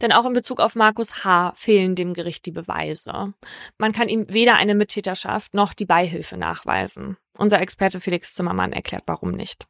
Denn 0.00 0.12
auch 0.12 0.26
in 0.26 0.32
Bezug 0.32 0.60
auf 0.60 0.74
Markus 0.74 1.24
H. 1.24 1.52
fehlen 1.56 1.94
dem 1.94 2.14
Gericht 2.14 2.46
die 2.46 2.50
Beweise. 2.50 3.32
Man 3.78 3.92
kann 3.92 4.08
ihm 4.08 4.26
weder 4.28 4.56
eine 4.56 4.74
Mittäterschaft 4.74 5.54
noch 5.54 5.72
die 5.72 5.86
Beihilfe 5.86 6.36
nachweisen. 6.36 7.16
Unser 7.38 7.60
Experte 7.60 8.00
Felix 8.00 8.34
Zimmermann 8.34 8.72
erklärt 8.72 9.04
warum 9.06 9.32
nicht. 9.32 9.66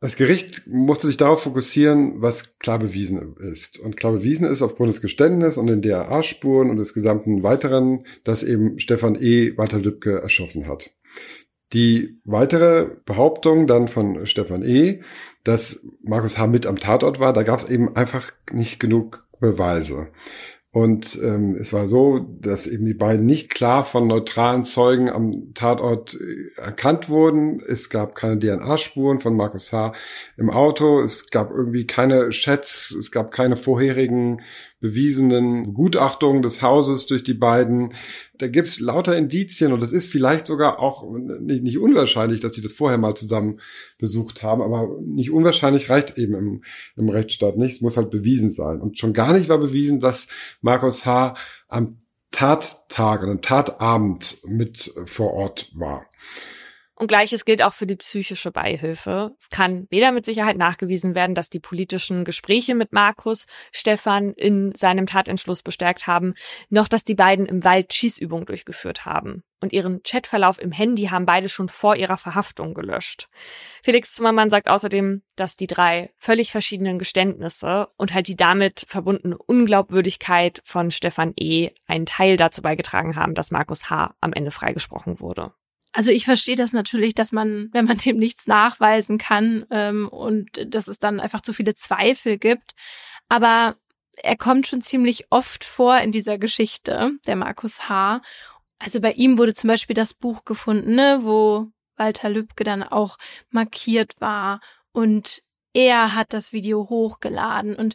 Das 0.00 0.16
Gericht 0.16 0.66
musste 0.66 1.06
sich 1.06 1.16
darauf 1.16 1.44
fokussieren, 1.44 2.20
was 2.20 2.58
klar 2.58 2.78
bewiesen 2.78 3.36
ist. 3.38 3.78
Und 3.78 3.96
klar 3.96 4.12
bewiesen 4.12 4.46
ist 4.46 4.60
aufgrund 4.60 4.90
des 4.90 5.00
Geständnisses 5.00 5.56
und 5.56 5.68
den 5.68 5.80
DRA-Spuren 5.80 6.68
und 6.68 6.76
des 6.76 6.92
gesamten 6.92 7.42
Weiteren, 7.42 8.06
dass 8.22 8.42
eben 8.42 8.78
Stefan 8.78 9.16
E. 9.18 9.56
Walter 9.56 9.78
Lübcke 9.78 10.20
erschossen 10.20 10.68
hat. 10.68 10.90
Die 11.74 12.20
weitere 12.24 12.86
Behauptung 13.04 13.66
dann 13.66 13.88
von 13.88 14.26
Stefan 14.26 14.62
E., 14.62 15.02
dass 15.42 15.84
Markus 16.02 16.38
H. 16.38 16.46
mit 16.46 16.66
am 16.66 16.78
Tatort 16.78 17.18
war, 17.18 17.32
da 17.32 17.42
gab 17.42 17.58
es 17.58 17.68
eben 17.68 17.96
einfach 17.96 18.32
nicht 18.52 18.78
genug 18.78 19.26
Beweise. 19.40 20.08
Und 20.74 21.20
ähm, 21.22 21.54
es 21.54 21.72
war 21.72 21.86
so, 21.86 22.18
dass 22.18 22.66
eben 22.66 22.84
die 22.84 22.94
beiden 22.94 23.26
nicht 23.26 23.48
klar 23.48 23.84
von 23.84 24.08
neutralen 24.08 24.64
Zeugen 24.64 25.08
am 25.08 25.54
Tatort 25.54 26.18
äh, 26.20 26.60
erkannt 26.60 27.08
wurden. 27.08 27.60
Es 27.64 27.90
gab 27.90 28.16
keine 28.16 28.40
DNA-Spuren 28.40 29.20
von 29.20 29.36
Markus 29.36 29.72
H. 29.72 29.92
im 30.36 30.50
Auto. 30.50 31.00
Es 31.00 31.30
gab 31.30 31.52
irgendwie 31.52 31.86
keine 31.86 32.30
Chats. 32.30 32.90
Es 32.90 33.12
gab 33.12 33.30
keine 33.30 33.54
vorherigen 33.54 34.42
bewiesenen 34.84 35.72
Gutachtungen 35.72 36.42
des 36.42 36.60
Hauses 36.60 37.06
durch 37.06 37.24
die 37.24 37.32
beiden. 37.32 37.94
Da 38.36 38.48
gibt's 38.48 38.80
lauter 38.80 39.16
Indizien 39.16 39.72
und 39.72 39.80
das 39.80 39.92
ist 39.92 40.10
vielleicht 40.10 40.46
sogar 40.46 40.78
auch 40.78 41.10
nicht, 41.10 41.62
nicht 41.62 41.78
unwahrscheinlich, 41.78 42.42
dass 42.42 42.52
die 42.52 42.60
das 42.60 42.72
vorher 42.72 42.98
mal 42.98 43.14
zusammen 43.14 43.60
besucht 43.96 44.42
haben, 44.42 44.60
aber 44.60 45.00
nicht 45.00 45.30
unwahrscheinlich 45.30 45.88
reicht 45.88 46.18
eben 46.18 46.34
im, 46.34 46.64
im 46.98 47.08
Rechtsstaat 47.08 47.56
nicht. 47.56 47.76
Es 47.76 47.80
muss 47.80 47.96
halt 47.96 48.10
bewiesen 48.10 48.50
sein. 48.50 48.82
Und 48.82 48.98
schon 48.98 49.14
gar 49.14 49.32
nicht 49.32 49.48
war 49.48 49.56
bewiesen, 49.56 50.00
dass 50.00 50.26
Markus 50.60 51.06
H. 51.06 51.34
am 51.68 52.02
Tattag 52.30 53.22
am 53.22 53.40
Tatabend 53.40 54.36
mit 54.46 54.92
vor 55.06 55.32
Ort 55.32 55.70
war. 55.74 56.04
Und 56.96 57.08
gleiches 57.08 57.44
gilt 57.44 57.60
auch 57.62 57.72
für 57.72 57.86
die 57.86 57.96
psychische 57.96 58.52
Beihilfe. 58.52 59.34
Es 59.40 59.48
kann 59.48 59.88
weder 59.90 60.12
mit 60.12 60.24
Sicherheit 60.24 60.56
nachgewiesen 60.56 61.16
werden, 61.16 61.34
dass 61.34 61.50
die 61.50 61.58
politischen 61.58 62.24
Gespräche 62.24 62.76
mit 62.76 62.92
Markus 62.92 63.46
Stefan 63.72 64.32
in 64.32 64.72
seinem 64.76 65.06
Tatentschluss 65.06 65.62
bestärkt 65.62 66.06
haben, 66.06 66.34
noch 66.68 66.86
dass 66.86 67.02
die 67.02 67.16
beiden 67.16 67.46
im 67.46 67.64
Wald 67.64 67.92
Schießübungen 67.92 68.46
durchgeführt 68.46 69.04
haben. 69.04 69.42
Und 69.60 69.72
ihren 69.72 70.04
Chatverlauf 70.04 70.60
im 70.60 70.70
Handy 70.70 71.06
haben 71.06 71.26
beide 71.26 71.48
schon 71.48 71.68
vor 71.68 71.96
ihrer 71.96 72.16
Verhaftung 72.16 72.74
gelöscht. 72.74 73.28
Felix 73.82 74.12
Zimmermann 74.12 74.50
sagt 74.50 74.68
außerdem, 74.68 75.22
dass 75.34 75.56
die 75.56 75.66
drei 75.66 76.12
völlig 76.16 76.52
verschiedenen 76.52 77.00
Geständnisse 77.00 77.88
und 77.96 78.14
halt 78.14 78.28
die 78.28 78.36
damit 78.36 78.84
verbundene 78.86 79.36
Unglaubwürdigkeit 79.38 80.60
von 80.64 80.92
Stefan 80.92 81.32
E. 81.36 81.70
einen 81.88 82.06
Teil 82.06 82.36
dazu 82.36 82.62
beigetragen 82.62 83.16
haben, 83.16 83.34
dass 83.34 83.50
Markus 83.50 83.90
H. 83.90 84.14
am 84.20 84.32
Ende 84.32 84.52
freigesprochen 84.52 85.18
wurde. 85.18 85.52
Also 85.96 86.10
ich 86.10 86.24
verstehe 86.24 86.56
das 86.56 86.72
natürlich, 86.72 87.14
dass 87.14 87.30
man, 87.30 87.68
wenn 87.72 87.84
man 87.86 87.96
dem 88.04 88.18
nichts 88.18 88.46
nachweisen 88.46 89.16
kann 89.16 89.64
ähm, 89.70 90.08
und 90.08 90.74
dass 90.74 90.88
es 90.88 90.98
dann 90.98 91.20
einfach 91.20 91.40
zu 91.40 91.54
viele 91.54 91.76
Zweifel 91.76 92.36
gibt. 92.36 92.74
Aber 93.28 93.76
er 94.16 94.36
kommt 94.36 94.66
schon 94.66 94.82
ziemlich 94.82 95.26
oft 95.30 95.64
vor 95.64 95.98
in 95.98 96.12
dieser 96.12 96.36
Geschichte, 96.36 97.12
der 97.26 97.36
Markus 97.36 97.88
H. 97.88 98.22
Also 98.78 99.00
bei 99.00 99.12
ihm 99.12 99.38
wurde 99.38 99.54
zum 99.54 99.68
Beispiel 99.68 99.94
das 99.94 100.14
Buch 100.14 100.44
gefunden, 100.44 100.94
ne, 100.96 101.20
wo 101.22 101.68
Walter 101.96 102.28
Lübcke 102.28 102.64
dann 102.64 102.82
auch 102.82 103.16
markiert 103.50 104.20
war 104.20 104.60
und 104.92 105.42
er 105.72 106.14
hat 106.14 106.32
das 106.32 106.52
Video 106.52 106.88
hochgeladen 106.88 107.76
und 107.76 107.94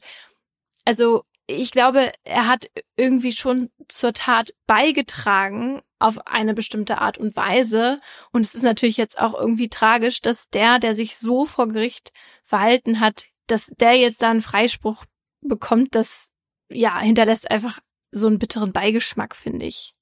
also 0.85 1.23
ich 1.47 1.71
glaube, 1.71 2.11
er 2.23 2.47
hat 2.47 2.69
irgendwie 2.95 3.31
schon 3.31 3.71
zur 3.87 4.13
Tat 4.13 4.53
beigetragen 4.67 5.81
auf 5.99 6.25
eine 6.27 6.53
bestimmte 6.53 6.99
Art 6.99 7.17
und 7.17 7.35
Weise. 7.35 8.01
Und 8.31 8.45
es 8.45 8.55
ist 8.55 8.63
natürlich 8.63 8.97
jetzt 8.97 9.19
auch 9.19 9.33
irgendwie 9.33 9.69
tragisch, 9.69 10.21
dass 10.21 10.49
der, 10.49 10.79
der 10.79 10.95
sich 10.95 11.17
so 11.17 11.45
vor 11.45 11.67
Gericht 11.67 12.13
verhalten 12.43 12.99
hat, 12.99 13.25
dass 13.47 13.67
der 13.79 13.95
jetzt 13.95 14.21
da 14.21 14.31
einen 14.31 14.41
Freispruch 14.41 15.05
bekommt, 15.41 15.95
das 15.95 16.31
ja 16.69 16.99
hinterlässt 16.99 17.49
einfach 17.49 17.79
so 18.11 18.27
einen 18.27 18.39
bitteren 18.39 18.71
Beigeschmack, 18.71 19.35
finde 19.35 19.65
ich. 19.65 19.93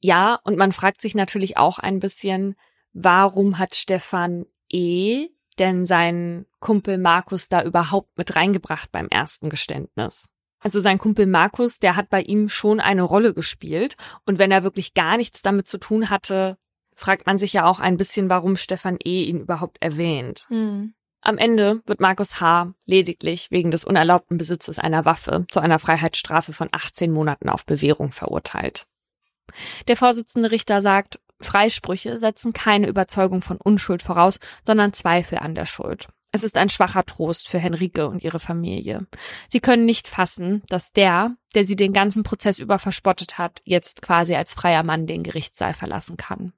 Ja, 0.00 0.38
und 0.44 0.56
man 0.56 0.72
fragt 0.72 1.00
sich 1.00 1.14
natürlich 1.14 1.56
auch 1.56 1.78
ein 1.78 1.98
bisschen, 1.98 2.54
warum 2.92 3.58
hat 3.58 3.74
Stefan 3.74 4.46
E. 4.70 5.28
denn 5.58 5.86
seinen 5.86 6.46
Kumpel 6.60 6.98
Markus 6.98 7.48
da 7.48 7.62
überhaupt 7.62 8.16
mit 8.16 8.36
reingebracht 8.36 8.92
beim 8.92 9.08
ersten 9.08 9.50
Geständnis? 9.50 10.28
Also 10.60 10.80
sein 10.80 10.98
Kumpel 10.98 11.26
Markus, 11.26 11.78
der 11.78 11.96
hat 11.96 12.10
bei 12.10 12.22
ihm 12.22 12.48
schon 12.48 12.80
eine 12.80 13.02
Rolle 13.02 13.34
gespielt. 13.34 13.96
Und 14.26 14.38
wenn 14.38 14.50
er 14.50 14.64
wirklich 14.64 14.94
gar 14.94 15.16
nichts 15.16 15.42
damit 15.42 15.68
zu 15.68 15.78
tun 15.78 16.10
hatte, 16.10 16.58
fragt 16.94 17.26
man 17.26 17.38
sich 17.38 17.52
ja 17.52 17.64
auch 17.64 17.78
ein 17.78 17.96
bisschen, 17.96 18.28
warum 18.28 18.56
Stefan 18.56 18.98
E. 19.04 19.22
ihn 19.22 19.40
überhaupt 19.40 19.78
erwähnt. 19.80 20.46
Mhm. 20.50 20.94
Am 21.20 21.38
Ende 21.38 21.82
wird 21.86 22.00
Markus 22.00 22.40
H. 22.40 22.74
lediglich 22.86 23.50
wegen 23.50 23.70
des 23.70 23.84
unerlaubten 23.84 24.38
Besitzes 24.38 24.78
einer 24.78 25.04
Waffe 25.04 25.46
zu 25.50 25.60
einer 25.60 25.78
Freiheitsstrafe 25.78 26.52
von 26.52 26.68
18 26.70 27.10
Monaten 27.12 27.48
auf 27.48 27.66
Bewährung 27.66 28.12
verurteilt. 28.12 28.86
Der 29.88 29.96
Vorsitzende 29.96 30.50
Richter 30.50 30.80
sagt, 30.80 31.20
Freisprüche 31.40 32.18
setzen 32.18 32.52
keine 32.52 32.88
Überzeugung 32.88 33.42
von 33.42 33.58
Unschuld 33.58 34.02
voraus, 34.02 34.38
sondern 34.64 34.92
Zweifel 34.92 35.38
an 35.38 35.54
der 35.54 35.66
Schuld. 35.66 36.08
Es 36.38 36.44
ist 36.44 36.56
ein 36.56 36.68
schwacher 36.68 37.04
Trost 37.04 37.48
für 37.48 37.58
Henrike 37.58 38.06
und 38.06 38.22
ihre 38.22 38.38
Familie. 38.38 39.08
Sie 39.48 39.58
können 39.58 39.84
nicht 39.84 40.06
fassen, 40.06 40.62
dass 40.68 40.92
der, 40.92 41.34
der 41.56 41.64
sie 41.64 41.74
den 41.74 41.92
ganzen 41.92 42.22
Prozess 42.22 42.60
über 42.60 42.78
verspottet 42.78 43.38
hat, 43.38 43.60
jetzt 43.64 44.02
quasi 44.02 44.36
als 44.36 44.54
freier 44.54 44.84
Mann 44.84 45.08
den 45.08 45.24
Gerichtssaal 45.24 45.74
verlassen 45.74 46.16
kann. 46.16 46.52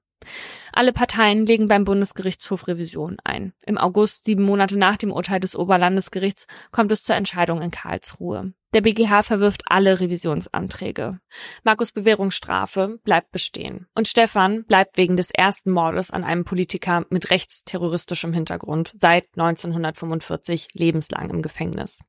Alle 0.73 0.93
Parteien 0.93 1.45
legen 1.45 1.67
beim 1.67 1.83
Bundesgerichtshof 1.83 2.67
Revision 2.67 3.17
ein. 3.23 3.53
Im 3.65 3.77
August, 3.77 4.23
sieben 4.23 4.43
Monate 4.43 4.77
nach 4.77 4.97
dem 4.97 5.11
Urteil 5.11 5.39
des 5.39 5.55
Oberlandesgerichts, 5.55 6.47
kommt 6.71 6.91
es 6.91 7.03
zur 7.03 7.15
Entscheidung 7.15 7.61
in 7.61 7.71
Karlsruhe. 7.71 8.53
Der 8.73 8.81
BGH 8.81 9.23
verwirft 9.23 9.63
alle 9.65 9.99
Revisionsanträge. 9.99 11.19
Markus 11.63 11.91
Bewährungsstrafe 11.91 12.99
bleibt 13.03 13.31
bestehen. 13.31 13.87
Und 13.95 14.07
Stefan 14.07 14.63
bleibt 14.63 14.97
wegen 14.97 15.17
des 15.17 15.29
ersten 15.31 15.71
Mordes 15.71 16.09
an 16.09 16.23
einem 16.23 16.45
Politiker 16.45 17.05
mit 17.09 17.31
rechtsterroristischem 17.31 18.31
Hintergrund 18.31 18.93
seit 18.97 19.25
1945 19.35 20.69
lebenslang 20.71 21.29
im 21.31 21.41
Gefängnis. 21.41 21.99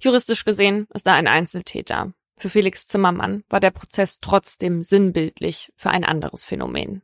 Juristisch 0.00 0.46
gesehen 0.46 0.86
ist 0.94 1.06
er 1.06 1.14
ein 1.14 1.28
Einzeltäter. 1.28 2.14
Für 2.38 2.48
Felix 2.48 2.86
Zimmermann 2.86 3.44
war 3.50 3.60
der 3.60 3.70
Prozess 3.70 4.18
trotzdem 4.20 4.82
sinnbildlich 4.82 5.70
für 5.76 5.90
ein 5.90 6.04
anderes 6.04 6.44
Phänomen 6.44 7.02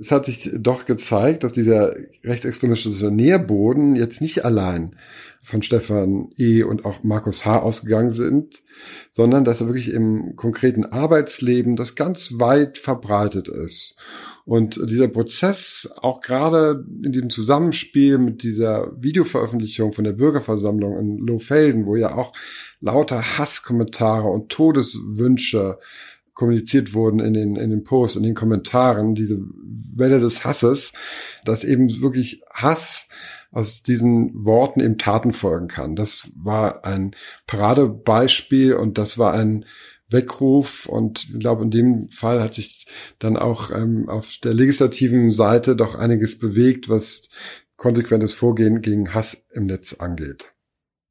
es 0.00 0.10
hat 0.10 0.24
sich 0.24 0.50
doch 0.54 0.86
gezeigt, 0.86 1.44
dass 1.44 1.52
dieser 1.52 1.94
rechtsextremistische 2.24 3.10
Nährboden 3.10 3.96
jetzt 3.96 4.22
nicht 4.22 4.46
allein 4.46 4.96
von 5.42 5.60
Stefan 5.62 6.30
E. 6.38 6.62
und 6.62 6.86
auch 6.86 7.02
Markus 7.02 7.44
H. 7.44 7.58
ausgegangen 7.58 8.08
sind, 8.08 8.62
sondern 9.10 9.44
dass 9.44 9.60
er 9.60 9.66
wirklich 9.66 9.90
im 9.90 10.36
konkreten 10.36 10.86
Arbeitsleben 10.86 11.76
das 11.76 11.96
ganz 11.96 12.38
weit 12.38 12.78
verbreitet 12.78 13.48
ist. 13.48 13.96
Und 14.46 14.80
dieser 14.90 15.08
Prozess, 15.08 15.88
auch 15.98 16.22
gerade 16.22 16.84
in 17.04 17.12
diesem 17.12 17.28
Zusammenspiel 17.28 18.16
mit 18.16 18.42
dieser 18.42 18.90
Videoveröffentlichung 19.00 19.92
von 19.92 20.04
der 20.04 20.12
Bürgerversammlung 20.12 20.98
in 20.98 21.18
Lohfelden, 21.18 21.84
wo 21.84 21.94
ja 21.94 22.14
auch 22.14 22.32
lauter 22.80 23.38
Hasskommentare 23.38 24.28
und 24.28 24.48
Todeswünsche 24.48 25.78
kommuniziert 26.40 26.94
wurden 26.94 27.20
in 27.20 27.34
den, 27.34 27.56
in 27.56 27.68
den 27.68 27.84
Posts, 27.84 28.16
in 28.16 28.22
den 28.22 28.34
Kommentaren, 28.34 29.14
diese 29.14 29.38
Welle 29.94 30.20
des 30.20 30.42
Hasses, 30.42 30.94
dass 31.44 31.64
eben 31.64 32.00
wirklich 32.00 32.40
Hass 32.50 33.08
aus 33.52 33.82
diesen 33.82 34.32
Worten 34.46 34.80
eben 34.80 34.96
Taten 34.96 35.34
folgen 35.34 35.68
kann. 35.68 35.96
Das 35.96 36.30
war 36.34 36.86
ein 36.86 37.14
Paradebeispiel 37.46 38.72
und 38.72 38.96
das 38.96 39.18
war 39.18 39.34
ein 39.34 39.66
Weckruf 40.08 40.86
und 40.86 41.28
ich 41.30 41.40
glaube, 41.40 41.64
in 41.64 41.70
dem 41.70 42.08
Fall 42.08 42.42
hat 42.42 42.54
sich 42.54 42.86
dann 43.18 43.36
auch 43.36 43.70
ähm, 43.70 44.08
auf 44.08 44.38
der 44.42 44.54
legislativen 44.54 45.32
Seite 45.32 45.76
doch 45.76 45.94
einiges 45.94 46.38
bewegt, 46.38 46.88
was 46.88 47.28
konsequentes 47.76 48.32
Vorgehen 48.32 48.80
gegen 48.80 49.12
Hass 49.12 49.44
im 49.52 49.66
Netz 49.66 49.92
angeht. 49.92 50.52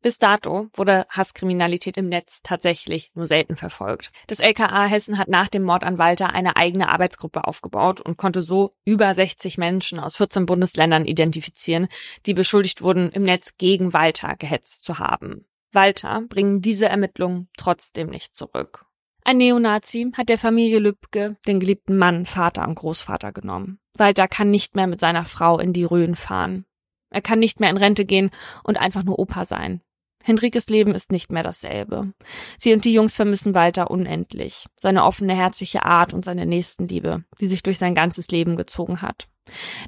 Bis 0.01 0.17
dato 0.17 0.69
wurde 0.73 1.05
Hasskriminalität 1.09 1.97
im 1.97 2.07
Netz 2.07 2.39
tatsächlich 2.41 3.11
nur 3.15 3.27
selten 3.27 3.57
verfolgt. 3.57 4.11
Das 4.27 4.39
LKA 4.39 4.85
Hessen 4.85 5.17
hat 5.17 5.27
nach 5.27 5.49
dem 5.49 5.63
Mord 5.63 5.83
an 5.83 5.97
Walter 5.97 6.33
eine 6.33 6.55
eigene 6.55 6.89
Arbeitsgruppe 6.89 7.45
aufgebaut 7.45 7.99
und 7.99 8.15
konnte 8.15 8.41
so 8.41 8.75
über 8.85 9.13
60 9.13 9.57
Menschen 9.57 9.99
aus 9.99 10.15
14 10.15 10.45
Bundesländern 10.45 11.05
identifizieren, 11.05 11.89
die 12.25 12.33
beschuldigt 12.33 12.81
wurden, 12.81 13.09
im 13.11 13.23
Netz 13.23 13.57
gegen 13.57 13.91
Walter 13.91 14.37
gehetzt 14.37 14.85
zu 14.85 14.99
haben. 14.99 15.45
Walter 15.73 16.21
bringen 16.29 16.61
diese 16.61 16.85
Ermittlungen 16.85 17.49
trotzdem 17.57 18.07
nicht 18.07 18.35
zurück. 18.35 18.85
Ein 19.25 19.37
Neonazi 19.37 20.11
hat 20.15 20.29
der 20.29 20.37
Familie 20.37 20.79
Lübcke 20.79 21.35
den 21.45 21.59
geliebten 21.59 21.97
Mann, 21.97 22.25
Vater 22.25 22.65
und 22.65 22.75
Großvater 22.75 23.33
genommen. 23.33 23.79
Walter 23.97 24.29
kann 24.29 24.49
nicht 24.49 24.75
mehr 24.75 24.87
mit 24.87 25.01
seiner 25.01 25.25
Frau 25.25 25.59
in 25.59 25.73
die 25.73 25.83
Rhön 25.83 26.15
fahren. 26.15 26.65
Er 27.11 27.21
kann 27.21 27.39
nicht 27.39 27.59
mehr 27.59 27.69
in 27.69 27.77
Rente 27.77 28.05
gehen 28.05 28.31
und 28.63 28.77
einfach 28.77 29.03
nur 29.03 29.19
Opa 29.19 29.43
sein. 29.43 29.81
Henrikes 30.23 30.69
Leben 30.69 30.93
ist 30.93 31.11
nicht 31.11 31.31
mehr 31.31 31.43
dasselbe. 31.43 32.13
Sie 32.57 32.73
und 32.73 32.85
die 32.85 32.93
Jungs 32.93 33.15
vermissen 33.15 33.53
Walter 33.53 33.89
unendlich. 33.89 34.67
Seine 34.79 35.03
offene, 35.05 35.35
herzliche 35.35 35.83
Art 35.83 36.13
und 36.13 36.25
seine 36.25 36.45
Nächstenliebe, 36.45 37.23
die 37.39 37.47
sich 37.47 37.63
durch 37.63 37.77
sein 37.77 37.95
ganzes 37.95 38.27
Leben 38.29 38.55
gezogen 38.55 39.01
hat. 39.01 39.27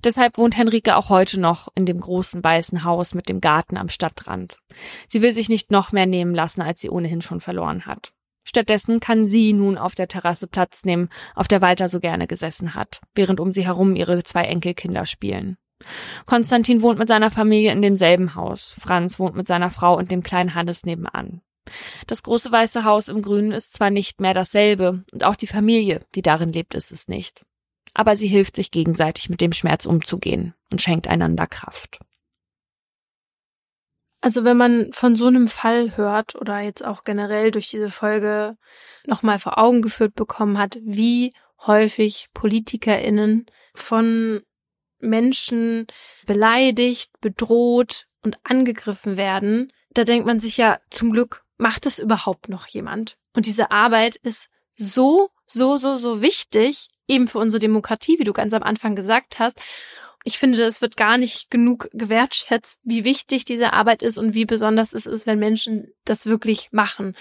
Deshalb 0.03 0.37
wohnt 0.37 0.57
Henrike 0.57 0.95
auch 0.95 1.09
heute 1.09 1.39
noch 1.39 1.67
in 1.75 1.85
dem 1.85 1.99
großen 1.99 2.43
weißen 2.43 2.83
Haus 2.83 3.13
mit 3.13 3.29
dem 3.29 3.41
Garten 3.41 3.77
am 3.77 3.89
Stadtrand. 3.89 4.57
Sie 5.07 5.21
will 5.21 5.33
sich 5.33 5.49
nicht 5.49 5.71
noch 5.71 5.91
mehr 5.91 6.07
nehmen 6.07 6.33
lassen, 6.33 6.61
als 6.61 6.81
sie 6.81 6.89
ohnehin 6.89 7.21
schon 7.21 7.39
verloren 7.39 7.85
hat. 7.85 8.13
Stattdessen 8.43 8.99
kann 8.99 9.27
sie 9.27 9.53
nun 9.53 9.77
auf 9.77 9.93
der 9.93 10.07
Terrasse 10.07 10.47
Platz 10.47 10.83
nehmen, 10.83 11.09
auf 11.35 11.47
der 11.47 11.61
Walter 11.61 11.89
so 11.89 11.99
gerne 11.99 12.25
gesessen 12.25 12.73
hat, 12.73 13.01
während 13.13 13.39
um 13.39 13.53
sie 13.53 13.65
herum 13.65 13.95
ihre 13.95 14.23
zwei 14.23 14.45
Enkelkinder 14.45 15.05
spielen. 15.05 15.57
Konstantin 16.25 16.81
wohnt 16.81 16.99
mit 16.99 17.07
seiner 17.07 17.31
Familie 17.31 17.71
in 17.71 17.81
demselben 17.81 18.35
Haus. 18.35 18.73
Franz 18.79 19.19
wohnt 19.19 19.35
mit 19.35 19.47
seiner 19.47 19.71
Frau 19.71 19.97
und 19.97 20.11
dem 20.11 20.23
kleinen 20.23 20.55
Hannes 20.55 20.83
nebenan. 20.83 21.41
Das 22.07 22.23
große 22.23 22.51
weiße 22.51 22.83
Haus 22.83 23.07
im 23.07 23.21
Grünen 23.21 23.51
ist 23.51 23.73
zwar 23.73 23.89
nicht 23.89 24.19
mehr 24.19 24.33
dasselbe, 24.33 25.03
und 25.11 25.23
auch 25.23 25.35
die 25.35 25.47
Familie, 25.47 26.05
die 26.15 26.21
darin 26.21 26.49
lebt, 26.49 26.73
ist 26.73 26.91
es 26.91 27.07
nicht. 27.07 27.45
Aber 27.93 28.15
sie 28.15 28.27
hilft 28.27 28.55
sich 28.55 28.71
gegenseitig 28.71 29.29
mit 29.29 29.41
dem 29.41 29.53
Schmerz 29.53 29.85
umzugehen 29.85 30.53
und 30.71 30.81
schenkt 30.81 31.07
einander 31.07 31.47
Kraft. 31.47 31.99
Also 34.21 34.43
wenn 34.43 34.55
man 34.55 34.93
von 34.93 35.15
so 35.15 35.25
einem 35.25 35.47
Fall 35.47 35.97
hört 35.97 36.35
oder 36.35 36.59
jetzt 36.59 36.85
auch 36.85 37.01
generell 37.01 37.49
durch 37.49 37.69
diese 37.69 37.89
Folge 37.89 38.55
nochmal 39.05 39.39
vor 39.39 39.57
Augen 39.57 39.81
geführt 39.81 40.13
bekommen 40.13 40.59
hat, 40.59 40.77
wie 40.83 41.33
häufig 41.65 42.29
PolitikerInnen 42.33 43.47
von 43.73 44.41
Menschen 45.01 45.87
beleidigt, 46.25 47.11
bedroht 47.21 48.07
und 48.23 48.37
angegriffen 48.43 49.17
werden, 49.17 49.71
da 49.93 50.03
denkt 50.03 50.25
man 50.25 50.39
sich 50.39 50.57
ja, 50.57 50.79
zum 50.89 51.11
Glück 51.11 51.43
macht 51.57 51.85
das 51.85 51.99
überhaupt 51.99 52.49
noch 52.49 52.67
jemand. 52.67 53.17
Und 53.33 53.45
diese 53.45 53.71
Arbeit 53.71 54.15
ist 54.17 54.49
so, 54.75 55.29
so, 55.45 55.77
so, 55.77 55.97
so 55.97 56.21
wichtig, 56.21 56.87
eben 57.07 57.27
für 57.27 57.39
unsere 57.39 57.59
Demokratie, 57.59 58.17
wie 58.19 58.23
du 58.23 58.33
ganz 58.33 58.53
am 58.53 58.63
Anfang 58.63 58.95
gesagt 58.95 59.39
hast. 59.39 59.59
Ich 60.23 60.37
finde, 60.37 60.63
es 60.63 60.81
wird 60.81 60.97
gar 60.97 61.17
nicht 61.17 61.49
genug 61.49 61.89
gewertschätzt, 61.93 62.79
wie 62.83 63.03
wichtig 63.03 63.43
diese 63.43 63.73
Arbeit 63.73 64.03
ist 64.03 64.17
und 64.17 64.33
wie 64.33 64.45
besonders 64.45 64.93
es 64.93 65.05
ist, 65.05 65.25
wenn 65.25 65.39
Menschen 65.39 65.91
das 66.05 66.25
wirklich 66.25 66.69
machen 66.71 67.15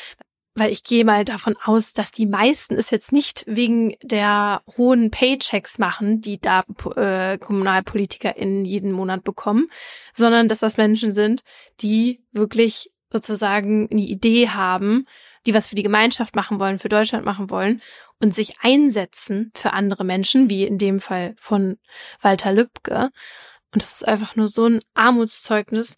weil 0.54 0.72
ich 0.72 0.82
gehe 0.82 1.04
mal 1.04 1.24
davon 1.24 1.56
aus, 1.62 1.92
dass 1.92 2.10
die 2.10 2.26
meisten 2.26 2.74
es 2.74 2.90
jetzt 2.90 3.12
nicht 3.12 3.44
wegen 3.46 3.94
der 4.02 4.62
hohen 4.76 5.10
Paychecks 5.10 5.78
machen, 5.78 6.20
die 6.20 6.40
da 6.40 6.64
äh, 6.96 7.38
KommunalpolitikerInnen 7.38 8.64
jeden 8.64 8.92
Monat 8.92 9.22
bekommen, 9.22 9.70
sondern 10.12 10.48
dass 10.48 10.58
das 10.58 10.76
Menschen 10.76 11.12
sind, 11.12 11.42
die 11.80 12.22
wirklich 12.32 12.90
sozusagen 13.12 13.88
eine 13.90 14.02
Idee 14.02 14.48
haben, 14.48 15.06
die 15.46 15.54
was 15.54 15.68
für 15.68 15.74
die 15.74 15.82
Gemeinschaft 15.82 16.36
machen 16.36 16.60
wollen, 16.60 16.78
für 16.78 16.88
Deutschland 16.88 17.24
machen 17.24 17.50
wollen 17.50 17.80
und 18.20 18.34
sich 18.34 18.60
einsetzen 18.60 19.52
für 19.54 19.72
andere 19.72 20.04
Menschen, 20.04 20.50
wie 20.50 20.64
in 20.64 20.78
dem 20.78 21.00
Fall 21.00 21.34
von 21.36 21.78
Walter 22.20 22.52
Lübcke. 22.52 23.10
Und 23.72 23.82
das 23.82 23.92
ist 23.92 24.08
einfach 24.08 24.36
nur 24.36 24.48
so 24.48 24.66
ein 24.66 24.80
Armutszeugnis 24.94 25.96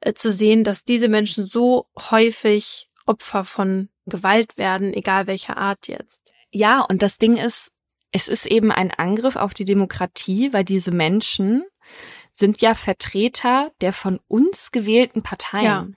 äh, 0.00 0.14
zu 0.14 0.32
sehen, 0.32 0.64
dass 0.64 0.84
diese 0.84 1.08
Menschen 1.08 1.46
so 1.46 1.86
häufig 2.10 2.88
Opfer 3.06 3.44
von 3.44 3.88
Gewalt 4.06 4.56
werden, 4.58 4.92
egal 4.92 5.26
welcher 5.26 5.58
Art 5.58 5.88
jetzt. 5.88 6.20
Ja, 6.50 6.80
und 6.80 7.02
das 7.02 7.18
Ding 7.18 7.36
ist, 7.36 7.70
es 8.12 8.28
ist 8.28 8.46
eben 8.46 8.70
ein 8.70 8.90
Angriff 8.90 9.36
auf 9.36 9.54
die 9.54 9.64
Demokratie, 9.64 10.52
weil 10.52 10.64
diese 10.64 10.92
Menschen 10.92 11.64
sind 12.32 12.60
ja 12.60 12.74
Vertreter 12.74 13.72
der 13.80 13.92
von 13.92 14.20
uns 14.28 14.70
gewählten 14.70 15.22
Parteien. 15.22 15.64
Ja. 15.64 15.88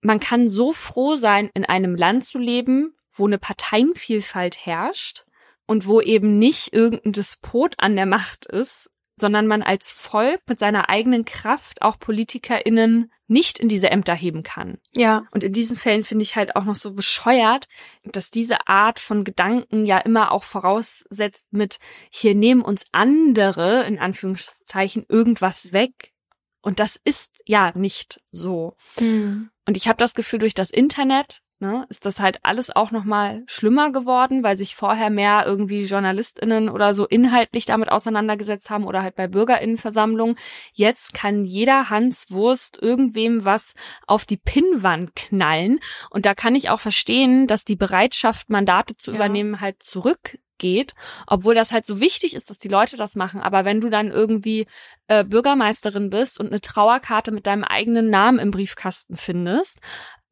Man 0.00 0.20
kann 0.20 0.48
so 0.48 0.72
froh 0.72 1.16
sein, 1.16 1.50
in 1.54 1.64
einem 1.64 1.94
Land 1.94 2.26
zu 2.26 2.38
leben, 2.38 2.94
wo 3.10 3.26
eine 3.26 3.38
Parteienvielfalt 3.38 4.66
herrscht 4.66 5.24
und 5.66 5.86
wo 5.86 6.00
eben 6.00 6.38
nicht 6.38 6.72
irgendein 6.74 7.12
Despot 7.12 7.74
an 7.78 7.96
der 7.96 8.06
Macht 8.06 8.44
ist, 8.44 8.90
sondern 9.16 9.46
man 9.46 9.62
als 9.62 9.90
Volk 9.90 10.40
mit 10.48 10.58
seiner 10.58 10.88
eigenen 10.88 11.24
Kraft 11.24 11.82
auch 11.82 11.98
PolitikerInnen 11.98 13.12
nicht 13.26 13.58
in 13.58 13.68
diese 13.68 13.90
Ämter 13.90 14.14
heben 14.14 14.42
kann. 14.42 14.78
Ja. 14.94 15.26
Und 15.30 15.44
in 15.44 15.52
diesen 15.52 15.76
Fällen 15.76 16.04
finde 16.04 16.24
ich 16.24 16.36
halt 16.36 16.56
auch 16.56 16.64
noch 16.64 16.74
so 16.74 16.92
bescheuert, 16.92 17.68
dass 18.04 18.30
diese 18.30 18.68
Art 18.68 19.00
von 19.00 19.24
Gedanken 19.24 19.86
ja 19.86 19.98
immer 19.98 20.32
auch 20.32 20.44
voraussetzt 20.44 21.46
mit, 21.50 21.78
hier 22.10 22.34
nehmen 22.34 22.62
uns 22.62 22.84
andere, 22.92 23.84
in 23.84 23.98
Anführungszeichen, 23.98 25.06
irgendwas 25.08 25.72
weg. 25.72 26.12
Und 26.60 26.80
das 26.80 26.98
ist 27.04 27.42
ja 27.46 27.72
nicht 27.74 28.20
so. 28.32 28.76
Mhm. 28.98 29.50
Und 29.66 29.76
ich 29.76 29.88
habe 29.88 29.98
das 29.98 30.14
Gefühl, 30.14 30.40
durch 30.40 30.54
das 30.54 30.70
Internet 30.70 31.42
ne, 31.64 31.86
ist 31.88 32.04
das 32.04 32.20
halt 32.20 32.40
alles 32.42 32.74
auch 32.74 32.90
nochmal 32.90 33.42
schlimmer 33.46 33.90
geworden, 33.90 34.42
weil 34.42 34.56
sich 34.56 34.76
vorher 34.76 35.08
mehr 35.08 35.44
irgendwie 35.46 35.84
JournalistInnen 35.84 36.68
oder 36.68 36.92
so 36.92 37.06
inhaltlich 37.06 37.64
damit 37.64 37.90
auseinandergesetzt 37.90 38.68
haben 38.68 38.86
oder 38.86 39.02
halt 39.02 39.16
bei 39.16 39.26
BürgerInnenversammlungen. 39.28 40.36
Jetzt 40.72 41.14
kann 41.14 41.44
jeder 41.44 41.88
Hans 41.88 42.30
Wurst 42.30 42.78
irgendwem 42.80 43.44
was 43.44 43.74
auf 44.06 44.26
die 44.26 44.36
Pinnwand 44.36 45.16
knallen. 45.16 45.80
Und 46.10 46.26
da 46.26 46.34
kann 46.34 46.54
ich 46.54 46.68
auch 46.68 46.80
verstehen, 46.80 47.46
dass 47.46 47.64
die 47.64 47.76
Bereitschaft, 47.76 48.50
Mandate 48.50 48.96
zu 48.96 49.10
ja. 49.10 49.16
übernehmen, 49.16 49.60
halt 49.60 49.82
zurück 49.82 50.38
geht, 50.58 50.94
obwohl 51.26 51.54
das 51.54 51.72
halt 51.72 51.84
so 51.84 52.00
wichtig 52.00 52.34
ist, 52.34 52.50
dass 52.50 52.58
die 52.58 52.68
Leute 52.68 52.96
das 52.96 53.16
machen. 53.16 53.40
Aber 53.40 53.64
wenn 53.64 53.80
du 53.80 53.90
dann 53.90 54.10
irgendwie 54.10 54.66
äh, 55.08 55.24
Bürgermeisterin 55.24 56.10
bist 56.10 56.38
und 56.38 56.48
eine 56.48 56.60
Trauerkarte 56.60 57.32
mit 57.32 57.46
deinem 57.46 57.64
eigenen 57.64 58.08
Namen 58.10 58.38
im 58.38 58.50
Briefkasten 58.50 59.16
findest, 59.16 59.78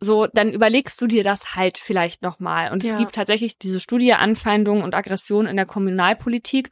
so, 0.02 0.26
dann 0.26 0.52
überlegst 0.52 1.00
du 1.00 1.06
dir 1.06 1.22
das 1.22 1.54
halt 1.54 1.78
vielleicht 1.78 2.22
nochmal. 2.22 2.72
Und 2.72 2.82
es 2.82 2.90
ja. 2.90 2.98
gibt 2.98 3.14
tatsächlich 3.14 3.58
diese 3.58 3.78
Studie 3.78 4.12
Anfeindung 4.14 4.82
und 4.82 4.94
Aggression 4.94 5.46
in 5.46 5.56
der 5.56 5.66
Kommunalpolitik 5.66 6.70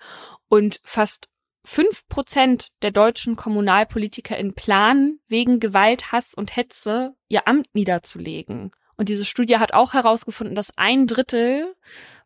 und 0.49 0.81
fast 0.83 1.29
fünf 1.65 2.09
Prozent 2.09 2.69
der 2.83 2.91
deutschen 2.91 3.37
KommunalpolitikerInnen 3.37 4.55
planen, 4.55 5.21
wegen 5.29 5.61
Gewalt, 5.61 6.11
Hass 6.11 6.35
und 6.35 6.57
Hetze 6.57 7.15
ihr 7.29 7.47
Amt 7.47 7.69
niederzulegen. 7.73 8.73
Und 8.97 9.09
diese 9.09 9.25
Studie 9.25 9.59
hat 9.59 9.73
auch 9.73 9.95
herausgefunden, 9.95 10.57
dass 10.57 10.77
ein 10.77 11.07
Drittel 11.07 11.75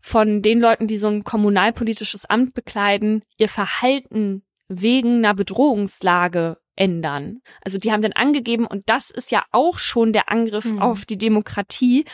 von 0.00 0.40
den 0.40 0.58
Leuten, 0.58 0.86
die 0.86 0.98
so 0.98 1.08
ein 1.08 1.22
kommunalpolitisches 1.22 2.24
Amt 2.24 2.54
bekleiden, 2.54 3.22
ihr 3.36 3.48
Verhalten 3.48 4.42
wegen 4.68 5.18
einer 5.18 5.34
Bedrohungslage 5.34 6.56
ändern. 6.76 7.40
Also 7.62 7.78
die 7.78 7.92
haben 7.92 8.02
dann 8.02 8.12
angegeben, 8.12 8.66
und 8.66 8.88
das 8.88 9.10
ist 9.10 9.30
ja 9.30 9.44
auch 9.52 9.78
schon 9.78 10.12
der 10.12 10.30
Angriff 10.30 10.64
mhm. 10.64 10.80
auf 10.80 11.04
die 11.04 11.18
Demokratie, 11.18 12.04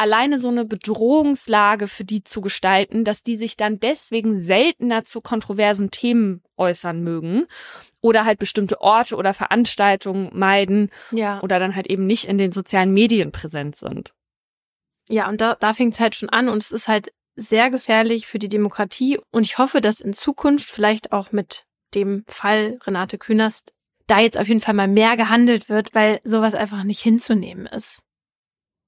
alleine 0.00 0.38
so 0.38 0.48
eine 0.48 0.64
Bedrohungslage 0.64 1.86
für 1.86 2.04
die 2.04 2.24
zu 2.24 2.40
gestalten, 2.40 3.04
dass 3.04 3.22
die 3.22 3.36
sich 3.36 3.58
dann 3.58 3.78
deswegen 3.78 4.40
seltener 4.40 5.04
zu 5.04 5.20
kontroversen 5.20 5.90
Themen 5.90 6.42
äußern 6.56 7.02
mögen 7.02 7.44
oder 8.00 8.24
halt 8.24 8.38
bestimmte 8.38 8.80
Orte 8.80 9.16
oder 9.16 9.34
Veranstaltungen 9.34 10.30
meiden 10.32 10.88
ja. 11.10 11.42
oder 11.42 11.58
dann 11.58 11.76
halt 11.76 11.86
eben 11.86 12.06
nicht 12.06 12.24
in 12.24 12.38
den 12.38 12.50
sozialen 12.50 12.94
Medien 12.94 13.30
präsent 13.30 13.76
sind. 13.76 14.14
Ja, 15.10 15.28
und 15.28 15.42
da, 15.42 15.54
da 15.56 15.74
fängt 15.74 15.92
es 15.92 16.00
halt 16.00 16.14
schon 16.14 16.30
an 16.30 16.48
und 16.48 16.62
es 16.62 16.70
ist 16.70 16.88
halt 16.88 17.12
sehr 17.36 17.70
gefährlich 17.70 18.26
für 18.26 18.38
die 18.38 18.48
Demokratie 18.48 19.18
und 19.32 19.44
ich 19.44 19.58
hoffe, 19.58 19.82
dass 19.82 20.00
in 20.00 20.14
Zukunft 20.14 20.70
vielleicht 20.70 21.12
auch 21.12 21.30
mit 21.30 21.64
dem 21.94 22.24
Fall 22.26 22.78
Renate 22.86 23.18
Künast 23.18 23.74
da 24.10 24.18
jetzt 24.18 24.38
auf 24.38 24.48
jeden 24.48 24.60
Fall 24.60 24.74
mal 24.74 24.88
mehr 24.88 25.16
gehandelt 25.16 25.68
wird, 25.68 25.94
weil 25.94 26.20
sowas 26.24 26.54
einfach 26.54 26.82
nicht 26.82 27.00
hinzunehmen 27.00 27.66
ist. 27.66 28.02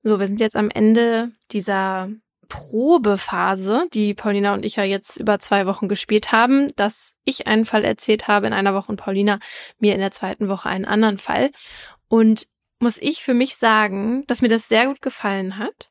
So, 0.03 0.19
wir 0.19 0.27
sind 0.27 0.41
jetzt 0.41 0.57
am 0.57 0.69
Ende 0.69 1.31
dieser 1.53 2.11
Probephase, 2.49 3.87
die 3.95 4.15
Paulina 4.15 4.53
und 4.53 4.65
ich 4.65 4.77
ja 4.77 4.85
jetzt 4.85 5.17
über 5.19 5.39
zwei 5.39 5.65
Wochen 5.65 5.89
gespielt 5.89 6.33
haben, 6.33 6.69
dass 6.77 7.15
ich 7.25 7.47
einen 7.47 7.65
Fall 7.65 7.85
erzählt 7.85 8.27
habe 8.27 8.49
in 8.49 8.53
einer 8.53 8.75
Woche 8.75 8.91
und 8.91 8.99
Paulina 8.99 9.39
mir 9.79 9.95
in 9.95 10.01
der 10.01 10.11
zweiten 10.11 10.49
Woche 10.49 10.69
einen 10.69 10.85
anderen 10.85 11.19
Fall. 11.19 11.51
Und 12.09 12.47
muss 12.81 12.99
ich 12.99 13.23
für 13.23 13.33
mich 13.33 13.57
sagen, 13.57 14.25
dass 14.27 14.43
mir 14.43 14.49
das 14.49 14.69
sehr 14.69 14.87
gut 14.87 15.01
gefallen 15.01 15.57
hat, 15.57 15.91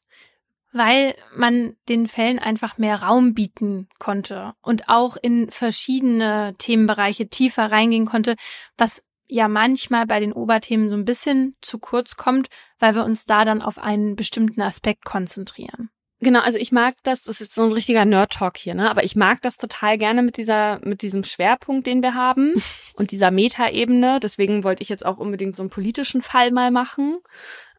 weil 0.74 1.16
man 1.34 1.78
den 1.88 2.08
Fällen 2.08 2.38
einfach 2.38 2.78
mehr 2.78 3.02
Raum 3.02 3.34
bieten 3.34 3.88
konnte 3.98 4.54
und 4.62 4.90
auch 4.90 5.16
in 5.20 5.50
verschiedene 5.50 6.54
Themenbereiche 6.58 7.30
tiefer 7.30 7.72
reingehen 7.72 8.06
konnte, 8.06 8.36
was 8.78 9.02
ja 9.32 9.48
manchmal 9.48 10.06
bei 10.06 10.20
den 10.20 10.34
Oberthemen 10.34 10.90
so 10.90 10.96
ein 10.96 11.06
bisschen 11.06 11.56
zu 11.62 11.80
kurz 11.80 12.18
kommt, 12.18 12.50
weil 12.80 12.96
wir 12.96 13.06
uns 13.06 13.26
da 13.26 13.46
dann 13.46 13.62
auf 13.62 13.78
einen 13.78 14.16
bestimmten 14.16 14.62
Aspekt 14.62 15.06
konzentrieren. 15.06 15.90
Genau, 16.20 16.42
also 16.42 16.58
ich 16.60 16.72
mag 16.72 16.96
das, 17.04 17.24
das 17.24 17.42
ist 17.42 17.56
so 17.56 17.64
ein 17.64 17.72
richtiger 17.72 18.06
Nerd-Talk 18.06 18.58
hier, 18.58 18.76
ne? 18.76 18.92
Aber 18.92 19.04
ich 19.04 19.16
mag 19.16 19.42
das 19.42 19.58
total 19.58 19.98
gerne 19.98 20.22
mit 20.22 20.38
dieser, 20.38 20.80
mit 20.84 21.02
diesem 21.02 21.24
Schwerpunkt, 21.24 21.88
den 21.88 22.04
wir 22.04 22.14
haben 22.14 22.54
und 22.94 23.12
dieser 23.12 23.32
Metaebene. 23.32 24.20
Deswegen 24.22 24.64
wollte 24.64 24.84
ich 24.84 24.90
jetzt 24.90 25.06
auch 25.06 25.18
unbedingt 25.18 25.56
so 25.56 25.64
einen 25.64 25.72
politischen 25.72 26.22
Fall 26.22 26.52
mal 26.52 26.70
machen. 26.70 27.20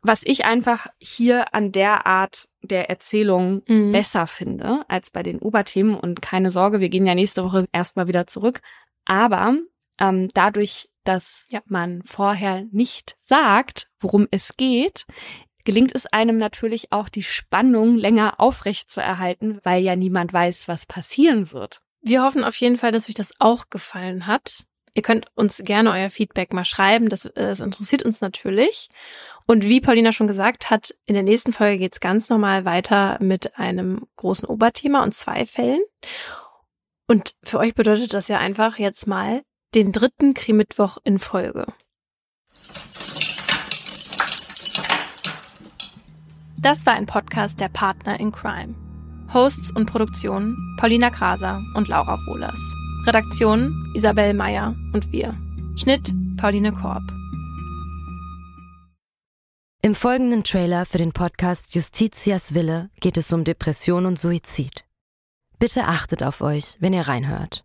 Was 0.01 0.23
ich 0.25 0.45
einfach 0.45 0.89
hier 0.99 1.55
an 1.55 1.71
der 1.71 2.07
Art 2.07 2.49
der 2.63 2.91
Erzählung 2.91 3.63
mhm. 3.69 3.93
besser 3.93 4.27
finde 4.27 4.85
als 4.89 5.11
bei 5.11 5.23
den 5.23 5.39
Oberthemen. 5.39 5.95
Und 5.95 6.23
keine 6.23 6.51
Sorge, 6.51 6.81
wir 6.81 6.89
gehen 6.89 7.07
ja 7.07 7.15
nächste 7.15 7.45
Woche 7.45 7.67
erstmal 7.73 8.09
wieder 8.09 8.27
zurück. 8.27 8.61
Aber 9.05 9.57
ähm, 10.01 10.29
dadurch, 10.35 10.89
dass 11.05 11.45
ja. 11.49 11.61
man 11.67 12.03
vorher 12.03 12.65
nicht 12.71 13.17
sagt, 13.25 13.89
worum 14.01 14.29
es 14.31 14.57
geht, 14.57 15.07
gelingt 15.65 15.95
es 15.95 16.07
einem 16.07 16.39
natürlich 16.39 16.93
auch, 16.93 17.09
die 17.09 17.23
Spannung 17.23 17.97
länger 17.97 18.41
aufrecht 18.41 18.91
zu 18.91 19.01
erhalten, 19.01 19.61
weil 19.63 19.83
ja 19.83 19.97
niemand 19.97 20.33
weiß, 20.33 20.69
was 20.69 20.87
passieren 20.87 21.53
wird. 21.53 21.81
Wir 22.01 22.23
hoffen 22.23 22.45
auf 22.45 22.57
jeden 22.57 22.77
Fall, 22.77 22.93
dass 22.93 23.09
euch 23.09 23.15
das 23.15 23.33
auch 23.39 23.71
gefallen 23.71 24.27
hat. 24.27 24.65
Ihr 24.95 25.03
könnt 25.03 25.27
uns 25.35 25.63
gerne 25.65 25.91
euer 25.93 26.11
Feedback 26.11 26.53
mal 26.53 26.67
schreiben, 26.67 27.09
das, 27.09 27.31
das 27.35 27.61
interessiert 27.61 28.03
uns 28.03 28.21
natürlich. 28.21 28.91
Und 29.47 29.65
wie 29.65 29.81
Paulina 29.81 30.13
schon 30.13 30.27
gesagt 30.27 30.69
hat, 30.69 30.95
in 31.07 31.15
der 31.15 31.23
nächsten 31.23 31.53
Folge 31.53 31.79
geht's 31.79 32.01
ganz 32.01 32.29
normal 32.29 32.65
weiter 32.65 33.17
mit 33.21 33.57
einem 33.57 34.07
großen 34.17 34.47
Oberthema 34.47 35.03
und 35.03 35.15
zwei 35.15 35.47
Fällen. 35.47 35.81
Und 37.07 37.37
für 37.43 37.59
euch 37.59 37.75
bedeutet 37.75 38.13
das 38.13 38.29
ja 38.29 38.39
einfach 38.39 38.79
jetzt 38.79 39.07
mal 39.07 39.43
den 39.75 39.91
dritten 39.91 40.35
Krimittwoch 40.35 40.99
in 41.03 41.19
Folge. 41.19 41.67
Das 46.59 46.85
war 46.87 46.93
ein 46.93 47.07
Podcast 47.07 47.59
der 47.59 47.69
Partner 47.69 48.21
in 48.21 48.33
Crime. 48.33 48.75
Hosts 49.33 49.75
und 49.75 49.87
Produktion 49.87 50.57
Paulina 50.79 51.11
Kraser 51.11 51.63
und 51.75 51.89
Laura 51.89 52.19
Wohlers. 52.27 52.61
Redaktion 53.07 53.75
Isabel 53.97 54.35
Meyer 54.35 54.77
und 54.93 55.11
wir. 55.11 55.37
Schnitt 55.77 56.13
Pauline 56.37 56.73
Korb. 56.73 57.03
Im 59.81 59.95
folgenden 59.95 60.45
Trailer 60.45 60.85
für 60.85 60.99
den 60.99 61.13
Podcast 61.13 61.75
Justitias 61.75 62.55
Wille 62.55 62.91
geht 63.01 63.17
es 63.17 63.33
um 63.33 63.43
Depression 63.43 64.05
und 64.07 64.21
Suizid. 64.21 64.85
Bitte 65.59 65.85
achtet 65.85 66.23
auf 66.23 66.43
euch, 66.43 66.77
wenn 66.79 66.93
ihr 66.93 67.09
reinhört. 67.09 67.65